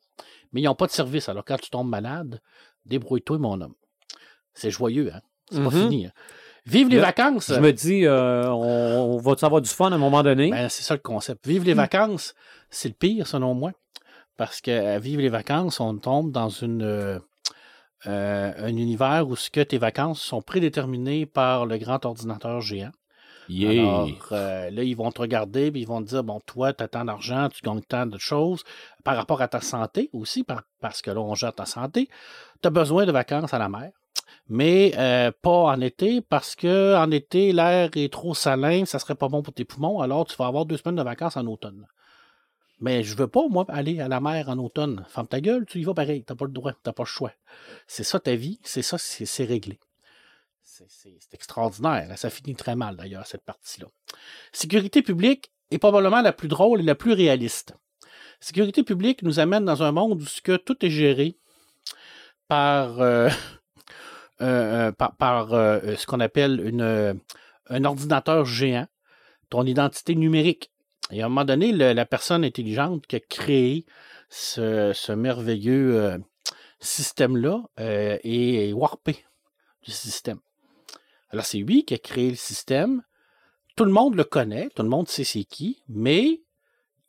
mais 0.52 0.60
ils 0.60 0.64
n'ont 0.64 0.74
pas 0.74 0.86
de 0.86 0.92
service. 0.92 1.28
Alors, 1.28 1.44
quand 1.46 1.56
tu 1.58 1.70
tombes 1.70 1.88
malade, 1.88 2.40
débrouille-toi, 2.84 3.38
mon 3.38 3.60
homme. 3.60 3.74
C'est 4.54 4.70
joyeux, 4.70 5.12
hein? 5.14 5.20
C'est 5.50 5.62
pas 5.62 5.70
Mhm. 5.70 5.82
fini. 5.88 6.06
hein? 6.06 6.12
Vive 6.66 6.88
les 6.90 6.96
Là, 6.96 7.02
vacances! 7.02 7.52
Je 7.52 7.58
me 7.60 7.72
dis, 7.72 8.04
euh, 8.06 8.48
on, 8.50 9.14
on 9.14 9.16
va-tu 9.18 9.44
avoir 9.44 9.60
du 9.62 9.68
fun 9.70 9.90
à 9.90 9.94
un 9.94 9.98
moment 9.98 10.22
donné? 10.22 10.50
Ben, 10.50 10.68
c'est 10.68 10.82
ça 10.82 10.94
le 10.94 11.00
concept. 11.00 11.46
Vivre 11.46 11.64
les 11.64 11.74
vacances, 11.74 12.34
c'est 12.70 12.88
le 12.88 12.94
pire, 12.94 13.26
selon 13.26 13.54
moi. 13.54 13.72
Parce 14.36 14.60
que 14.60 14.70
à 14.70 14.98
vivre 14.98 15.22
les 15.22 15.28
vacances, 15.28 15.80
on 15.80 15.96
tombe 15.98 16.32
dans 16.32 16.48
une, 16.48 16.82
euh, 16.82 17.18
euh, 18.06 18.52
un 18.56 18.76
univers 18.76 19.28
où 19.28 19.36
ce 19.36 19.50
que 19.50 19.60
tes 19.60 19.78
vacances 19.78 20.20
sont 20.20 20.42
prédéterminées 20.42 21.26
par 21.26 21.66
le 21.66 21.78
grand 21.78 22.04
ordinateur 22.04 22.60
géant. 22.60 22.92
Yeah. 23.48 23.70
Alors, 23.70 24.28
euh, 24.32 24.70
là, 24.70 24.82
ils 24.82 24.96
vont 24.96 25.10
te 25.10 25.20
regarder 25.20 25.66
et 25.66 25.78
ils 25.78 25.86
vont 25.86 26.02
te 26.02 26.08
dire 26.08 26.24
bon, 26.24 26.40
toi, 26.46 26.72
tu 26.72 26.82
as 26.82 26.88
tant 26.88 27.04
d'argent, 27.04 27.48
tu 27.48 27.60
gagnes 27.62 27.82
tant 27.82 28.06
de 28.06 28.18
choses. 28.18 28.62
Par 29.04 29.16
rapport 29.16 29.42
à 29.42 29.48
ta 29.48 29.60
santé 29.60 30.10
aussi, 30.12 30.42
par- 30.44 30.62
parce 30.80 31.02
que 31.02 31.10
là, 31.10 31.20
on 31.20 31.34
gère 31.34 31.54
ta 31.54 31.66
santé, 31.66 32.08
tu 32.62 32.68
as 32.68 32.70
besoin 32.70 33.04
de 33.04 33.12
vacances 33.12 33.52
à 33.52 33.58
la 33.58 33.68
mer. 33.68 33.90
Mais 34.48 34.92
euh, 34.96 35.30
pas 35.42 35.50
en 35.50 35.80
été, 35.80 36.20
parce 36.20 36.54
que 36.54 36.96
en 36.96 37.10
été, 37.10 37.52
l'air 37.52 37.90
est 37.94 38.12
trop 38.12 38.34
salin, 38.34 38.84
ça 38.84 38.98
serait 38.98 39.14
pas 39.14 39.28
bon 39.28 39.42
pour 39.42 39.54
tes 39.54 39.64
poumons, 39.64 40.00
alors 40.00 40.26
tu 40.26 40.36
vas 40.36 40.46
avoir 40.46 40.64
deux 40.66 40.76
semaines 40.76 40.96
de 40.96 41.02
vacances 41.02 41.36
en 41.36 41.46
automne. 41.46 41.86
Mais 42.82 43.04
je 43.04 43.16
veux 43.16 43.28
pas, 43.28 43.46
moi, 43.48 43.64
aller 43.68 44.00
à 44.00 44.08
la 44.08 44.20
mer 44.20 44.48
en 44.48 44.58
automne. 44.58 45.06
Ferme 45.08 45.28
ta 45.28 45.40
gueule, 45.40 45.64
tu 45.66 45.78
y 45.78 45.84
vas 45.84 45.94
pareil, 45.94 46.24
t'as 46.24 46.34
pas 46.34 46.46
le 46.46 46.50
droit, 46.50 46.72
t'as 46.82 46.92
pas 46.92 47.04
le 47.04 47.08
choix. 47.08 47.32
C'est 47.86 48.02
ça 48.02 48.18
ta 48.18 48.34
vie, 48.34 48.58
c'est 48.64 48.82
ça, 48.82 48.98
c'est 48.98 49.44
réglé. 49.44 49.78
C'est- 50.62 51.32
extraordinaire. 51.32 52.12
Ça 52.18 52.28
finit 52.28 52.56
très 52.56 52.74
mal, 52.74 52.96
d'ailleurs, 52.96 53.26
cette 53.26 53.44
partie-là. 53.44 53.86
Sécurité 54.52 55.00
publique 55.02 55.52
est 55.70 55.78
probablement 55.78 56.22
la 56.22 56.32
plus 56.32 56.48
drôle 56.48 56.80
et 56.80 56.84
la 56.84 56.96
plus 56.96 57.12
réaliste. 57.12 57.74
Sécurité 58.40 58.82
publique 58.82 59.22
nous 59.22 59.38
amène 59.38 59.64
dans 59.64 59.84
un 59.84 59.92
monde 59.92 60.20
où 60.20 60.58
tout 60.58 60.84
est 60.84 60.90
géré 60.90 61.36
par, 62.48 63.00
euh, 63.00 63.28
euh, 64.42 64.90
euh, 65.00 65.96
ce 65.96 66.06
qu'on 66.06 66.18
appelle 66.18 67.20
un 67.68 67.84
ordinateur 67.84 68.44
géant, 68.44 68.88
ton 69.50 69.64
identité 69.64 70.16
numérique. 70.16 70.72
Et 71.10 71.22
à 71.22 71.26
un 71.26 71.28
moment 71.28 71.44
donné, 71.44 71.72
le- 71.72 71.92
la 71.92 72.06
personne 72.06 72.44
intelligente 72.44 73.06
qui 73.06 73.16
a 73.16 73.20
créé 73.20 73.84
ce, 74.30 74.92
ce 74.94 75.12
merveilleux 75.12 76.00
euh, 76.00 76.18
système-là 76.80 77.62
euh, 77.80 78.18
est, 78.22 78.68
est 78.68 78.72
warpé 78.72 79.24
du 79.82 79.90
système. 79.90 80.38
Alors, 81.30 81.44
c'est 81.44 81.58
lui 81.58 81.84
qui 81.84 81.94
a 81.94 81.98
créé 81.98 82.30
le 82.30 82.36
système. 82.36 83.02
Tout 83.76 83.84
le 83.84 83.92
monde 83.92 84.14
le 84.16 84.24
connaît, 84.24 84.68
tout 84.74 84.82
le 84.82 84.88
monde 84.88 85.08
sait 85.08 85.24
c'est 85.24 85.44
qui, 85.44 85.82
mais 85.88 86.42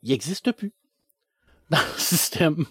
il 0.02 0.10
n'existe 0.10 0.52
plus 0.52 0.72
dans 1.70 1.78
le 1.78 1.98
système. 2.00 2.64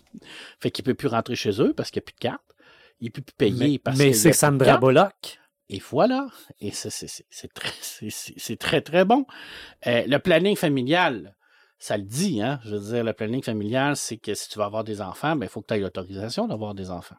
Fait 0.59 0.71
qu'il 0.71 0.83
ne 0.83 0.87
peut 0.87 0.95
plus 0.95 1.07
rentrer 1.07 1.35
chez 1.35 1.61
eux 1.61 1.73
parce 1.73 1.89
qu'il 1.91 1.99
n'y 1.99 2.05
a 2.05 2.07
plus 2.07 2.13
de 2.15 2.19
carte. 2.19 2.55
Il 2.99 3.07
ne 3.07 3.11
peut 3.11 3.21
plus 3.21 3.33
payer 3.35 3.69
mais 3.73 3.79
parce 3.79 3.97
mais 3.97 4.11
qu'il 4.11 4.13
y 4.13 4.15
a 4.15 4.19
c'est 4.21 4.29
plus 4.29 4.35
de 4.35 4.35
Sandra. 4.65 4.77
Bullock. 4.77 5.39
Et 5.69 5.79
voilà. 5.79 6.27
Et 6.59 6.71
c'est- 6.71 8.59
très, 8.59 8.81
très, 8.81 9.05
bon. 9.05 9.25
Euh, 9.87 10.03
le 10.07 10.17
planning 10.19 10.55
familial, 10.55 11.35
ça 11.79 11.97
le 11.97 12.03
dit, 12.03 12.41
hein. 12.41 12.59
Je 12.65 12.75
veux 12.75 12.93
dire, 12.93 13.03
le 13.03 13.13
planning 13.13 13.43
familial, 13.43 13.95
c'est 13.95 14.17
que 14.17 14.33
si 14.33 14.49
tu 14.49 14.59
vas 14.59 14.65
avoir 14.65 14.83
des 14.83 15.01
enfants, 15.01 15.35
ben, 15.35 15.45
il 15.45 15.49
faut 15.49 15.61
que 15.61 15.67
tu 15.67 15.73
aies 15.75 15.79
l'autorisation 15.79 16.47
d'avoir 16.47 16.73
des 16.75 16.91
enfants. 16.91 17.17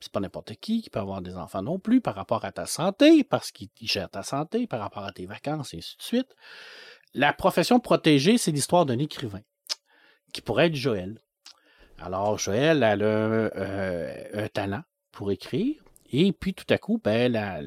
C'est 0.00 0.12
pas 0.12 0.20
n'importe 0.20 0.54
qui 0.56 0.82
qui 0.82 0.90
peut 0.90 1.00
avoir 1.00 1.22
des 1.22 1.36
enfants 1.36 1.62
non 1.62 1.78
plus 1.80 2.00
par 2.00 2.14
rapport 2.14 2.44
à 2.44 2.52
ta 2.52 2.66
santé, 2.66 3.24
parce 3.24 3.50
qu'il 3.50 3.68
gère 3.80 4.08
ta 4.08 4.22
santé, 4.22 4.66
par 4.66 4.80
rapport 4.80 5.04
à 5.04 5.12
tes 5.12 5.26
vacances, 5.26 5.74
et 5.74 5.78
ainsi 5.78 5.96
de 5.96 6.02
suite. 6.02 6.36
La 7.14 7.32
profession 7.32 7.80
protégée, 7.80 8.38
c'est 8.38 8.52
l'histoire 8.52 8.86
d'un 8.86 8.98
écrivain, 8.98 9.40
qui 10.32 10.40
pourrait 10.40 10.66
être 10.66 10.76
Joël. 10.76 11.20
Alors, 11.98 12.38
Joël 12.38 12.84
a 12.84 12.94
euh, 12.96 14.24
un 14.34 14.48
talent 14.48 14.82
pour 15.10 15.32
écrire, 15.32 15.82
et 16.10 16.32
puis 16.32 16.54
tout 16.54 16.66
à 16.70 16.78
coup, 16.78 17.00
ben, 17.02 17.30
la, 17.32 17.60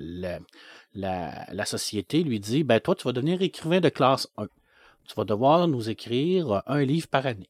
la, 0.94 1.46
la, 1.52 1.66
société 1.66 2.24
lui 2.24 2.40
dit 2.40 2.64
ben, 2.64 2.80
Toi, 2.80 2.96
tu 2.96 3.04
vas 3.04 3.12
devenir 3.12 3.42
écrivain 3.42 3.80
de 3.80 3.90
classe 3.90 4.28
1. 4.38 4.48
Tu 5.08 5.16
vas 5.16 5.26
devoir 5.26 5.68
nous 5.68 5.90
écrire 5.90 6.64
un 6.66 6.84
livre 6.84 7.08
par 7.08 7.26
année. 7.26 7.50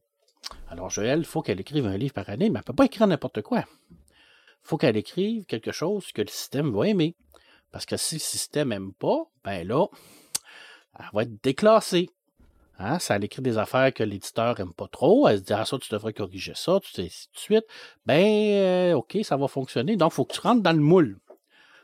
Alors, 0.70 0.90
Joël, 0.90 1.20
il 1.20 1.26
faut 1.26 1.42
qu'elle 1.42 1.60
écrive 1.60 1.86
un 1.86 1.98
livre 1.98 2.14
par 2.14 2.30
année, 2.30 2.50
mais 2.50 2.60
elle 2.60 2.62
ne 2.62 2.66
peut 2.66 2.74
pas 2.74 2.86
écrire 2.86 3.08
n'importe 3.08 3.42
quoi. 3.42 3.66
Il 3.90 4.68
faut 4.68 4.78
qu'elle 4.78 4.98
écrive 4.98 5.46
quelque 5.46 5.72
chose 5.72 6.12
que 6.12 6.22
le 6.22 6.28
système 6.28 6.72
va 6.72 6.88
aimer. 6.88 7.16
Parce 7.72 7.86
que 7.86 7.98
si 7.98 8.16
le 8.16 8.20
système 8.20 8.70
n'aime 8.70 8.94
pas, 8.94 9.24
ben 9.44 9.66
là, 9.68 9.88
elle 11.00 11.06
va 11.14 11.24
être 11.24 11.42
déclassée. 11.42 12.10
Hein? 12.84 13.00
Ça, 13.00 13.16
elle 13.16 13.24
écrit 13.24 13.42
des 13.42 13.58
affaires 13.58 13.94
que 13.94 14.04
l'éditeur 14.04 14.58
n'aime 14.58 14.74
pas 14.74 14.88
trop. 14.88 15.28
Elle 15.28 15.38
se 15.38 15.44
dit, 15.44 15.54
ah, 15.54 15.66
ça, 15.66 15.78
tu 15.78 15.90
devrais 15.92 16.14
corriger 16.14 16.54
ça, 16.56 16.80
tout 16.80 17.02
de 17.02 17.08
suite. 17.34 17.66
Ben, 18.06 18.26
euh, 18.26 18.94
OK, 18.94 19.18
ça 19.24 19.38
va 19.38 19.48
fonctionner. 19.48 19.96
Donc, 19.96 20.14
il 20.14 20.16
faut 20.16 20.26
que 20.26 20.34
tu 20.34 20.40
rentres 20.40 20.64
dans 20.64 20.74
le 20.74 20.80
moule. 20.80 21.20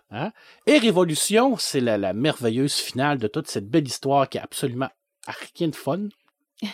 Hein? 0.10 0.32
Et 0.66 0.78
Révolution, 0.80 1.58
c'est 1.58 1.82
la, 1.82 2.14
merveilleuse 2.14 2.76
finale 2.76 3.20
de 3.20 3.28
toute 3.28 3.48
cette 3.48 3.70
belle 3.70 3.88
histoire 3.88 4.28
qui 4.28 4.38
est 4.38 4.42
absolument 4.42 4.90
rien 5.56 5.68
de 5.68 5.76
fun. 5.76 6.08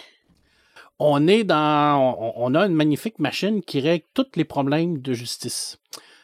On 1.00 1.28
est 1.28 1.44
dans. 1.44 2.34
On, 2.38 2.56
a 2.56 2.66
une 2.66 2.76
magnifique 2.76 3.20
machine 3.20 3.62
qui 3.62 3.82
règle 3.82 4.06
tous 4.14 4.28
les 4.36 4.46
problèmes 4.46 5.00
de 5.00 5.14
justice. 5.14 5.80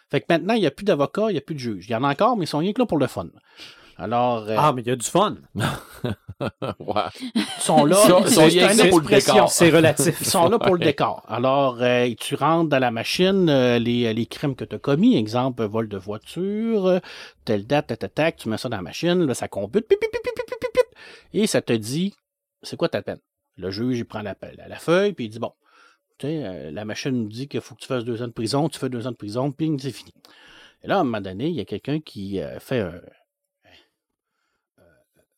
Fait 0.09 0.21
que 0.21 0.27
maintenant, 0.29 0.53
il 0.53 0.61
n'y 0.61 0.67
a 0.67 0.71
plus 0.71 0.85
d'avocats, 0.85 1.29
il 1.29 1.33
n'y 1.33 1.39
a 1.39 1.41
plus 1.41 1.55
de 1.55 1.59
juges. 1.59 1.85
Il 1.87 1.91
y 1.91 1.95
en 1.95 2.03
a 2.03 2.11
encore, 2.11 2.37
mais 2.37 2.45
ils 2.45 2.47
sont 2.47 2.59
rien 2.59 2.71
que 2.71 2.79
là 2.79 2.85
pour 2.85 2.97
le 2.97 3.07
fun. 3.07 3.27
Alors. 3.99 4.47
Euh, 4.47 4.55
ah, 4.57 4.71
mais 4.73 4.81
il 4.81 4.87
y 4.87 4.91
a 4.91 4.95
du 4.95 5.05
fun. 5.05 5.35
ouais. 5.55 7.03
Ils 7.35 7.43
sont 7.59 7.83
là. 7.85 7.97
C'est 9.49 9.69
relatif. 9.69 10.17
Ils 10.21 10.25
sont 10.25 10.47
là 10.47 10.57
pour 10.57 10.73
le 10.75 10.79
décor. 10.79 11.23
Alors, 11.27 11.79
euh, 11.81 12.09
tu 12.17 12.35
rentres 12.35 12.69
dans 12.69 12.79
la 12.79 12.91
machine, 12.91 13.49
euh, 13.49 13.77
les, 13.77 14.13
les, 14.13 14.25
crimes 14.25 14.55
que 14.55 14.63
tu 14.63 14.75
as 14.75 14.79
commis, 14.79 15.17
exemple, 15.17 15.65
vol 15.65 15.89
de 15.89 15.97
voiture, 15.97 17.01
telle 17.43 17.67
date, 17.67 17.87
telle 17.99 18.09
tac, 18.09 18.37
tu 18.37 18.47
mets 18.47 18.57
ça 18.57 18.69
dans 18.69 18.77
la 18.77 18.83
machine, 18.83 19.25
là, 19.25 19.33
ça 19.33 19.49
compute, 19.49 19.85
et 21.33 21.47
ça 21.47 21.61
te 21.61 21.73
dit, 21.73 22.13
c'est 22.63 22.77
quoi 22.77 22.87
ta 22.87 23.01
peine? 23.01 23.19
Le 23.57 23.69
juge, 23.69 23.99
il 23.99 24.05
prend 24.05 24.21
la, 24.21 24.35
la, 24.67 24.77
feuille, 24.77 25.11
puis 25.11 25.25
il 25.25 25.29
dit, 25.29 25.39
bon, 25.39 25.51
la 26.23 26.85
machine 26.85 27.11
nous 27.11 27.27
dit 27.27 27.49
qu'il 27.49 27.59
faut 27.59 27.75
que 27.75 27.81
tu 27.81 27.87
fasses 27.87 28.05
deux 28.05 28.21
ans 28.21 28.27
de 28.27 28.31
prison, 28.31 28.69
tu 28.69 28.79
fais 28.79 28.89
deux 28.89 29.07
ans 29.07 29.11
de 29.11 29.17
prison, 29.17 29.51
puis 29.51 29.75
c'est 29.79 29.91
fini. 29.91 30.13
Et 30.83 30.87
là, 30.87 30.97
à 30.97 30.99
un 31.01 31.03
moment 31.03 31.19
donné, 31.19 31.47
il 31.47 31.55
y 31.55 31.59
a 31.59 31.65
quelqu'un 31.65 31.99
qui 31.99 32.39
fait 32.59 32.79
un, 32.79 32.93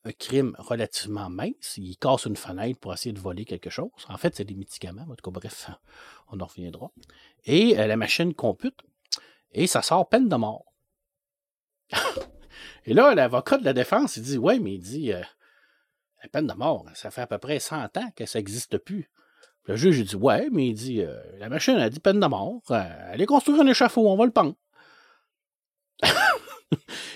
un 0.04 0.12
crime 0.12 0.56
relativement 0.58 1.30
mince. 1.30 1.78
Il 1.78 1.98
casse 1.98 2.26
une 2.26 2.36
fenêtre 2.36 2.80
pour 2.80 2.94
essayer 2.94 3.14
de 3.14 3.20
voler 3.20 3.46
quelque 3.46 3.70
chose. 3.70 3.90
En 4.10 4.18
fait, 4.18 4.36
c'est 4.36 4.46
des 4.46 4.56
médicaments. 4.56 5.06
En 5.10 5.16
tout 5.16 5.32
cas, 5.32 5.40
bref, 5.40 5.70
on 6.32 6.40
en 6.40 6.46
reviendra. 6.46 6.92
Et 7.46 7.80
euh, 7.80 7.88
la 7.88 7.98
machine 7.98 8.34
compute 8.34 8.80
et 9.52 9.68
ça 9.68 9.82
sort 9.82 10.08
peine 10.10 10.30
de 10.30 10.36
mort. 10.36 10.66
et 12.86 12.94
là, 12.94 13.14
l'avocat 13.14 13.58
de 13.58 13.66
la 13.66 13.74
défense, 13.74 14.18
il 14.18 14.24
dit 14.24 14.38
Ouais, 14.38 14.60
mais 14.60 14.76
il 14.76 14.80
dit 14.80 15.14
euh, 15.14 15.22
la 16.24 16.30
peine 16.30 16.48
de 16.48 16.54
mort, 16.54 16.86
ça 16.94 17.12
fait 17.12 17.22
à 17.22 17.28
peu 17.28 17.38
près 17.38 17.60
100 17.60 17.98
ans 17.98 18.12
que 18.16 18.26
ça 18.26 18.40
n'existe 18.40 18.78
plus. 18.78 19.12
Le 19.66 19.76
juge, 19.76 20.00
il 20.00 20.06
dit 20.06 20.16
Ouais, 20.16 20.48
mais 20.52 20.70
il 20.70 20.74
dit 20.74 21.02
euh, 21.02 21.22
la 21.38 21.50
machine 21.50 21.76
a 21.76 21.90
dit 21.90 22.00
peine 22.00 22.20
de 22.20 22.28
mort. 22.28 22.62
est 22.72 23.26
construire 23.26 23.62
un 23.62 23.68
échafaud, 23.68 24.10
on 24.10 24.18
va 24.18 24.26
le 24.26 24.32
pendre. 24.32 24.56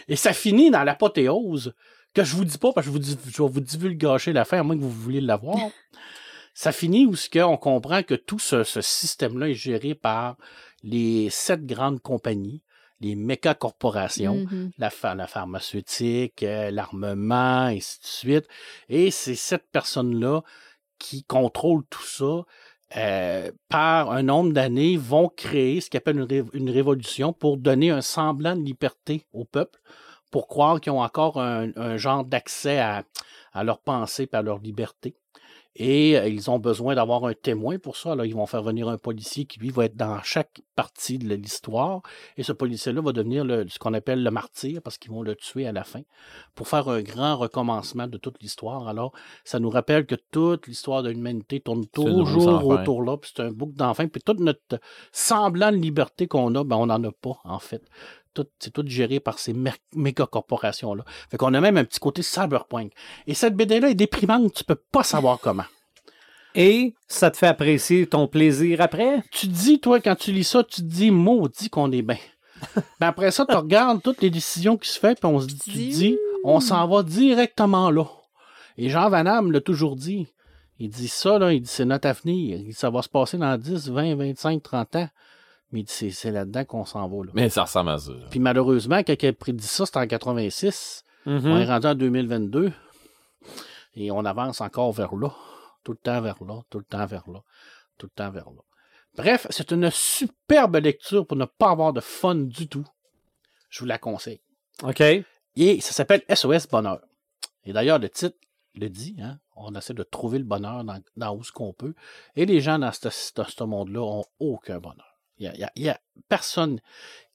et 0.07 0.15
ça 0.15 0.33
finit 0.33 0.69
dans 0.69 0.83
l'apothéose 0.83 1.73
que 2.15 2.23
je 2.23 2.35
vous 2.35 2.45
dis 2.45 2.57
pas 2.57 2.71
parce 2.73 2.87
que 2.87 2.93
je, 2.93 2.97
vous 2.97 3.03
je 3.03 3.43
vais 3.43 3.49
vous 3.49 3.61
divulgacher 3.61 4.33
la 4.33 4.45
fin, 4.45 4.59
à 4.59 4.63
moins 4.63 4.75
que 4.75 4.81
vous 4.81 4.89
vouliez 4.89 5.21
l'avoir. 5.21 5.57
ça 6.53 6.71
finit 6.71 7.05
où 7.05 7.15
on 7.41 7.57
comprend 7.57 8.01
que 8.01 8.15
tout 8.15 8.39
ce, 8.39 8.63
système-là 8.63 9.49
est 9.49 9.53
géré 9.55 9.93
par 9.93 10.37
les 10.83 11.29
sept 11.29 11.65
grandes 11.65 12.01
compagnies, 12.01 12.63
les 13.01 13.15
méca 13.15 13.53
corporations, 13.53 14.37
mm-hmm. 14.37 14.71
la, 14.77 15.15
la, 15.15 15.27
pharmaceutique, 15.27 16.43
euh, 16.43 16.71
l'armement, 16.71 17.67
et 17.67 17.77
ainsi 17.77 17.99
de 17.99 18.05
suite. 18.05 18.47
Et 18.87 19.11
ces 19.11 19.35
sept 19.35 19.63
personnes-là 19.71 20.41
qui 20.97 21.23
contrôlent 21.25 21.85
tout 21.89 22.03
ça, 22.05 22.45
euh, 22.95 23.51
par 23.67 24.11
un 24.11 24.23
nombre 24.23 24.53
d'années, 24.53 24.95
vont 24.95 25.27
créer 25.27 25.81
ce 25.81 25.89
qu'ils 25.89 25.97
appellent 25.97 26.25
une, 26.53 26.69
révolution 26.69 27.33
pour 27.33 27.57
donner 27.57 27.89
un 27.89 28.01
semblant 28.01 28.55
de 28.55 28.61
liberté 28.61 29.25
au 29.33 29.43
peuple 29.43 29.79
pour 30.35 30.49
croire 30.49 30.81
qu'ils 30.81 30.91
ont 30.91 31.01
encore 31.01 31.39
un, 31.39 31.95
genre 31.95 32.25
d'accès 32.25 32.77
à, 32.77 33.05
à 33.53 33.63
leur 33.63 33.79
pensée 33.79 34.27
et 34.29 34.35
à 34.35 34.41
leur 34.41 34.59
liberté. 34.59 35.15
Et 35.77 36.17
euh, 36.17 36.27
ils 36.27 36.51
ont 36.51 36.59
besoin 36.59 36.93
d'avoir 36.93 37.23
un 37.23 37.33
témoin 37.33 37.79
pour 37.79 37.95
ça. 37.95 38.11
Alors, 38.11 38.25
ils 38.25 38.35
vont 38.35 38.45
faire 38.45 38.61
venir 38.61 38.89
un 38.89 38.97
policier 38.97 39.45
qui, 39.45 39.61
lui, 39.61 39.69
va 39.69 39.85
être 39.85 39.95
dans 39.95 40.21
chaque 40.23 40.61
partie 40.75 41.19
de 41.19 41.33
l'histoire. 41.35 42.01
Et 42.35 42.43
ce 42.43 42.51
policier-là 42.51 43.01
va 43.01 43.13
devenir 43.13 43.45
ce 43.45 43.79
qu'on 43.79 43.93
appelle 43.93 44.23
le 44.23 44.29
martyr, 44.29 44.81
parce 44.81 44.97
qu'ils 44.97 45.11
vont 45.11 45.21
le 45.21 45.35
tuer 45.35 45.67
à 45.67 45.71
la 45.71 45.85
fin, 45.85 46.01
pour 46.53 46.67
faire 46.67 46.89
un 46.89 47.01
grand 47.01 47.37
recommencement 47.37 48.07
de 48.07 48.17
toute 48.17 48.41
l'histoire. 48.41 48.89
Alors, 48.89 49.13
ça 49.45 49.59
nous 49.59 49.69
rappelle 49.69 50.05
que 50.05 50.15
toute 50.31 50.67
l'histoire 50.67 51.01
de 51.01 51.11
l'humanité 51.11 51.61
tourne 51.61 51.85
toujours 51.87 52.67
autour 52.67 53.03
là. 53.03 53.15
Puis 53.15 53.31
c'est 53.33 53.41
un 53.41 53.51
boucle 53.51 53.75
d'enfin. 53.75 54.09
Puis 54.09 54.21
toute 54.21 54.41
notre 54.41 54.81
semblant 55.13 55.71
de 55.71 55.77
liberté 55.77 56.27
qu'on 56.27 56.53
a, 56.55 56.65
ben, 56.65 56.75
on 56.75 56.87
n'en 56.87 57.01
a 57.05 57.11
pas, 57.13 57.39
en 57.45 57.59
fait 57.59 57.83
c'est 58.59 58.71
tout 58.71 58.83
géré 58.85 59.19
par 59.19 59.39
ces 59.39 59.53
méga 59.93 60.25
corporations-là. 60.25 61.03
Fait 61.29 61.37
qu'on 61.37 61.53
a 61.53 61.61
même 61.61 61.77
un 61.77 61.85
petit 61.85 61.99
côté 61.99 62.21
cyberpunk. 62.21 62.91
Et 63.27 63.33
cette 63.33 63.55
BD-là 63.55 63.89
est 63.89 63.95
déprimante, 63.95 64.53
tu 64.53 64.63
peux 64.63 64.75
pas 64.75 65.03
savoir 65.03 65.39
comment. 65.39 65.65
Et 66.55 66.95
ça 67.07 67.31
te 67.31 67.37
fait 67.37 67.47
apprécier 67.47 68.07
ton 68.07 68.27
plaisir 68.27 68.79
après? 68.79 69.21
Tu 69.31 69.47
te 69.47 69.53
dis, 69.53 69.79
toi, 69.79 69.99
quand 69.99 70.15
tu 70.15 70.31
lis 70.31 70.45
ça, 70.45 70.63
tu 70.63 70.81
te 70.81 70.87
dis, 70.87 71.11
maudit 71.11 71.69
qu'on 71.69 71.91
est 71.91 72.01
bien. 72.01 72.17
ben 72.99 73.07
après 73.07 73.31
ça, 73.31 73.45
tu 73.45 73.55
regardes 73.55 74.01
toutes 74.01 74.21
les 74.21 74.29
décisions 74.29 74.77
qui 74.77 74.89
se 74.89 74.97
font, 74.97 75.13
puis 75.13 75.25
on 75.25 75.39
se 75.41 75.47
dit, 75.47 75.59
tu 75.59 75.71
dis, 75.71 76.17
on 76.45 76.61
s'en 76.61 76.87
va 76.87 77.03
directement 77.03 77.91
là. 77.91 78.05
Et 78.77 78.89
Jean 78.89 79.09
Van 79.09 79.23
Damme 79.23 79.51
l'a 79.51 79.61
toujours 79.61 79.95
dit. 79.95 80.27
Il 80.79 80.89
dit 80.89 81.07
ça, 81.07 81.39
là, 81.39 81.53
il 81.53 81.61
dit, 81.61 81.69
c'est 81.69 81.85
notre 81.85 82.07
avenir. 82.07 82.59
Ça 82.73 82.89
va 82.89 83.01
se 83.01 83.09
passer 83.09 83.37
dans 83.37 83.57
10, 83.57 83.89
20, 83.89 84.15
25, 84.15 84.61
30 84.61 84.95
ans. 84.95 85.09
Mais 85.71 85.83
c'est 85.87 86.31
là-dedans 86.31 86.63
qu'on 86.65 86.85
s'en 86.85 87.07
va. 87.07 87.25
Là. 87.25 87.31
Mais 87.33 87.49
ça 87.49 87.63
ressemble 87.63 87.89
à 87.89 87.97
ça. 87.97 88.11
Puis 88.29 88.39
malheureusement, 88.39 88.99
quand 88.99 89.15
il 89.21 89.27
a 89.27 89.33
prédit 89.33 89.65
ça, 89.65 89.85
c'était 89.85 89.99
en 89.99 90.07
86. 90.07 91.03
Mm-hmm. 91.25 91.47
On 91.47 91.57
est 91.57 91.65
rendu 91.65 91.87
en 91.87 91.95
2022. 91.95 92.71
Et 93.95 94.11
on 94.11 94.25
avance 94.25 94.61
encore 94.61 94.91
vers 94.91 95.15
là. 95.15 95.33
Tout 95.83 95.91
le 95.91 95.97
temps 95.97 96.21
vers 96.21 96.43
là, 96.43 96.61
tout 96.69 96.79
le 96.79 96.85
temps 96.85 97.05
vers 97.05 97.29
là, 97.29 97.41
tout 97.97 98.07
le 98.07 98.11
temps 98.15 98.31
vers 98.31 98.49
là. 98.49 98.61
Bref, 99.15 99.47
c'est 99.49 99.71
une 99.71 99.89
superbe 99.91 100.75
lecture 100.77 101.25
pour 101.25 101.37
ne 101.37 101.45
pas 101.45 101.69
avoir 101.69 101.93
de 101.93 102.01
fun 102.01 102.35
du 102.35 102.67
tout. 102.67 102.85
Je 103.69 103.79
vous 103.79 103.85
la 103.85 103.97
conseille. 103.97 104.41
OK. 104.83 105.01
Et 105.01 105.81
ça 105.81 105.91
s'appelle 105.91 106.23
SOS 106.33 106.67
Bonheur. 106.67 107.01
Et 107.65 107.71
d'ailleurs, 107.73 107.99
le 107.99 108.09
titre 108.09 108.37
le 108.73 108.89
dit, 108.89 109.15
hein? 109.21 109.39
on 109.55 109.73
essaie 109.75 109.93
de 109.93 110.03
trouver 110.03 110.37
le 110.37 110.43
bonheur 110.43 110.83
dans, 111.15 111.35
où 111.35 111.43
ce 111.43 111.51
qu'on 111.51 111.71
peut. 111.71 111.93
Et 112.35 112.45
les 112.45 112.59
gens 112.59 112.77
dans 112.77 112.91
ce, 112.91 113.09
ce 113.09 113.63
monde-là 113.63 114.01
ont 114.01 114.25
aucun 114.39 114.79
bonheur. 114.79 115.14
Il 115.37 115.69
n'y 115.77 115.89
a, 115.89 115.99
personne 116.29 116.79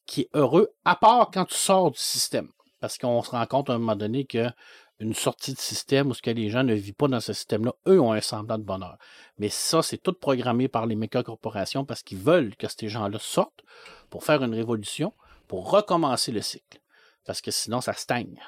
qui 0.07 0.23
est 0.23 0.31
heureux, 0.35 0.71
à 0.85 0.97
part 0.97 1.31
quand 1.33 1.45
tu 1.45 1.55
sors 1.55 1.91
du 1.91 1.99
système. 1.99 2.51
Parce 2.81 2.97
qu'on 2.97 3.23
se 3.23 3.31
rend 3.31 3.45
compte 3.47 3.71
à 3.71 3.75
un 3.75 3.79
moment 3.79 3.97
donné 3.97 4.25
qu'une 4.25 5.15
sortie 5.15 5.53
de 5.53 5.59
système 5.59 6.09
où 6.09 6.15
ce 6.15 6.23
que 6.23 6.31
les 6.31 6.49
gens 6.49 6.65
ne 6.65 6.75
vivent 6.75 6.95
pas 6.95 7.09
dans 7.09 7.21
ce 7.21 7.33
système-là, 7.33 7.75
eux 7.87 8.01
ont 8.01 8.13
un 8.13 8.21
semblant 8.23 8.59
de 8.59 8.65
bonheur. 8.65 8.97
Mais 9.39 9.51
ça, 9.51 9.83
c'est 9.83 9.99
tout 9.99 10.15
programmé 10.15 10.69
par 10.69 10.87
les 10.87 10.97
méca 10.97 11.23
corporations 11.23 11.85
parce 11.85 12.03
qu'ils 12.03 12.19
veulent 12.19 12.57
que 12.57 12.67
ces 12.69 12.89
gens-là 12.89 13.19
sortent 13.19 13.63
pour 14.09 14.25
faire 14.25 14.43
une 14.43 14.55
révolution, 14.55 15.13
pour 15.47 15.71
recommencer 15.71 16.33
le 16.33 16.41
cycle. 16.41 16.81
Parce 17.27 17.43
que 17.43 17.51
sinon, 17.51 17.83
ça 17.83 17.93
stagne. 17.93 18.41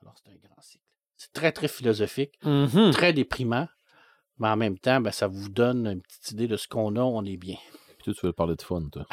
Alors, 0.00 0.14
c'est 0.22 0.30
un 0.30 0.36
grand 0.36 0.62
cycle. 0.62 0.84
C'est 1.16 1.32
très, 1.32 1.50
très 1.50 1.68
philosophique, 1.68 2.38
mm-hmm. 2.44 2.92
très 2.92 3.12
déprimant, 3.12 3.66
mais 4.38 4.48
en 4.48 4.56
même 4.56 4.78
temps, 4.78 5.00
ben, 5.00 5.10
ça 5.10 5.26
vous 5.26 5.48
donne 5.48 5.88
une 5.88 6.02
petite 6.02 6.30
idée 6.30 6.46
de 6.46 6.56
ce 6.56 6.68
qu'on 6.68 6.94
a, 6.94 7.00
on 7.00 7.24
est 7.24 7.36
bien 7.36 7.56
tu 8.12 8.26
veux 8.26 8.32
parler 8.32 8.56
de 8.56 8.62
fun, 8.62 8.82
toi? 8.90 9.06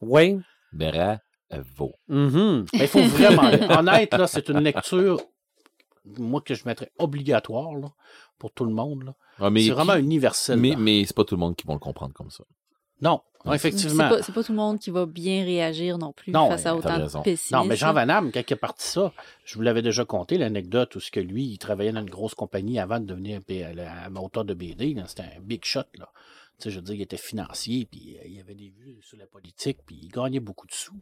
oui. 0.00 0.40
Bravo. 0.72 1.94
Mm 2.08 2.64
Il 2.72 2.88
faut 2.88 3.02
vraiment. 3.02 3.50
Honnête, 3.78 4.12
là, 4.14 4.26
c'est 4.26 4.48
une 4.48 4.60
lecture, 4.60 5.20
moi, 6.18 6.40
que 6.40 6.54
je 6.54 6.62
mettrais 6.66 6.90
obligatoire 6.98 7.74
là, 7.74 7.88
pour 8.38 8.52
tout 8.52 8.64
le 8.64 8.72
monde. 8.72 9.14
Ah, 9.38 9.48
c'est 9.56 9.70
vraiment 9.70 9.96
universel. 9.96 10.58
Mais, 10.58 10.74
mais 10.76 11.04
c'est 11.04 11.16
pas 11.16 11.24
tout 11.24 11.34
le 11.34 11.40
monde 11.40 11.56
qui 11.56 11.66
va 11.66 11.74
le 11.74 11.78
comprendre 11.78 12.12
comme 12.12 12.30
ça. 12.30 12.44
Non, 13.00 13.20
effectivement. 13.52 14.08
C'est 14.22 14.26
pas, 14.26 14.32
pas, 14.32 14.44
tout 14.44 14.52
le 14.52 14.56
monde 14.56 14.78
qui 14.78 14.90
va 14.90 15.04
bien 15.04 15.44
réagir 15.44 15.98
non 15.98 16.12
plus 16.12 16.32
face 16.32 16.66
à 16.66 16.76
autant 16.76 16.98
de 16.98 17.22
pessimisme. 17.22 17.56
Non, 17.56 17.64
mais 17.64 17.76
Jean 17.76 17.92
Van 17.92 18.06
Damme, 18.06 18.30
quand 18.32 18.40
il 18.40 18.52
est 18.52 18.56
parti 18.56 18.86
ça, 18.86 19.12
je 19.44 19.56
vous 19.56 19.62
l'avais 19.62 19.82
déjà 19.82 20.04
conté, 20.04 20.38
l'anecdote 20.38 20.94
où 20.94 21.00
ce 21.00 21.10
que 21.10 21.20
lui, 21.20 21.44
il 21.44 21.58
travaillait 21.58 21.92
dans 21.92 22.00
une 22.00 22.10
grosse 22.10 22.34
compagnie 22.34 22.78
avant 22.78 23.00
de 23.00 23.06
devenir 23.06 23.40
un 23.48 24.16
auteur 24.16 24.44
de 24.44 24.54
BD. 24.54 24.96
C'était 25.06 25.22
un 25.22 25.40
big 25.40 25.64
shot. 25.64 25.82
Là 25.98 26.08
Je 26.62 26.70
veux 26.70 26.82
dire, 26.82 26.94
il 26.94 27.02
était 27.02 27.16
financier, 27.16 27.86
puis 27.86 28.18
euh, 28.18 28.26
il 28.26 28.40
avait 28.40 28.54
des 28.54 28.70
vues 28.70 29.00
sur 29.02 29.16
la 29.18 29.26
politique, 29.26 29.78
puis 29.84 29.98
il 30.02 30.08
gagnait 30.08 30.40
beaucoup 30.40 30.66
de 30.66 30.72
sous. 30.72 31.00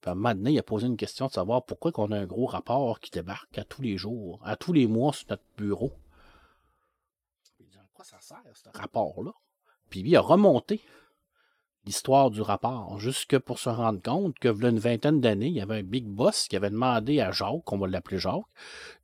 Puis 0.00 0.10
à 0.10 0.34
il 0.46 0.58
a 0.58 0.62
posé 0.62 0.86
une 0.86 0.96
question 0.96 1.26
de 1.26 1.32
savoir 1.32 1.64
pourquoi 1.64 1.92
qu'on 1.92 2.10
a 2.10 2.18
un 2.18 2.26
gros 2.26 2.46
rapport 2.46 3.00
qui 3.00 3.10
débarque 3.10 3.58
à 3.58 3.64
tous 3.64 3.82
les 3.82 3.96
jours, 3.98 4.40
à 4.44 4.56
tous 4.56 4.72
les 4.72 4.86
mois 4.86 5.12
sur 5.12 5.26
notre 5.28 5.44
bureau. 5.56 5.92
Il 7.58 7.66
dit, 7.66 7.76
à 7.76 7.86
quoi 7.92 8.04
ça 8.04 8.18
sert, 8.20 8.42
ce 8.54 8.68
rapport-là? 8.72 9.32
Puis 9.90 10.02
lui, 10.02 10.10
il 10.10 10.16
a 10.16 10.20
remonté 10.20 10.80
l'histoire 11.86 12.30
du 12.30 12.42
rapport, 12.42 12.98
jusque 12.98 13.38
pour 13.38 13.58
se 13.58 13.68
rendre 13.68 14.02
compte 14.02 14.38
que, 14.38 14.48
a 14.48 14.68
une 14.68 14.78
vingtaine 14.78 15.20
d'années, 15.20 15.48
il 15.48 15.54
y 15.54 15.60
avait 15.60 15.78
un 15.78 15.82
big 15.82 16.06
boss 16.06 16.46
qui 16.48 16.56
avait 16.56 16.70
demandé 16.70 17.20
à 17.20 17.30
Jacques, 17.32 17.72
on 17.72 17.78
va 17.78 17.88
l'appeler 17.88 18.18
Jacques, 18.18 18.44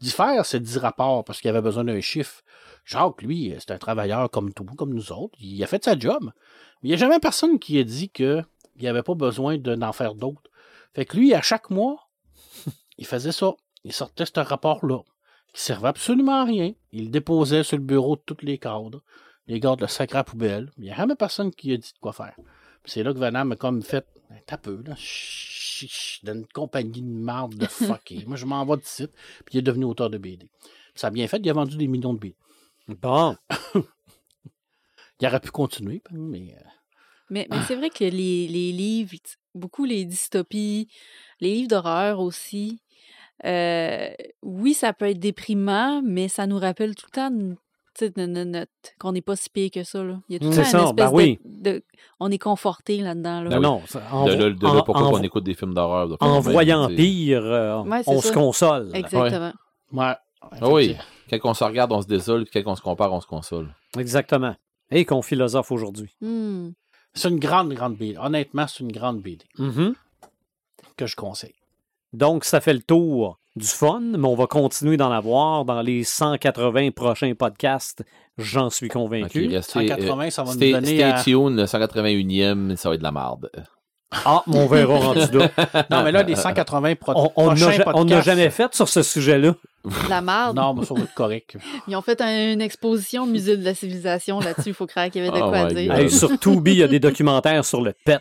d'y 0.00 0.10
faire 0.10 0.44
ces 0.44 0.60
dix 0.60 0.76
rapports 0.76 1.24
parce 1.24 1.40
qu'il 1.40 1.50
avait 1.50 1.62
besoin 1.62 1.84
d'un 1.84 2.00
chiffre. 2.00 2.42
Jacques, 2.84 3.22
lui, 3.22 3.54
c'est 3.58 3.72
un 3.72 3.78
travailleur 3.78 4.30
comme 4.30 4.52
tout, 4.52 4.64
comme 4.64 4.94
nous 4.94 5.12
autres. 5.12 5.36
Il 5.40 5.62
a 5.62 5.66
fait 5.66 5.84
sa 5.84 5.98
job. 5.98 6.30
Mais 6.82 6.88
il 6.88 6.88
n'y 6.88 6.94
a 6.94 6.98
jamais 6.98 7.18
personne 7.18 7.58
qui 7.58 7.78
a 7.78 7.84
dit 7.84 8.10
qu'il 8.10 8.44
n'y 8.78 8.88
avait 8.88 9.02
pas 9.02 9.14
besoin 9.14 9.58
d'en 9.58 9.92
faire 9.92 10.14
d'autres. 10.14 10.50
Fait 10.94 11.04
que 11.04 11.16
lui, 11.16 11.34
à 11.34 11.42
chaque 11.42 11.70
mois, 11.70 12.08
il 12.98 13.06
faisait 13.06 13.32
ça. 13.32 13.54
Il 13.84 13.92
sortait 13.92 14.26
ce 14.26 14.40
rapport-là, 14.40 15.00
qui 15.52 15.62
servait 15.62 15.88
absolument 15.88 16.40
à 16.42 16.44
rien. 16.44 16.72
Il 16.92 17.10
déposait 17.10 17.64
sur 17.64 17.76
le 17.76 17.82
bureau 17.82 18.16
de 18.16 18.22
tous 18.24 18.44
les 18.44 18.58
cadres. 18.58 19.02
Les 19.46 19.60
gardes 19.60 19.80
le 19.80 19.86
sacré 19.86 20.18
à 20.18 20.24
poubelle. 20.24 20.72
Il 20.76 20.84
n'y 20.84 20.90
a 20.90 20.96
jamais 20.96 21.14
personne 21.14 21.52
qui 21.52 21.72
a 21.72 21.76
dit 21.76 21.92
de 21.92 21.98
quoi 22.00 22.12
faire. 22.12 22.34
C'est 22.86 23.02
là 23.02 23.12
que 23.12 23.18
Vanham 23.18 23.52
a 23.52 23.56
comme 23.56 23.82
fait 23.82 24.06
un 24.50 24.56
peu, 24.56 24.82
là. 24.86 24.94
Chut, 24.96 25.88
chut, 25.90 26.24
Dans 26.24 26.34
une 26.34 26.46
compagnie 26.46 27.02
de 27.02 27.06
marde 27.08 27.54
de 27.56 27.66
fucké. 27.66 28.24
Moi, 28.26 28.36
je 28.36 28.46
m'en 28.46 28.64
vais 28.64 28.76
de 28.76 28.84
site. 28.84 29.12
Puis 29.44 29.54
il 29.54 29.58
est 29.58 29.62
devenu 29.62 29.84
auteur 29.84 30.08
de 30.10 30.18
BD. 30.18 30.48
Puis 30.48 30.70
ça 30.94 31.08
a 31.08 31.10
bien 31.10 31.28
fait, 31.28 31.38
il 31.38 31.50
a 31.50 31.52
vendu 31.52 31.76
des 31.76 31.86
millions 31.88 32.14
de 32.14 32.18
BD. 32.18 32.36
Bon. 32.88 33.36
Il 35.20 35.26
aurait 35.26 35.40
pu 35.40 35.50
continuer, 35.50 36.02
mais. 36.10 36.54
euh, 36.58 36.68
Mais, 37.30 37.46
mais 37.50 37.62
c'est 37.66 37.74
vrai 37.74 37.88
que 37.88 38.04
les, 38.04 38.46
les 38.48 38.70
livres, 38.70 39.14
beaucoup 39.54 39.86
les 39.86 40.04
dystopies, 40.04 40.88
les 41.40 41.54
livres 41.54 41.68
d'horreur 41.68 42.20
aussi, 42.20 42.82
euh, 43.46 44.10
oui, 44.42 44.74
ça 44.74 44.92
peut 44.92 45.06
être 45.08 45.18
déprimant, 45.18 46.02
mais 46.02 46.28
ça 46.28 46.46
nous 46.46 46.58
rappelle 46.58 46.94
tout 46.94 47.06
le 47.06 47.12
temps 47.12 47.56
qu'on 48.98 49.12
n'est 49.12 49.20
pas 49.22 49.36
si 49.36 49.50
pire 49.50 49.70
que 49.70 49.82
ça. 49.84 50.02
Là. 50.02 50.20
Il 50.28 50.34
y 50.34 50.36
a 50.36 50.38
tout 50.38 50.52
ça, 50.52 50.62
une 50.62 50.66
espèce 50.84 50.92
ben 50.94 51.10
oui. 51.12 51.38
de, 51.44 51.70
de- 51.72 51.84
On 52.20 52.30
est 52.30 52.38
conforté 52.38 52.98
là-dedans. 52.98 53.42
Là. 53.42 53.50
Non, 53.50 53.60
non. 53.60 53.82
ça- 53.86 54.02
en, 54.12 54.24
De 54.26 54.32
là, 54.32 54.50
de 54.50 54.62
là, 54.64 54.70
en- 54.70 54.82
pourquoi 54.82 55.06
en- 55.06 55.14
on 55.14 55.22
écoute 55.22 55.44
des 55.44 55.54
films 55.54 55.74
d'horreur. 55.74 56.08
de 56.08 56.16
en 56.20 56.40
voyant 56.40 56.88
même, 56.88 56.96
pire, 56.96 57.42
euh, 57.44 57.82
Ouais, 57.82 58.02
on 58.06 58.20
ça. 58.20 58.28
se 58.28 58.32
console. 58.34 58.90
Exactement. 58.94 59.52
Ouais. 59.92 60.14
Ah 60.60 60.68
oui. 60.70 60.96
Quand 61.30 61.38
on 61.44 61.54
se 61.54 61.64
regarde, 61.64 61.92
on 61.92 62.02
se 62.02 62.06
désole, 62.06 62.44
puis 62.46 62.62
quand 62.62 62.70
on 62.72 62.76
se 62.76 62.82
compare, 62.82 63.12
on 63.12 63.20
se 63.20 63.26
console. 63.26 63.74
Exactement. 63.98 64.54
Et 64.90 65.04
qu'on 65.04 65.22
philosophe 65.22 65.72
aujourd'hui. 65.72 66.14
Hmm. 66.20 66.70
C'est 67.14 67.28
une 67.30 67.38
grande, 67.40 67.72
grande 67.72 67.96
BD. 67.96 68.16
Honnêtement, 68.18 68.66
c'est 68.68 68.80
une 68.84 68.92
grande 68.92 69.20
BD 69.22 69.44
Mhm. 69.58 69.94
que 70.96 71.06
je 71.06 71.16
conseille. 71.16 71.54
Donc, 72.16 72.44
ça 72.44 72.60
fait 72.60 72.72
le 72.72 72.82
tour 72.82 73.38
du 73.56 73.66
fun, 73.66 74.00
mais 74.00 74.26
on 74.26 74.34
va 74.34 74.46
continuer 74.46 74.96
d'en 74.96 75.10
avoir 75.12 75.64
dans 75.64 75.80
les 75.82 76.02
180 76.04 76.90
prochains 76.90 77.34
podcasts, 77.34 78.02
j'en 78.38 78.70
suis 78.70 78.88
convaincu. 78.88 79.48
restez, 79.48 79.88
180, 79.88 80.30
ça 80.30 80.42
va 80.42 80.50
euh, 80.50 80.54
nous 80.54 80.60
donner 80.72 80.86
stay 80.86 81.02
à- 81.02 81.22
tuned, 81.22 81.56
le 81.56 81.66
181e, 81.66 82.76
ça 82.76 82.88
va 82.88 82.94
être 82.94 83.00
de 83.00 83.04
la 83.04 83.12
marde. 83.12 83.50
Ah, 84.24 84.42
mais 84.46 84.58
on 84.58 84.66
verra 84.66 84.98
rendu 84.98 85.20
là. 85.36 85.50
Non, 85.90 86.02
mais 86.04 86.12
là, 86.12 86.22
les 86.22 86.36
180 86.36 86.94
pro- 86.94 87.12
On- 87.16 87.32
On 87.36 87.46
n'a 87.48 87.54
prochains 87.54 87.72
ja- 87.72 87.82
on 87.88 88.04
n'a 88.04 88.16
podcasts- 88.16 88.24
jamais 88.24 88.50
fait 88.50 88.74
sur 88.74 88.88
ce 88.88 89.02
sujet-là. 89.02 89.54
De 89.84 90.08
La 90.08 90.20
marde? 90.20 90.56
Non, 90.56 90.74
mais 90.74 90.84
ça 90.84 90.94
va 90.94 91.00
être 91.02 91.14
correct. 91.14 91.56
Ils 91.88 91.96
ont 91.96 92.02
fait 92.02 92.20
un- 92.20 92.52
une 92.52 92.60
exposition 92.60 93.24
au 93.24 93.26
musée 93.26 93.56
de 93.56 93.64
la 93.64 93.74
civilisation 93.74 94.38
là-dessus. 94.40 94.68
Il 94.70 94.74
faut 94.74 94.86
croire 94.86 95.10
qu'il 95.10 95.24
y 95.24 95.28
avait 95.28 95.36
de 95.38 95.42
Oh 95.44 95.48
quoi 95.50 95.64
dire. 95.66 95.92
Hey, 95.94 96.10
sur 96.10 96.38
Tubi, 96.38 96.72
il 96.72 96.78
y 96.78 96.82
a 96.82 96.88
des 96.88 97.00
documentaires 97.00 97.64
sur 97.64 97.80
le 97.82 97.92
pet. 98.04 98.20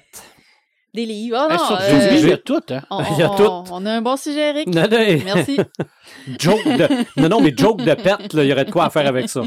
Des 0.96 1.06
livres. 1.06 1.38
Oh 1.40 1.52
Hey, 1.52 1.58
non, 1.58 1.66
sur 1.68 1.78
euh, 1.80 2.10
il 2.20 2.28
y 2.30 2.32
a 2.32 2.38
tout, 2.38 2.62
hein? 2.72 2.82
on, 2.90 3.04
Il 3.14 3.20
y 3.20 3.24
a 3.24 3.32
on- 3.32 3.36
tout. 3.36 3.72
on 3.74 3.86
a 3.86 3.92
un 3.92 4.02
bon 4.02 4.16
sujet, 4.18 4.50
Eric. 4.52 4.68
Non, 4.68 4.84
non, 4.84 4.98
Merci. 5.26 5.58
joke 6.40 6.64
de... 6.66 6.88
non, 7.22 7.30
non, 7.30 7.42
mais 7.42 7.54
joke 7.56 7.82
de 7.84 7.94
pet, 7.94 8.34
là, 8.34 8.44
il 8.44 8.48
y 8.50 8.54
aurait 8.54 8.66
de 8.66 8.72
quoi 8.72 8.86
à 8.86 8.90
faire 8.90 9.08
avec 9.08 9.30
ça. 9.30 9.42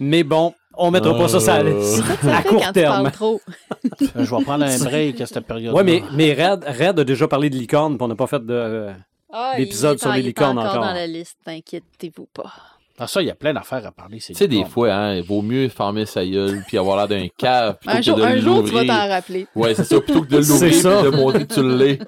Mais 0.00 0.22
bon, 0.24 0.54
on 0.74 0.90
mettra 0.90 1.16
pas 1.16 1.28
ça 1.28 1.38
sur 1.40 1.52
la 1.52 1.62
liste. 1.62 2.02
Que 2.20 2.26
ça 2.26 2.36
À 2.38 2.42
court 2.42 2.72
terme. 2.72 3.10
trop. 3.10 3.40
Euh, 3.84 4.24
Je 4.24 4.34
vais 4.36 4.42
prendre 4.44 4.64
un 4.64 4.78
break 4.84 5.20
à 5.20 5.26
cette 5.26 5.46
période-là. 5.46 5.76
Ouais, 5.76 5.84
mais, 5.84 6.02
mais 6.12 6.32
Red, 6.32 6.64
Red 6.64 6.98
a 7.00 7.04
déjà 7.04 7.28
parlé 7.28 7.50
de 7.50 7.56
licorne, 7.56 7.96
puis 7.96 8.04
on 8.04 8.08
n'a 8.08 8.16
pas 8.16 8.26
fait 8.26 8.44
de. 8.44 8.52
euh, 8.54 8.92
Ah, 9.32 9.54
L'épisode 9.58 9.98
sur 10.00 10.10
les 10.12 10.20
il 10.20 10.24
est 10.24 10.28
licornes 10.28 10.58
encore. 10.58 10.70
encore. 10.72 10.84
dans 10.86 10.92
la 10.94 11.06
liste, 11.06 11.38
inquiétez-vous 11.46 12.26
pas. 12.34 12.52
Ah, 12.98 13.06
ça, 13.06 13.22
il 13.22 13.26
y 13.26 13.30
a 13.30 13.34
plein 13.34 13.52
d'affaires 13.54 13.84
à 13.86 13.90
parler. 13.90 14.18
Tu 14.18 14.34
sais, 14.34 14.48
des 14.48 14.64
fois, 14.64 14.92
hein, 14.92 15.16
il 15.16 15.22
vaut 15.22 15.42
mieux 15.42 15.68
fermer 15.68 16.06
sa 16.06 16.24
gueule 16.24 16.62
puis 16.66 16.78
avoir 16.78 16.96
l'air 16.96 17.08
d'un 17.08 17.26
cave 17.36 17.76
Un 17.86 17.96
que 17.96 18.02
jour, 18.02 18.16
de 18.16 18.22
un 18.22 18.36
jour, 18.38 18.64
tu 18.64 18.70
vas 18.72 18.84
t'en 18.84 19.08
rappeler. 19.08 19.46
Ouais, 19.54 19.74
c'est 19.74 19.84
ça, 19.84 20.00
plutôt 20.00 20.22
que 20.22 20.28
de 20.28 20.38
l'ouvrir 20.38 20.74
ça. 20.82 21.00
et 21.00 21.04
de 21.04 21.10
montrer 21.10 21.46
que 21.46 21.54
tu 21.54 21.62
l'es. 21.76 21.98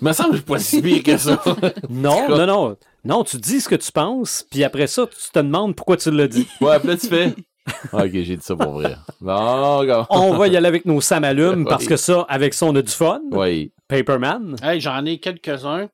Il 0.00 0.04
me 0.04 0.12
semble 0.12 0.30
que 0.30 0.36
je 0.36 0.40
suis 0.42 0.46
pas 0.50 0.58
si 0.58 0.82
pire 0.82 1.02
que 1.02 1.16
ça. 1.16 1.42
Non, 1.90 2.28
non, 2.28 2.46
non. 2.46 2.76
Non, 3.04 3.24
tu 3.24 3.36
dis 3.36 3.60
ce 3.60 3.68
que 3.68 3.74
tu 3.74 3.92
penses, 3.92 4.46
puis 4.50 4.64
après 4.64 4.86
ça, 4.86 5.06
tu 5.06 5.30
te 5.32 5.38
demandes 5.38 5.74
pourquoi 5.76 5.96
tu 5.96 6.10
l'as 6.10 6.28
dit. 6.28 6.46
Ouais, 6.60 6.78
là, 6.82 6.96
tu 6.96 7.08
fais. 7.08 7.34
Ok, 7.92 8.10
j'ai 8.12 8.36
dit 8.36 8.42
ça 8.42 8.56
pour 8.56 8.72
vrai. 8.72 8.96
On 9.20 10.34
va 10.34 10.48
y 10.48 10.56
aller 10.56 10.66
avec 10.66 10.84
nos 10.84 11.00
samalumes, 11.00 11.66
parce 11.66 11.86
que 11.86 11.96
ça, 11.96 12.24
avec 12.28 12.54
ça, 12.54 12.66
on 12.66 12.74
a 12.74 12.82
du 12.82 12.92
fun. 12.92 13.20
Oui. 13.30 13.72
Paperman. 13.88 14.56
Hey, 14.62 14.80
j'en 14.80 15.04
ai 15.04 15.18
quelques-uns. 15.18 15.88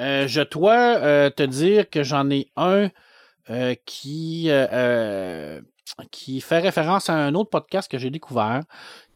Euh, 0.00 0.26
je 0.26 0.40
dois 0.42 0.74
euh, 0.74 1.30
te 1.30 1.42
dire 1.42 1.88
que 1.88 2.02
j'en 2.02 2.28
ai 2.30 2.48
un 2.56 2.88
euh, 3.50 3.74
qui, 3.84 4.46
euh, 4.48 5.60
qui 6.10 6.40
fait 6.40 6.60
référence 6.60 7.10
à 7.10 7.14
un 7.14 7.34
autre 7.34 7.50
podcast 7.50 7.90
que 7.90 7.98
j'ai 7.98 8.10
découvert, 8.10 8.62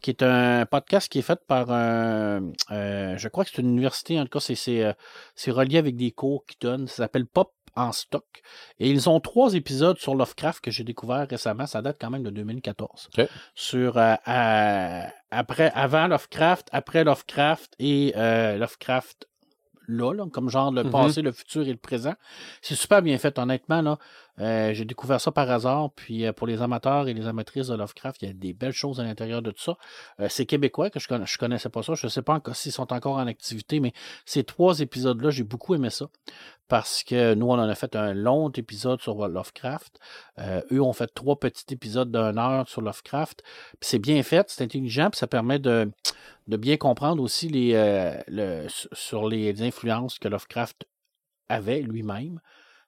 qui 0.00 0.10
est 0.10 0.22
un 0.22 0.66
podcast 0.66 1.10
qui 1.10 1.18
est 1.18 1.22
fait 1.22 1.40
par 1.46 1.70
un, 1.70 2.52
euh, 2.70 3.16
je 3.16 3.28
crois 3.28 3.44
que 3.44 3.50
c'est 3.50 3.62
une 3.62 3.70
université, 3.70 4.18
en 4.18 4.24
tout 4.24 4.38
cas, 4.38 4.54
c'est, 4.54 5.50
relié 5.50 5.78
avec 5.78 5.96
des 5.96 6.10
cours 6.10 6.44
qu'ils 6.46 6.58
donnent. 6.60 6.86
Ça 6.86 7.04
s'appelle 7.04 7.26
Pop 7.26 7.52
en 7.78 7.92
stock. 7.92 8.42
Et 8.78 8.90
ils 8.90 9.08
ont 9.08 9.20
trois 9.20 9.54
épisodes 9.54 9.98
sur 9.98 10.14
Lovecraft 10.14 10.62
que 10.62 10.70
j'ai 10.70 10.84
découvert 10.84 11.26
récemment. 11.28 11.66
Ça 11.66 11.80
date 11.80 11.96
quand 12.00 12.10
même 12.10 12.22
de 12.22 12.30
2014. 12.30 13.08
OK. 13.16 13.28
Sur 13.54 13.96
euh, 13.96 14.14
euh, 14.26 15.02
après, 15.30 15.70
avant 15.74 16.06
Lovecraft, 16.08 16.68
après 16.72 17.04
Lovecraft 17.04 17.74
et 17.78 18.12
euh, 18.16 18.56
Lovecraft 18.56 19.28
là, 19.88 20.12
là, 20.12 20.26
comme 20.30 20.48
genre 20.50 20.70
le 20.70 20.84
Mhm. 20.84 20.90
passé, 20.90 21.22
le 21.22 21.32
futur 21.32 21.62
et 21.62 21.70
le 21.72 21.76
présent. 21.78 22.14
C'est 22.62 22.74
super 22.74 23.02
bien 23.02 23.18
fait, 23.18 23.38
honnêtement. 23.38 23.82
Là. 23.82 23.98
Euh, 24.40 24.72
j'ai 24.72 24.84
découvert 24.84 25.20
ça 25.20 25.32
par 25.32 25.50
hasard. 25.50 25.90
Puis 25.94 26.24
euh, 26.24 26.32
pour 26.32 26.46
les 26.46 26.62
amateurs 26.62 27.08
et 27.08 27.14
les 27.14 27.26
amatrices 27.26 27.68
de 27.68 27.74
Lovecraft, 27.74 28.22
il 28.22 28.28
y 28.28 28.30
a 28.30 28.34
des 28.34 28.52
belles 28.52 28.72
choses 28.72 29.00
à 29.00 29.04
l'intérieur 29.04 29.42
de 29.42 29.50
tout 29.50 29.62
ça. 29.62 29.76
Euh, 30.20 30.28
c'est 30.28 30.46
québécois 30.46 30.90
que 30.90 31.00
je 31.00 31.08
connais, 31.08 31.26
je 31.26 31.38
connaissais 31.38 31.68
pas 31.68 31.82
ça. 31.82 31.94
Je 31.94 32.08
sais 32.08 32.22
pas 32.22 32.40
s'ils 32.52 32.72
sont 32.72 32.92
encore 32.92 33.16
en 33.16 33.26
activité, 33.26 33.80
mais 33.80 33.92
ces 34.24 34.44
trois 34.44 34.80
épisodes-là, 34.80 35.30
j'ai 35.30 35.44
beaucoup 35.44 35.74
aimé 35.74 35.90
ça. 35.90 36.06
Parce 36.68 37.02
que 37.02 37.34
nous, 37.34 37.46
on 37.46 37.54
en 37.54 37.68
a 37.68 37.74
fait 37.74 37.96
un 37.96 38.12
long 38.12 38.50
épisode 38.50 39.00
sur 39.00 39.26
Lovecraft. 39.26 39.98
Eux 40.70 40.82
ont 40.82 40.92
fait 40.92 41.06
trois 41.06 41.40
petits 41.40 41.64
épisodes 41.72 42.12
d'une 42.12 42.38
heure 42.38 42.68
sur 42.68 42.82
Lovecraft. 42.82 43.42
C'est 43.80 43.98
bien 43.98 44.22
fait, 44.22 44.50
c'est 44.50 44.64
intelligent, 44.64 45.08
puis 45.08 45.18
ça 45.18 45.26
permet 45.26 45.58
de, 45.58 45.90
de 46.46 46.56
bien 46.58 46.76
comprendre 46.76 47.22
aussi 47.22 47.48
les, 47.48 47.72
le, 48.28 48.66
sur 48.68 49.26
les 49.26 49.62
influences 49.62 50.18
que 50.18 50.28
Lovecraft 50.28 50.84
avait 51.48 51.80
lui-même, 51.80 52.40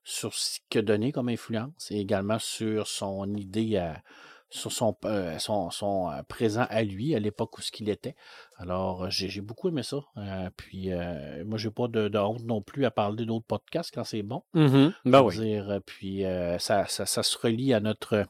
sur 0.02 0.34
ce 0.34 0.58
que 0.70 0.78
donnait 0.78 1.12
comme 1.12 1.28
influence, 1.28 1.90
et 1.90 2.00
également 2.00 2.38
sur 2.38 2.86
son 2.86 3.34
idée 3.34 3.76
à 3.76 4.02
sur 4.50 4.72
son, 4.72 4.96
euh, 5.04 5.38
son, 5.38 5.70
son 5.70 6.10
euh, 6.10 6.22
présent 6.24 6.66
à 6.68 6.82
lui, 6.82 7.14
à 7.14 7.20
l'époque 7.20 7.56
où 7.58 7.62
ce 7.62 7.70
qu'il 7.70 7.88
était. 7.88 8.16
Alors, 8.58 9.04
euh, 9.04 9.10
j'ai 9.10 9.40
beaucoup 9.40 9.68
aimé 9.68 9.84
ça. 9.84 9.98
Euh, 10.16 10.50
puis, 10.56 10.92
euh, 10.92 11.44
moi, 11.44 11.56
j'ai 11.56 11.70
pas 11.70 11.86
de, 11.86 12.08
de 12.08 12.18
honte 12.18 12.44
non 12.44 12.60
plus 12.60 12.84
à 12.84 12.90
parler 12.90 13.24
d'autres 13.24 13.46
podcasts 13.46 13.94
quand 13.94 14.04
c'est 14.04 14.22
bon. 14.22 14.42
Mhm. 14.54 14.92
Ben 15.04 15.22
oui. 15.22 15.36
dire, 15.36 15.80
puis 15.86 16.24
ça, 16.58 16.86
ça, 16.86 17.06
ça 17.06 17.22
se 17.22 17.38
relie 17.38 17.72
à 17.72 17.80
notre 17.80 18.26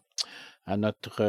à 0.67 0.77
notre 0.77 1.23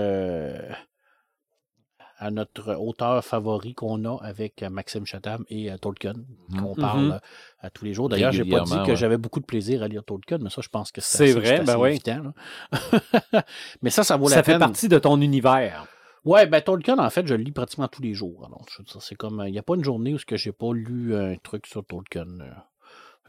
à 2.23 2.29
notre 2.29 2.75
auteur 2.75 3.25
favori 3.25 3.73
qu'on 3.73 4.05
a 4.05 4.15
avec 4.23 4.61
euh, 4.61 4.69
Maxime 4.69 5.05
Chatham 5.07 5.43
et 5.49 5.71
euh, 5.71 5.77
Tolkien, 5.77 6.13
qu'on 6.59 6.75
Mhm. 6.75 6.79
parle 6.79 7.11
euh, 7.13 7.19
à 7.61 7.69
tous 7.71 7.83
les 7.83 7.93
jours. 7.95 8.09
D'ailleurs, 8.09 8.31
j'ai 8.31 8.45
pas 8.45 8.61
dit 8.61 8.71
que 8.85 8.91
ouais. 8.91 8.95
j'avais 8.95 9.17
beaucoup 9.17 9.39
de 9.39 9.45
plaisir 9.45 9.81
à 9.81 9.87
lire 9.87 10.03
Tolkien, 10.03 10.37
mais 10.39 10.51
ça, 10.51 10.61
je 10.61 10.69
pense 10.69 10.91
que 10.91 11.01
C'est 11.01 11.23
assez- 11.31 11.33
vrai, 11.39 11.61
ben 11.63 11.77
oui. 11.79 11.89
évident, 11.89 12.31
mais 13.81 13.89
ça, 13.89 14.03
ça 14.03 14.17
vaut 14.17 14.29
la 14.29 14.35
Ça 14.35 14.43
fait 14.43 14.51
peine. 14.53 14.59
partie 14.59 14.87
de 14.87 14.99
ton 14.99 15.19
univers. 15.19 15.87
Ouais, 16.23 16.45
ben 16.45 16.61
Tolkien, 16.61 16.99
en 16.99 17.09
fait, 17.09 17.25
je 17.25 17.33
le 17.33 17.41
lis 17.43 17.51
pratiquement 17.51 17.87
tous 17.87 18.03
les 18.03 18.13
jours. 18.13 18.45
Alors, 18.45 18.63
je 18.69 18.83
c'est 18.99 19.15
comme, 19.15 19.43
il 19.47 19.51
n'y 19.51 19.57
a 19.59 19.63
pas 19.63 19.73
une 19.75 19.83
journée 19.83 20.13
où 20.13 20.17
que 20.25 20.37
j'ai 20.37 20.51
pas 20.51 20.71
lu 20.73 21.15
un 21.15 21.35
truc 21.37 21.65
sur 21.65 21.83
Tolkien. 21.83 22.27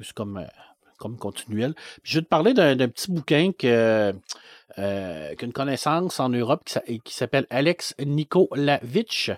C'est 0.01 0.13
comme, 0.13 0.45
comme 1.03 1.17
continuel. 1.17 1.75
Je 2.05 2.19
vais 2.19 2.23
te 2.23 2.29
parler 2.29 2.55
d'un 2.55 2.77
petit 2.77 3.11
bouquin 3.11 3.51
que, 3.51 4.15
euh, 4.79 5.35
qu'une 5.35 5.53
connaissance 5.53 6.21
en 6.21 6.29
Europe 6.29 6.63
qui, 6.65 7.01
qui 7.01 7.13
s'appelle 7.13 7.45
Alex 7.51 7.97
Nikolavitch. 7.99 9.33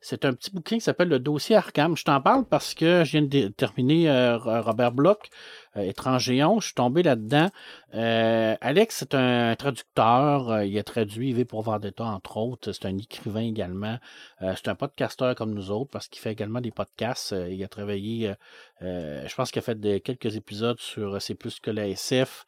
C'est 0.00 0.24
un 0.24 0.32
petit 0.32 0.50
bouquin 0.50 0.76
qui 0.76 0.80
s'appelle 0.80 1.08
Le 1.08 1.18
dossier 1.18 1.56
Arkham. 1.56 1.94
Je 1.94 2.04
t'en 2.04 2.22
parle 2.22 2.46
parce 2.46 2.72
que 2.72 3.04
je 3.04 3.10
viens 3.18 3.22
de 3.22 3.48
terminer 3.48 4.08
euh, 4.08 4.38
Robert 4.38 4.92
Bloch. 4.92 5.28
Euh, 5.76 5.82
Étrangéon. 5.82 6.60
Je 6.60 6.66
suis 6.66 6.74
tombé 6.74 7.02
là-dedans. 7.02 7.48
Euh, 7.94 8.56
Alex, 8.60 8.96
c'est 8.98 9.14
un 9.14 9.54
traducteur. 9.56 10.50
Euh, 10.50 10.64
il 10.64 10.76
a 10.78 10.82
traduit 10.82 11.32
V 11.32 11.44
pour 11.44 11.62
Vendetta, 11.62 12.04
entre 12.04 12.36
autres. 12.38 12.72
C'est 12.72 12.86
un 12.86 12.96
écrivain 12.98 13.42
également. 13.42 13.98
C'est 14.40 14.68
un 14.68 14.74
podcasteur 14.74 15.34
comme 15.34 15.52
nous 15.52 15.70
autres 15.70 15.90
parce 15.90 16.08
qu'il 16.08 16.20
fait 16.20 16.32
également 16.32 16.60
des 16.60 16.70
podcasts. 16.70 17.34
Il 17.50 17.62
a 17.62 17.68
travaillé, 17.68 18.34
je 18.80 19.34
pense 19.34 19.50
qu'il 19.50 19.60
a 19.60 19.62
fait 19.62 20.00
quelques 20.00 20.36
épisodes 20.36 20.80
sur 20.80 21.20
C'est 21.20 21.34
plus 21.34 21.60
que 21.60 21.70
la 21.70 21.88
SF. 21.88 22.46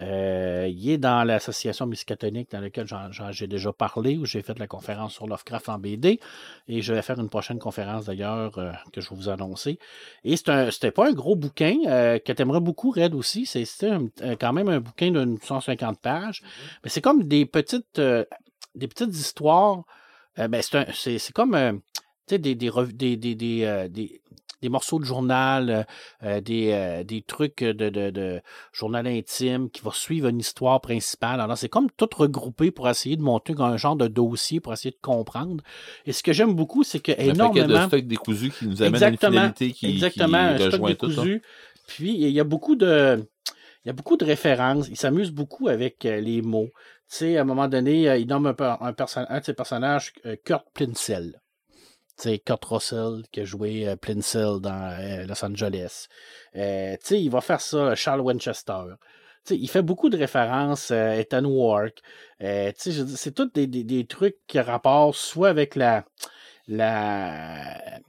Euh, 0.00 0.66
il 0.70 0.90
est 0.90 0.98
dans 0.98 1.24
l'association 1.24 1.86
musicatonique 1.86 2.50
dans 2.50 2.60
laquelle 2.60 2.86
j'ai 3.30 3.46
déjà 3.46 3.72
parlé, 3.72 4.16
où 4.16 4.24
j'ai 4.24 4.42
fait 4.42 4.58
la 4.58 4.66
conférence 4.66 5.12
sur 5.14 5.26
Lovecraft 5.26 5.68
en 5.68 5.78
BD. 5.78 6.20
Et 6.68 6.82
je 6.82 6.94
vais 6.94 7.02
faire 7.02 7.18
une 7.18 7.28
prochaine 7.28 7.58
conférence 7.58 8.06
d'ailleurs 8.06 8.56
euh, 8.58 8.72
que 8.92 9.00
je 9.00 9.10
vais 9.10 9.16
vous 9.16 9.28
annoncer. 9.28 9.78
Et 10.24 10.36
c'était 10.36 10.90
pas 10.90 11.08
un 11.08 11.12
gros 11.12 11.36
bouquin 11.36 11.76
euh, 11.86 12.18
que 12.18 12.32
tu 12.32 12.42
aimerais 12.42 12.60
beaucoup, 12.60 12.90
Red 12.90 13.14
aussi. 13.14 13.46
C'est- 13.46 13.64
C'était 13.64 13.92
euh, 14.22 14.36
quand 14.40 14.52
même 14.52 14.68
un 14.68 14.80
bouquin 14.80 15.10
d'une 15.10 15.38
150 15.38 16.00
pages. 16.00 16.42
Mais 16.82 16.90
c'est 16.90 17.00
comme 17.02 17.24
des 17.24 17.44
petites, 17.46 18.00
des 18.00 18.88
petites 18.88 19.14
histoires. 19.14 19.84
Ben, 20.36 20.62
c'est 20.62 21.32
comme 21.32 21.80
des, 22.28 22.38
des, 22.54 23.16
des, 23.16 23.16
des, 23.34 24.19
des, 24.62 24.68
morceaux 24.68 24.98
de 24.98 25.04
journal, 25.04 25.70
euh, 25.70 25.82
euh, 26.22 26.40
des, 26.40 26.72
euh, 26.72 27.04
des 27.04 27.22
trucs 27.22 27.62
de, 27.62 27.72
de, 27.88 28.10
de 28.10 28.40
journal 28.72 29.06
intime 29.06 29.70
qui 29.70 29.82
va 29.82 29.90
suivre 29.92 30.28
une 30.28 30.38
histoire 30.40 30.80
principale. 30.80 31.40
Alors, 31.40 31.56
c'est 31.58 31.68
comme 31.68 31.90
tout 31.96 32.08
regroupé 32.16 32.70
pour 32.70 32.88
essayer 32.88 33.16
de 33.16 33.22
monter 33.22 33.54
un 33.58 33.76
genre 33.76 33.96
de 33.96 34.08
dossier 34.08 34.60
pour 34.60 34.72
essayer 34.72 34.90
de 34.92 34.98
comprendre. 35.00 35.62
Et 36.06 36.12
ce 36.12 36.22
que 36.22 36.32
j'aime 36.32 36.54
beaucoup, 36.54 36.82
c'est 36.84 37.00
que 37.00 37.12
Un 37.12 37.26
de 37.26 37.30
énormément. 37.30 37.86
stock 37.86 38.02
décousu 38.06 38.50
qui 38.50 38.66
nous 38.66 38.82
amène 38.82 38.94
Exactement, 38.94 39.40
à 39.40 39.46
une 39.46 39.54
finalité 39.54 39.72
qui, 39.72 39.90
Exactement, 39.92 40.38
un 40.38 40.56
qui 40.56 40.62
stock 40.68 40.74
hein. 40.74 40.78
ça. 40.84 40.88
décousu. 40.88 41.42
Puis 41.86 42.12
il 42.14 42.30
y 42.30 42.40
a 42.40 42.44
beaucoup 42.44 42.76
de. 42.76 43.24
Il 43.84 43.88
y 43.88 43.90
a 43.90 43.94
beaucoup 43.94 44.16
de 44.16 44.24
références. 44.24 44.88
Il 44.88 44.96
s'amuse 44.96 45.30
beaucoup 45.30 45.68
avec 45.68 46.04
euh, 46.04 46.20
les 46.20 46.42
mots. 46.42 46.68
Tu 47.10 47.16
sais, 47.16 47.38
à 47.38 47.40
un 47.40 47.44
moment 47.44 47.66
donné, 47.66 48.08
euh, 48.10 48.18
il 48.18 48.26
nomme 48.28 48.46
un, 48.46 48.54
un, 48.60 48.94
un 49.28 49.38
de 49.40 49.44
ses 49.44 49.54
personnages 49.54 50.12
euh, 50.26 50.36
Kurt 50.44 50.66
Plinsel. 50.74 51.39
Sais, 52.20 52.38
Kurt 52.38 52.62
Russell 52.66 53.22
qui 53.32 53.40
a 53.40 53.44
joué 53.44 53.88
euh, 53.88 53.96
dans 54.58 54.98
euh, 55.00 55.24
Los 55.24 55.42
Angeles. 55.42 56.06
Euh, 56.54 56.94
il 57.10 57.30
va 57.30 57.40
faire 57.40 57.62
ça, 57.62 57.94
Charles 57.94 58.20
Winchester. 58.20 58.82
Tu 59.46 59.54
sais, 59.54 59.58
il 59.58 59.68
fait 59.68 59.80
beaucoup 59.80 60.10
de 60.10 60.18
références, 60.18 60.90
euh, 60.90 61.12
Ethan 61.12 61.46
Wark. 61.46 62.02
C'est 62.38 63.34
tous 63.34 63.50
des, 63.54 63.66
des, 63.66 63.84
des 63.84 64.04
trucs 64.06 64.36
qui 64.46 64.60
rapportent 64.60 65.14
soit 65.16 65.48
avec 65.48 65.76
la, 65.76 66.04
la, 66.68 68.00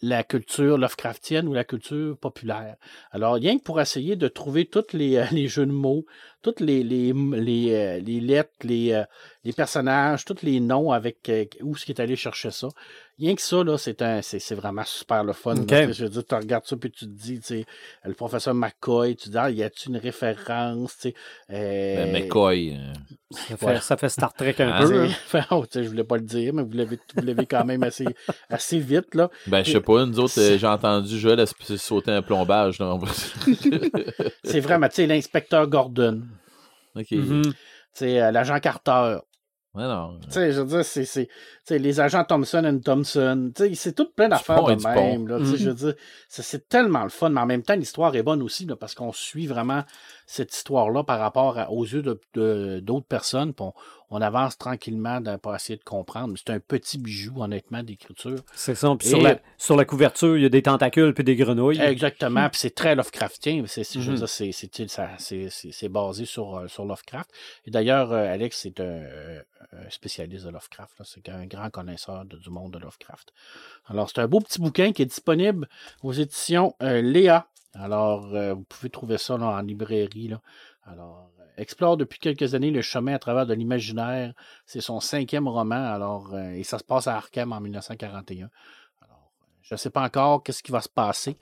la 0.00 0.24
culture 0.24 0.78
Lovecraftienne 0.78 1.46
ou 1.46 1.52
la 1.52 1.64
culture 1.64 2.16
populaire. 2.16 2.76
Alors, 3.10 3.34
rien 3.34 3.58
que 3.58 3.62
pour 3.64 3.82
essayer 3.82 4.16
de 4.16 4.28
trouver 4.28 4.64
tous 4.64 4.94
les, 4.94 5.26
les 5.30 5.46
jeux 5.46 5.66
de 5.66 5.72
mots, 5.72 6.06
toutes 6.42 6.60
les, 6.60 6.82
les, 6.84 7.12
les, 7.12 7.72
euh, 7.74 7.98
les 8.00 8.20
lettres, 8.20 8.50
les, 8.62 8.92
euh, 8.92 9.04
les 9.44 9.52
personnages, 9.52 10.24
tous 10.24 10.42
les 10.42 10.60
noms 10.60 10.92
avec 10.92 11.28
euh, 11.28 11.44
où 11.62 11.76
ce 11.76 11.84
qui 11.84 11.92
est 11.92 12.00
allé 12.00 12.16
chercher 12.16 12.50
ça. 12.50 12.68
Rien 13.18 13.34
que 13.34 13.42
ça, 13.42 13.64
là, 13.64 13.76
c'est 13.78 14.00
un, 14.02 14.22
c'est, 14.22 14.38
c'est 14.38 14.54
vraiment 14.54 14.84
super 14.84 15.24
le 15.24 15.32
fun. 15.32 15.54
là. 15.56 15.90
Je 15.92 16.04
veux 16.04 16.08
dire, 16.10 16.24
tu 16.24 16.34
regardes 16.36 16.64
ça 16.66 16.76
puis 16.76 16.88
tu 16.92 17.06
te 17.06 17.10
dis, 17.10 17.40
tu 17.40 17.46
sais, 17.46 17.64
le 18.04 18.14
professeur 18.14 18.54
McCoy, 18.54 19.16
tu 19.16 19.24
te 19.26 19.30
dis, 19.30 19.38
ah, 19.38 19.50
y 19.50 19.64
a-tu 19.64 19.88
une 19.88 19.96
référence, 19.96 20.96
tu 20.98 21.08
sais. 21.08 21.14
euh, 21.50 22.06
Ben, 22.06 22.12
McCoy. 22.12 22.76
euh, 22.76 22.92
Ça 23.32 23.56
fait, 23.56 23.66
Ouais. 23.66 23.80
ça 23.80 23.96
fait 23.96 24.08
Star 24.08 24.32
Trek 24.34 24.54
un 24.60 24.70
Ah, 24.72 24.84
peu. 24.84 25.02
hein. 25.02 25.08
Enfin, 25.26 25.44
oh, 25.50 25.66
tu 25.66 25.72
sais, 25.78 25.84
je 25.84 25.88
voulais 25.88 26.04
pas 26.04 26.16
le 26.16 26.22
dire, 26.22 26.54
mais 26.54 26.62
vous 26.62 26.72
l'avez, 26.74 27.00
vous 27.16 27.22
l'avez 27.26 27.46
quand 27.46 27.64
même 27.64 27.82
assez, 27.82 28.14
assez 28.50 28.78
vite, 28.78 29.16
là. 29.16 29.28
Ben, 29.48 29.64
je 29.64 29.72
sais 29.72 29.80
pas, 29.80 30.06
nous 30.06 30.20
autres, 30.20 30.40
j'ai 30.56 30.66
entendu 30.68 31.18
Joël 31.18 31.44
sauter 31.76 32.12
un 32.12 32.22
plombage. 32.22 32.78
C'est 34.44 34.60
vraiment, 34.60 34.88
tu 34.88 34.94
sais, 34.96 35.06
l'inspecteur 35.06 35.66
Gordon, 35.66 36.22
ok. 36.98 37.10
Mhm. 37.12 37.42
sais, 37.92 38.20
euh, 38.20 38.30
l'agent 38.30 38.58
Carter. 38.60 39.18
Ouais, 39.74 39.84
non. 39.84 40.18
Tu 40.24 40.30
sais, 40.30 40.52
je 40.52 40.60
veux 40.60 40.66
dire, 40.66 40.84
c'est, 40.84 41.04
c'est, 41.04 41.28
les 41.78 42.00
agents 42.00 42.24
Thompson 42.24 42.64
and 42.64 42.78
Thompson. 42.80 43.52
C'est 43.74 43.94
tout 43.94 44.10
plein 44.10 44.28
d'affaires 44.28 44.64
de 44.64 44.82
même. 44.82 45.28
Là. 45.28 45.38
Je 45.38 45.68
veux 45.68 45.74
dire, 45.74 45.94
c'est, 46.28 46.42
c'est 46.42 46.68
tellement 46.68 47.04
le 47.04 47.10
fun, 47.10 47.28
mais 47.28 47.40
en 47.40 47.46
même 47.46 47.62
temps, 47.62 47.76
l'histoire 47.76 48.16
est 48.16 48.22
bonne 48.22 48.42
aussi, 48.42 48.64
là, 48.64 48.76
parce 48.76 48.94
qu'on 48.94 49.12
suit 49.12 49.46
vraiment 49.46 49.84
cette 50.30 50.54
histoire-là 50.54 51.04
par 51.04 51.18
rapport 51.20 51.58
à- 51.58 51.70
aux 51.70 51.84
yeux 51.84 52.02
de, 52.02 52.20
de- 52.34 52.80
d'autres 52.80 53.06
personnes. 53.06 53.54
on, 53.60 53.72
on 54.10 54.20
avance 54.20 54.56
tranquillement 54.58 55.20
pour 55.42 55.54
essayer 55.54 55.78
de 55.78 55.84
comprendre. 55.84 56.28
Mais 56.28 56.38
c'est 56.38 56.52
un 56.52 56.60
petit 56.60 56.98
bijou, 56.98 57.42
honnêtement, 57.42 57.82
d'écriture. 57.82 58.38
C'est 58.54 58.74
ça. 58.74 58.94
Puis 58.98 59.08
sur, 59.08 59.20
la, 59.22 59.38
sur 59.56 59.74
la 59.76 59.84
couverture, 59.86 60.36
il 60.36 60.42
y 60.42 60.46
a 60.46 60.50
des 60.50 60.62
tentacules 60.62 61.12
puis 61.14 61.24
des 61.24 61.34
grenouilles. 61.36 61.80
Exactement, 61.80 62.48
puis 62.50 62.58
c'est 62.60 62.74
très 62.74 62.94
Lovecraftien. 62.94 63.64
C'est, 65.18 65.48
c'est 65.50 65.88
basé 65.88 66.24
sur, 66.26 66.56
euh, 66.56 66.68
sur 66.68 66.84
Lovecraft. 66.84 67.30
Et 67.66 67.70
d'ailleurs, 67.70 68.12
euh, 68.12 68.32
Alex, 68.32 68.60
c'est 68.62 68.80
un, 68.80 68.84
euh, 68.84 69.40
un 69.72 69.90
spécialiste 69.90 70.44
de 70.46 70.50
Lovecraft. 70.50 70.92
C'est 71.04 71.28
un 71.30 71.46
grand 71.46 71.70
connaisseur 71.70 72.24
de- 72.26 72.36
du 72.36 72.50
monde 72.50 72.72
de 72.74 72.78
Lovecraft. 72.78 73.32
Alors, 73.86 74.08
c'est 74.10 74.20
un 74.20 74.28
beau 74.28 74.40
petit 74.40 74.60
bouquin 74.60 74.92
qui 74.92 75.02
est 75.02 75.06
disponible 75.06 75.68
aux 76.02 76.12
éditions 76.12 76.74
euh, 76.82 77.00
Léa. 77.02 77.46
Alors, 77.78 78.34
euh, 78.34 78.54
vous 78.54 78.64
pouvez 78.64 78.90
trouver 78.90 79.18
ça 79.18 79.34
en 79.34 79.60
librairie. 79.60 80.30
Alors, 80.82 81.30
euh, 81.38 81.44
explore 81.56 81.96
depuis 81.96 82.18
quelques 82.18 82.54
années 82.54 82.70
le 82.70 82.82
chemin 82.82 83.14
à 83.14 83.18
travers 83.18 83.46
de 83.46 83.54
l'imaginaire. 83.54 84.34
C'est 84.66 84.80
son 84.80 85.00
cinquième 85.00 85.46
roman. 85.46 85.76
Alors, 85.76 86.34
euh, 86.34 86.50
et 86.50 86.64
ça 86.64 86.78
se 86.78 86.84
passe 86.84 87.06
à 87.06 87.16
Arkham 87.16 87.52
en 87.52 87.60
1941. 87.60 88.50
Alors, 89.02 89.32
je 89.62 89.74
ne 89.74 89.78
sais 89.78 89.90
pas 89.90 90.02
encore 90.02 90.42
qu'est-ce 90.42 90.62
qui 90.62 90.72
va 90.72 90.80
se 90.80 90.88
passer, 90.88 91.38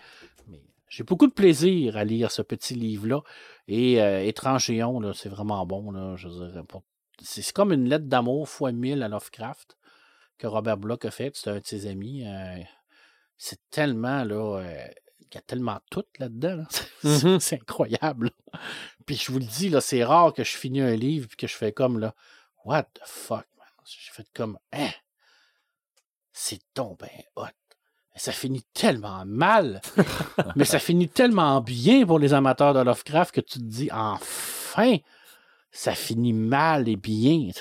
mais 0.46 0.62
j'ai 0.88 1.04
beaucoup 1.04 1.26
de 1.26 1.32
plaisir 1.32 1.96
à 1.96 2.04
lire 2.04 2.30
ce 2.30 2.42
petit 2.42 2.74
livre-là. 2.74 3.22
Et 3.68 3.94
Étrangéon, 4.28 5.12
c'est 5.12 5.28
vraiment 5.28 5.66
bon. 5.66 5.90
Là, 5.90 6.14
je 6.16 6.28
c'est 7.22 7.50
comme 7.52 7.72
une 7.72 7.88
lettre 7.88 8.04
d'amour 8.04 8.46
fois 8.46 8.72
mille 8.72 9.02
à 9.02 9.08
Lovecraft 9.08 9.78
que 10.36 10.46
Robert 10.46 10.76
Bloch 10.76 11.04
a 11.06 11.10
fait. 11.10 11.34
C'est 11.34 11.50
un 11.50 11.60
de 11.60 11.66
ses 11.66 11.86
amis. 11.86 12.24
c'est 13.38 13.58
tellement, 13.70 14.22
là, 14.22 14.62
y 15.36 15.38
a 15.38 15.42
tellement 15.42 15.80
tout 15.90 16.04
là-dedans. 16.18 16.56
là. 16.56 16.64
C'est 17.02 17.40
c'est 17.40 17.56
incroyable. 17.56 18.32
là. 18.52 18.60
Puis 19.06 19.16
je 19.16 19.30
vous 19.30 19.38
le 19.38 19.44
dis, 19.44 19.68
là, 19.68 19.80
c'est 19.80 20.02
rare 20.04 20.32
que 20.32 20.42
je 20.42 20.56
finis 20.56 20.80
un 20.80 20.96
livre 20.96 21.28
et 21.32 21.36
que 21.36 21.46
je 21.46 21.54
fais 21.54 21.72
comme, 21.72 21.98
là, 21.98 22.14
what 22.64 22.84
the 22.84 23.00
fuck, 23.04 23.46
man? 23.56 23.66
J'ai 23.84 24.12
fait 24.12 24.26
comme, 24.34 24.58
hein, 24.72 24.90
c'est 26.32 26.60
donc 26.74 26.98
ben 27.00 27.08
hot. 27.36 27.44
Mais 28.14 28.20
ça 28.20 28.32
finit 28.32 28.64
tellement 28.72 29.24
mal, 29.26 29.80
mais 30.56 30.64
ça 30.64 30.78
finit 30.78 31.08
tellement 31.08 31.60
bien 31.60 32.06
pour 32.06 32.18
les 32.18 32.32
amateurs 32.34 32.74
de 32.74 32.80
Lovecraft 32.80 33.34
que 33.34 33.40
tu 33.40 33.58
te 33.58 33.64
dis, 33.64 33.90
enfin, 33.92 34.96
ça 35.76 35.94
finit 35.94 36.32
mal 36.32 36.88
et 36.88 36.96
bien. 36.96 37.50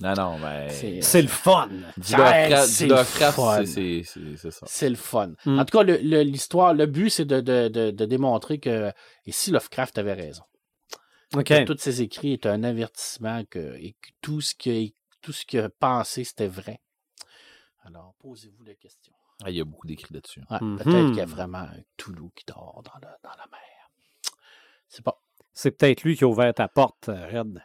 Non, 0.00 0.14
non, 0.14 0.38
ben. 0.38 0.70
C'est- 0.70 1.22
le 1.22 1.26
fun. 1.26 1.68
C'est 2.00 2.16
le 2.86 2.88
Lovecraft, 2.94 3.34
fun. 3.36 3.66
c'est- 3.66 4.04
ça. 4.52 4.64
C'est 4.68 4.88
le 4.88 4.94
fun. 4.94 5.32
Mm. 5.44 5.58
En 5.58 5.64
tout 5.64 5.76
cas, 5.76 5.82
le- 5.82 5.96
le- 5.98 6.22
l'histoire, 6.22 6.72
le, 6.72 6.86
but, 6.86 7.10
c'est 7.10 7.24
de, 7.24 7.40
de- 7.40 7.66
de- 7.66 7.90
de 7.90 8.04
démontrer 8.04 8.58
que, 8.60 8.92
et 9.26 9.32
si 9.32 9.50
Lovecraft 9.50 9.98
avait 9.98 10.12
raison, 10.12 10.44
OK. 11.34 11.46
que 11.46 11.64
tous 11.64 11.78
ses 11.78 12.00
écrits 12.00 12.32
est 12.34 12.46
un 12.46 12.62
avertissement 12.62 13.42
que, 13.50 13.74
et 13.76 13.94
que 14.00 14.10
tout 14.20 14.40
ce 14.40 14.54
qu'il 14.54 14.86
a, 14.86 14.88
tout 15.20 15.32
ce 15.32 15.44
qu'il 15.44 15.58
a 15.58 15.68
pensé, 15.68 16.22
c'était 16.22 16.46
vrai. 16.46 16.80
Alors, 17.84 18.14
posez-vous 18.20 18.62
la 18.62 18.74
question. 18.74 19.12
Ah, 19.42 19.50
il 19.50 19.56
y 19.56 19.60
a 19.60 19.64
beaucoup 19.64 19.88
d'écrits 19.88 20.14
là-dessus. 20.14 20.42
Ouais, 20.48 20.58
Mhm. 20.60 20.78
Peut-être 20.78 21.06
qu'il 21.08 21.16
y 21.16 21.20
a 21.22 21.26
vraiment 21.26 21.58
un 21.58 21.80
Toulouse 21.96 22.30
qui 22.36 22.44
dort 22.46 22.82
dans, 22.84 23.00
la- 23.02 23.18
dans 23.24 23.30
la 23.36 23.46
mer. 23.50 23.90
C'est 24.86 25.02
pas. 25.02 25.18
C'est 25.54 25.70
peut-être 25.72 26.02
lui 26.02 26.16
qui 26.16 26.24
a 26.24 26.28
ouvert 26.28 26.52
ta 26.54 26.68
porte, 26.68 27.08
euh, 27.08 27.26
Red. 27.32 27.62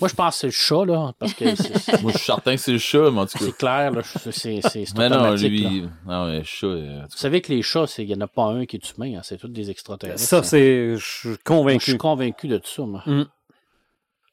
Moi, 0.00 0.08
je 0.08 0.14
pense 0.14 0.34
que 0.34 0.40
c'est 0.40 0.46
le 0.48 0.52
chat, 0.52 0.84
là, 0.84 1.12
parce 1.18 1.32
que 1.34 1.44
c'est- 1.56 2.02
Moi, 2.02 2.12
je 2.12 2.18
suis 2.18 2.26
certain 2.26 2.54
que 2.54 2.60
c'est 2.60 2.72
le 2.72 2.78
chat, 2.78 3.10
mais 3.10 3.20
en 3.20 3.26
tout 3.26 3.38
cas. 3.38 3.44
c'est 3.46 3.56
clair, 3.56 3.90
là, 3.90 4.02
c'est 4.04 4.30
c'est- 4.30 4.60
c'est 4.62 4.96
Mais 4.96 5.08
non, 5.08 5.22
là. 5.22 5.34
lui. 5.36 5.88
Non, 6.06 6.26
le 6.26 6.42
chat. 6.44 6.66
euh, 6.66 7.02
Vous 7.10 7.16
savez 7.16 7.40
que 7.40 7.52
les 7.52 7.62
chats, 7.62 7.86
c'est- 7.88 8.04
il 8.04 8.08
n'y 8.08 8.14
en 8.14 8.20
a 8.20 8.28
pas 8.28 8.44
un 8.44 8.66
qui 8.66 8.76
est 8.76 8.96
humain, 8.96 9.18
hein, 9.18 9.20
c'est 9.24 9.36
tous 9.38 9.48
des 9.48 9.70
extraterrestres. 9.70 10.20
Ça, 10.20 10.38
hein. 10.38 10.42
c'est. 10.44 10.94
Je 10.96 11.04
suis 11.04 11.28
Moi, 11.30 11.36
je 11.38 11.42
convaincu. 11.44 11.80
suis 11.90 11.98
convaincu 11.98 12.46
de 12.46 12.58
tout 12.58 12.68
ça, 12.68 12.82
moi. 12.84 13.02
Mm. 13.06 13.22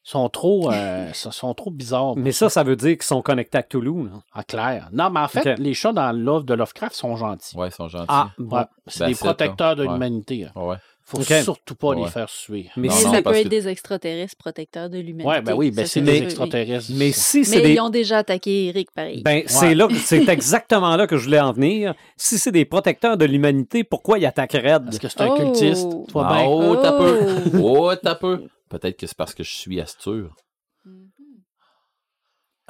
Ils 0.08 0.10
sont 0.12 0.30
trop, 0.30 0.72
euh, 0.72 1.10
sont- 1.14 1.54
trop 1.56 1.72
bizarres. 1.72 2.16
Mais 2.18 2.32
ça, 2.32 2.50
ça 2.50 2.62
veut 2.64 2.76
dire 2.76 2.92
qu'ils 2.94 3.04
sont 3.04 3.24
connectés 3.24 3.58
à 3.58 3.64
Toulouse. 3.64 4.10
là. 4.12 4.20
En 4.40 4.44
clair. 4.44 4.90
Non, 4.92 5.10
mais 5.10 5.22
en 5.22 5.28
fait, 5.28 5.58
les 5.58 5.74
chats 5.74 5.94
dans 5.94 6.12
l'œuvre 6.12 6.44
de 6.44 6.54
Lovecraft 6.54 6.94
sont 6.96 7.16
gentils. 7.16 7.58
Ouais, 7.58 7.70
ils 7.70 7.72
sont 7.72 7.88
gentils. 7.88 8.06
Ah, 8.10 8.30
bon. 8.38 8.58
Ouais, 8.58 8.64
c'est 8.86 9.00
Ben, 9.00 9.08
des 9.08 9.16
protecteurs 9.16 9.76
de. 9.76 9.86
Ouais. 9.86 9.94
l'humanité. 9.94 10.46
hein. 10.46 10.52
Ouais. 10.56 10.76
Faut 11.08 11.22
surtout 11.22 11.76
pas 11.76 11.94
les 11.94 12.08
faire 12.08 12.28
suer. 12.30 12.70
Mais, 12.78 12.88
Non, 12.88 12.94
si, 12.96 13.06
non, 13.06 13.12
ça 13.12 13.18
peut 13.18 13.24
parce 13.26 13.38
être 13.38 13.44
que- 13.44 13.50
des 13.50 13.68
extraterrestres 13.68 14.36
protecteurs 14.38 14.90
de 14.90 14.98
l'humanité. 14.98 15.28
Ouais, 15.30 15.42
ben 15.42 15.54
oui, 15.54 15.70
ben 15.70 15.86
c'est 15.86 16.02
des 16.02 16.18
extraterrestres. 16.24 16.90
mais 16.96 17.12
si 17.12 17.46
c'est 17.46 17.58
Mais 17.58 17.62
des. 17.62 17.74
ils 17.74 17.80
ont 17.80 17.90
déjà 17.92 18.18
attaqué 18.18 18.66
Eric, 18.70 18.90
pareil. 18.92 19.22
Ben, 19.24 19.44
c'est 19.46 19.76
là, 19.76 19.88
c'est 20.04 20.28
exactement 20.30 20.96
là 20.98 21.06
que 21.06 21.18
je 21.18 21.26
voulais 21.26 21.40
en 21.40 21.54
venir. 21.54 21.94
Si 22.18 22.40
c'est 22.40 22.52
des 22.52 22.66
protecteurs 22.66 23.18
de 23.18 23.26
l'humanité, 23.26 23.84
pourquoi 23.84 24.18
ils 24.18 24.26
attaquent 24.26 24.54
Red? 24.54 24.86
Parce 24.86 24.98
que 24.98 25.08
c'est 25.08 25.22
un 25.22 25.28
Oh. 25.30 25.36
cultiste. 25.36 25.88
Toi, 26.10 26.28
Ah, 26.28 26.34
ben. 26.38 26.46
oh, 26.48 26.76
t'as 26.82 26.92
peu. 26.98 27.20
Oh. 27.54 27.60
Oh, 27.92 27.96
t'as 28.02 28.16
peu. 28.16 28.42
Peut-être 28.70 28.98
que 28.98 29.06
c'est 29.06 29.16
parce 29.16 29.36
que 29.36 29.44
je 29.44 29.54
suis 29.54 29.80
Astur. 29.80 30.36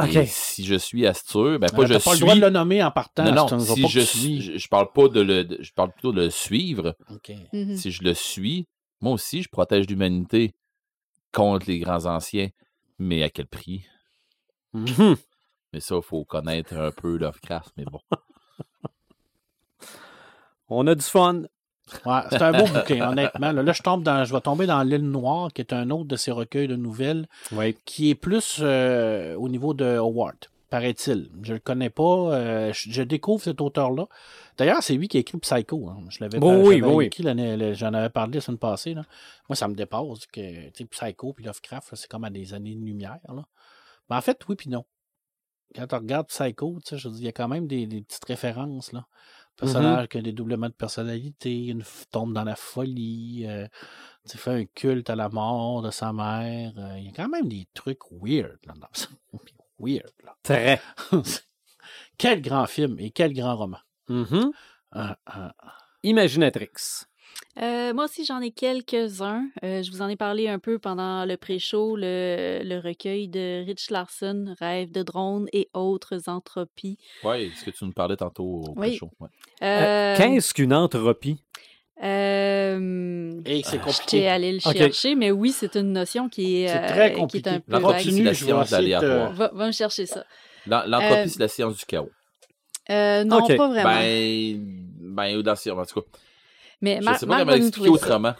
Et 0.04 0.26
si 0.26 0.66
je 0.66 0.76
suis 0.76 1.08
Astur, 1.08 1.58
ben 1.60 1.70
pas 1.70 1.84
Euh, 1.84 1.86
je 1.86 1.94
pas 1.94 2.00
suis. 2.00 2.12
le 2.12 2.20
droit 2.20 2.36
de 2.36 2.42
le 2.42 2.50
nommer 2.50 2.84
en 2.84 2.92
partant. 2.92 3.24
non, 3.24 3.48
non, 3.50 3.60
si 3.60 3.82
pas 3.82 3.88
je, 3.88 4.00
suis- 4.02 4.42
je, 4.42 4.58
je 4.58 4.68
parle 4.68 4.92
pas 4.92 5.08
de 5.08 5.22
le, 5.22 5.44
de- 5.46 5.58
je 5.62 5.72
parle 5.72 5.92
plutôt 5.94 6.12
de 6.12 6.22
le 6.24 6.30
suivre. 6.30 6.98
OK. 7.10 7.32
Mhm. 7.54 7.78
Si 7.78 7.92
je 7.92 8.04
le 8.04 8.14
suis, 8.14 8.68
moi 9.00 9.14
aussi, 9.14 9.42
je 9.42 9.48
protège 9.50 9.88
l'humanité 9.88 10.54
contre 11.32 11.68
les 11.68 11.80
grands 11.80 12.06
anciens. 12.08 12.50
Mais 13.00 13.24
à 13.24 13.30
quel 13.30 13.48
prix? 13.48 13.86
Mhm. 14.74 15.16
Mais 15.74 15.80
ça, 15.80 15.96
il 15.96 16.02
faut 16.02 16.26
connaître 16.26 16.74
un 16.76 16.92
peu 16.92 17.18
Lovecraft, 17.18 17.72
mais 17.78 17.84
bon. 17.86 18.00
On 20.70 20.88
a 20.88 20.96
du 20.96 21.02
fun. 21.04 21.44
Ouais, 22.06 22.20
c'est 22.32 22.42
un 22.42 22.52
beau 22.52 22.66
bouquin, 22.66 23.10
honnêtement. 23.12 23.52
Là, 23.52 23.62
là, 23.62 23.72
je, 23.72 23.82
tombe 23.84 24.02
dans, 24.04 24.26
je 24.26 24.34
vais 24.34 24.42
tomber 24.42 24.66
dans 24.66 24.82
L'île 24.82 25.10
Noire, 25.10 25.54
qui 25.54 25.62
est 25.62 25.72
un 25.74 25.90
autre 25.92 26.06
de 26.06 26.16
ces 26.16 26.32
recueils 26.32 26.68
de 26.68 26.76
nouvelles, 26.76 27.28
Oui. 27.52 27.78
qui 27.86 28.10
est 28.10 28.16
plus 28.16 28.58
euh, 28.62 29.36
au 29.36 29.48
niveau 29.50 29.74
de 29.76 29.86
Howard, 29.98 30.36
paraît-il. 30.72 31.30
Je 31.44 31.54
le 31.54 31.60
connais 31.60 31.92
pas. 31.92 32.04
euh, 32.34 32.74
je, 32.74 32.92
je 32.92 33.02
découvre 33.04 33.44
cet 33.44 33.62
auteur-là. 33.62 34.08
D'ailleurs, 34.58 34.82
c'est 34.82 34.96
lui 34.96 35.08
qui 35.08 35.18
a 35.18 35.20
écrit 35.20 35.38
Psycho. 35.38 35.88
hein. 35.90 36.00
Je 36.10 36.18
l'avais 36.22 36.40
pas- 36.40 36.46
oui, 36.48 36.82
oui. 36.82 37.10
J'en 37.76 37.94
avais 37.94 38.10
parlé 38.10 38.36
la 38.36 38.42
semaine 38.42 38.58
passée. 38.58 38.94
Là. 38.96 39.04
Moi, 39.48 39.56
ça 39.56 39.68
me 39.68 39.76
dépasse 39.76 40.26
que 40.32 40.70
Psycho 40.86 41.34
puis 41.34 41.46
Lovecraft, 41.46 41.90
c'est 41.94 42.08
comme 42.10 42.24
à 42.24 42.30
des 42.32 42.54
années-lumière. 42.56 43.20
là. 43.28 43.44
Mais 44.10 44.16
en 44.16 44.22
fait, 44.22 44.40
oui 44.50 44.56
puis 44.56 44.70
non. 44.70 44.86
Quand 45.76 45.92
on 45.94 45.98
regarde 45.98 46.28
Psycho, 46.28 46.80
je 46.90 47.10
il 47.10 47.24
y 47.24 47.28
a 47.28 47.32
quand 47.32 47.48
même 47.50 47.68
des, 47.68 47.86
des 47.86 48.02
petites 48.02 48.26
références. 48.26 48.92
Là. 48.94 49.06
Personnage 49.58 50.08
qui 50.10 50.18
a 50.18 50.22
des 50.22 50.34
doublements 50.34 50.68
de 50.68 50.74
personnalité, 50.74 51.68
une 51.68 51.84
tombe 52.12 52.34
dans 52.34 52.44
la 52.44 52.56
folie, 52.56 53.46
euh, 53.48 53.68
tu 54.30 54.38
fait 54.38 54.52
un 54.52 54.66
culte 54.66 55.10
à 55.10 55.16
la 55.16 55.30
mort 55.30 55.82
de 55.82 55.92
sa 55.92 56.12
mère. 56.12 56.74
euh, 56.78 56.98
il 56.98 57.06
y 57.06 57.10
a 57.10 57.12
quand 57.14 57.30
même 57.30 57.48
des 57.48 57.68
trucs 57.74 58.00
weird 58.12 58.58
là, 58.66 58.74
dans 58.80 58.88
ça. 58.92 59.08
Weird. 59.80 60.12
Là. 60.24 60.36
Très. 60.44 60.82
quel 62.18 62.42
grand 62.42 62.66
film 62.66 62.98
et 63.00 63.12
quel 63.12 63.34
grand 63.34 63.56
roman. 63.56 63.80
Mhm. 64.10 64.52
Ah, 64.92 65.18
ah, 65.26 65.54
Imaginatrix. 66.04 67.06
Euh, 67.62 67.94
moi 67.94 68.06
aussi, 68.06 68.26
j'en 68.26 68.42
ai 68.42 68.52
quelques-uns. 68.52 69.48
Euh, 69.64 69.82
je 69.82 69.90
vous 69.92 70.02
en 70.02 70.10
ai 70.10 70.16
parlé 70.18 70.48
un 70.50 70.60
peu 70.60 70.78
pendant 70.78 71.26
le 71.26 71.38
pré-show, 71.38 71.96
le, 71.96 72.60
le 72.64 72.80
recueil 72.80 73.28
de 73.30 73.64
Rich 73.66 73.92
Larson, 73.92 74.56
Rêve 74.60 74.92
de 74.92 75.04
drone 75.04 75.48
et 75.54 75.70
autres 75.74 76.28
entropies. 76.28 76.98
Oui, 77.24 77.52
ce 77.56 77.64
que 77.66 77.72
tu 77.72 77.86
nous 77.86 77.94
parlais 77.94 78.18
tantôt 78.18 78.44
au 78.44 78.64
Oui. 78.76 78.90
pré-show. 78.90 79.10
ouais. 79.22 79.30
Euh, 79.64 79.66
Euh, 79.66 80.18
Qu'est-ce 80.18 80.54
qu'une 80.54 80.74
entropie? 80.74 81.38
euh, 82.04 83.40
Et 83.46 83.64
c'est 83.64 83.72
J'étais 83.72 83.78
compliqué. 83.84 84.28
allé 84.28 84.52
le 84.54 84.60
chercher, 84.60 85.16
mais 85.16 85.32
oui, 85.32 85.52
c'est 85.52 85.76
une 85.76 85.94
notion 85.94 86.28
qui 86.30 86.62
est, 86.64 86.70
euh, 86.70 86.88
très 86.88 87.10
qui 87.12 87.16
est 87.18 87.20
compliqué. 87.22 87.50
un 87.50 87.60
peu 87.62 87.72
L'entropie, 87.72 87.94
vague. 87.94 88.02
c'est 88.04 88.10
la 88.10 88.12
continue, 88.12 88.24
je 88.36 88.46
vais 88.46 88.52
science 88.52 88.74
aléatoire. 88.74 89.34
Va, 89.34 89.52
va 89.54 89.68
me 89.68 89.72
chercher 89.72 90.06
ça. 90.06 90.26
L'en- 90.68 90.86
L'entropie, 90.88 91.14
Euh, 91.22 91.28
c'est 91.28 91.40
la 91.40 91.48
science 91.48 91.78
du 91.78 91.86
chaos. 91.86 92.10
Euh, 92.90 93.24
non, 93.24 93.48
pas 93.48 93.68
vraiment. 93.70 93.90
Ben, 93.90 94.58
ben, 95.00 95.38
ou 95.38 95.42
dans 95.42 95.54
la 95.66 95.74
en 95.76 95.86
tout 95.86 96.02
cas. 96.02 96.08
Mais 96.86 97.14
Je 97.14 97.20
sais 97.20 97.26
pas 97.26 97.44
Marc 97.44 97.74
comment 97.74 97.92
autrement. 97.92 98.34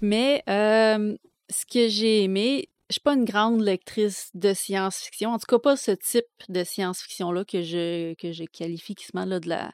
Mais 0.00 0.42
euh, 0.48 1.16
ce 1.50 1.66
que 1.66 1.88
j'ai 1.88 2.22
aimé, 2.24 2.68
je 2.88 2.94
suis 2.94 3.00
pas 3.00 3.14
une 3.14 3.24
grande 3.24 3.60
lectrice 3.60 4.30
de 4.34 4.54
science-fiction, 4.54 5.30
en 5.30 5.38
tout 5.38 5.46
cas 5.46 5.58
pas 5.58 5.76
ce 5.76 5.90
type 5.90 6.24
de 6.48 6.64
science-fiction-là 6.64 7.44
que 7.44 7.62
je, 7.62 8.14
que 8.14 8.32
je 8.32 8.44
qualifie 8.44 8.94
quasiment 8.94 9.24
là, 9.24 9.40
de, 9.40 9.48
la, 9.48 9.72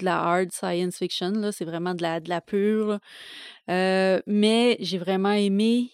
de 0.00 0.04
la 0.04 0.18
hard 0.20 0.52
science 0.52 0.98
fiction. 0.98 1.30
là. 1.30 1.52
C'est 1.52 1.64
vraiment 1.64 1.94
de 1.94 2.02
la, 2.02 2.20
de 2.20 2.28
la 2.28 2.40
pure. 2.40 2.98
Euh, 3.70 4.20
mais 4.26 4.76
j'ai 4.80 4.98
vraiment 4.98 5.32
aimé 5.32 5.90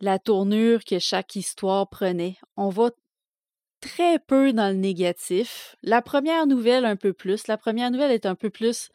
la 0.00 0.18
tournure 0.18 0.84
que 0.84 0.98
chaque 0.98 1.34
histoire 1.34 1.88
prenait. 1.88 2.36
On 2.56 2.68
va 2.68 2.90
très 3.80 4.18
peu 4.18 4.52
dans 4.52 4.68
le 4.68 4.78
négatif. 4.78 5.76
La 5.82 6.02
première 6.02 6.46
nouvelle, 6.46 6.84
un 6.84 6.96
peu 6.96 7.12
plus. 7.12 7.46
La 7.46 7.56
première 7.56 7.90
nouvelle 7.90 8.12
est 8.12 8.26
un 8.26 8.34
peu 8.34 8.50
plus 8.50 8.90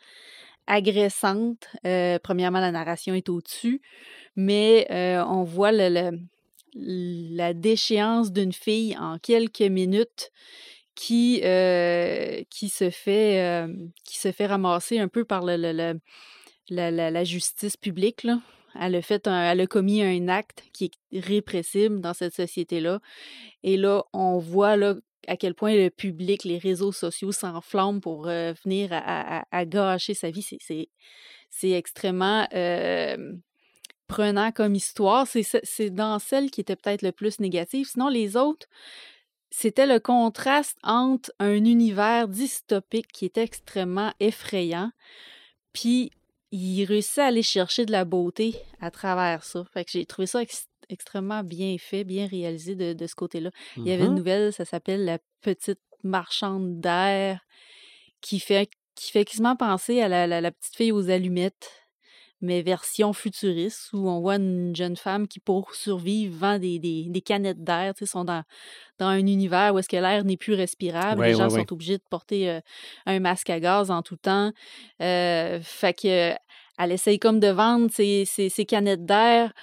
agressante. 0.68 1.68
Euh, 1.85 2.19
premièrement, 2.22 2.60
la 2.60 2.72
narration 2.72 3.14
est 3.14 3.30
au-dessus, 3.30 3.81
mais 4.35 4.88
euh, 4.91 5.23
on 5.26 5.44
voit 5.44 5.72
la 5.72 7.53
déchéance 7.53 8.31
d'une 8.31 8.53
fille 8.53 8.98
en 8.98 9.18
quelques 9.19 9.61
minutes 9.61 10.31
qui, 10.95 11.41
euh, 11.44 12.44
qui, 12.49 12.69
se 12.69 12.90
fait, 12.90 13.65
qui 14.06 14.19
se 14.19 14.31
fait 14.31 14.45
ramasser 14.45 14.99
un 14.99 15.07
peu 15.07 15.26
par 15.26 15.44
le, 15.45 15.56
la, 16.69 16.91
la- 16.91 17.23
justice 17.23 17.77
publique. 17.77 18.26
Elle, 18.80 18.95
a 18.95 19.02
fait 19.02 19.27
elle 19.27 19.61
a 19.61 19.68
commis 19.68 20.02
un 20.02 20.27
acte 20.27 20.64
qui 20.73 20.91
est 21.11 21.19
répressible 21.19 21.99
dans 22.02 22.14
cette 22.14 22.34
société-là. 22.35 22.99
Et 23.64 23.77
là, 23.77 24.03
on 24.14 24.40
voit 24.40 24.77
à 25.27 25.37
quel 25.37 25.53
point 25.55 25.75
le 25.75 25.89
public, 25.89 26.43
les 26.43 26.57
réseaux 26.57 26.91
sociaux 26.91 27.31
s'enflamment 27.31 27.99
pour 27.99 28.23
venir 28.25 28.89
à, 28.91 29.65
gâcher 29.65 30.13
sa 30.13 30.29
vie. 30.31 30.45
C'est- 30.59 31.69
extrêmement 31.69 32.47
prenant 34.07 34.51
comme 34.51 34.75
histoire. 34.75 35.27
C'est 35.27 35.43
ce- 35.43 35.57
c'est 35.63 35.89
dans 35.89 36.19
celle 36.19 36.51
qui 36.51 36.61
était 36.61 36.75
peut-être 36.75 37.01
le 37.01 37.11
plus 37.11 37.39
négative. 37.39 37.87
Sinon, 37.87 38.09
les 38.09 38.37
autres, 38.37 38.67
c'était 39.49 39.85
le 39.85 39.99
contraste 39.99 40.77
entre 40.83 41.31
un 41.39 41.63
univers 41.65 42.27
dystopique 42.27 43.11
qui 43.11 43.25
était 43.25 43.43
extrêmement 43.43 44.11
effrayant, 44.19 44.91
puis 45.73 46.11
il 46.51 46.85
réussit 46.85 47.19
à 47.19 47.25
aller 47.27 47.43
chercher 47.43 47.85
de 47.85 47.91
la 47.91 48.05
beauté 48.05 48.55
à 48.81 48.91
travers 48.91 49.43
ça. 49.43 49.63
Fait 49.73 49.85
que 49.85 49.91
j'ai 49.91 50.05
trouvé 50.05 50.27
ça 50.27 50.41
extrêmement 50.89 51.43
bien 51.43 51.76
fait, 51.80 52.03
bien 52.03 52.27
réalisé 52.27 52.76
de, 52.76 52.93
de 52.93 53.07
ce 53.07 53.15
côté-là. 53.15 53.49
Il 53.85 53.89
y 53.89 53.91
avait 53.91 54.05
une 54.05 54.11
Mhm. 54.11 54.18
nouvelle, 54.18 54.53
ça 54.53 54.65
s'appelle 54.65 55.05
La 55.05 55.19
petite 55.41 55.80
marchande 56.03 56.80
d'air, 56.80 57.41
qui 58.22 58.39
fait, 58.39 58.69
qui 58.95 59.11
fait 59.11 59.26
quasiment 59.26 59.55
penser 59.55 60.01
à 60.01 60.07
la, 60.07 60.27
la- 60.27 60.41
la 60.41 60.51
petite 60.51 60.76
fille 60.76 60.91
aux 60.91 61.10
allumettes, 61.10 61.72
mais 62.41 62.61
version 62.61 63.14
futuriste, 63.14 63.89
où 63.93 64.10
on 64.10 64.19
voit 64.19 64.35
une 64.35 64.76
jeune 64.76 64.97
femme 64.97 65.27
qui, 65.30 65.39
pour 65.39 65.73
survivre, 65.76 66.35
vend 66.38 66.60
des, 66.60 66.77
des- 66.80 67.05
des 67.07 67.22
canettes 67.22 67.64
d'air. 67.64 67.93
Sais, 67.97 68.05
sont 68.05 68.26
dans, 68.26 68.43
dans 68.99 69.07
un 69.07 69.18
univers 69.26 69.73
où 69.73 69.80
est-ce 69.80 69.89
que 69.89 69.95
l'air 69.97 70.26
n'est 70.26 70.38
plus 70.38 70.53
respirable. 70.53 71.22
Ouais, 71.22 71.30
Les 71.30 71.35
gens 71.35 71.47
ouais, 71.47 71.53
ouais. 71.53 71.60
sont 71.61 71.73
obligés 71.73 71.97
de 71.97 72.03
porter 72.10 72.49
euh, 72.49 72.60
un 73.05 73.19
masque 73.22 73.49
à 73.49 73.60
gaz 73.61 73.91
en 73.91 74.01
tout 74.01 74.18
temps. 74.18 74.51
Euh, 75.01 75.60
fait 75.64 75.93
que 75.93 76.34
elle 76.80 76.91
essaye 76.91 77.19
comme 77.19 77.39
de 77.39 77.47
vendre 77.49 77.89
ses, 77.91 78.26
ses- 78.26 78.49
ses 78.49 78.65
canettes 78.65 79.05
d'air 79.05 79.53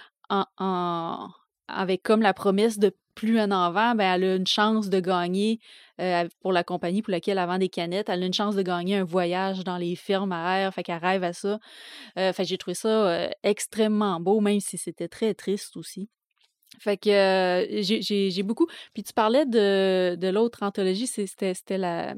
avec 1.68 2.02
comme 2.02 2.22
la 2.22 2.34
promesse 2.34 2.78
de 2.78 2.94
plus 3.14 3.40
en 3.40 3.50
avant, 3.50 3.94
ben, 3.94 4.14
elle 4.14 4.24
a 4.24 4.36
une 4.36 4.46
chance 4.46 4.88
de 4.88 5.00
gagner 5.00 5.58
euh, 6.00 6.26
pour 6.40 6.52
la 6.52 6.64
compagnie 6.64 7.02
pour 7.02 7.10
laquelle 7.10 7.38
elle 7.38 7.46
vend 7.46 7.58
des 7.58 7.68
canettes. 7.68 8.08
Elle 8.08 8.22
a 8.22 8.26
une 8.26 8.32
chance 8.34 8.54
de 8.54 8.62
gagner 8.62 8.96
un 8.96 9.04
voyage 9.04 9.64
dans 9.64 9.76
les 9.76 9.96
fermes 9.96 10.32
à 10.32 10.58
air. 10.58 10.72
Fait 10.72 10.82
qu'elle 10.82 10.98
rêve 10.98 11.24
à 11.24 11.32
ça. 11.32 11.58
Euh, 12.18 12.32
fait 12.32 12.44
j'ai 12.44 12.56
trouvé 12.56 12.74
ça 12.74 12.88
euh, 12.88 13.28
extrêmement 13.42 14.20
beau, 14.20 14.40
même 14.40 14.60
si 14.60 14.78
c'était 14.78 15.08
très 15.08 15.34
triste 15.34 15.76
aussi. 15.76 16.08
Fait 16.78 16.96
que 16.96 17.10
euh, 17.10 17.82
j'ai- 17.82 18.42
beaucoup. 18.42 18.66
Puis 18.94 19.02
tu 19.02 19.12
parlais 19.12 19.44
de, 19.44 20.14
de 20.16 20.28
l'autre 20.28 20.62
anthologie, 20.62 21.06
c'était 21.06 21.78
la, 21.78 22.14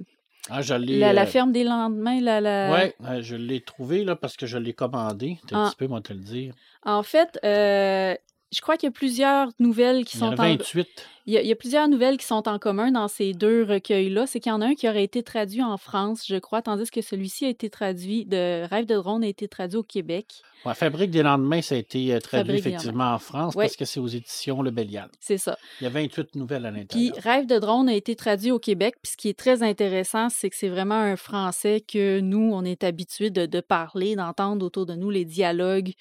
Ah, 0.50 0.60
je 0.62 0.74
la, 0.74 1.12
la 1.12 1.22
euh, 1.22 1.26
ferme 1.26 1.52
des 1.52 1.64
lendemains. 1.64 2.20
La, 2.20 2.40
la... 2.40 2.70
Ouais, 2.72 2.94
euh, 3.04 3.22
je 3.22 3.36
l'ai 3.36 3.60
trouvé 3.60 4.04
là, 4.04 4.16
parce 4.16 4.36
que 4.36 4.46
je 4.46 4.58
l'ai 4.58 4.72
commandé. 4.72 5.38
T'as 5.46 5.56
Ah. 5.56 5.66
un 5.66 5.68
petit 5.70 5.76
peu, 5.76 5.86
moi, 5.86 6.00
te 6.00 6.12
le 6.12 6.18
dire. 6.20 6.54
En 6.84 7.02
fait, 7.02 7.38
euh, 7.44 8.14
je 8.52 8.60
crois 8.60 8.76
qu'il 8.76 8.86
y 8.86 8.90
a 8.90 8.92
plusieurs 8.92 9.48
nouvelles 9.58 10.04
qui 10.04 10.16
Il 10.18 10.20
y 10.20 10.24
en 10.24 10.28
sont 10.28 10.32
en, 10.40 10.44
28. 10.44 10.88
Il 11.26 11.32
y, 11.34 11.36
a, 11.36 11.40
il 11.42 11.46
y 11.46 11.52
a 11.52 11.56
plusieurs 11.56 11.86
nouvelles 11.88 12.16
qui 12.16 12.26
sont 12.26 12.48
en 12.48 12.58
commun 12.58 12.90
dans 12.90 13.06
ces 13.06 13.32
deux 13.32 13.62
recueils-là. 13.62 14.26
C'est 14.26 14.40
qu'il 14.40 14.50
y 14.50 14.52
en 14.52 14.60
a 14.60 14.66
un 14.66 14.74
qui 14.74 14.88
aurait 14.88 15.04
été 15.04 15.22
traduit 15.22 15.62
en 15.62 15.76
France, 15.76 16.24
je 16.26 16.34
crois, 16.36 16.62
tandis 16.62 16.90
que 16.90 17.00
celui-ci 17.00 17.44
a 17.46 17.48
été 17.48 17.70
traduit, 17.70 18.24
de 18.26 18.64
Rêve 18.68 18.86
de 18.86 18.96
drone 18.96 19.22
a 19.22 19.28
été 19.28 19.46
traduit 19.46 19.78
au 19.78 19.82
Québec. 19.84 20.26
Ouais, 20.64 20.74
Fabrique 20.74 21.10
des 21.10 21.22
lendemains, 21.22 21.60
ça 21.62 21.74
a 21.74 21.78
été 21.78 22.12
euh, 22.14 22.18
traduit 22.20 22.46
Fabrique 22.58 22.66
effectivement 22.66 23.14
en 23.14 23.18
France 23.18 23.54
Ouais. 23.56 23.64
parce 23.64 23.76
que 23.76 23.84
c'est 23.84 23.98
aux 24.00 24.06
éditions 24.06 24.62
Le 24.62 24.70
Bélial. 24.70 25.08
C'est 25.20 25.38
ça. 25.38 25.56
Il 25.80 25.84
y 25.84 25.86
a 25.86 25.90
28 25.90 26.34
nouvelles 26.36 26.66
à 26.66 26.70
Puis 26.70 26.80
l'intérieur. 26.80 27.16
Rêve 27.22 27.46
de 27.46 27.58
drone 27.58 27.88
a 27.88 27.94
été 27.94 28.14
traduit 28.16 28.50
au 28.52 28.58
Québec. 28.60 28.94
Puis 29.02 29.12
ce 29.12 29.16
qui 29.16 29.28
est 29.28 29.36
très 29.38 29.62
intéressant, 29.64 30.28
c'est 30.28 30.50
que 30.50 30.56
c'est 30.56 30.68
vraiment 30.68 30.94
un 31.00 31.16
français 31.16 31.80
que 31.86 32.20
nous, 32.20 32.50
on 32.52 32.64
est 32.64 32.82
habitués 32.84 33.30
de, 33.30 33.46
de 33.46 33.60
parler, 33.60 34.14
d'entendre 34.16 34.64
autour 34.66 34.86
de 34.86 34.94
nous 34.94 35.10
les 35.10 35.24
dialogues. 35.24 35.92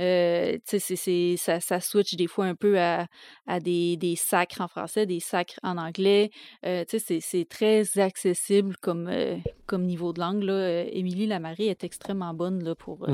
Euh, 0.00 0.56
c'est- 0.64 1.36
ça, 1.36 1.60
ça 1.60 1.80
switch 1.96 2.14
des 2.16 2.26
fois 2.26 2.44
un 2.46 2.54
peu 2.54 2.78
à, 2.78 3.06
à 3.46 3.60
des, 3.60 3.96
des 3.96 4.16
sacres 4.16 4.60
en 4.60 4.68
français, 4.68 5.06
des 5.06 5.20
sacres 5.20 5.58
en 5.62 5.76
anglais. 5.78 6.30
Euh, 6.64 6.84
tu 6.88 6.98
sais, 6.98 7.20
c'est- 7.20 7.48
très 7.48 7.98
accessible 7.98 8.76
comme, 8.80 9.08
euh, 9.08 9.36
comme 9.66 9.84
niveau 9.84 10.12
de 10.12 10.20
langue. 10.20 10.42
Là. 10.42 10.52
Euh, 10.52 10.84
Émilie 10.90 11.26
Lamarée 11.26 11.66
est 11.68 11.84
extrêmement 11.84 12.34
bonne 12.34 12.62
là, 12.64 12.74
pour, 12.74 13.06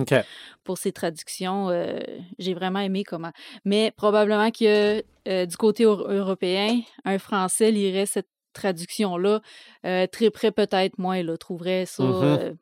pour 0.64 0.78
ses 0.78 0.92
traductions. 0.92 1.68
J'ai 2.38 2.54
vraiment 2.54 2.80
aimé 2.80 3.04
comment. 3.04 3.32
Mais 3.64 3.92
probablement 3.96 4.50
que 4.50 5.02
du 5.46 5.56
côté 5.56 5.84
euro- 5.84 6.08
européen, 6.08 6.80
un 7.04 7.18
Français 7.18 7.70
lirait 7.70 8.06
cette 8.06 8.28
traduction-là, 8.54 9.40
euh, 9.86 10.06
très 10.06 10.30
près 10.30 10.50
peut-être 10.52 10.98
moins, 10.98 11.22
là, 11.22 11.36
trouverait 11.36 11.86
ça 11.86 12.02
Mhm. 12.02 12.22
euh, 12.22 12.52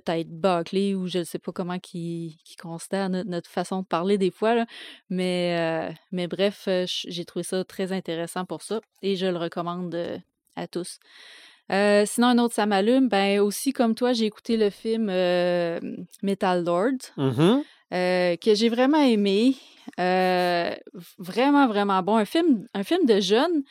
peut-être 0.00 0.28
bâclé 0.30 0.94
ou 0.94 1.06
je 1.06 1.18
ne 1.18 1.24
sais 1.24 1.38
pas 1.38 1.52
comment 1.52 1.78
qui, 1.78 2.38
qui 2.44 2.56
considère 2.56 3.08
notre, 3.08 3.28
notre 3.28 3.50
façon 3.50 3.82
de 3.82 3.86
parler 3.86 4.18
des 4.18 4.30
fois. 4.30 4.54
là. 4.54 4.66
Mais, 5.10 5.56
euh, 5.58 5.92
mais 6.12 6.26
bref, 6.26 6.64
euh, 6.68 6.84
j'ai 6.88 7.24
trouvé 7.24 7.42
ça 7.42 7.64
très 7.64 7.92
intéressant 7.92 8.44
pour 8.44 8.62
ça 8.62 8.80
et 9.02 9.16
je 9.16 9.26
le 9.26 9.36
recommande 9.38 9.94
euh, 9.94 10.18
à 10.56 10.66
tous. 10.66 10.98
Euh, 11.72 12.04
sinon, 12.06 12.26
un 12.28 12.38
autre, 12.38 12.54
ça 12.54 12.66
m'allume. 12.66 13.08
Ben, 13.08 13.40
aussi, 13.40 13.72
comme 13.72 13.94
toi, 13.94 14.12
j'ai 14.12 14.26
écouté 14.26 14.56
le 14.56 14.68
film 14.70 15.08
euh, 15.10 15.80
Metal 16.22 16.62
Lord, 16.62 16.98
Mhm. 17.16 17.62
euh, 17.92 18.36
que 18.36 18.54
j'ai 18.54 18.68
vraiment 18.68 19.02
aimé. 19.02 19.56
Vraiment, 21.18 21.66
vraiment 21.66 22.02
bon. 22.02 22.16
Un 22.16 22.24
film, 22.24 22.66
un 22.74 22.82
film 22.84 23.06
de 23.06 23.20
jeunes, 23.20 23.62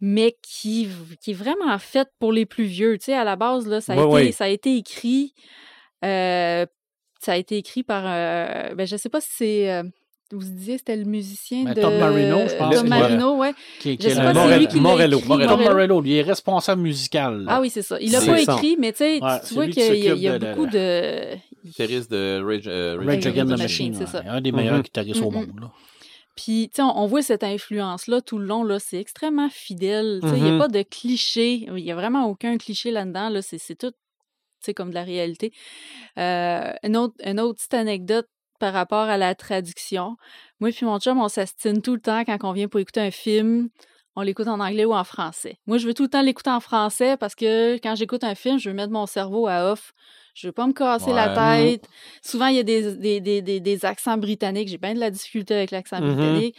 mais 0.00 0.36
qui, 0.42 0.88
qui 1.22 1.32
est 1.32 1.34
vraiment 1.34 1.76
fait 1.78 2.08
pour 2.18 2.32
les 2.32 2.46
plus 2.46 2.64
vieux. 2.64 2.98
Tu 2.98 3.06
sais, 3.06 3.14
à 3.14 3.24
la 3.24 3.36
base, 3.36 3.66
là, 3.66 3.80
ça, 3.80 3.94
a 3.94 3.96
Ouais, 3.96 4.02
été, 4.02 4.26
ouais. 4.28 4.32
ça 4.32 4.44
a 4.44 4.48
été 4.48 4.76
écrit. 4.76 5.34
euh, 6.04 6.66
ça 7.20 7.32
a 7.32 7.36
été 7.36 7.56
écrit 7.56 7.82
par. 7.82 8.04
euh, 8.06 8.74
ben, 8.74 8.86
je 8.86 8.96
sais 8.96 9.08
pas 9.08 9.20
si 9.20 9.28
c'est. 9.32 9.70
euh, 9.72 9.82
vous 10.30 10.38
disiez, 10.44 10.76
c'était 10.78 10.96
le 10.96 11.04
musicien 11.04 11.64
Ben, 11.64 11.74
de. 11.74 11.80
Tom 11.80 11.96
Marino, 11.98 12.38
je 12.48 12.54
pense 12.54 12.74
Tom 12.74 12.86
Marino, 12.88 13.36
ouais. 13.38 13.54
Qui, 13.80 13.96
Je 14.00 14.08
sais 14.10 14.14
pas 14.14 14.32
le- 14.32 14.38
si 14.40 14.46
c'est 14.48 14.58
lui 14.58 14.66
qui 14.68 14.76
l'a 14.76 14.82
Morello. 14.82 15.16
écrit. 15.18 15.28
Morello. 15.28 15.48
Tom 15.48 15.62
Morello. 15.62 16.00
Lui, 16.02 16.10
il 16.10 16.16
est 16.18 16.22
responsable 16.22 16.82
musical. 16.82 17.44
là. 17.44 17.52
Ah 17.56 17.60
oui, 17.60 17.70
c'est 17.70 17.82
ça. 17.82 17.96
Il 18.00 18.12
l'a 18.12 18.20
pas 18.20 18.36
ça. 18.38 18.52
écrit, 18.54 18.76
mais 18.78 18.92
tu 18.92 18.98
sais, 18.98 19.22
Ouais, 19.24 19.40
tu 19.48 19.54
vois 19.54 19.66
qui 19.66 19.72
qu'il 19.72 19.94
y 19.96 20.20
y 20.20 20.28
a 20.28 20.38
de- 20.38 20.44
de- 20.46 20.52
beaucoup 20.52 20.66
de. 20.66 21.34
Guitariste 21.64 22.10
de 22.10 22.40
Rage, 22.44 22.64
euh, 22.68 22.96
Rage 22.98 23.06
Rage 23.06 23.26
Against 23.26 23.46
the 23.54 23.58
Machine, 23.58 23.92
Machine, 23.92 23.94
c'est 23.94 24.06
ça. 24.06 24.22
un 24.28 24.40
des 24.40 24.52
meilleurs 24.52 24.74
Mhm. 24.76 24.82
guitaristes 24.82 25.22
au 25.22 25.30
Mhm. 25.30 25.34
monde. 25.38 25.70
Puis, 26.40 26.70
tu 26.72 26.76
sais, 26.76 26.82
on, 26.82 26.96
on 26.96 27.06
voit 27.06 27.22
cette 27.22 27.42
influence-là 27.42 28.20
tout 28.20 28.38
le 28.38 28.46
long, 28.46 28.62
là. 28.62 28.78
C'est 28.78 29.00
extrêmement 29.00 29.48
fidèle. 29.50 30.20
Tu 30.22 30.28
sais, 30.28 30.36
il 30.36 30.42
n'y 30.44 30.48
a 30.50 30.52
Mhm. 30.52 30.58
pas 30.58 30.68
de 30.68 30.82
cliché. 30.82 31.66
Il 31.66 31.72
n'y 31.74 31.90
a 31.90 31.96
vraiment 31.96 32.26
aucun 32.26 32.56
cliché 32.58 32.92
là-dedans, 32.92 33.28
là. 33.28 33.42
C'est 33.42 33.58
tout, 33.76 33.90
tu 33.90 33.96
sais, 34.60 34.72
comme 34.72 34.90
de 34.90 34.94
la 34.94 35.02
réalité. 35.02 35.52
Euh, 36.18 36.72
une, 36.84 36.96
autre, 36.96 37.14
une 37.24 37.40
autre 37.40 37.56
petite 37.58 37.74
anecdote 37.74 38.26
par 38.60 38.72
rapport 38.72 39.08
à 39.08 39.16
la 39.18 39.34
traduction. 39.34 40.16
Moi 40.60 40.70
puis 40.70 40.84
mon 40.86 40.98
chum, 41.00 41.20
on 41.20 41.28
s'astine 41.28 41.82
tout 41.82 41.94
le 41.94 42.00
temps 42.00 42.24
quand 42.24 42.38
on 42.44 42.52
vient 42.52 42.68
pour 42.68 42.80
écouter 42.80 43.00
un 43.00 43.10
film. 43.10 43.68
On 44.16 44.22
l'écoute 44.22 44.48
en 44.48 44.58
anglais 44.60 44.84
ou 44.84 44.94
en 44.94 45.04
français. 45.04 45.58
Moi, 45.66 45.78
je 45.78 45.86
veux 45.86 45.94
tout 45.94 46.02
le 46.04 46.08
temps 46.08 46.22
l'écouter 46.22 46.50
en 46.50 46.58
français 46.58 47.16
parce 47.16 47.36
que 47.36 47.74
quand 47.76 47.94
j'écoute 47.94 48.24
un 48.24 48.34
film, 48.34 48.58
je 48.58 48.68
veux 48.68 48.74
mettre 48.74 48.92
mon 48.92 49.06
cerveau 49.06 49.46
à 49.46 49.70
off. 49.72 49.92
Je 50.38 50.46
veux 50.48 50.52
pas 50.52 50.66
me 50.68 50.72
casser 50.72 51.12
la 51.12 51.28
tête. 51.34 51.84
Souvent, 52.22 52.46
il 52.46 52.56
y 52.56 52.60
a 52.60 52.62
des, 52.62 52.94
des, 52.94 53.20
des, 53.20 53.42
des, 53.42 53.58
des 53.60 53.84
accents 53.84 54.16
britanniques. 54.16 54.68
J'ai 54.68 54.78
bien 54.78 54.94
de 54.94 55.00
la 55.00 55.10
difficulté 55.10 55.54
avec 55.54 55.70
l'accent 55.72 56.00
Mhm. 56.00 56.14
britannique. 56.14 56.56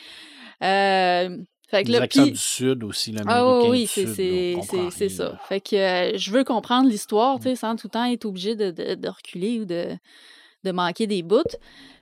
Euh, 0.63 1.37
fait 1.69 1.83
que 1.83 1.87
Les 1.91 1.99
là, 1.99 2.03
accents 2.03 2.25
du 2.25 2.35
Sud 2.35 2.83
aussi, 2.83 3.11
l'américain 3.11 3.35
ah 3.37 3.69
oui, 3.69 3.87
c'est 3.87 5.09
ça. 5.09 5.39
Fait 5.47 5.61
que 5.61 5.75
euh, 5.75 6.17
je 6.17 6.31
veux 6.31 6.43
comprendre 6.43 6.89
l'histoire, 6.89 7.37
tu 7.37 7.43
sais, 7.43 7.55
sans 7.55 7.75
tout 7.75 7.87
le 7.87 7.91
temps 7.91 8.05
être 8.05 8.25
obligé 8.25 8.55
de, 8.55 8.71
de- 8.71 8.95
de 8.95 9.07
reculer 9.07 9.59
ou 9.59 9.65
de, 9.65 9.95
de 10.63 10.71
manquer 10.71 11.07
des 11.07 11.21
bouts. 11.23 11.43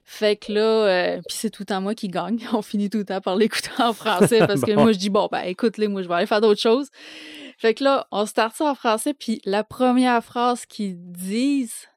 Fait 0.09 0.37
que 0.37 0.53
là, 0.53 0.61
euh, 0.61 1.15
puis 1.27 1.35
c'est 1.37 1.49
tout 1.49 1.63
le 1.63 1.65
temps 1.67 1.81
moi 1.81 1.93
qui 1.93 2.07
gagne. 2.07 2.39
On 2.53 2.61
finit 2.61 2.89
tout 2.89 2.99
le 2.99 3.05
temps 3.05 3.19
par 3.21 3.35
l'écouter 3.35 3.69
en 3.77 3.91
français 3.93 4.47
parce 4.47 4.61
que 4.61 4.71
Bon. 4.75 4.83
moi, 4.83 4.91
je 4.93 4.97
dis, 4.97 5.09
bon, 5.09 5.27
ben 5.31 5.41
écoute-les, 5.41 5.89
moi, 5.89 6.01
je 6.01 6.07
vais 6.07 6.13
aller 6.15 6.25
faire 6.27 6.39
d'autres 6.41 6.61
choses. 6.61 6.87
Fait 7.57 7.73
que 7.73 7.83
là, 7.83 8.07
on 8.11 8.25
start 8.25 8.55
ça 8.55 8.65
en 8.71 8.75
français, 8.75 9.13
puis 9.13 9.41
la 9.43 9.63
première 9.63 10.23
phrase 10.23 10.65
qu'ils 10.65 10.95
disent, 11.11 11.87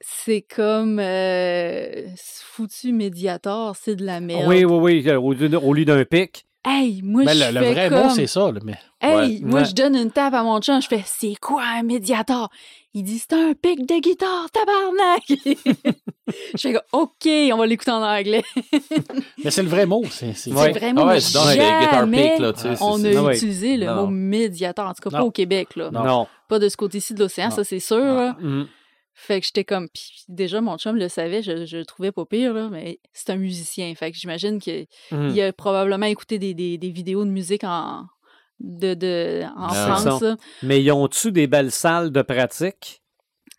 c'est 0.00 0.42
comme 0.42 0.98
euh, 0.98 2.06
foutu 2.16 2.92
médiator, 2.92 3.74
c'est 3.74 3.96
de 3.96 4.04
la 4.04 4.20
merde. 4.20 4.48
Oui, 4.48 4.64
oui, 4.64 5.02
oui. 5.02 5.14
au 5.14 5.72
lieu 5.72 5.84
d'un 5.84 6.04
pic. 6.04 6.46
Hey, 6.68 7.00
moi, 7.02 7.22
Mais 7.24 7.34
je 7.34 7.44
le, 7.52 7.60
le 7.60 7.72
vrai 7.72 7.88
comme... 7.88 8.02
mot, 8.08 8.10
c'est 8.10 8.26
ça. 8.26 8.50
là, 8.50 8.58
mais... 8.64 8.74
Hey, 9.00 9.40
moi, 9.42 9.60
Ouais. 9.60 9.64
je 9.66 9.72
donne 9.74 9.94
une 9.94 10.10
tape 10.10 10.34
à 10.34 10.42
mon 10.42 10.60
chum, 10.60 10.82
je 10.82 10.88
fais 10.88 11.02
C'est 11.06 11.34
quoi 11.40 11.62
un 11.62 11.82
médiator? 11.84 12.48
Il 12.92 13.04
dit 13.04 13.18
C'est 13.18 13.34
un 13.34 13.52
pic 13.54 13.86
de 13.86 14.00
guitare, 14.00 14.46
tabarnak 14.50 15.22
Je 16.56 16.58
fais 16.60 16.76
OK, 16.92 17.28
on 17.52 17.56
va 17.58 17.66
l'écouter 17.66 17.90
en 17.92 18.02
anglais. 18.02 18.42
mais 19.44 19.50
c'est 19.50 19.62
le 19.62 19.68
vrai 19.68 19.86
mot. 19.86 20.02
C'est, 20.10 20.32
c'est- 20.34 20.50
Ouais. 20.52 20.72
Ah 20.96 21.20
c'est 21.20 21.34
dans 21.34 21.46
les 21.48 21.54
guitar 21.56 22.00
jamais 22.00 22.30
pick, 22.30 22.38
là, 22.40 22.52
tu 22.52 22.60
sais. 22.62 22.74
c'est- 22.76 22.82
on 22.82 23.04
a 23.04 23.28
Ah 23.28 23.34
utilisé 23.34 23.76
le 23.76 23.86
Non, 23.86 23.94
mot 23.94 24.02
non. 24.02 24.10
médiator, 24.10 24.88
en 24.88 24.94
tout 24.94 25.08
cas 25.08 25.18
pas 25.18 25.24
au 25.24 25.30
Québec, 25.30 25.76
là. 25.76 25.90
Non. 25.92 26.04
Non. 26.04 26.26
Pas 26.48 26.58
de 26.58 26.68
ce 26.68 26.76
côté-ci 26.76 27.14
de 27.14 27.20
l'océan, 27.20 27.50
ça 27.50 27.62
c'est 27.64 27.80
sûr. 27.80 28.34
Fait 29.18 29.40
que 29.40 29.46
j'étais 29.46 29.64
comme. 29.64 29.88
Puis 29.88 30.24
déjà, 30.28 30.60
mon 30.60 30.76
chum 30.76 30.94
le 30.96 31.08
savait, 31.08 31.42
je, 31.42 31.64
je 31.64 31.78
le 31.78 31.86
trouvais 31.86 32.12
pas 32.12 32.26
pire, 32.26 32.52
là, 32.52 32.68
mais 32.70 33.00
c'est 33.14 33.30
un 33.30 33.36
musicien. 33.36 33.94
Fait 33.94 34.12
que 34.12 34.18
j'imagine 34.18 34.58
qu'il 34.60 34.86
Mhm. 35.10 35.38
a 35.40 35.52
probablement 35.54 36.04
écouté 36.06 36.38
des, 36.38 36.52
des, 36.52 36.76
des 36.76 36.90
vidéos 36.90 37.24
de 37.24 37.30
musique 37.30 37.64
en, 37.64 38.04
de, 38.60 38.92
de, 38.94 39.42
en 39.56 39.68
Ah, 39.68 39.74
France. 39.96 40.20
là. 40.22 40.36
Mais 40.62 40.82
ils 40.82 40.92
ont-tu 40.92 41.32
des 41.32 41.46
belles 41.46 41.70
salles 41.72 42.10
de 42.12 42.20
pratique? 42.20 43.00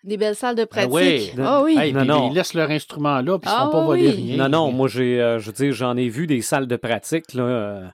Des 0.04 0.16
belles 0.18 0.36
salles 0.36 0.56
de 0.56 0.62
Ah 0.62 0.66
pratique? 0.68 0.92
oui. 0.94 1.32
Ah 1.40 1.62
oui. 1.64 1.76
Hey, 1.78 1.92
Non, 1.92 2.06
non. 2.06 2.30
Ils 2.30 2.36
laissent 2.36 2.54
leur 2.54 2.70
instrument 2.70 3.20
là, 3.22 3.40
puis 3.40 3.50
ils 3.50 3.54
ne 3.54 3.58
Ah 3.58 3.64
sont 3.66 3.72
pas 3.72 3.84
volés 3.84 4.10
oui. 4.10 4.16
rien. 4.16 4.38
Non, 4.38 4.50
non, 4.50 4.72
moi, 4.72 4.88
j'ai, 4.88 5.20
euh, 5.20 5.40
je 5.40 5.48
veux 5.48 5.54
dire, 5.54 5.74
j'en 5.74 5.98
ai 5.98 6.08
vu 6.08 6.28
des 6.28 6.42
salles 6.42 6.68
de 6.68 6.76
pratique, 6.76 7.34
là. 7.34 7.44
euh, 7.44 7.88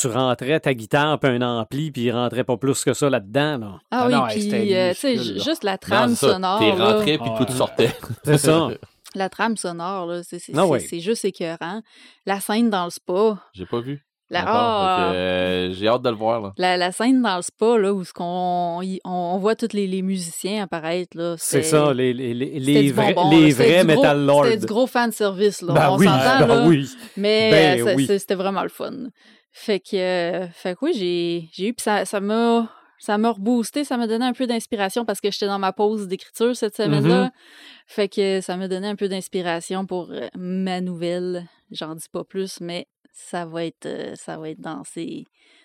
tu 0.00 0.06
rentrais 0.08 0.60
ta 0.60 0.74
guitare 0.74 1.18
puis 1.18 1.30
un 1.30 1.42
ampli, 1.42 1.90
puis 1.90 2.02
il 2.02 2.10
rentrait 2.12 2.44
pas 2.44 2.56
plus 2.56 2.84
que 2.84 2.92
ça 2.94 3.08
là-dedans, 3.10 3.58
là. 3.58 3.78
Ah, 3.90 4.08
Ah 4.12 4.28
oui, 4.34 4.48
puis 4.48 4.74
euh, 4.76 4.92
juste 4.94 5.64
la 5.64 5.78
trame 5.78 6.14
ça, 6.14 6.32
sonore. 6.32 6.58
T'es 6.60 6.70
rentré, 6.70 7.18
puis 7.18 7.28
Ah 7.32 7.44
tout 7.44 7.50
ouais. 7.52 7.56
sortait. 7.58 7.90
C'est 8.24 8.38
ça. 8.38 8.68
La 9.14 9.28
trame 9.30 9.56
sonore, 9.56 10.06
là, 10.06 10.22
c'est 10.22 10.38
c'est- 10.38 10.52
Ah 10.54 10.62
c'est- 10.64 10.68
oui. 10.70 10.80
c'est 10.88 11.00
juste 11.00 11.24
écœurant. 11.24 11.80
La 12.26 12.40
scène 12.40 12.68
dans 12.68 12.84
le 12.84 12.90
spa. 12.90 13.38
J'ai 13.54 13.64
pas 13.64 13.80
vu. 13.80 14.04
Ah, 14.34 15.10
euh, 15.14 15.72
J'ai 15.72 15.88
hâte 15.88 16.02
de 16.02 16.10
le 16.10 16.14
voir, 16.16 16.42
là. 16.42 16.52
la, 16.58 16.76
la 16.76 16.92
scène 16.92 17.22
dans 17.22 17.36
le 17.36 17.40
spa, 17.42 17.78
là, 17.78 17.94
où 17.94 18.04
ce 18.04 18.12
qu'on, 18.12 18.80
y- 18.82 19.00
on, 19.02 19.10
on 19.10 19.38
voit 19.38 19.56
tous 19.56 19.72
les, 19.72 19.86
les 19.86 20.02
musiciens 20.02 20.64
apparaître, 20.64 21.16
là. 21.16 21.36
C'est 21.38 21.62
ça, 21.62 21.94
les, 21.94 22.12
les, 22.12 22.34
les, 22.34 22.92
vrais, 22.92 23.14
bonbon, 23.14 23.30
les 23.30 23.52
vrais 23.52 23.84
Metal 23.84 24.22
Lords. 24.26 24.44
C'était 24.44 24.58
du 24.58 24.66
gros 24.66 24.86
fan 24.86 25.10
service, 25.12 25.62
là. 25.62 25.72
Ben 25.72 25.90
on 25.92 25.96
oui, 25.96 26.04
s'entend, 26.06 26.40
ben 26.40 26.46
là. 26.46 26.66
oui. 26.66 26.86
Mais 27.16 27.50
Ben 27.50 27.88
euh, 27.88 27.94
oui. 27.96 28.06
c'était 28.06 28.34
vraiment 28.34 28.62
le 28.62 28.68
fun. 28.68 28.92
Fait 29.60 29.80
que, 29.80 29.96
euh, 29.96 30.46
fait 30.52 30.74
que 30.74 30.84
oui, 30.84 30.92
j'ai, 30.94 31.48
j'ai 31.52 31.68
eu, 31.68 31.74
puis 31.74 31.82
ça, 31.82 32.04
ça 32.04 32.20
m'a, 32.20 32.70
ça 33.00 33.18
m'a 33.18 33.30
reboosté, 33.32 33.82
ça 33.82 33.96
m'a 33.96 34.06
donné 34.06 34.24
un 34.24 34.32
peu 34.32 34.46
d'inspiration 34.46 35.04
parce 35.04 35.20
que 35.20 35.32
j'étais 35.32 35.46
dans 35.46 35.58
ma 35.58 35.72
pause 35.72 36.06
d'écriture 36.06 36.54
cette 36.56 36.76
semaine-là. 36.76 37.24
Mhm. 37.24 37.30
Fait 37.88 38.08
que 38.08 38.40
ça 38.40 38.56
m'a 38.56 38.68
donné 38.68 38.86
un 38.86 38.94
peu 38.94 39.08
d'inspiration 39.08 39.84
pour 39.84 40.10
euh, 40.12 40.28
ma 40.36 40.80
nouvelle. 40.80 41.44
J'en 41.72 41.96
dis 41.96 42.06
pas 42.12 42.22
plus, 42.22 42.60
mais 42.60 42.86
ça 43.12 43.46
va 43.46 43.64
être, 43.64 43.86
euh, 43.86 44.14
ça 44.14 44.36
va 44.38 44.50
être 44.50 44.60
dans 44.60 44.84
ces, 44.84 45.24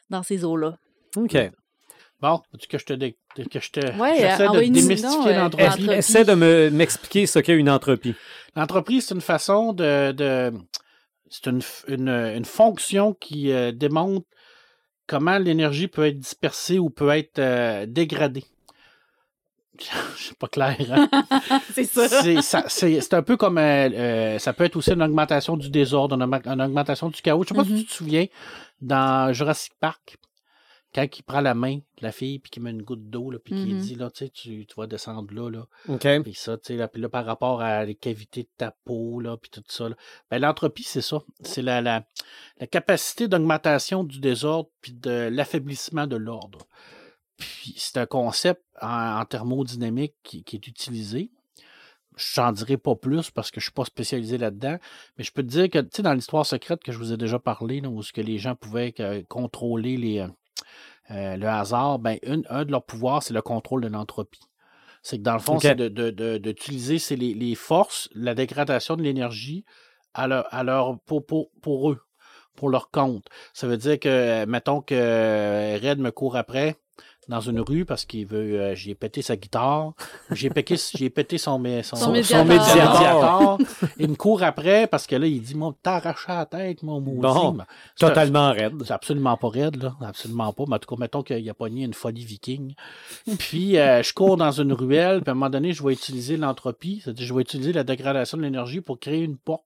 dans 0.10 0.24
ces 0.24 0.44
eaux-là. 0.44 0.76
OK. 1.16 1.38
Bon, 2.20 2.42
veux-tu 2.52 2.68
que 2.68 2.78
je 2.80 2.86
te, 2.86 2.94
dé- 2.94 3.16
que 3.36 3.60
je 3.60 3.70
te 3.70 3.80
Ouais, 4.00 4.16
j'essaie 4.18 4.48
de 4.48 4.60
démystifier 4.74 5.34
l'entropie. 5.36 5.66
Entropie. 5.66 5.92
Essaie 5.92 6.26
de 6.26 6.34
me, 6.34 6.70
m'expliquer 6.72 7.26
ce 7.28 7.38
qu'est 7.40 7.54
une 7.56 7.70
entropie. 7.70 8.16
L'entropie, 8.56 9.02
c'est 9.02 9.14
une 9.14 9.22
façon 9.22 9.72
de. 9.72 10.12
de- 10.14 10.52
c'est 11.34 11.50
une, 11.50 11.62
une, 11.88 12.10
une 12.10 12.46
fonction 12.46 13.14
qui 13.16 13.52
euh, 13.52 13.72
démontre 13.72 14.28
comment 15.08 15.40
l'énergie 15.40 15.88
peut 15.88 16.06
être 16.06 16.20
dispersée 16.20 16.78
ou 16.80 16.90
peut 16.92 17.10
être 17.10 17.40
euh, 17.40 17.86
dégradée. 17.88 18.46
C'est 20.18 20.38
pas 20.38 20.48
clair. 20.48 20.78
hein? 20.92 21.10
c'est 21.74 21.84
ça. 21.86 22.08
c'est, 22.08 22.42
ça- 22.44 22.66
c'est- 22.68 23.02
c'est 23.02 23.14
un 23.16 23.24
peu 23.24 23.38
comme. 23.38 23.58
euh, 23.58 23.90
euh, 23.90 24.40
ça 24.40 24.54
peut 24.54 24.64
être 24.66 24.76
aussi 24.76 24.92
une 24.94 25.02
augmentation 25.02 25.58
du 25.58 25.70
désordre, 25.72 26.16
une, 26.16 26.62
augmentation 26.62 27.10
du 27.10 27.20
chaos. 27.24 27.44
Je 27.44 27.50
sais 27.50 27.56
pas 27.56 27.64
si 27.64 27.72
Mhm. 27.72 27.80
tu 27.80 27.86
te 27.86 27.92
souviens, 27.94 28.26
dans 28.82 29.34
Jurassic 29.34 29.74
Park, 29.80 30.18
quand 30.94 31.06
il 31.18 31.24
prend 31.24 31.42
la 31.42 31.54
main 31.56 31.78
de 31.78 31.84
la 32.02 32.12
fille 32.12 32.40
puis 32.40 32.50
qu'il 32.52 32.62
met 32.64 32.72
une 32.72 32.82
goutte 32.84 33.10
d'eau, 33.10 33.32
puis 33.44 33.54
qu'il 33.56 33.76
Mhm. 33.76 33.82
dit 33.82 33.96
là, 33.96 34.12
tu 34.12 34.26
sais, 34.26 34.30
tu 34.30 34.66
vas 34.78 34.88
descendre 34.88 35.34
là, 35.34 35.50
là. 35.50 35.66
OK. 35.88 36.08
Puis 36.24 36.34
ça, 36.34 36.58
tu 36.58 36.66
sais, 36.68 36.76
là, 36.78 36.88
puis 36.88 37.02
là, 37.02 37.10
par 37.10 37.26
rapport 37.26 37.62
à 37.62 37.84
les 37.86 37.96
cavités 37.96 38.44
de 38.44 38.50
ta 38.58 38.72
peau, 38.86 39.20
là, 39.20 39.38
puis 39.38 39.50
tout 39.50 39.64
ça. 39.68 39.90
Ben, 40.30 40.40
l'entropie, 40.40 40.84
c'est 40.84 41.02
ça. 41.02 41.22
C'est 41.42 41.62
la, 41.62 41.82
la, 41.82 42.06
la 42.60 42.68
capacité 42.68 43.28
d'augmentation 43.28 44.04
du 44.04 44.20
désordre 44.20 44.70
puis 44.82 44.94
de 44.94 45.30
l'affaiblissement 45.32 46.08
de 46.08 46.16
l'ordre. 46.16 46.60
Puis 47.38 47.74
c'est 47.78 47.98
un 47.98 48.06
concept 48.06 48.62
en, 48.82 49.20
en 49.22 49.26
thermodynamique 49.26 50.14
qui, 50.24 50.44
qui 50.44 50.56
est 50.58 50.68
utilisé. 50.68 51.32
Je 52.16 52.40
n'en 52.40 52.52
dirai 52.52 52.78
pas 52.78 52.96
plus 52.96 53.32
parce 53.32 53.50
que 53.50 53.60
je 53.60 53.66
suis 53.66 53.74
pas 53.74 53.86
spécialisé 53.86 54.38
là-dedans, 54.38 54.78
mais 55.18 55.24
je 55.24 55.32
peux 55.32 55.42
te 55.42 55.48
dire 55.48 55.68
que, 55.68 55.80
tu 55.80 55.90
sais, 55.96 56.02
dans 56.04 56.14
l'histoire 56.14 56.46
secrète 56.46 56.84
que 56.84 56.92
je 56.92 57.00
vous 57.00 57.12
ai 57.12 57.18
déjà 57.18 57.40
parlé, 57.40 57.82
là, 57.82 57.90
où 57.90 58.04
ce 58.04 58.14
que 58.14 58.22
les 58.22 58.38
gens 58.38 58.54
pouvaient 58.56 58.94
euh, 59.00 59.24
contrôler 59.28 59.98
les, 59.98 60.20
euh, 60.20 60.28
euh, 61.12 61.36
le 61.38 61.48
hasard, 61.48 62.00
ben, 62.00 62.18
une- 62.24 62.46
un 62.50 62.66
de 62.66 62.72
leurs 62.72 62.86
pouvoirs, 62.86 63.24
c'est 63.24 63.34
le 63.34 63.42
contrôle 63.42 63.82
de 63.82 63.88
l'entropie. 63.88 64.42
C'est 65.02 65.18
que 65.18 65.24
dans 65.24 65.34
le 65.34 65.40
fond, 65.40 65.60
c'est 65.60 65.76
de- 65.76 65.90
de- 65.90 66.12
de- 66.12 66.38
d'utiliser 66.38 66.98
c'est 67.00 67.16
les, 67.18 67.34
les 67.34 67.56
forces, 67.56 68.08
la 68.16 68.34
dégradation 68.34 68.96
de 68.96 69.02
l'énergie 69.02 69.66
à 70.14 70.28
leur, 70.28 70.46
à 70.54 70.64
leur, 70.64 71.00
pour, 71.02 71.26
pour, 71.26 71.50
pour 71.62 71.92
eux, 71.92 72.00
pour 72.56 72.70
leur 72.70 72.90
compte. 72.90 73.26
Ça 73.54 73.68
veut 73.68 73.78
dire 73.78 74.00
que, 74.00 74.08
euh, 74.08 74.46
mettons 74.48 74.82
que 74.82 74.96
euh, 74.96 75.78
Red 75.82 76.00
me 76.00 76.12
court 76.12 76.38
après, 76.38 76.78
dans 77.28 77.40
une 77.40 77.60
rue 77.60 77.86
parce 77.86 78.06
qu'il 78.06 78.26
veut. 78.26 78.60
euh, 78.60 78.76
j'ai 78.76 78.96
pété 78.96 79.22
sa 79.22 79.36
guitare. 79.36 79.94
J'ai 80.32 80.50
pété, 80.50 80.76
j'ai 80.96 81.10
pété 81.10 81.38
son, 81.38 81.62
son, 81.84 82.12
médiator. 82.12 83.58
Il 83.98 84.10
me 84.10 84.16
court 84.16 84.44
après 84.44 84.88
parce 84.88 85.08
que 85.08 85.16
là, 85.16 85.28
il 85.28 85.42
dit 85.42 85.56
Mon, 85.56 85.74
t'as 85.74 85.96
arraché 85.96 86.26
la 86.30 86.46
tête, 86.46 86.84
mon 86.84 87.00
maudit. 87.00 87.20
Bon, 87.20 87.58
Totalement 87.98 88.52
raide. 88.52 88.82
C'est 88.86 88.94
absolument 88.94 89.38
pas 89.38 89.50
raide, 89.50 89.82
là. 89.82 89.96
Absolument 90.02 90.52
pas. 90.54 90.64
Mais 90.68 90.76
en 90.76 90.80
tout 90.80 90.96
cas, 90.96 91.00
mettons 91.00 91.24
qu'il 91.24 91.50
a 91.50 91.54
pogné 91.54 91.86
une 91.86 91.94
folie 91.94 92.26
viking. 92.26 92.74
Puis, 93.40 93.78
euh, 93.78 94.04
je 94.04 94.14
cours 94.14 94.38
dans 94.38 94.52
une 94.52 94.74
ruelle, 94.74 95.22
puis 95.22 95.30
à 95.30 95.32
un 95.32 95.36
moment 95.36 95.50
donné, 95.50 95.74
je 95.74 95.84
vais 95.84 95.94
utiliser 95.94 96.38
l'entropie. 96.38 97.02
C'est-à-dire, 97.04 97.26
je 97.26 97.34
vais 97.34 97.42
utiliser 97.42 97.74
la 97.74 97.84
dégradation 97.84 98.38
de 98.38 98.44
l'énergie 98.44 98.82
pour 98.82 99.00
créer 99.00 99.22
une 99.24 99.38
porte 99.38 99.64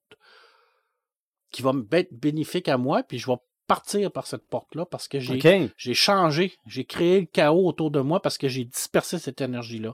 qui 1.52 1.62
va 1.62 1.74
me 1.74 1.86
être 1.92 2.14
bénéfique 2.14 2.68
à 2.68 2.78
moi, 2.78 3.04
puis 3.04 3.18
je 3.20 3.28
vais 3.28 3.38
partir 3.68 4.12
par 4.12 4.26
cette 4.28 4.48
porte-là 4.48 4.86
parce 4.86 5.08
que 5.08 5.20
j'ai 5.20 5.94
changé, 5.94 6.54
j'ai 6.66 6.86
créé 6.86 7.20
le 7.22 7.26
chaos 7.28 7.68
autour 7.68 7.92
de 7.92 8.00
moi 8.00 8.22
parce 8.22 8.38
que 8.38 8.48
j'ai 8.48 8.64
dispersé 8.64 9.20
cette 9.20 9.42
énergie-là. 9.42 9.94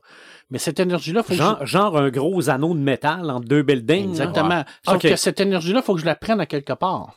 Mais 0.50 0.60
cette 0.60 0.80
énergie-là, 0.80 1.24
faut 1.24 1.30
que 1.34 1.36
je- 1.36 1.66
Genre, 1.66 1.98
un 1.98 2.10
gros 2.10 2.50
anneau 2.50 2.74
de 2.74 2.80
métal 2.80 3.30
entre 3.30 3.48
deux 3.48 3.64
buildings. 3.64 4.10
Exactement. 4.12 4.64
Sauf 4.86 5.02
que 5.02 5.16
cette 5.16 5.40
énergie-là, 5.42 5.80
il 5.80 5.84
faut 5.84 5.96
que 5.96 6.02
je 6.02 6.06
la 6.06 6.16
prenne 6.16 6.40
à 6.40 6.46
quelque 6.46 6.74
part. 6.74 7.16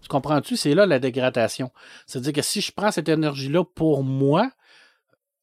Tu 0.00 0.08
comprends-tu? 0.08 0.56
C'est 0.56 0.74
là 0.74 0.86
la 0.86 0.98
dégradation. 0.98 1.70
C'est-à-dire 2.06 2.32
que 2.32 2.42
si 2.42 2.60
je 2.60 2.72
prends 2.72 2.90
cette 2.90 3.08
énergie-là 3.08 3.64
pour 3.64 4.04
moi, 4.04 4.50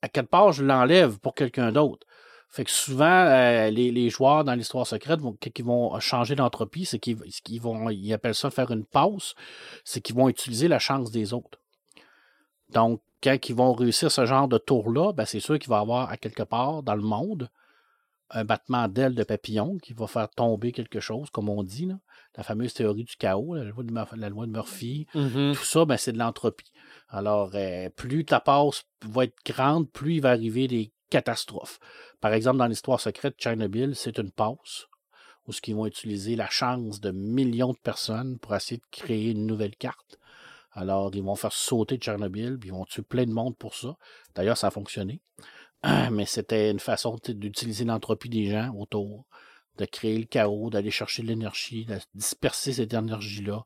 à 0.02 0.07
quelque 0.10 0.30
part, 0.30 0.53
je 0.53 0.64
l'enlève 0.64 1.19
pour 1.19 1.35
quelqu'un 1.35 1.72
d'autre. 1.72 2.06
Fait 2.56 2.64
que 2.64 2.72
souvent, 2.72 3.03
euh, 3.06 3.69
les, 3.69 3.91
les 3.91 4.10
joueurs 4.10 4.45
dans 4.45 4.53
l'histoire 4.53 4.88
secrète, 4.88 5.19
vont, 5.19 5.36
ils 5.57 5.65
vont 5.65 5.99
changer 5.99 6.36
d'entropie, 6.36 6.86
c'est 6.86 6.99
qu'ils 6.99 7.18
vont, 7.61 7.90
ils 7.90 8.14
appellent 8.14 8.34
ça 8.34 8.49
faire 8.49 8.72
une 8.72 8.86
pause, 8.86 9.36
c'est 9.84 9.99
qu'ils 9.99 10.15
vont 10.15 10.30
utiliser 10.30 10.69
la 10.69 10.80
chance 10.80 11.11
des 11.11 11.34
autres. 11.34 11.60
Donc, 12.69 13.02
quand 13.22 13.38
ils 13.49 13.56
vont 13.56 13.73
réussir 13.73 14.10
ce 14.10 14.26
genre 14.26 14.48
de 14.48 14.57
tour-là, 14.57 15.11
ben, 15.11 15.26
c'est 15.26 15.41
sûr 15.41 15.60
qu'il 15.60 15.68
va 15.69 15.80
y 15.80 15.82
avoir 15.82 16.10
à 16.10 16.15
quelque 16.15 16.44
part 16.44 16.82
dans 16.82 16.95
le 16.95 17.02
monde 17.02 17.49
un 18.30 18.45
battement 18.45 18.88
d'ailes 18.88 19.15
de 19.15 19.23
papillon 19.23 19.77
qui 19.77 19.91
va 19.91 20.07
faire 20.07 20.30
tomber 20.30 20.72
quelque 20.72 21.02
chose, 21.02 21.30
comme 21.32 21.49
on 21.49 21.61
dit, 21.61 21.88
là. 21.88 21.99
la 22.38 22.44
fameuse 22.44 22.73
théorie 22.73 23.03
du 23.03 23.18
chaos, 23.18 23.53
la 23.56 23.65
loi 23.65 23.84
de, 23.84 23.91
Mur- 23.91 24.15
la 24.15 24.30
loi 24.30 24.45
de 24.45 24.52
Murphy. 24.52 25.07
Mhm. 25.14 25.56
Tout 25.56 25.64
ça, 25.65 25.84
ben, 25.84 25.98
c'est 25.98 26.14
de 26.14 26.19
l'entropie. 26.19 26.72
Alors, 27.10 27.52
euh, 27.53 27.90
plus 27.90 28.23
ta 28.23 28.40
passe 28.40 28.84
va 29.06 29.26
être 29.26 29.36
grande, 29.45 29.90
plus 29.91 30.15
il 30.15 30.22
va 30.22 30.32
arriver 30.32 30.69
des 30.69 30.91
catastrophes. 31.10 31.80
Par 32.22 32.34
exemple, 32.34 32.57
dans 32.57 32.68
l'histoire 32.68 32.99
secrète, 32.99 33.36
Chernobyl, 33.38 33.95
c'est 33.95 34.18
une 34.18 34.32
passe 34.32 34.88
où 35.48 35.53
ce 35.53 35.61
qu'ils 35.61 35.76
vont 35.76 35.86
utiliser 35.86 36.36
la 36.36 36.49
chance 36.49 36.99
de 36.99 37.11
millions 37.11 37.73
de 37.73 37.77
personnes 37.77 38.40
pour 38.40 38.56
essayer 38.56 38.77
de 38.77 38.86
créer 38.91 39.32
une 39.32 39.45
nouvelle 39.45 39.76
carte. 39.76 40.19
Alors, 40.72 41.11
ils 41.14 41.23
vont 41.23 41.36
faire 41.36 41.53
sauter 41.53 41.98
Tchernobyl, 41.98 42.57
puis 42.60 42.69
ils 42.69 42.73
vont 42.73 42.86
tuer 42.86 43.03
plein 43.03 43.26
de 43.26 43.32
monde 43.32 43.56
pour 43.57 43.76
ça. 43.76 43.95
D'ailleurs, 44.36 44.57
ça 44.57 44.68
a 44.68 44.72
fonctionné. 44.72 45.22
Mais 46.11 46.26
c'était 46.26 46.72
une 46.72 46.80
façon 46.80 47.18
d'utiliser 47.27 47.86
l'entropie 47.86 48.30
des 48.30 48.49
gens 48.49 48.73
autour, 48.76 49.26
de 49.77 49.86
créer 49.86 50.18
le 50.18 50.26
chaos, 50.26 50.69
d'aller 50.69 50.91
chercher 50.91 51.22
de 51.22 51.27
l'énergie, 51.27 51.86
de 51.86 51.98
disperser 52.14 52.73
cette 52.73 52.94
énergie-là. 52.94 53.64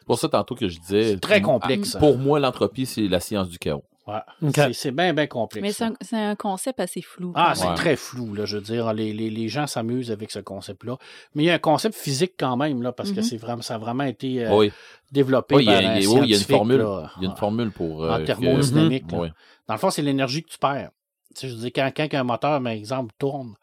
C'est 0.00 0.06
pour 0.06 0.18
ça, 0.18 0.28
tantôt, 0.28 0.54
que 0.54 0.68
je 0.68 0.78
disais. 0.80 1.12
C'est 1.12 1.20
très 1.20 1.40
complexe. 1.40 1.96
Pour 1.98 2.18
moi, 2.18 2.40
l'entropie, 2.40 2.86
c'est 2.86 3.08
la 3.08 3.20
science 3.20 3.48
du 3.48 3.58
chaos. 3.58 3.84
Ouais. 4.10 4.72
C'est- 4.72 4.90
bien, 4.90 5.12
bien 5.14 5.26
complexe. 5.26 5.62
Mais 5.80 5.94
c'est 6.00 6.14
un, 6.16 6.30
un 6.30 6.34
concept 6.36 6.80
assez 6.80 7.02
flou. 7.02 7.32
Ah, 7.34 7.52
c'est 7.54 7.72
très 7.74 7.96
flou, 7.96 8.34
là, 8.34 8.44
je 8.44 8.56
veux 8.56 8.62
dire. 8.62 8.92
Les, 8.94 9.12
les, 9.12 9.30
les 9.30 9.48
gens 9.48 9.66
s'amusent 9.66 10.10
avec 10.10 10.30
ce 10.30 10.38
concept-là. 10.38 10.96
Mais 11.34 11.44
il 11.44 11.46
y 11.46 11.50
a 11.50 11.54
un 11.54 11.58
concept 11.58 11.94
physique 11.94 12.32
quand 12.38 12.56
même, 12.56 12.82
là, 12.82 12.92
parce 12.92 13.12
que 13.12 13.18
Mhm. 13.20 13.24
c'est 13.24 13.36
vraiment, 13.36 13.62
ça 13.62 13.74
a 13.74 13.78
vraiment 13.78 14.04
été 14.04 14.44
euh, 14.46 14.56
oui. 14.56 14.72
développé 15.12 15.54
Oui, 15.56 15.64
il 15.64 15.66
y 15.66 15.70
a, 15.70 15.72
par 15.74 15.82
il 15.82 15.84
y 15.84 15.88
a- 15.88 15.92
un 15.92 16.12
oui, 16.14 16.20
il 16.24 16.30
y 16.30 16.34
a 16.34 16.38
une 16.38 16.44
formule. 16.44 16.78
là, 16.78 17.12
Il 17.18 17.22
y 17.22 17.26
a 17.26 17.30
une 17.30 17.36
formule 17.36 17.70
pour. 17.70 18.00
en 18.00 18.04
euh, 18.12 18.18
que- 18.18 18.24
thermodynamique. 18.26 19.04
Oui. 19.12 19.28
Dans 19.68 19.74
le 19.74 19.80
fond, 19.80 19.90
c'est 19.90 20.02
l'énergie 20.02 20.42
que 20.42 20.48
tu 20.50 20.58
perds. 20.58 20.90
Tu 21.34 21.42
sais, 21.42 21.48
je 21.48 21.54
veux 21.54 21.60
dire, 21.60 21.70
quand, 21.74 21.90
quand 21.96 22.14
un 22.14 22.24
moteur, 22.24 22.60
par 22.62 22.72
exemple, 22.72 23.14
tourne, 23.18 23.54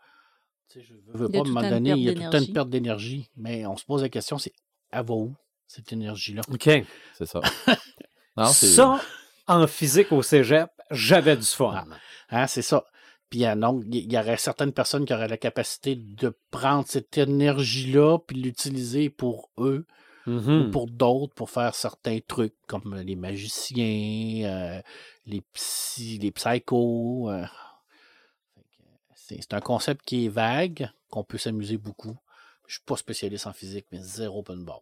tu 0.72 0.80
sais, 0.80 0.86
je 0.88 0.94
veux, 0.94 1.26
veux 1.26 1.30
Il 1.30 1.36
y 1.36 1.40
a 1.40 1.54
pas 1.54 1.70
donner, 1.70 1.90
perte 1.90 2.00
il 2.00 2.04
y 2.06 2.10
a 2.10 2.14
tout 2.14 2.20
le 2.20 2.24
temps 2.24 2.26
une 2.26 2.30
d'énergie. 2.32 2.52
perte 2.54 2.70
d'énergie. 2.70 3.30
Mais 3.36 3.66
on 3.66 3.76
se 3.76 3.84
pose 3.86 4.02
la 4.04 4.10
question, 4.10 4.38
c'est 4.38 4.54
elle 4.92 5.04
va 5.06 5.14
où, 5.14 5.34
cette 5.68 5.92
énergie-là? 5.92 6.42
OK. 6.50 6.70
C'est 7.18 7.26
ça. 7.26 7.42
non, 8.38 8.46
c'est. 8.46 8.68
Ça, 8.68 9.02
en 9.48 9.68
physique 9.68 10.12
au 10.12 10.22
cégep, 10.22 10.70
j'avais 10.92 11.38
du 11.38 11.46
fun. 11.46 11.86
Hein, 12.30 12.48
c'est 12.48 12.62
ça. 12.62 12.86
Puis 13.30 13.46
euh, 13.46 13.56
donc, 13.56 13.84
il 13.92 14.12
y 14.12 14.18
aurait 14.18 14.38
certaines 14.38 14.74
personnes 14.74 15.06
qui 15.06 15.14
auraient 15.14 15.28
la 15.28 15.38
capacité 15.38 15.96
de 15.96 16.34
prendre 16.52 16.86
cette 16.88 17.18
énergie-là 17.18 18.20
puis 18.20 18.38
l'utiliser 18.38 19.10
pour 19.10 19.50
eux 19.58 19.86
ou 20.28 20.72
pour 20.72 20.88
d'autres 20.88 21.34
pour 21.36 21.50
faire 21.50 21.74
certains 21.74 22.20
trucs 22.20 22.56
comme 22.68 22.96
les 22.96 23.16
magiciens, 23.16 24.46
euh, 24.46 24.82
les 25.26 25.42
psy, 25.54 26.20
les 26.22 26.32
psychos. 26.32 27.30
euh. 27.30 27.46
C'est 29.16 29.54
un 29.54 29.62
concept 29.62 30.06
qui 30.06 30.26
est 30.26 30.30
vague, 30.30 30.90
qu'on 31.10 31.24
peut 31.24 31.38
s'amuser 31.38 31.78
beaucoup. 31.78 32.16
Je 32.68 32.76
suis 32.76 32.84
pas 32.84 32.98
spécialiste 32.98 33.48
en 33.48 33.54
physique, 33.54 33.86
mais 33.92 34.00
zéro 34.02 34.40
open 34.40 34.64
bar. 34.64 34.82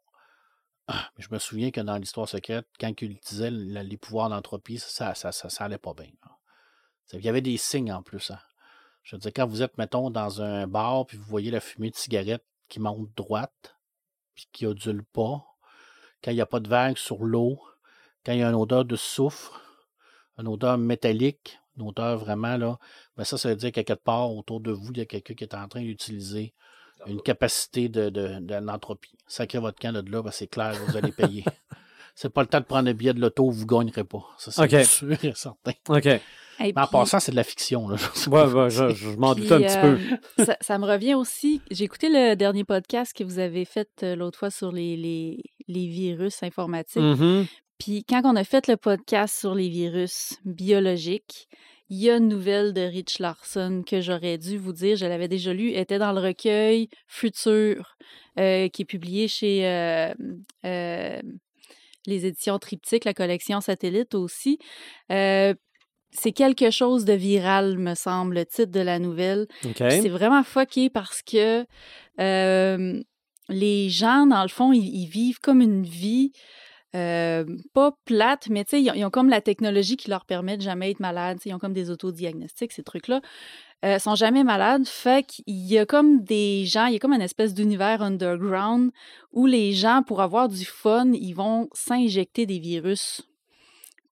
Ah, 0.88 1.10
je 1.18 1.28
me 1.32 1.40
souviens 1.40 1.72
que 1.72 1.82
dans 1.82 1.98
l'histoire 1.98 2.30
secrète, 2.30 2.68
quand 2.80 2.92
ils 3.02 3.12
utilisaient 3.12 3.50
la- 3.52 3.84
les 3.84 3.98
pouvoirs 3.98 4.30
d'entropie, 4.30 4.78
ça, 4.78 5.16
ça, 5.16 5.32
ça, 5.32 5.50
ça 5.50 5.66
allait 5.66 5.78
pas 5.80 5.94
bien. 5.94 6.12
Il 7.14 7.22
y 7.22 7.30
avait 7.30 7.42
des 7.42 7.58
signes 7.58 7.92
en 7.92 8.04
plus. 8.04 8.32
hein. 8.32 8.40
Je 9.04 9.16
veux 9.16 9.20
dire, 9.20 9.32
quand 9.36 9.48
vous 9.48 9.62
êtes, 9.62 9.78
mettons, 9.78 10.10
dans 10.10 10.42
un 10.42 10.68
bar, 10.68 11.06
puis 11.06 11.18
vous 11.18 11.26
voyez 11.26 11.52
la 11.52 11.60
fumée 11.60 11.92
de 11.92 11.96
cigarette 11.96 12.44
qui 12.70 12.80
monte 12.80 13.10
droite, 13.16 13.78
puis 14.36 14.48
qui 14.52 14.66
odule 14.66 15.04
pas, 15.04 15.46
quand 16.24 16.32
il 16.32 16.36
n'y 16.36 16.42
a 16.42 16.46
pas 16.48 16.60
de 16.60 16.68
vague 16.68 16.98
sur 16.98 17.24
l'eau, 17.24 17.62
quand 18.26 18.34
il 18.34 18.40
y 18.40 18.44
a 18.44 18.50
une 18.50 18.56
odeur 18.56 18.86
de 18.86 18.96
soufre, 18.96 19.62
une 20.38 20.48
odeur 20.48 20.78
métallique, 20.78 21.60
une 21.78 21.88
odeur 21.88 22.18
vraiment 22.18 22.58
là, 22.58 22.80
ben 23.18 23.24
ça, 23.24 23.38
ça 23.38 23.50
veut 23.50 23.56
dire 23.56 23.72
qu'à 23.72 23.84
quelque 23.84 24.04
part 24.04 24.34
autour 24.34 24.60
de 24.60 24.72
vous, 24.72 24.92
il 24.92 24.98
y 24.98 25.02
a 25.02 25.06
quelqu'un 25.06 25.34
qui 25.36 25.44
est 25.44 25.56
en 25.56 25.68
train 25.68 25.82
d'utiliser 25.82 26.54
une 27.08 27.22
capacité 27.22 27.90
de, 27.90 28.10
de, 28.10 28.40
de 28.40 28.56
l'entropie. 28.56 29.14
Sacrez 29.28 29.60
votre 29.60 29.80
camp 29.80 29.94
de 29.94 30.12
là, 30.12 30.22
ben 30.22 30.32
c'est 30.32 30.48
clair, 30.48 30.74
vous 30.88 30.98
allez 30.98 31.12
payer. 31.12 31.44
c'est 32.16 32.30
pas 32.30 32.42
le 32.42 32.48
temps 32.48 32.60
de 32.60 32.66
prendre 32.66 32.88
le 32.88 32.94
billet 32.94 33.14
de 33.14 33.20
l'auto, 33.22 33.50
vous 33.50 33.62
ne 33.62 33.68
gagnerez 33.68 34.04
pas. 34.04 34.24
Ça, 34.38 34.52
c'est 34.52 34.84
sûr 34.86 35.12
et 35.24 35.34
certain. 35.36 35.72
OK. 35.90 36.06
Ouais, 36.06 36.22
Et 36.60 36.74
Mais 36.74 36.82
en 36.82 36.86
puis- 36.88 36.92
passant, 36.92 37.20
c'est 37.20 37.32
de 37.32 37.36
la 37.36 37.44
fiction. 37.44 37.88
Là. 37.90 37.98
ouais, 38.28 38.70
je, 38.70 38.90
je 38.94 39.10
m'en 39.18 39.36
doutais 39.36 39.54
un 39.54 39.62
petit 39.62 39.78
peu. 39.80 40.42
euh, 40.42 40.46
ça, 40.46 40.58
ça 40.62 40.78
me 40.80 40.86
revient 40.86 41.14
aussi. 41.16 41.62
J'ai 41.72 41.84
écouté 41.84 42.08
le 42.10 42.36
dernier 42.36 42.64
podcast 42.64 43.16
que 43.16 43.24
vous 43.24 43.40
avez 43.40 43.66
fait 43.66 43.90
euh, 44.04 44.16
l'autre 44.16 44.40
fois 44.40 44.50
sur 44.52 44.72
les, 44.72 44.96
les, 44.96 45.44
les 45.68 45.88
virus 45.88 46.42
informatiques. 46.44 47.02
Mhm. 47.02 47.46
Puis 47.78 48.06
quand 48.06 48.22
on 48.24 48.38
a 48.38 48.46
fait 48.46 48.68
le 48.68 48.78
podcast 48.78 49.38
sur 49.38 49.54
les 49.54 49.68
virus 49.68 50.36
biologiques, 50.46 51.50
il 51.90 52.00
y 52.00 52.10
a 52.10 52.18
une 52.18 52.28
nouvelle 52.28 52.74
de 52.74 52.82
Rich 52.82 53.20
Larson 53.20 53.84
que 53.86 54.02
j'aurais 54.02 54.38
dû 54.38 54.58
vous 54.58 54.74
dire, 54.74 54.96
je 54.98 55.06
l'avais 55.06 55.28
déjà 55.28 55.54
lu, 55.54 55.72
était 55.72 56.00
dans 56.00 56.14
le 56.14 56.22
recueil 56.22 56.90
Futur, 57.08 57.96
euh, 58.40 58.68
qui 58.70 58.82
est 58.82 58.86
publié 58.86 59.28
chez 59.28 59.68
euh, 59.68 60.14
euh, 60.66 61.22
les 62.08 62.26
éditions 62.26 62.58
Triptyque, 62.58 63.06
la 63.06 63.14
collection 63.14 63.62
Satellite 63.62 64.16
aussi. 64.16 64.58
C'est 65.10 66.32
quelque 66.32 66.72
chose 66.72 67.04
de 67.04 67.14
viral, 67.14 67.78
me 67.78 67.94
semble, 67.94 68.36
le 68.36 68.46
titre 68.46 68.72
de 68.72 68.80
la 68.80 69.00
nouvelle. 69.00 69.48
C'est 69.78 70.10
vraiment 70.10 70.44
fucké 70.44 70.90
parce 70.90 71.22
que 71.22 71.66
les 73.50 73.90
gens, 73.90 74.26
dans 74.26 74.42
le 74.42 74.48
fond, 74.48 74.72
ils, 74.72 74.88
ils 74.88 75.08
vivent 75.08 75.40
comme 75.40 75.62
une 75.62 75.84
vie 75.84 76.32
euh, 76.96 77.44
pas 77.74 77.92
plate, 78.06 78.48
mais 78.50 78.64
ils, 78.72 78.90
ont- 78.90 78.94
ils 78.96 79.06
ont 79.06 79.10
comme 79.10 79.30
la 79.30 79.42
technologie 79.42 79.98
qui 79.98 80.10
leur 80.10 80.26
permet 80.26 80.56
de 80.58 80.62
jamais 80.62 80.92
être 80.92 81.00
malades. 81.02 81.40
Ils 81.46 81.54
ont 81.54 81.60
comme 81.60 81.74
des 81.74 81.90
autodiagnostics, 81.92 82.72
ces 82.72 82.84
trucs-là. 82.84 83.22
Euh, 83.84 84.00
sont 84.00 84.16
jamais 84.16 84.44
malades. 84.44 84.88
Fait 84.88 85.24
qu'il 85.26 85.44
y 85.48 85.78
a 85.78 85.86
comme 85.86 86.24
des 86.24 86.66
gens, 86.66 86.86
il 86.86 86.94
y 86.94 86.96
a 86.96 87.00
comme 87.00 87.14
une 87.14 87.22
espèce 87.22 87.54
d'univers 87.54 88.02
underground 88.02 88.92
où 89.34 89.46
les 89.46 89.74
gens, 89.74 90.02
pour 90.08 90.22
avoir 90.22 90.48
du 90.48 90.66
fun, 90.66 91.12
ils 91.14 91.34
vont 91.34 91.70
s'injecter 91.74 92.46
des 92.46 92.58
virus 92.60 93.22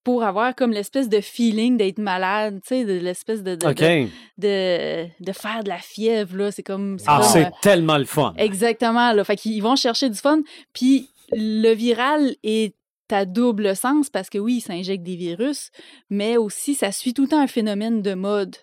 pour 0.04 0.22
avoir 0.22 0.54
comme 0.54 0.70
l'espèce 0.70 1.08
de 1.08 1.22
feeling 1.22 1.78
d'être 1.78 1.98
malade, 1.98 2.60
tu 2.60 2.68
sais, 2.68 2.84
de 2.84 2.92
l'espèce 2.98 3.42
de, 3.42 3.54
de, 3.54 3.66
de, 3.68 4.06
de, 4.36 5.06
de 5.18 5.32
faire 5.32 5.64
de 5.64 5.70
la 5.70 5.78
fièvre, 5.78 6.36
là. 6.36 6.50
C'est 6.52 6.62
comme... 6.62 6.98
Ah, 7.06 7.22
c'est 7.22 7.46
euh, 7.46 7.50
tellement 7.62 7.96
le 7.96 8.04
fun. 8.04 8.34
Exactement, 8.36 9.12
là. 9.14 9.24
Fait 9.24 9.36
qu'ils 9.36 9.62
vont 9.62 9.76
chercher 9.76 10.10
du 10.10 10.18
fun. 10.18 10.40
Puis 10.74 11.08
le 11.32 11.72
viral 11.74 12.36
est 12.42 12.74
à 13.10 13.24
double 13.26 13.76
sens 13.76 14.08
parce 14.10 14.30
que 14.30 14.38
oui, 14.38 14.60
ça 14.60 14.72
injecte 14.72 15.02
des 15.04 15.16
virus, 15.16 15.70
mais 16.10 16.36
aussi 16.36 16.74
ça 16.74 16.90
suit 16.92 17.12
tout 17.14 17.22
le 17.22 17.28
temps 17.28 17.40
un 17.40 17.46
phénomène 17.46 18.02
de 18.02 18.14
mode. 18.14 18.56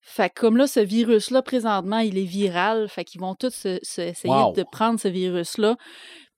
Fait 0.00 0.30
que 0.30 0.40
comme 0.40 0.56
là, 0.56 0.66
ce 0.66 0.80
virus-là, 0.80 1.42
présentement, 1.42 1.98
il 1.98 2.16
est 2.16 2.24
viral. 2.24 2.88
Fait 2.88 3.04
qu'ils 3.04 3.20
vont 3.20 3.34
tous 3.34 3.50
se- 3.54 3.78
se- 3.82 4.00
essayer 4.00 4.32
Wow. 4.32 4.52
de 4.52 4.62
prendre 4.62 4.98
ce 4.98 5.08
virus-là. 5.08 5.76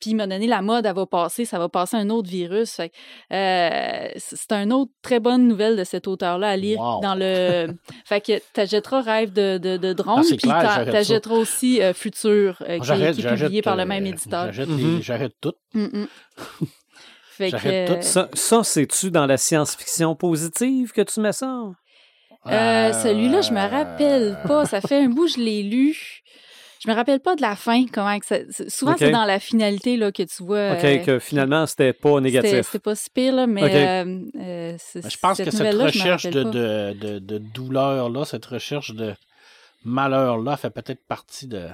Puis, 0.01 0.15
m'a 0.15 0.27
donné 0.27 0.47
la 0.47 0.63
mode, 0.63 0.87
elle 0.87 0.95
va 0.95 1.07
passer, 1.07 1.45
ça 1.45 1.59
va 1.59 1.69
passer 1.69 1.97
un 1.97 2.09
autre 2.11 2.29
virus. 2.31 2.73
Fait 2.73 2.91
euh, 3.33 4.09
c'est 4.17 4.53
un 4.53 4.71
autre 4.71 4.91
très 5.03 5.21
bonne 5.21 5.47
nouvelle 5.47 5.77
de 5.77 5.85
cet 5.85 6.09
auteur-là 6.09 6.49
à 6.51 6.57
lire 6.57 6.81
Wow. 6.81 7.01
dans 7.01 7.15
le. 7.15 7.75
fait 8.05 8.21
que 8.21 8.41
t'achèteras 8.53 9.03
Rêve 9.03 9.33
de, 9.33 9.59
de, 9.59 9.77
de 9.77 9.93
drone, 9.93 10.23
Ah, 10.25 10.37
puis 10.37 10.91
t'achèteras 10.91 11.35
aussi 11.35 11.83
euh, 11.83 11.93
Futur, 11.93 12.63
euh, 12.69 12.79
qui, 12.79 12.91
est- 12.93 13.29
publié 13.37 13.63
par 13.63 13.77
le 13.77 13.83
euh, 13.83 13.87
même 13.87 14.07
éditeur. 14.07 14.53
J'arrête, 14.53 14.69
Mhm. 14.71 15.01
j'arrête 15.03 15.33
tout. 15.41 15.53
Mm, 15.75 15.85
mm. 15.85 16.07
Fait 17.37 17.51
que, 17.53 17.87
tout 17.95 18.03
Ça, 18.03 18.29
ça 18.35 18.63
c'est-tu 18.65 19.11
dans 19.11 19.25
la 19.27 19.37
science-fiction 19.39 20.15
positive 20.15 20.93
que 20.93 21.01
tu 21.03 21.21
mets 21.21 21.33
ça? 21.33 21.63
euh, 22.47 22.93
celui-là, 22.93 23.41
je 23.43 23.53
me 23.53 23.61
rappelle 23.71 24.39
pas. 24.47 24.65
Ça 24.67 24.81
fait 24.81 25.05
un 25.05 25.09
bout, 25.09 25.27
je 25.27 25.39
l'ai 25.39 25.63
lu. 25.63 25.97
Je 26.83 26.89
me 26.89 26.95
rappelle 26.95 27.21
pas 27.21 27.37
de 27.37 27.43
la 27.43 27.57
fin. 27.57 27.85
Comment 27.93 28.19
que 28.19 28.25
ça... 28.27 28.39
Souvent, 28.69 28.95
c'est 28.99 29.11
dans 29.11 29.27
la 29.27 29.39
finalité 29.39 29.97
là, 29.99 30.11
que 30.13 30.23
tu 30.23 30.43
vois. 30.43 30.73
OK, 30.73 30.85
euh, 30.85 30.99
que 30.99 31.19
finalement, 31.19 31.67
c'était 31.67 31.93
pas 31.93 32.19
négatif. 32.21 32.63
C'était 32.67 32.79
pas 32.79 32.95
si 32.95 33.11
pire, 33.11 33.35
là, 33.35 33.47
mais 33.47 33.65
Ok. 33.65 33.71
euh, 33.71 34.25
euh, 34.41 34.75
c'est- 34.79 35.05
Mais 35.05 35.11
je 35.11 35.19
pense 35.19 35.39
que 35.39 35.51
cette 35.51 35.75
recherche 35.75 36.25
de, 36.25 36.43
de, 36.43 36.93
de, 36.99 37.19
de 37.19 37.39
douleur-là, 37.39 38.25
cette 38.25 38.47
recherche 38.47 38.95
de 38.95 39.15
malheur-là, 39.85 40.57
fait 40.57 40.71
peut-être 40.71 41.05
partie 41.07 41.47
de, 41.47 41.69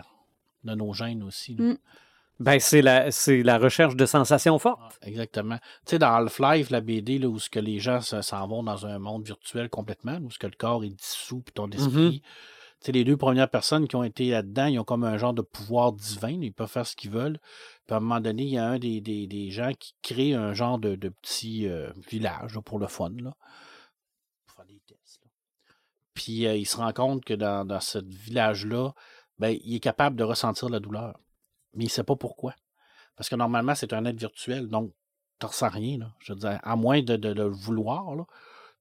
de 0.65 0.75
nos 0.75 0.93
gènes 0.93 1.23
aussi. 1.23 1.55
Mm. 1.59 1.77
Ben, 2.39 2.61
c'est 2.61 2.83
la, 2.83 3.11
c'est 3.11 3.43
la 3.43 3.57
recherche 3.59 3.97
de 3.97 4.05
sensations 4.05 4.59
fortes. 4.59 4.99
Exactement. 5.03 5.57
Tu 5.87 5.93
sais, 5.93 5.99
dans 5.99 6.13
Half-Life, 6.13 6.69
la 6.71 6.83
BD, 6.83 7.19
là, 7.19 7.29
où 7.29 7.39
ce 7.39 7.49
que 7.49 7.59
les 7.61 7.79
gens 7.79 8.03
se- 8.03 8.21
s'en 8.21 8.47
vont 8.47 8.63
dans 8.63 8.85
un 8.87 8.99
monde 8.99 9.25
virtuel 9.25 9.71
complètement, 9.71 10.19
où 10.23 10.31
ce 10.31 10.39
que 10.39 10.47
le 10.47 10.53
corps 10.59 10.85
est 10.85 10.91
dissous, 10.91 11.41
puis 11.41 11.53
ton 11.55 11.71
esprit. 11.71 12.21
Tu 12.23 12.29
les 12.87 13.05
deux 13.05 13.17
premières 13.17 13.51
personnes 13.51 13.89
qui 13.89 13.97
ont 13.97 14.05
été 14.05 14.31
là-dedans, 14.31 14.67
ils 14.67 14.79
ont 14.79 14.85
comme 14.85 15.05
un 15.05 15.19
genre 15.19 15.35
de 15.35 15.43
pouvoir 15.43 15.93
divin, 15.93 16.41
ils 16.41 16.53
peuvent 16.53 16.71
faire 16.71 16.87
ce 16.87 16.97
qu'ils 16.97 17.11
veulent. 17.11 17.39
Puis 17.87 17.95
à 17.95 17.97
un 17.97 18.01
moment 18.01 18.21
donné, 18.21 18.45
il 18.45 18.51
y 18.51 18.59
a 18.59 18.67
un 18.67 18.79
des, 18.79 19.51
gens 19.51 19.73
qui 19.79 19.95
crée 20.03 20.35
un 20.35 20.55
genre 20.55 20.79
de, 20.79 20.95
petit 21.09 21.67
euh, 21.69 21.91
village 22.09 22.59
pour 22.65 22.79
le 22.79 22.87
fun, 22.87 23.13
faire 24.55 24.67
des 24.67 24.81
tests. 24.87 25.21
Puis 26.15 26.47
euh, 26.47 26.57
il 26.57 26.67
se 26.67 26.77
rend 26.77 26.93
compte 26.93 27.25
que 27.25 27.35
dans, 27.35 27.81
ce 27.81 27.99
village-là, 27.99 28.93
ben, 29.39 29.57
il 29.63 29.75
est 29.75 29.81
capable 29.81 30.17
de 30.17 30.25
ressentir 30.25 30.69
la 30.69 30.81
douleur. 30.81 31.19
Mais 31.75 31.85
il 31.85 31.89
ne 31.89 31.93
sait 31.93 32.05
pas 32.05 32.17
pourquoi. 32.17 32.55
Parce 33.17 33.29
que 33.29 33.37
normalement, 33.37 33.75
c'est 33.75 33.93
un 33.93 34.05
être 34.05 34.19
virtuel, 34.19 34.69
donc 34.69 34.93
tu 35.41 35.47
ressens 35.47 35.69
rien. 35.69 35.99
Je 36.21 36.33
veux 36.33 36.41
à 36.45 36.77
moins 36.77 37.03
de, 37.03 37.29
le 37.29 37.45
vouloir. 37.45 38.15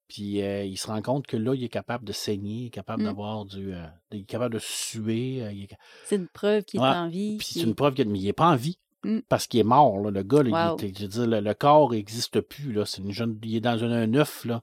Puis 0.08 0.42
euh, 0.42 0.64
il 0.64 0.78
se 0.78 0.88
rend 0.88 1.02
compte 1.02 1.26
que 1.26 1.36
là, 1.38 1.56
il 1.56 1.64
est 1.64 1.70
capable 1.70 2.06
de 2.06 2.12
saigner, 2.14 2.64
il 2.64 2.66
est 2.68 2.70
capable 2.70 3.02
Mm. 3.04 3.06
d'avoir 3.06 3.46
du. 3.46 3.74
euh, 3.74 3.86
il 4.12 4.22
est 4.22 4.24
capable 4.26 4.54
de 4.54 4.60
suer. 4.60 5.42
euh, 5.44 5.50
est 5.50 5.76
C'est 6.06 6.16
une 6.18 6.28
preuve 6.28 6.64
qu'il 6.64 6.80
est 6.80 6.84
en 6.84 7.10
vie. 7.10 7.38
Puis 7.38 7.48
c'est 7.54 7.62
une 7.62 7.76
preuve 7.76 7.94
qu'il 7.96 8.08
n'est 8.12 8.34
pas 8.34 8.48
en 8.50 8.56
vie. 8.56 8.78
Mm. 9.04 9.20
Parce 9.30 9.48
qu'il 9.48 9.60
est 9.60 9.64
mort, 9.64 10.00
là. 10.00 10.12
Le 10.12 10.24
gars, 10.24 10.44
là, 10.44 10.76
il 10.82 10.96
je 10.96 11.02
veux 11.04 11.08
dire, 11.08 11.28
le, 11.28 11.40
le 11.40 11.54
corps 11.54 11.92
n'existe 11.92 12.40
plus, 12.42 12.72
là. 12.74 12.86
C'est 12.86 13.02
une 13.02 13.12
jeune, 13.12 13.40
il 13.44 13.56
est 13.56 13.62
dans 13.62 13.84
un, 13.84 13.92
un 13.92 14.14
œuf, 14.16 14.46
là. 14.46 14.62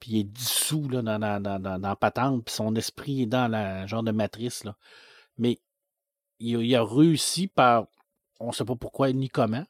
Puis 0.00 0.12
il 0.12 0.18
est 0.20 0.24
dissous, 0.24 0.88
là, 0.88 1.02
dans, 1.02 1.18
dans, 1.18 1.40
dans, 1.42 1.60
dans, 1.60 1.78
la 1.78 1.96
patente. 1.96 2.44
Puis 2.44 2.54
son 2.54 2.74
esprit 2.74 3.22
est 3.22 3.26
dans 3.26 3.48
la 3.48 3.86
genre 3.86 4.02
de 4.02 4.10
matrice, 4.12 4.64
là. 4.64 4.76
Mais 5.38 5.60
il, 6.40 6.56
a- 6.56 6.62
il 6.62 6.74
a 6.76 6.82
réussi 6.84 7.46
par, 7.48 7.86
on 8.40 8.48
ne 8.48 8.52
sait 8.52 8.64
pas 8.64 8.76
pourquoi 8.76 9.12
ni 9.12 9.28
comment, 9.28 9.64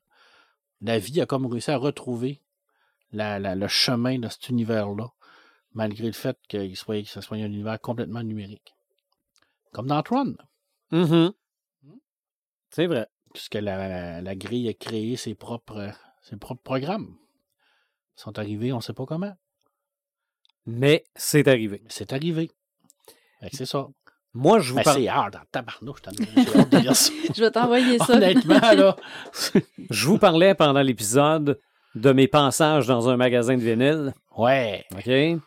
la 0.83 0.99
vie 0.99 1.21
a 1.21 1.27
comme 1.27 1.47
réussi 1.47 1.71
à 1.71 1.77
retrouver 1.77 2.41
la- 3.13 3.39
la- 3.39 3.55
le 3.55 3.69
chemin 3.69 4.19
de 4.19 4.29
cet 4.29 4.49
univers-là, 4.49 5.11
malgré 5.75 6.07
le 6.07 6.13
fait 6.13 6.37
qu'il 6.49 6.77
soit, 6.77 7.03
que 7.03 7.09
ce 7.09 7.21
soit 7.21 7.37
un 7.37 7.45
univers 7.47 7.81
complètement 7.81 8.23
numérique. 8.23 8.75
Comme 9.73 9.87
dans 9.87 10.03
Tron, 10.03 10.35
Mhm. 10.91 11.33
C'est 12.71 12.87
vrai. 12.87 13.07
puisque 13.33 13.55
la, 13.55 13.89
la- 13.89 14.21
la 14.21 14.35
grille 14.35 14.69
a 14.69 14.75
créé 14.75 15.17
ses 15.17 15.35
propres, 15.35 15.93
ses 16.23 16.37
propres 16.37 16.63
programmes. 16.63 17.17
Ils 18.17 18.21
sont 18.23 18.39
arrivés, 18.39 18.73
on 18.73 18.77
ne 18.77 18.83
sait 18.83 18.93
pas 18.93 19.07
comment. 19.07 19.37
Mais 20.67 21.05
c'est 21.15 21.47
arrivé. 21.49 21.83
C'est 21.89 22.13
arrivé. 22.13 22.51
Fait 23.41 23.51
que 23.51 23.57
c'est 23.57 23.67
ça. 23.67 23.89
Moi, 24.35 24.61
je 24.61 24.71
vous 24.71 24.77
Ben, 24.77 24.83
parle. 24.85 24.97
c'est 24.99 25.09
hard 25.09 25.37
en 25.37 25.41
tabarnouche. 25.51 26.01
Je 27.35 27.41
vais 27.41 27.51
t'envoyer 27.51 27.99
ça. 27.99 28.15
Honnêtement, 28.15 28.61
là. 28.61 28.97
Je 29.91 30.07
vous 30.07 30.19
parlais 30.19 30.55
pendant 30.55 30.83
l'épisode 30.83 31.61
de 31.95 32.13
mes 32.13 32.29
passages 32.29 32.87
dans 32.87 33.09
un 33.09 33.17
magasin 33.17 33.57
de 33.57 33.63
vinyle. 33.63 34.15
Ouais. 34.37 34.85
OK? 34.93 35.41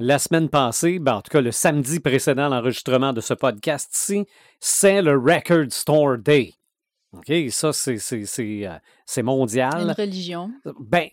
La 0.00 0.18
semaine 0.18 0.48
passée, 0.48 0.98
ben, 0.98 1.14
en 1.16 1.22
tout 1.22 1.30
cas 1.30 1.40
le 1.40 1.52
samedi 1.52 2.00
précédent 2.00 2.48
l'enregistrement 2.48 3.12
de 3.12 3.20
ce 3.20 3.32
podcast-ci, 3.34 4.26
c'est 4.58 5.02
le 5.02 5.12
Record 5.16 5.70
Store 5.70 6.18
Day. 6.18 6.54
OK? 7.12 7.32
Ça, 7.50 7.72
c'est, 7.72 7.98
c'est, 7.98 8.24
c'est, 8.26 8.66
euh, 8.66 8.72
c'est 9.06 9.20
Une 9.20 9.26
mondial. 9.26 9.94
religion. 9.96 10.50
Ben, 10.80 11.08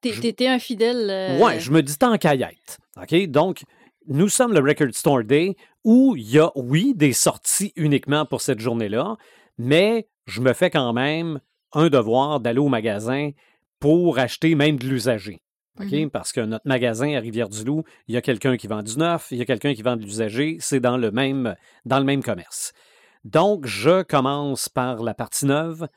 T'es- 0.00 0.12
Je- 0.12 0.20
T'étais 0.22 0.48
un 0.48 0.58
fidèle. 0.58 1.08
euh, 1.10 1.38
ouais, 1.38 1.60
je 1.60 1.70
me 1.70 1.82
dis 1.82 1.96
tant 1.96 2.16
qu'à 2.18 2.34
y 2.34 2.42
être. 2.42 2.78
OK? 3.00 3.26
Donc, 3.28 3.62
nous 4.08 4.28
sommes 4.28 4.52
le 4.54 4.60
Record 4.60 4.92
Store 4.94 5.22
Day 5.22 5.56
où 5.84 6.16
il 6.16 6.28
y 6.30 6.38
a, 6.40 6.50
oui, 6.56 6.94
des 6.96 7.12
sorties 7.12 7.72
uniquement 7.76 8.24
pour 8.26 8.40
cette 8.40 8.58
journée-là, 8.60 9.16
mais 9.58 10.08
je 10.26 10.40
me 10.40 10.52
fais 10.52 10.70
quand 10.70 10.92
même 10.94 11.38
un 11.74 11.88
devoir 11.90 12.40
d'aller 12.40 12.58
au 12.58 12.68
magasin 12.68 13.30
pour 13.80 14.18
acheter 14.18 14.54
même 14.54 14.78
de 14.78 14.86
l'usager. 14.86 15.40
OK? 15.80 15.92
Mhm. 15.92 16.10
Parce 16.10 16.32
que 16.32 16.40
notre 16.40 16.66
magasin 16.66 17.14
à 17.16 17.20
Rivière-du-Loup, 17.20 17.84
il 18.06 18.14
y 18.14 18.18
a 18.18 18.22
quelqu'un 18.22 18.56
qui 18.56 18.66
vend 18.66 18.82
du 18.82 18.96
neuf, 18.98 19.28
il 19.30 19.38
y 19.38 19.42
a 19.42 19.44
quelqu'un 19.44 19.74
qui 19.74 19.82
vend 19.82 19.96
de 19.96 20.02
l'usager, 20.02 20.58
c'est 20.60 20.80
dans 20.80 20.96
le 20.96 21.10
même 21.10 21.56
dans 21.84 21.98
le 21.98 22.04
même 22.04 22.22
commerce. 22.22 22.72
Donc, 23.24 23.66
je 23.66 24.02
commence 24.02 24.68
par 24.68 25.02
la 25.02 25.14
partie 25.14 25.46
neuve, 25.46 25.88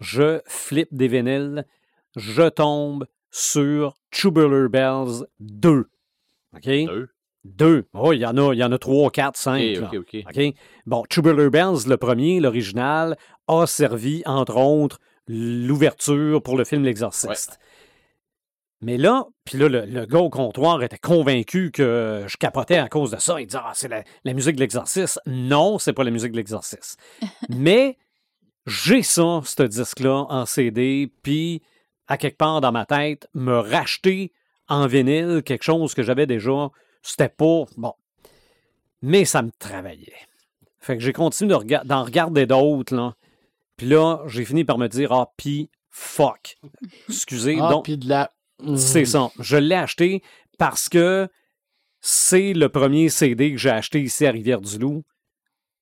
je 0.00 0.40
flippe 0.46 0.94
des 0.94 1.08
vinyles, 1.08 1.64
je 2.16 2.48
tombe 2.48 3.06
sur 3.30 3.94
Tubular 4.10 4.68
Bells 4.68 5.26
2. 5.40 5.88
OK? 6.54 6.64
Deux? 6.64 7.08
Deux. 7.44 7.88
Oh, 7.94 8.12
il 8.12 8.18
y 8.18 8.26
en 8.26 8.36
a, 8.36 8.52
il 8.52 8.58
y 8.58 8.64
en 8.64 8.72
a 8.72 8.78
trois, 8.78 9.10
quatre, 9.10 9.36
cinq. 9.36 9.76
Ok, 9.76 9.80
là. 9.80 9.90
ok, 9.92 10.14
ok. 10.14 10.24
OK? 10.36 10.54
Bon, 10.86 11.04
Tubular 11.08 11.50
Bells, 11.50 11.88
le 11.88 11.96
premier, 11.96 12.40
l'original, 12.40 13.16
a 13.46 13.66
servi, 13.66 14.22
entre 14.26 14.56
autres, 14.56 14.98
l'ouverture 15.28 16.42
pour 16.42 16.56
le 16.56 16.64
film 16.64 16.82
L'Exorciste. 16.84 17.58
Mais 18.80 18.96
là, 18.96 19.26
puis 19.44 19.58
là, 19.58 19.68
le, 19.68 19.86
le 19.86 20.06
gars 20.06 20.20
au 20.20 20.30
comptoir 20.30 20.82
était 20.84 20.98
convaincu 20.98 21.72
que 21.72 22.24
je 22.28 22.36
capotais 22.36 22.78
à 22.78 22.88
cause 22.88 23.10
de 23.10 23.16
ça. 23.18 23.40
Il 23.40 23.46
disait, 23.46 23.58
ah, 23.60 23.72
c'est 23.74 23.88
la, 23.88 24.04
la 24.24 24.34
musique 24.34 24.54
de 24.54 24.60
l'Exorciste. 24.60 25.20
Non, 25.26 25.78
c'est 25.80 25.92
pas 25.92 26.04
la 26.04 26.12
musique 26.12 26.30
de 26.32 26.36
l'Exorciste. 26.36 26.98
Mais 27.48 27.98
j'ai 28.66 29.02
ça, 29.02 29.40
ce 29.44 29.62
disque-là, 29.64 30.26
en 30.28 30.46
CD, 30.46 31.10
puis 31.22 31.62
à 32.06 32.16
quelque 32.16 32.36
part 32.36 32.60
dans 32.60 32.70
ma 32.72 32.86
tête, 32.86 33.28
me 33.34 33.58
racheter 33.58 34.32
en 34.68 34.86
vinyle 34.86 35.42
quelque 35.44 35.64
chose 35.64 35.94
que 35.94 36.02
j'avais 36.02 36.26
déjà, 36.26 36.68
c'était 37.02 37.28
pas 37.28 37.64
bon. 37.76 37.94
Mais 39.02 39.24
ça 39.24 39.42
me 39.42 39.50
travaillait. 39.58 40.12
Fait 40.78 40.96
que 40.96 41.02
j'ai 41.02 41.12
continué 41.12 41.50
de 41.50 41.54
rega- 41.56 41.84
d'en 41.84 42.04
regarder 42.04 42.46
d'autres, 42.46 42.94
là. 42.94 43.14
Puis 43.78 43.86
là, 43.88 44.20
j'ai 44.26 44.44
fini 44.44 44.64
par 44.64 44.76
me 44.76 44.86
dire, 44.88 45.10
ah, 45.12 45.32
puis 45.38 45.70
fuck. 45.90 46.58
Excusez, 47.08 47.56
Ah, 47.60 47.70
donc, 47.70 47.84
puis 47.84 47.96
de 47.96 48.08
la. 48.08 48.30
c'est 48.76 49.06
ça. 49.06 49.30
Je 49.38 49.56
l'ai 49.56 49.74
acheté 49.76 50.22
parce 50.58 50.88
que 50.90 51.28
c'est 52.00 52.52
le 52.52 52.68
premier 52.68 53.08
CD 53.08 53.52
que 53.52 53.56
j'ai 53.58 53.70
acheté 53.70 54.02
ici 54.02 54.26
à 54.26 54.30
Rivière-du-Loup. 54.32 55.02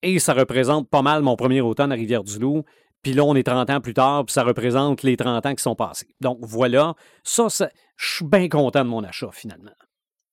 Et 0.03 0.19
ça 0.19 0.35
représente 0.35 0.89
pas 0.89 1.03
mal 1.03 1.23
mon 1.23 1.37
premier 1.37 1.61
automne 1.63 1.91
à 1.91 1.95
Rivière-du-Loup. 1.97 2.65
Puis 3.03 3.13
là, 3.15 3.25
on 3.25 3.35
est 3.35 3.43
30 3.45 3.71
ans 3.71 3.81
plus 3.81 3.95
tard, 3.95 4.25
puis 4.27 4.33
ça 4.33 4.43
représente 4.45 5.03
les 5.03 5.17
30 5.17 5.45
ans 5.47 5.55
qui 5.55 5.63
sont 5.63 5.75
passés. 5.77 6.09
Donc 6.21 6.39
voilà, 6.43 6.95
ça, 7.23 7.49
ça- 7.49 7.71
je 7.97 8.17
suis 8.17 8.25
bien 8.25 8.49
content 8.49 8.85
de 8.85 8.89
mon 8.91 9.05
achat, 9.05 9.31
finalement. 9.33 9.73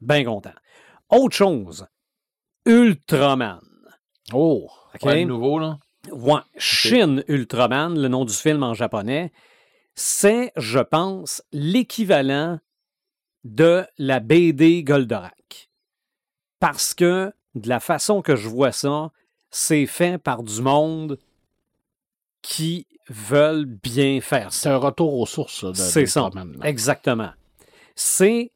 Bien 0.02 0.24
content. 0.26 0.54
Autre 1.10 1.36
chose, 1.36 1.86
Ultraman. 2.66 3.60
Oh. 4.34 4.70
OK? 4.96 5.04
Ouais, 5.04 5.22
le 5.22 5.26
nouveau, 5.26 5.60
là. 5.60 5.78
Ouais, 6.12 6.42
Shin 6.58 7.24
Ultraman, 7.28 7.98
le 8.00 8.08
nom 8.08 8.26
du 8.26 8.34
film 8.34 8.64
en 8.64 8.74
japonais, 8.74 9.32
c'est, 9.96 10.52
je 10.58 10.80
pense, 10.80 11.44
l'équivalent 11.52 12.60
de 13.44 13.86
la 13.98 14.20
BD 14.20 14.84
Goldorak. 14.84 15.70
Parce 16.60 16.94
que, 16.94 17.32
de 17.56 17.70
la 17.70 17.80
façon 17.80 18.22
que 18.22 18.36
je 18.36 18.50
vois 18.50 18.72
ça, 18.72 19.12
c'est 19.50 19.86
fait 19.86 20.18
par 20.18 20.44
du 20.44 20.62
monde 20.62 21.20
qui 22.42 22.88
veulent 23.10 23.66
bien 23.66 24.20
faire 24.22 24.52
ça. 24.52 24.60
C'est 24.62 24.70
un 24.70 24.78
retour 24.78 25.18
aux 25.20 25.26
sources, 25.26 25.72
C'est 25.74 26.06
ça. 26.06 26.30
Exactement. 26.64 27.32
C'est 27.96 28.52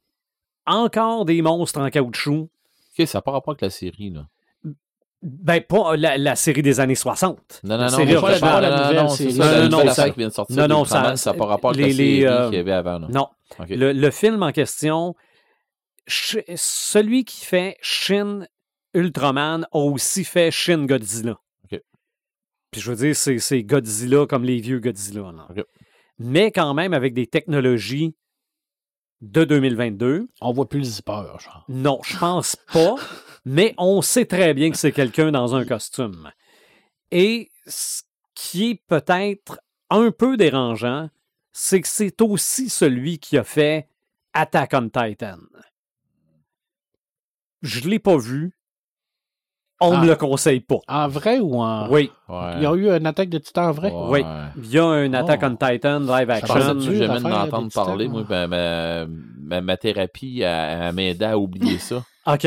encore 0.66 1.24
des 1.24 1.42
monstres 1.42 1.80
en 1.80 1.88
caoutchouc. 1.90 2.50
Ok, 2.98 3.06
ça 3.06 3.18
n'a 3.18 3.22
pas 3.22 3.30
rapport 3.30 3.52
avec 3.52 3.62
la 3.62 3.70
série, 3.70 4.10
là. 4.10 4.26
Ben, 5.22 5.60
pas 5.60 5.96
la, 5.96 6.16
la 6.16 6.36
série 6.36 6.62
des 6.62 6.78
années 6.78 6.94
60. 6.94 7.60
Non, 7.64 7.76
non, 7.76 7.90
non, 7.90 7.98
mais 8.04 8.14
pas 8.14 8.38
pas 8.38 8.60
la 8.60 8.70
non, 8.70 8.76
non, 8.76 8.82
nouvelle 8.82 8.96
non, 9.02 9.08
c'est 9.08 9.30
série. 9.30 9.38
Non, 9.38 9.68
non, 9.68 9.84
non, 9.84 9.92
ça- 9.92 10.10
qui 10.10 10.18
vient 10.18 10.28
de 10.28 10.32
sortir 10.32 10.56
non, 10.56 10.68
non, 10.68 10.84
ça- 10.84 11.14
n'a 11.14 11.34
pas 11.34 11.46
rapport 11.46 11.70
avec 11.70 11.80
les- 11.84 11.88
la 11.88 11.94
série 11.96 12.16
les, 12.20 12.24
euh, 12.24 12.48
qu'il 12.50 12.56
y 12.58 12.60
avait 12.60 12.72
avant. 12.72 13.00
Non. 13.00 13.28
Ok. 13.58 13.66
Le, 13.70 13.92
le 13.92 14.10
film 14.12 14.42
en 14.44 14.52
question, 14.52 15.16
celui 16.06 17.24
qui 17.24 17.44
fait 17.44 17.76
Shin 17.82 18.46
Ultraman 18.94 19.66
a 19.72 19.78
aussi 19.78 20.24
fait 20.24 20.50
Shin 20.50 20.86
Godzilla. 20.86 21.36
Puis 22.70 22.82
je 22.82 22.90
veux 22.90 22.96
dire, 22.96 23.16
c'est, 23.16 23.38
c'est 23.38 23.62
Godzilla 23.62 24.26
comme 24.26 24.44
les 24.44 24.60
vieux 24.60 24.78
Godzilla. 24.78 25.22
là. 25.32 25.46
OK. 25.48 25.64
Mais 26.18 26.50
quand 26.52 26.74
même 26.74 26.92
avec 26.92 27.14
des 27.14 27.26
technologies 27.26 28.14
de 29.22 29.42
2022. 29.44 30.28
On 30.42 30.52
voit 30.52 30.68
plus 30.68 30.80
le 30.80 30.84
zipper, 30.84 31.22
genre. 31.42 31.64
Non, 31.68 31.98
je 32.04 32.16
pense 32.18 32.56
pas. 32.72 32.94
mais 33.48 33.74
on 33.78 34.02
sait 34.02 34.26
très 34.26 34.52
bien 34.54 34.70
que 34.70 34.76
c'est 34.76 34.92
quelqu'un 34.92 35.30
dans 35.32 35.54
un 35.54 35.64
costume. 35.64 36.30
Et 37.10 37.50
ce 37.66 38.02
qui 38.34 38.70
est 38.70 38.82
peut-être 38.86 39.58
un 39.90 40.10
peu 40.10 40.36
dérangeant, 40.36 41.08
c'est 41.52 41.80
que 41.80 41.88
c'est 41.88 42.20
aussi 42.20 42.68
celui 42.68 43.18
qui 43.18 43.38
a 43.38 43.44
fait 43.44 43.88
Attack 44.34 44.72
on 44.74 44.88
Titan. 44.90 45.38
Je 47.62 47.80
ne 47.84 47.88
l'ai 47.90 47.98
pas 47.98 48.16
vu. 48.16 48.52
On 49.80 49.92
Ah. 49.96 50.00
me 50.02 50.06
le 50.08 50.16
conseille 50.16 50.60
pas. 50.60 50.78
En 50.88 51.08
vrai 51.08 51.38
ou 51.38 51.60
en. 51.62 51.88
Oui, 51.88 52.10
Ouais. 52.28 52.52
Il 52.56 52.62
y 52.62 52.66
a 52.66 52.74
eu 52.74 52.88
une 52.90 53.06
attaque 53.06 53.28
de 53.30 53.38
titan 53.38 53.68
en 53.68 53.72
vrai? 53.72 53.92
oui. 53.94 54.22
Il 54.56 54.70
y 54.70 54.78
a 54.78 54.84
un 54.84 55.12
Attack 55.14 55.40
Oh. 55.42 55.46
on 55.46 55.56
Titan 55.56 56.00
live 56.00 56.26
Je 56.28 56.32
action. 56.32 56.74
dur 56.74 56.94
jamais 56.94 57.14
d'affaire 57.14 57.22
d'en 57.30 57.42
entendre 57.46 57.62
des 57.64 57.68
titans, 57.70 57.84
parler. 57.86 58.08
Moi, 58.08 58.20
hein? 58.22 58.26
ben, 58.28 58.46
ma, 58.48 59.06
ma, 59.06 59.60
ma 59.60 59.76
thérapie, 59.76 60.40
elle, 60.42 60.82
elle 60.82 60.94
m'aidait 60.94 61.24
à 61.26 61.38
oublier 61.38 61.78
ça. 61.78 62.04
OK. 62.26 62.46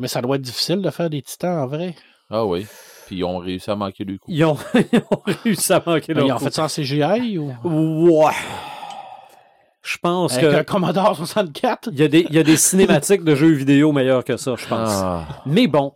Mais 0.00 0.08
ça 0.08 0.20
doit 0.20 0.36
être 0.36 0.42
difficile 0.42 0.82
de 0.82 0.90
faire 0.90 1.08
des 1.10 1.22
titans 1.22 1.58
en 1.60 1.66
vrai. 1.68 1.94
Ah 2.30 2.44
oui. 2.44 2.66
Puis 3.06 3.16
ils 3.18 3.24
ont 3.24 3.38
réussi 3.38 3.70
à 3.70 3.76
manquer 3.76 4.04
le 4.04 4.18
coup. 4.18 4.26
Ils 4.28 4.44
ont, 4.44 4.56
ils 4.92 5.00
ont 5.10 5.22
réussi 5.44 5.72
à 5.72 5.82
manquer 5.84 6.14
Mais 6.14 6.20
leur 6.20 6.26
ils 6.26 6.32
ont 6.32 6.36
coup. 6.38 6.44
fait 6.44 6.54
ça 6.54 6.64
en 6.64 6.68
CGI 6.68 7.38
ou? 7.38 7.52
Ouais. 7.64 8.32
Je 9.82 9.98
pense 9.98 10.34
Avec 10.36 10.50
que 10.50 10.54
un 10.56 10.64
Commodore 10.64 11.16
64? 11.16 11.88
il 11.92 11.98
y, 11.98 12.02
a 12.02 12.08
des, 12.08 12.26
il 12.28 12.34
y 12.34 12.38
a 12.38 12.42
des 12.42 12.56
cinématiques 12.56 13.24
de 13.24 13.34
jeux 13.34 13.50
vidéo 13.52 13.92
meilleures 13.92 14.24
que 14.24 14.36
ça, 14.36 14.54
je 14.56 14.66
pense. 14.66 14.90
Ah. 14.90 15.26
Mais 15.46 15.66
bon, 15.66 15.92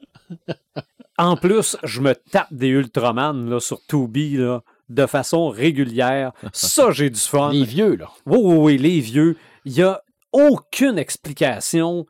en 1.18 1.36
plus, 1.36 1.76
je 1.84 2.00
me 2.00 2.14
tape 2.14 2.48
des 2.52 2.68
Ultraman 2.68 3.48
là, 3.48 3.60
sur 3.60 3.80
Tubi 3.86 4.36
là, 4.36 4.62
de 4.88 5.06
façon 5.06 5.48
régulière. 5.48 6.32
Ça, 6.52 6.90
j'ai 6.90 7.10
du 7.10 7.20
fun. 7.20 7.52
Les 7.52 7.64
vieux, 7.64 7.96
là. 7.96 8.10
Oui, 8.26 8.38
oui, 8.42 8.56
oui, 8.56 8.78
les 8.78 9.00
vieux. 9.00 9.36
Il 9.64 9.72
n'y 9.72 9.82
a 9.82 10.00
aucune 10.32 10.98
explication. 10.98 12.06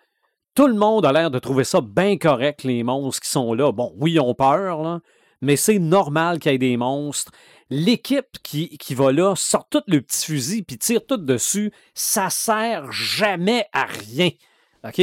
Tout 0.54 0.68
le 0.68 0.74
monde 0.74 1.04
a 1.04 1.12
l'air 1.12 1.32
de 1.32 1.40
trouver 1.40 1.64
ça 1.64 1.80
bien 1.80 2.16
correct, 2.16 2.62
les 2.62 2.84
monstres 2.84 3.22
qui 3.22 3.30
sont 3.30 3.54
là. 3.54 3.72
Bon, 3.72 3.92
oui, 3.96 4.12
ils 4.12 4.20
ont 4.20 4.34
peur, 4.34 5.00
mais 5.40 5.56
c'est 5.56 5.80
normal 5.80 6.38
qu'il 6.38 6.52
y 6.52 6.54
ait 6.54 6.58
des 6.58 6.76
monstres. 6.76 7.32
L'équipe 7.70 8.38
qui, 8.44 8.78
qui 8.78 8.94
va 8.94 9.10
là 9.10 9.34
sort 9.34 9.66
tous 9.68 9.82
le 9.88 10.00
petit 10.00 10.26
fusil 10.26 10.62
puis 10.62 10.78
tire 10.78 11.04
tout 11.04 11.16
dessus. 11.16 11.72
Ça 11.92 12.30
sert 12.30 12.92
jamais 12.92 13.66
à 13.72 13.86
rien. 13.86 14.30
OK? 14.84 15.02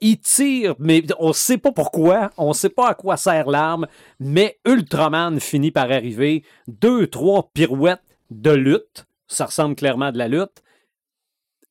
Ils 0.00 0.18
tirent, 0.20 0.76
mais 0.78 1.02
on 1.18 1.28
ne 1.28 1.32
sait 1.32 1.58
pas 1.58 1.72
pourquoi. 1.72 2.30
On 2.36 2.48
ne 2.50 2.54
sait 2.54 2.68
pas 2.68 2.90
à 2.90 2.94
quoi 2.94 3.16
sert 3.16 3.48
l'arme. 3.50 3.88
Mais 4.20 4.60
Ultraman 4.64 5.40
finit 5.40 5.72
par 5.72 5.90
arriver. 5.90 6.44
Deux, 6.68 7.08
trois 7.08 7.50
pirouettes 7.52 8.02
de 8.30 8.52
lutte. 8.52 9.06
Ça 9.26 9.46
ressemble 9.46 9.74
clairement 9.74 10.06
à 10.06 10.12
de 10.12 10.18
la 10.18 10.28
lutte. 10.28 10.62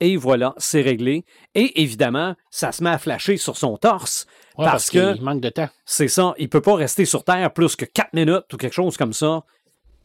Et 0.01 0.17
voilà, 0.17 0.53
c'est 0.57 0.81
réglé. 0.81 1.23
Et 1.55 1.81
évidemment, 1.81 2.35
ça 2.49 2.71
se 2.73 2.83
met 2.83 2.89
à 2.89 2.97
flasher 2.97 3.37
sur 3.37 3.55
son 3.55 3.77
torse. 3.77 4.25
Ouais, 4.57 4.65
Parce 4.65 4.89
parce, 4.89 4.89
que- 4.89 5.21
manque 5.21 5.39
de 5.41 5.49
temps. 5.49 5.69
C'est 5.85 6.07
ça. 6.09 6.33
Il 6.39 6.49
peut 6.49 6.59
pas 6.61 6.75
rester 6.75 7.05
sur 7.05 7.23
Terre 7.23 7.53
plus 7.53 7.75
que 7.75 7.85
4 7.85 8.13
minutes 8.13 8.51
ou 8.51 8.57
quelque 8.57 8.73
chose 8.73 8.97
comme 8.97 9.13
ça. 9.13 9.43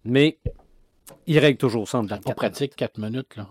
Mais 0.05 0.39
il 1.27 1.39
règle 1.39 1.59
toujours 1.59 1.89
ça 1.89 1.99
en 1.99 2.03
dedans 2.05 2.19
Pas 2.19 2.35
pratique 2.35 2.77
4 2.77 2.99
minutes, 2.99 3.35
là. 3.37 3.49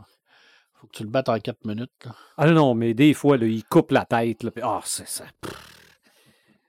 Faut 0.79 0.87
que 0.87 0.93
tu 0.97 1.03
le 1.03 1.09
battes 1.09 1.29
en 1.29 1.39
4 1.39 1.65
minutes, 1.65 1.91
là. 2.05 2.15
Ah 2.37 2.47
non, 2.51 2.75
mais 2.75 2.93
des 2.93 3.13
fois, 3.15 3.37
là, 3.37 3.47
il 3.47 3.63
coupe 3.65 3.89
la 3.91 4.05
tête. 4.05 4.45
Ah, 4.61 4.81
c'est 4.85 5.07
ça. 5.07 5.25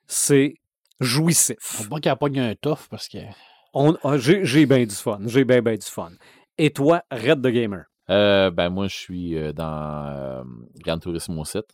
C'est 0.07 0.55
jouissif. 1.01 1.57
Faut 1.61 1.85
pas 1.85 2.01
qu'il 2.01 2.11
a 2.11 2.17
pogné 2.17 2.41
un 2.41 2.55
tough 2.55 2.89
parce 2.91 3.09
que. 3.09 3.19
On- 3.75 3.97
ah, 4.05 4.17
J'ai 4.17 4.45
j'ai 4.45 4.65
bien 4.65 4.85
du 4.87 4.95
fun. 4.95 5.21
J'ai 5.27 5.45
bien, 5.45 5.61
bien 5.61 5.75
du 5.75 5.87
fun. 5.87 6.13
Et 6.57 6.71
toi, 6.71 7.03
Red 7.11 7.43
the 7.43 7.49
Gamer? 7.49 7.85
Euh, 8.11 8.51
ben 8.51 8.69
moi, 8.71 8.89
je 8.89 8.95
suis 8.97 9.37
euh, 9.37 9.53
dans 9.53 10.07
euh, 10.07 10.43
Gran 10.85 10.99
Turismo 10.99 11.45
7. 11.45 11.65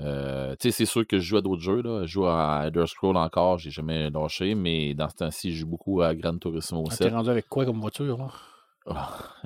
Euh, 0.00 0.56
tu 0.60 0.68
sais, 0.68 0.76
c'est 0.76 0.86
sûr 0.86 1.06
que 1.06 1.18
je 1.18 1.24
joue 1.24 1.36
à 1.36 1.40
d'autres 1.42 1.62
jeux. 1.62 1.82
Là. 1.82 2.02
Je 2.02 2.12
joue 2.12 2.26
à 2.26 2.62
Elder 2.66 2.86
Scroll 2.86 3.16
encore, 3.16 3.58
j'ai 3.58 3.70
jamais 3.70 4.10
lâché, 4.10 4.54
mais 4.54 4.94
dans 4.94 5.08
ce 5.08 5.14
temps-ci, 5.16 5.52
je 5.52 5.60
joue 5.60 5.68
beaucoup 5.68 6.02
à 6.02 6.14
Gran 6.14 6.36
Turismo 6.38 6.84
Ah, 6.86 6.90
T'es 6.96 7.04
7. 7.04 7.12
rendu 7.12 7.30
avec 7.30 7.48
quoi 7.48 7.64
comme 7.64 7.80
voiture, 7.80 8.18
là? 8.18 8.28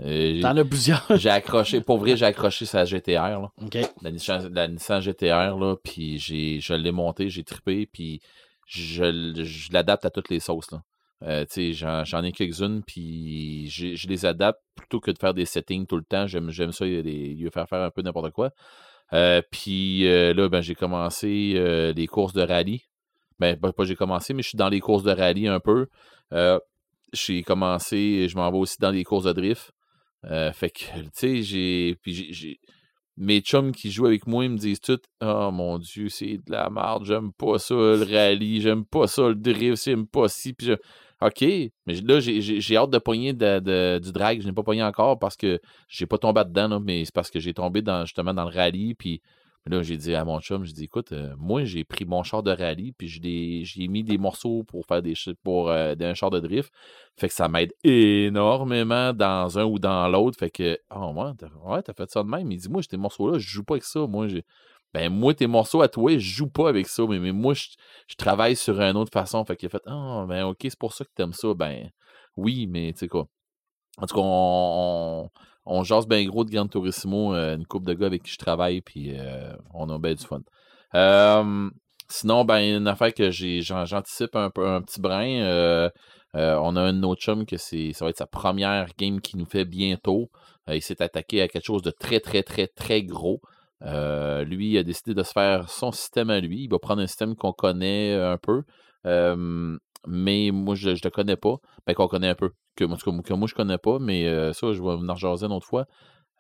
Euh, 0.01 0.41
T'en 0.41 0.57
as 0.57 0.65
plusieurs. 0.65 1.05
j'ai 1.17 1.31
accroché, 1.31 1.81
pour 1.81 1.99
vrai, 1.99 2.17
j'ai 2.17 2.25
accroché 2.27 2.65
sa 2.67 2.85
GTR, 2.85 3.41
là, 3.41 3.51
OK. 3.63 3.79
la, 4.03 4.11
Nissan, 4.11 4.53
la 4.53 4.69
Nissan 4.69 5.01
GTR, 5.01 5.57
là, 5.59 5.77
puis 5.83 6.19
j'ai, 6.19 6.61
je 6.61 6.75
l'ai 6.75 6.93
monté, 6.93 7.29
j'ai 7.29 7.45
trippé, 7.45 7.87
puis 7.87 8.21
je, 8.67 9.33
je 9.45 9.73
l'adapte 9.73 10.05
à 10.07 10.11
toutes 10.11 10.29
les 10.31 10.41
sauces. 10.41 10.71
Là. 10.73 10.83
Euh, 11.25 11.45
j'en, 11.73 12.23
ai 12.23 12.33
quelques-unes, 12.33 12.83
puis 12.87 13.69
je 13.69 14.07
les 14.07 14.25
adapte 14.25 14.61
plutôt 14.77 15.01
que 15.01 15.11
de 15.11 15.19
faire 15.19 15.35
des 15.35 15.47
settings 15.47 15.87
tout 15.87 15.97
le 15.97 16.05
temps. 16.05 16.27
J'aime, 16.27 16.53
ça, 16.73 16.85
les, 16.85 17.03
les 17.03 17.51
faire 17.51 17.69
faire 17.69 17.83
un 17.83 17.91
peu 17.91 18.03
n'importe 18.03 18.31
quoi. 18.31 18.51
Euh, 19.13 19.43
puis 19.51 20.07
euh, 20.07 20.33
là, 20.35 20.49
ben, 20.49 20.61
j'ai 20.61 20.75
commencé 20.75 21.93
les 21.95 22.07
courses 22.07 22.35
de 22.35 22.43
rallye. 22.43 22.83
Ben, 23.39 23.57
pas, 23.59 23.73
pas 23.73 23.85
j'ai 23.85 23.97
commencé, 23.97 24.35
mais 24.35 24.43
je 24.43 24.49
suis 24.49 24.59
dans 24.59 24.69
les 24.69 24.81
courses 24.81 25.05
de 25.05 25.13
rallye 25.13 25.49
un 25.49 25.61
peu. 25.61 25.89
J'ai 27.13 27.43
commencé, 27.43 28.29
je 28.29 28.37
m'en 28.37 28.51
vais 28.51 28.59
aussi 28.59 28.77
dans 28.79 28.91
les 28.91 29.05
courses 29.05 29.25
de 29.25 29.33
drift. 29.33 29.73
Fait 30.23 30.71
que, 30.71 31.01
tu 31.01 31.09
sais, 31.13 31.43
j'ai. 31.43 31.97
J'ai-. 32.07 32.61
Mes 33.21 33.41
chums 33.41 33.73
qui 33.73 33.91
jouent 33.91 34.07
avec 34.07 34.29
moi, 34.29 34.45
ils 34.45 34.51
me 34.51 34.57
disent 34.57 34.81
tout 34.81 35.01
Oh 35.21 35.51
mon 35.51 35.81
Dieu, 35.81 36.09
c'est 36.09 36.37
de 36.37 36.53
la 36.53 36.71
merde, 36.71 37.05
j'aime 37.05 37.33
pas 37.33 37.59
ça, 37.59 37.75
le 37.75 38.05
rallye, 38.09 38.61
j'aime 38.61 38.85
pas 38.85 39.09
ça, 39.09 39.23
le 39.23 39.35
drift, 39.35 39.83
j'aime 39.83 40.07
pas 40.07 40.29
ci. 40.29 40.53
Puis 40.53 40.71
OK, 41.21 41.43
mais 41.43 41.95
là, 42.05 42.21
j'ai- 42.21 42.41
j'ai 42.41 42.61
j'ai 42.61 42.77
hâte 42.77 42.91
de 42.91 42.99
pogner 42.99 43.33
du 43.33 44.13
drag. 44.13 44.41
Je 44.41 44.47
n'ai 44.47 44.53
pas 44.53 44.63
pogné 44.63 44.83
encore 44.85 45.19
parce 45.19 45.37
que 45.37 45.61
j'ai 45.89 46.07
pas 46.07 46.19
tombé 46.19 46.45
dedans, 46.45 46.69
là, 46.69 46.79
mais 46.81 47.05
c'est 47.05 47.15
parce 47.15 47.31
que 47.31 47.41
j'ai 47.41 47.53
tombé 47.55 47.83
dans, 47.83 48.05
justement 48.05 48.33
dans 48.35 48.45
le 48.49 48.55
rallye. 48.55 48.95
Puis 48.95 49.21
là, 49.67 49.83
j'ai 49.83 49.97
dit 49.97 50.15
à 50.15 50.25
mon 50.25 50.41
chum, 50.41 50.65
j'ai 50.65 50.73
dit, 50.73 50.85
écoute, 50.85 51.11
euh, 51.13 51.35
moi, 51.37 51.65
j'ai 51.65 51.83
pris 51.85 52.05
mon 52.05 52.23
char 52.23 52.43
de 52.45 52.53
rallye, 52.53 52.93
puis 52.93 53.09
j'ai 53.09 53.89
mis 53.89 54.05
des 54.05 54.17
morceaux 54.17 54.63
pour 54.63 54.87
faire 54.87 55.03
des 55.03 55.15
pour 55.43 55.71
euh, 55.71 55.95
un 56.01 56.15
char 56.15 56.31
de 56.31 56.39
drift. 56.39 56.73
Fait 57.17 57.27
que 57.29 57.35
ça 57.35 57.49
m'aide 57.49 57.73
énormément 57.83 59.13
dans 59.13 59.59
un 59.59 59.65
ou 59.65 59.79
dans 59.81 60.09
l'autre. 60.09 60.39
Fait 60.39 60.51
que, 60.51 60.79
oh, 60.95 61.13
ouais, 61.67 61.83
t'as 61.83 61.93
fait 61.95 62.09
ça 62.11 62.23
de 62.23 62.29
même. 62.29 62.51
Il 62.53 62.59
dit, 62.59 62.69
moi, 62.69 62.81
tes 62.83 62.97
morceaux-là, 62.97 63.39
je 63.39 63.49
joue 63.49 63.65
pas 63.65 63.75
avec 63.75 63.85
ça. 63.85 64.07
Moi, 64.07 64.29
j'ai. 64.29 64.45
Ben, 64.95 65.13
moi, 65.13 65.35
tes 65.35 65.47
morceaux 65.47 65.83
à 65.83 65.89
toi, 65.89 66.13
je 66.13 66.19
joue 66.19 66.49
pas 66.49 66.69
avec 66.69 66.89
ça, 66.89 67.05
mais, 67.07 67.19
mais 67.19 67.33
moi, 67.33 67.55
je, 67.55 67.67
travaille 68.17 68.57
sur 68.57 68.81
une 68.81 68.97
autre 68.97 69.13
façon. 69.13 69.45
Fait 69.45 69.57
qu'il 69.57 69.67
a 69.67 69.71
fait, 69.71 69.83
ah, 69.87 70.25
ben, 70.29 70.45
ok, 70.47 70.59
c'est 70.63 70.79
pour 70.79 70.95
ça 70.95 71.05
que 71.05 71.11
t'aimes 71.15 71.35
ça. 71.35 71.53
Ben, 71.55 71.91
oui, 72.37 72.67
mais 72.67 72.93
tu 72.93 73.01
sais 73.01 73.09
quoi? 73.09 73.29
En 73.99 74.07
tout 74.07 74.15
cas, 74.15 74.23
on, 74.25 75.31
on, 75.67 75.85
jase 75.85 76.07
bien 76.07 76.25
gros 76.25 76.45
de 76.45 76.51
Gran 76.51 76.69
Turismo, 76.69 77.35
euh, 77.35 77.57
une 77.57 77.67
couple 77.67 77.87
de 77.87 77.95
gars 77.95 78.07
avec 78.07 78.23
qui 78.23 78.31
je 78.33 78.39
travaille, 78.39 78.81
puis 78.81 79.19
euh, 79.19 79.53
on 79.75 79.91
a 79.91 79.99
bien 79.99 80.15
du 80.15 80.25
fun. 80.25 80.41
Euh, 80.95 81.71
sinon, 82.09 82.45
ben, 82.45 82.61
une 82.61 82.89
affaire 82.89 83.13
que 83.13 83.31
j'anticipe 83.31 84.37
un 84.37 84.51
peu 84.51 84.67
un 84.69 84.83
petit 84.83 85.01
brin. 85.01 85.91
on 86.35 86.77
a 86.77 86.81
un 86.81 86.93
nos 86.93 87.15
chums 87.17 87.45
que 87.45 87.57
c'est, 87.57 87.93
ça 87.93 88.05
va 88.05 88.11
être 88.11 88.19
sa 88.19 88.27
première 88.27 88.89
game 88.99 89.21
qui 89.21 89.37
nous 89.37 89.47
fait 89.47 89.65
bientôt. 89.65 90.31
Il 90.69 90.83
s'est 90.83 91.03
attaqué 91.03 91.43
à 91.43 91.49
quelque 91.49 91.65
chose 91.65 91.83
de 91.83 91.91
très, 91.91 92.21
très, 92.21 92.43
très, 92.43 92.69
très 92.69 93.03
gros. 93.03 93.41
Euh, 93.83 94.45
lui, 94.45 94.77
a 94.79 94.83
décidé 94.83 95.15
de 95.15 95.23
se 95.23 95.33
faire 95.33 95.69
son 95.69 95.93
système 95.93 96.31
à 96.31 96.41
lui. 96.41 96.65
Il 96.65 96.71
va 96.71 96.79
prendre 96.79 97.03
un 97.03 97.07
système 97.07 97.37
qu'on 97.37 97.53
connaît 97.53 98.15
un 98.15 98.37
peu. 98.37 98.63
Euh, 99.07 99.77
mais 100.07 100.51
moi, 100.53 100.75
je 100.75 100.91
ne 100.91 100.95
le 101.03 101.11
connais 101.11 101.37
pas. 101.37 101.57
Ben, 101.87 101.95
qu'on 101.95 102.09
connaît 102.09 102.29
un 102.29 102.35
peu. 102.35 102.51
Que, 102.77 102.85
en 102.85 103.37
moi, 103.37 103.49
je 103.49 103.55
connais 103.55 103.79
pas, 103.79 103.99
mais 103.99 104.27
euh, 104.27 104.53
ça, 104.53 104.73
je 104.73 104.83
vais 104.83 104.97
venir 104.97 105.17
jaser 105.17 105.47
une 105.47 105.53
autre 105.53 105.67
fois. 105.67 105.87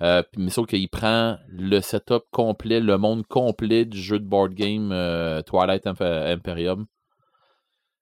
Euh, 0.00 0.22
mais 0.36 0.50
sauf 0.50 0.66
qu'il 0.66 0.88
prend 0.88 1.36
le 1.48 1.80
setup 1.80 2.22
complet, 2.30 2.78
le 2.80 2.98
monde 2.98 3.26
complet 3.26 3.84
du 3.84 3.98
jeu 3.98 4.20
de 4.20 4.24
board 4.24 4.54
game 4.54 4.92
euh, 4.92 5.42
Twilight 5.42 5.86
Imp- 5.86 6.00
Imperium. 6.00 6.86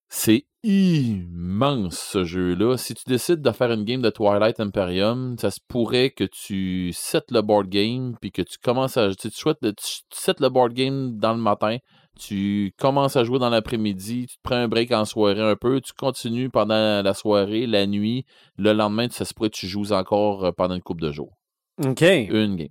C'est 0.08 0.46
immense 0.62 1.98
ce 1.98 2.24
jeu-là. 2.24 2.76
Si 2.76 2.94
tu 2.94 3.04
décides 3.06 3.40
de 3.40 3.50
faire 3.50 3.70
une 3.70 3.84
game 3.84 4.02
de 4.02 4.10
Twilight 4.10 4.60
Imperium, 4.60 5.36
ça 5.38 5.50
se 5.50 5.60
pourrait 5.68 6.10
que 6.10 6.24
tu 6.24 6.92
settes 6.92 7.30
le 7.30 7.42
board 7.42 7.68
game, 7.68 8.16
puis 8.20 8.32
que 8.32 8.42
tu 8.42 8.58
commences 8.58 8.96
à. 8.96 9.08
Tu, 9.14 9.30
tu, 9.30 9.36
souhaites 9.36 9.60
tu, 9.60 9.96
settes 10.12 10.40
le 10.40 10.48
board 10.48 10.72
game 10.72 11.16
dans 11.18 11.32
le 11.32 11.40
matin, 11.40 11.78
tu 12.18 12.72
commences 12.78 13.16
à 13.16 13.24
jouer 13.24 13.38
dans 13.38 13.50
l'après-midi, 13.50 14.26
tu 14.28 14.36
te 14.36 14.42
prends 14.42 14.56
un 14.56 14.68
break 14.68 14.90
en 14.92 15.04
soirée 15.04 15.42
un 15.42 15.56
peu, 15.56 15.80
tu 15.80 15.92
continues 15.92 16.50
pendant 16.50 17.02
la 17.02 17.14
soirée, 17.14 17.66
la 17.66 17.86
nuit, 17.86 18.24
le 18.56 18.72
lendemain, 18.72 19.08
ça 19.10 19.24
se 19.24 19.34
pourrait 19.34 19.50
que 19.50 19.56
tu 19.56 19.68
joues 19.68 19.92
encore 19.92 20.46
euh, 20.46 20.52
pendant 20.52 20.74
une 20.74 20.82
couple 20.82 21.02
de 21.02 21.12
jours. 21.12 21.36
OK. 21.84 22.02
Une 22.02 22.56
game. 22.56 22.68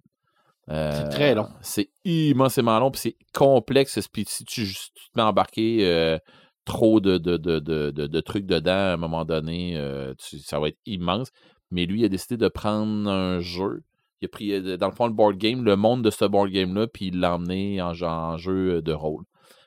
Euh, 0.69 0.91
C'est 0.95 1.09
très 1.09 1.35
long. 1.35 1.47
C'est 1.61 1.91
immensément 2.03 2.79
long, 2.79 2.89
puis 2.89 3.01
c'est 3.01 3.17
complexe. 3.33 3.99
Puis 4.11 4.25
si 4.27 4.43
tu, 4.45 4.65
tu 4.65 4.89
te 4.91 5.09
mets 5.15 5.21
à 5.21 5.27
embarquer 5.27 5.85
euh, 5.85 6.17
trop 6.65 6.99
de, 6.99 8.19
trucs 8.21 8.45
dedans, 8.45 8.71
à 8.71 8.93
un 8.93 8.97
moment 8.97 9.25
donné, 9.25 9.77
euh, 9.77 10.13
ça 10.19 10.59
va 10.59 10.69
être 10.69 10.79
immense. 10.85 11.31
Mais 11.71 11.85
lui, 11.85 12.01
il 12.01 12.05
a 12.05 12.09
décidé 12.09 12.37
de 12.37 12.47
prendre 12.47 13.09
un 13.09 13.39
jeu. 13.39 13.83
Il 14.21 14.25
a 14.25 14.29
pris, 14.29 14.53
euh, 14.53 14.77
dans 14.77 14.87
le 14.87 14.93
fond, 14.93 15.07
le 15.07 15.13
board 15.13 15.37
game, 15.37 15.63
le 15.63 15.75
monde 15.75 16.03
de 16.03 16.09
ce 16.09 16.25
board 16.25 16.49
game-là, 16.49 16.87
puis 16.87 17.07
il 17.07 17.19
l'a 17.19 17.35
emmené 17.35 17.81
en, 17.81 17.93
jeu 18.37 18.81
de 18.81 18.93
rôle. 18.93 19.23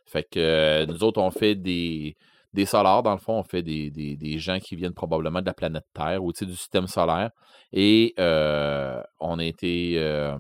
Fait 0.07 0.25
que 0.25 0.39
euh, 0.39 0.87
nous 0.87 1.05
autres, 1.05 1.20
on 1.20 1.31
fait 1.31 1.55
des, 1.55 2.16
des 2.55 2.66
solars, 2.66 3.03
dans 3.03 3.12
le 3.12 3.19
fond, 3.19 3.39
on 3.39 3.43
fait 3.43 3.62
des, 3.62 4.39
gens 4.39 4.59
qui 4.59 4.77
viennent 4.77 4.95
probablement 4.95 5.41
de 5.41 5.47
la 5.47 5.55
planète 5.55 5.87
Terre 5.95 6.23
ou 6.25 6.33
du 6.33 6.55
système 6.55 6.87
solaire. 6.87 7.31
Et 7.73 8.15
euh, 8.19 9.03
on 9.20 9.39
a 9.39 9.45
été, 9.45 9.95
euh, 9.99 10.37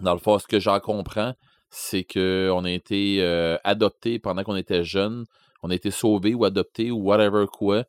dans 0.00 0.14
le 0.14 0.18
fond, 0.18 0.38
ce 0.38 0.46
que 0.46 0.58
j'en 0.58 0.80
comprends, 0.80 1.34
c'est 1.70 2.04
qu'on 2.04 2.64
a 2.64 2.70
été 2.70 3.18
euh, 3.20 3.56
adopté 3.64 4.18
pendant 4.18 4.44
qu'on 4.44 4.56
était 4.56 4.84
jeune, 4.84 5.24
on 5.64 5.70
a 5.70 5.74
été 5.74 5.90
sauvé 5.90 6.34
ou 6.34 6.44
adopté 6.44 6.90
ou 6.90 6.98
whatever 6.98 7.46
quoi 7.50 7.84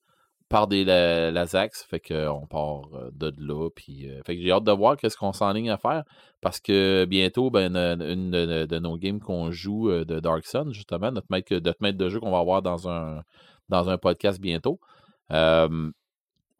par 0.47 0.68
des 0.68 0.85
la, 0.85 1.31
Lazax, 1.31 1.84
fait 1.84 1.99
qu'on 1.99 2.45
part 2.47 2.84
euh, 2.93 3.10
de 3.14 3.34
là. 3.39 3.69
Puis, 3.76 4.07
euh, 4.07 4.22
fait 4.26 4.38
que 4.38 4.41
j'ai 4.41 4.52
hâte 4.52 4.64
de 4.64 4.72
voir 4.72 4.95
qu'est-ce 4.95 5.18
qu'on 5.18 5.34
s'enligne 5.34 5.69
à 5.72 5.77
faire. 5.77 6.03
Parce 6.39 6.60
que 6.60 7.06
bientôt, 7.06 7.49
ben, 7.49 7.76
une 7.76 8.31
de, 8.31 8.80
nos 8.80 8.97
games 8.97 9.19
qu'on 9.19 9.52
joue 9.52 9.89
euh, 9.89 10.06
de 10.06 10.19
Dark 10.19 10.45
Sun, 10.45 10.72
justement, 10.72 11.11
notre 11.11 11.27
maître, 11.30 11.53
notre 11.56 11.81
maître 11.81 11.97
de 11.97 12.10
jeu 12.10 12.19
qu'on 12.19 12.31
va 12.31 12.39
avoir 12.39 12.61
dans 12.61 12.88
un, 12.88 13.23
dans 13.69 13.89
un 13.89 13.97
podcast 13.97 14.39
bientôt. 14.39 14.80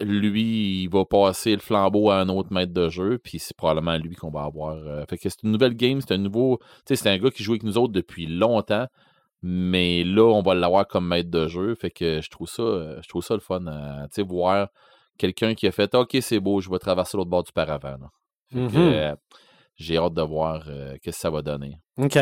lui, 0.02 0.84
il 0.84 0.90
va 0.90 1.06
passer 1.06 1.54
le 1.54 1.62
flambeau 1.62 2.10
à 2.10 2.20
un 2.20 2.28
autre 2.28 2.52
maître 2.52 2.74
de 2.74 2.90
jeu, 2.90 3.20
puis 3.20 3.40
c'est 3.40 3.56
probablement 3.56 3.98
lui 3.98 4.16
qu'on 4.16 4.32
va 4.32 4.44
avoir. 4.44 4.78
fait 5.08 5.18
que 5.18 5.30
c'est 5.30 5.44
une 5.44 5.52
nouvelle 5.52 5.76
game, 5.76 6.02
c'est 6.02 6.14
un 6.14 6.18
nouveau. 6.18 6.58
Tu 6.86 6.96
sais, 6.96 6.96
c'est 6.98 7.10
un 7.10 7.18
gars 7.18 7.30
qui 7.30 7.44
joue 7.44 7.54
avec 7.54 7.64
nous 7.64 7.78
autres 7.78 7.94
depuis 7.94 8.26
longtemps. 8.26 8.88
Mais 9.42 10.04
là, 10.04 10.24
on 10.24 10.42
va 10.42 10.56
l'avoir 10.56 10.88
comme 10.88 11.08
maître 11.08 11.30
de 11.30 11.48
jeu. 11.48 11.76
Fait 11.76 11.92
que 11.92 12.22
je 12.22 12.30
trouve 12.30 12.50
ça, 12.50 12.64
euh, 12.64 13.00
je 13.02 13.08
trouve 13.08 13.24
ça 13.24 13.34
le 13.36 13.40
fun. 13.42 13.60
tu 13.60 14.08
sais, 14.12 14.22
voir 14.24 14.70
quelqu'un 15.18 15.54
qui 15.54 15.68
a 15.68 15.72
fait 15.72 15.94
OK, 15.96 16.18
c'est 16.22 16.40
beau, 16.40 16.60
je 16.62 16.70
vais 16.70 16.80
traverser 16.80 17.16
l'autre 17.18 17.30
bord 17.30 17.44
du 17.44 17.52
paravent. 17.52 17.98
Fait 18.52 18.56
que, 18.58 18.62
Mhm. 18.64 18.72
euh, 18.76 19.16
j'ai 19.76 19.98
hâte 19.98 20.14
de 20.14 20.22
voir 20.22 20.64
euh, 20.68 20.94
qu'est-ce 21.02 21.18
que 21.18 21.22
ça 21.22 21.30
va 21.30 21.42
donner. 21.42 21.78
OK. 21.98 22.18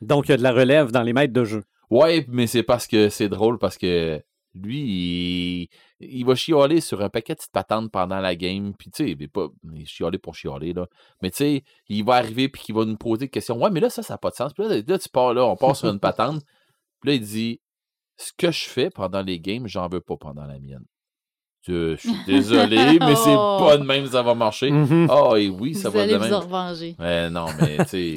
Donc, 0.00 0.28
il 0.28 0.32
y 0.32 0.34
a 0.34 0.36
de 0.36 0.42
la 0.42 0.52
relève 0.52 0.90
dans 0.92 1.02
les 1.02 1.12
maîtres 1.12 1.32
de 1.32 1.44
jeu. 1.44 1.64
Ouais, 1.90 2.24
mais 2.28 2.46
c'est 2.46 2.62
parce 2.62 2.86
que 2.86 3.08
c'est 3.08 3.28
drôle 3.28 3.58
parce 3.58 3.78
que 3.78 4.20
lui, 4.54 4.80
il, 4.80 5.68
il 6.00 6.24
va 6.24 6.34
chialer 6.34 6.80
sur 6.80 7.00
un 7.02 7.08
paquet 7.08 7.34
de 7.34 7.38
petites 7.38 7.52
patentes 7.52 7.90
pendant 7.92 8.20
la 8.20 8.34
game. 8.34 8.74
Puis, 8.78 8.90
tu 8.90 9.04
sais, 9.04 9.10
il 9.10 9.18
va 9.18 9.26
pas 9.32 9.48
il 9.74 9.86
chialer 9.86 10.18
pour 10.18 10.34
chialer, 10.34 10.72
là. 10.72 10.86
Mais, 11.22 11.30
tu 11.30 11.36
sais, 11.38 11.64
il 11.88 12.04
va 12.04 12.14
arriver 12.14 12.48
puis 12.48 12.62
qu'il 12.62 12.74
va 12.74 12.84
nous 12.84 12.96
poser 12.96 13.26
des 13.26 13.28
questions. 13.28 13.60
Ouais, 13.62 13.70
mais 13.70 13.80
là, 13.80 13.90
ça, 13.90 14.02
ça 14.02 14.14
n'a 14.14 14.18
pas 14.18 14.30
de 14.30 14.34
sens. 14.34 14.52
Puis 14.54 14.66
là, 14.66 14.76
là, 14.86 14.98
tu 14.98 15.08
pars 15.08 15.32
là, 15.34 15.44
on 15.46 15.56
part 15.56 15.76
sur 15.76 15.88
une 15.90 16.00
patente. 16.00 16.42
Puis 17.06 17.12
là, 17.12 17.22
il 17.22 17.26
dit 17.26 17.60
Ce 18.16 18.32
que 18.36 18.50
je 18.50 18.64
fais 18.64 18.90
pendant 18.90 19.22
les 19.22 19.38
games, 19.38 19.66
j'en 19.68 19.88
veux 19.88 20.00
pas 20.00 20.16
pendant 20.16 20.44
la 20.46 20.58
mienne. 20.58 20.84
Je, 21.62 21.96
suis 21.96 22.10
désolé, 22.26 22.98
mais 23.00 23.14
c'est 23.16 23.34
Oh. 23.36 23.58
pas 23.60 23.76
de 23.76 23.84
même 23.84 24.04
que 24.04 24.10
ça 24.10 24.22
va 24.22 24.34
marcher. 24.34 24.70
Mhm. 24.70 25.08
Ah, 25.10 25.36
et 25.36 25.48
oui, 25.48 25.74
ça 25.74 25.88
vous 25.88 25.96
va 25.96 26.02
allez 26.04 26.12
de 26.14 26.18
vous 26.18 26.24
même. 26.24 26.34
en 26.34 26.40
revenger. 26.40 26.94
Ouais, 26.98 27.28
non, 27.30 27.46
mais 27.60 27.76
tu 27.84 28.16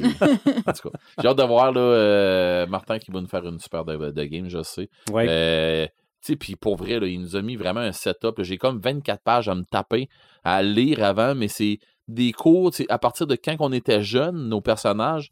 en 0.66 0.72
tout 0.72 0.88
cas, 0.90 0.98
j'ai 1.20 1.28
hâte 1.28 1.38
de 1.38 1.42
voir 1.44 1.72
là, 1.72 1.80
euh, 1.80 2.66
Martin 2.66 2.98
qui 2.98 3.10
va 3.10 3.20
nous 3.20 3.26
faire 3.28 3.46
une 3.46 3.58
super 3.58 3.84
de, 3.84 4.10
de 4.10 4.24
game, 4.24 4.48
je 4.48 4.62
sais. 4.62 4.88
Ouais. 5.12 5.26
Euh, 5.28 5.86
tu 5.86 6.32
sais, 6.32 6.36
puis 6.36 6.54
pour 6.56 6.76
vrai, 6.76 7.00
là, 7.00 7.06
il 7.06 7.20
nous 7.20 7.34
a 7.36 7.42
mis 7.42 7.56
vraiment 7.56 7.80
un 7.80 7.92
setup. 7.92 8.40
J'ai 8.42 8.56
comme 8.58 8.78
24 8.80 9.22
pages 9.22 9.48
à 9.48 9.54
me 9.54 9.64
taper, 9.64 10.08
à 10.44 10.62
lire 10.62 11.02
avant, 11.02 11.34
mais 11.34 11.48
c'est 11.48 11.78
des 12.08 12.32
cours, 12.32 12.70
à 12.88 12.98
partir 12.98 13.26
de 13.26 13.34
quand 13.36 13.56
on 13.60 13.72
était 13.72 14.02
jeunes, 14.02 14.48
nos 14.48 14.60
personnages, 14.60 15.30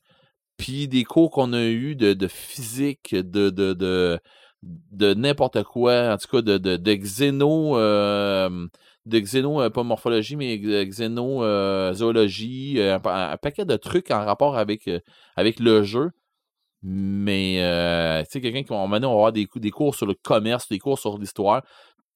puis 0.58 0.88
des 0.88 1.04
cours 1.04 1.30
qu'on 1.30 1.52
a 1.54 1.64
eu 1.64 1.96
de, 1.96 2.12
de 2.14 2.28
physique, 2.28 3.14
de, 3.14 3.50
de, 3.50 3.72
de, 3.74 4.20
de 4.62 5.14
n'importe 5.14 5.62
quoi, 5.64 6.12
en 6.14 6.18
tout 6.18 6.28
cas 6.28 6.42
de, 6.42 6.58
de, 6.58 6.76
de 6.76 6.94
xéno, 6.94 7.78
euh, 7.78 8.66
de 9.06 9.18
xéno, 9.20 9.62
euh, 9.62 9.70
pas 9.70 9.82
morphologie, 9.84 10.36
mais 10.36 10.60
euh, 10.64 11.92
zoologie, 11.94 12.80
euh, 12.80 12.96
un, 12.96 13.00
pa- 13.00 13.30
un 13.32 13.36
paquet 13.38 13.64
de 13.64 13.76
trucs 13.76 14.10
en 14.10 14.24
rapport 14.24 14.56
avec, 14.58 14.88
euh, 14.88 15.00
avec 15.36 15.60
le 15.60 15.82
jeu. 15.82 16.10
Mais, 16.82 17.56
euh, 17.62 18.22
tu 18.22 18.28
sais, 18.32 18.40
quelqu'un 18.40 18.62
qui 18.62 18.72
on 18.72 18.88
va 18.88 18.96
avoir 18.98 19.32
des, 19.32 19.48
des 19.56 19.70
cours 19.70 19.94
sur 19.96 20.06
le 20.06 20.14
commerce, 20.14 20.68
des 20.68 20.78
cours 20.78 20.98
sur 20.98 21.18
l'histoire, 21.18 21.62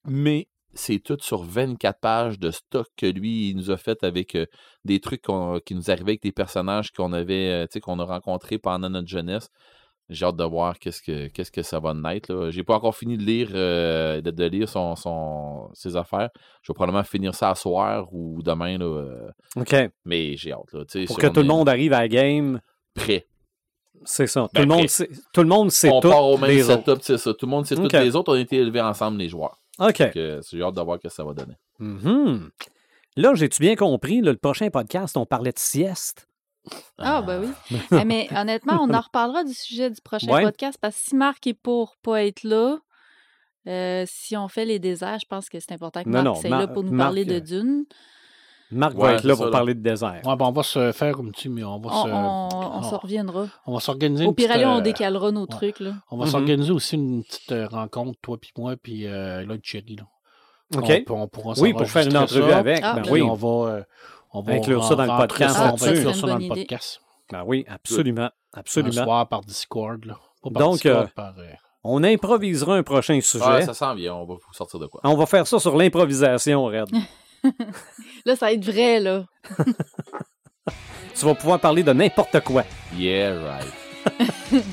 mais 0.07 0.49
c'est 0.75 0.99
tout 0.99 1.19
sur 1.21 1.43
24 1.43 2.01
pages 2.01 2.39
de 2.39 2.51
stock 2.51 2.87
que 2.97 3.07
lui, 3.07 3.51
il 3.51 3.57
nous 3.57 3.71
a 3.71 3.77
fait 3.77 4.03
avec 4.05 4.35
euh, 4.35 4.47
des 4.85 5.01
trucs 5.01 5.23
qui 5.65 5.75
nous 5.75 5.91
arrivaient 5.91 6.13
avec 6.13 6.23
des 6.23 6.33
personnages 6.33 6.93
qu'on 6.93 7.13
avait, 7.13 7.51
euh, 7.51 7.67
tu 7.67 7.75
sais, 7.75 7.81
qu'on 7.81 7.99
a 7.99 8.05
rencontrés 8.05 8.59
pendant 8.59 8.89
notre 8.91 9.09
jeunesse. 9.09 9.49
J'ai 10.09 10.27
hâte 10.27 10.37
de 10.37 10.45
voir 10.45 10.79
qu'est-ce 10.79 11.01
que, 11.01 11.29
qu'est-ce 11.29 11.51
que 11.53 11.63
ça 11.63 11.79
va 11.79 11.95
naître. 11.95 12.33
Là. 12.33 12.51
J'ai 12.51 12.65
pas 12.65 12.75
encore 12.75 12.95
fini 12.95 13.17
de 13.17 13.23
lire, 13.23 13.51
euh, 13.55 14.21
de, 14.21 14.31
de 14.31 14.45
lire 14.45 14.69
son, 14.69 14.95
son, 14.97 15.71
ses 15.75 15.97
affaires. 15.97 16.29
Je 16.63 16.73
vais 16.73 16.75
probablement 16.75 17.05
finir 17.05 17.35
ça 17.35 17.51
à 17.51 17.55
soir 17.55 18.13
ou 18.13 18.43
demain. 18.43 18.77
Là, 18.79 19.31
OK. 19.57 19.75
mais 20.05 20.37
j'ai 20.37 20.53
hâte. 20.53 20.73
Là, 20.73 20.85
Pour 21.07 21.19
que 21.19 21.27
tout 21.29 21.41
le 21.41 21.47
monde 21.47 21.69
arrive 21.69 21.93
à 21.93 22.01
la 22.01 22.09
game, 22.09 22.61
prêt. 22.95 23.27
c'est 24.05 24.27
ça. 24.27 24.43
Tout, 24.43 24.49
Ben, 24.55 24.69
le 24.69 24.75
monde 24.75 24.89
sait, 24.89 25.09
tout 25.33 25.43
le 25.43 25.49
monde 25.49 25.71
sait 25.71 25.91
on 25.91 26.01
tout 26.01 26.11
part 26.11 26.25
au 26.25 26.37
même 26.37 26.61
setup, 26.63 26.99
c'est 27.01 27.19
ça. 27.19 27.33
Tout 27.33 27.47
le 27.47 27.51
monde 27.51 27.65
sait 27.67 27.77
tous 27.77 27.89
les 27.93 28.17
autres. 28.17 28.33
On 28.33 28.37
a 28.37 28.41
été 28.41 28.57
élevés 28.57 28.83
ensemble, 28.83 29.19
les 29.19 29.29
joueurs. 29.29 29.62
OK. 29.89 29.99
Donc, 30.03 30.13
j'ai 30.51 30.63
hâte 30.63 30.75
de 30.75 30.81
voir 30.81 30.99
ce 31.03 31.09
que 31.09 31.13
ça 31.15 31.25
va 31.25 31.33
donner. 31.35 31.55
Mhm. 31.79 32.51
Là, 33.17 33.35
j'ai-tu 33.35 33.61
bien 33.61 33.77
compris, 33.77 34.21
là, 34.23 34.33
le 34.33 34.39
prochain 34.39 34.71
podcast, 34.71 35.17
on 35.17 35.27
parlait 35.27 35.53
de 35.53 35.59
sieste? 35.59 36.27
Ah, 36.99 37.23
ben 37.23 37.43
oui. 37.43 37.79
Eh, 38.01 38.05
mais 38.05 38.29
honnêtement, 38.35 38.79
on 38.81 38.93
en 38.95 39.01
reparlera 39.01 39.45
du 39.45 39.53
sujet 39.53 39.91
du 39.91 40.01
prochain 40.01 40.33
Ouais. 40.33 40.43
podcast 40.45 40.79
parce 40.81 40.97
que 40.97 41.03
si 41.03 41.17
Marc 41.17 41.47
est 41.47 41.55
pour 41.55 41.97
pas 42.03 42.25
être 42.25 42.45
là, 42.45 42.79
euh, 43.69 44.05
si 44.09 44.37
on 44.37 44.49
fait 44.49 44.65
les 44.65 44.79
déserts, 44.79 45.19
je 45.21 45.27
pense 45.27 45.49
que 45.49 45.59
c'est 45.61 45.73
important 45.73 46.03
que 46.05 46.09
Marc 46.09 46.25
non, 46.25 46.35
soit 46.37 46.51
Mar- 46.51 46.61
là 46.61 46.69
pour 46.69 46.85
nous 46.85 46.93
Marc, 46.93 47.07
parler 47.09 47.25
de 47.25 47.35
euh, 47.35 47.41
Dune. 47.41 47.85
Marc 48.73 48.95
Ouais, 48.97 49.03
va 49.09 49.13
être 49.15 49.25
là 49.25 49.37
pour 49.37 49.45
là. 49.47 49.51
parler 49.51 49.75
de 49.75 49.81
désert. 49.81 50.21
Ouais, 50.25 50.37
ben, 50.37 50.47
on 50.47 50.53
va 50.53 50.63
se 50.63 50.93
faire 50.93 51.19
un 51.21 51.25
petit, 51.31 51.49
mais 51.49 51.63
on 51.65 51.79
va 51.79 51.91
On, 51.93 52.05
se. 52.05 52.11
on, 52.11 52.95
on 52.95 52.99
reviendra. 52.99 53.47
on 53.67 53.75
va 53.75 53.81
s'organiser 53.81 54.25
Au 54.27 54.31
une 54.31 54.35
pire, 54.35 54.49
petite, 54.49 54.57
aller, 54.63 54.67
on 54.67 54.79
euh, 54.79 54.81
décalera 54.81 55.31
nos 55.31 55.43
ouais. 55.43 55.47
trucs. 55.49 55.81
Là. 55.81 55.93
On 56.11 56.17
va 56.17 56.25
Mhm. 56.25 56.31
s'organiser 56.31 56.73
aussi 56.73 56.97
une 56.97 57.23
petite 57.25 57.53
euh, 57.53 57.67
rencontre, 57.69 58.19
toi 58.23 58.39
puis 58.41 58.51
moi, 58.59 58.75
puis 58.83 59.07
euh, 59.07 59.45
là, 59.47 59.55
Thierry. 59.63 59.97
Là. 59.97 60.05
OK. 60.79 61.05
On, 61.11 61.15
on 61.23 61.29
pourra 61.29 61.55
Oui, 61.61 61.73
pour 61.75 61.87
faire 61.89 62.07
une 62.07 62.17
entrevue 62.17 62.51
ça, 62.51 62.59
avec. 62.59 62.81
Ah, 62.83 62.95
ben 62.95 63.11
oui. 63.11 63.23
on 63.23 63.35
va, 63.35 63.71
euh, 63.73 63.83
on 64.33 64.41
va 64.41 64.53
Inclure 64.55 64.83
ça 64.85 64.95
dans 64.95 65.05
le 65.05 65.17
podcast 65.21 65.57
on 65.59 65.75
va 65.77 65.89
inclure 65.89 66.15
Ça 66.15 66.27
dans 66.27 66.39
le 66.39 66.49
podcast. 66.49 67.01
Ben 67.31 67.45
oui, 67.47 67.65
absolument. 67.69 68.31
Un 68.55 68.61
Absolument. 68.61 69.05
soir 69.05 69.29
par 69.29 69.41
Discord. 69.43 70.05
Là. 70.05 70.15
Pas 70.43 70.51
par 70.51 70.63
Donc, 70.63 70.75
Discord, 70.75 71.05
euh, 71.05 71.07
par, 71.15 71.35
euh, 71.39 71.45
On 71.85 72.05
improvisera 72.05 72.77
un 72.77 72.83
prochain 72.83 73.19
sujet. 73.21 73.45
Ouais, 73.45 73.63
ça 73.65 73.75
sent 73.75 73.95
bien. 73.97 74.15
On 74.15 74.25
va 74.27 74.35
vous 74.35 74.53
sortir 74.53 74.79
de 74.79 74.87
quoi. 74.87 75.01
On 75.05 75.15
va 75.17 75.27
faire 75.27 75.47
ça 75.47 75.59
sur 75.59 75.77
l'improvisation, 75.77 76.65
Red. 76.67 76.89
Là, 78.25 78.37
ça 78.37 78.47
va 78.47 78.53
être 78.53 78.65
vrai, 78.65 79.01
là. 79.01 79.25
tu 81.15 81.25
vas 81.25 81.35
pouvoir 81.35 81.61
parler 81.61 81.83
de 81.83 81.93
n'importe 81.93 82.41
quoi. 82.41 82.65
Yeah, 82.97 83.35
right. 83.41 84.25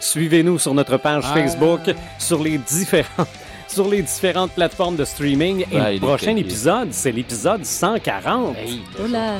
Suivez-nous 0.00 0.58
sur 0.58 0.74
notre 0.74 0.96
page 0.96 1.24
Ah. 1.26 1.34
Facebook, 1.34 1.80
sur 2.18 2.42
les 2.42 2.58
différentes 2.58 3.28
sur 3.68 3.86
les 3.86 4.00
différentes 4.02 4.52
plateformes 4.52 4.96
de 4.96 5.04
streaming. 5.04 5.64
Et 5.70 5.94
le 5.94 5.98
prochain 6.00 6.34
épisode, 6.36 6.88
c'est 6.92 7.12
l'épisode 7.12 7.64
140. 7.66 8.56
hey, 8.56 8.80
Oh 8.98 9.06
là. 9.06 9.34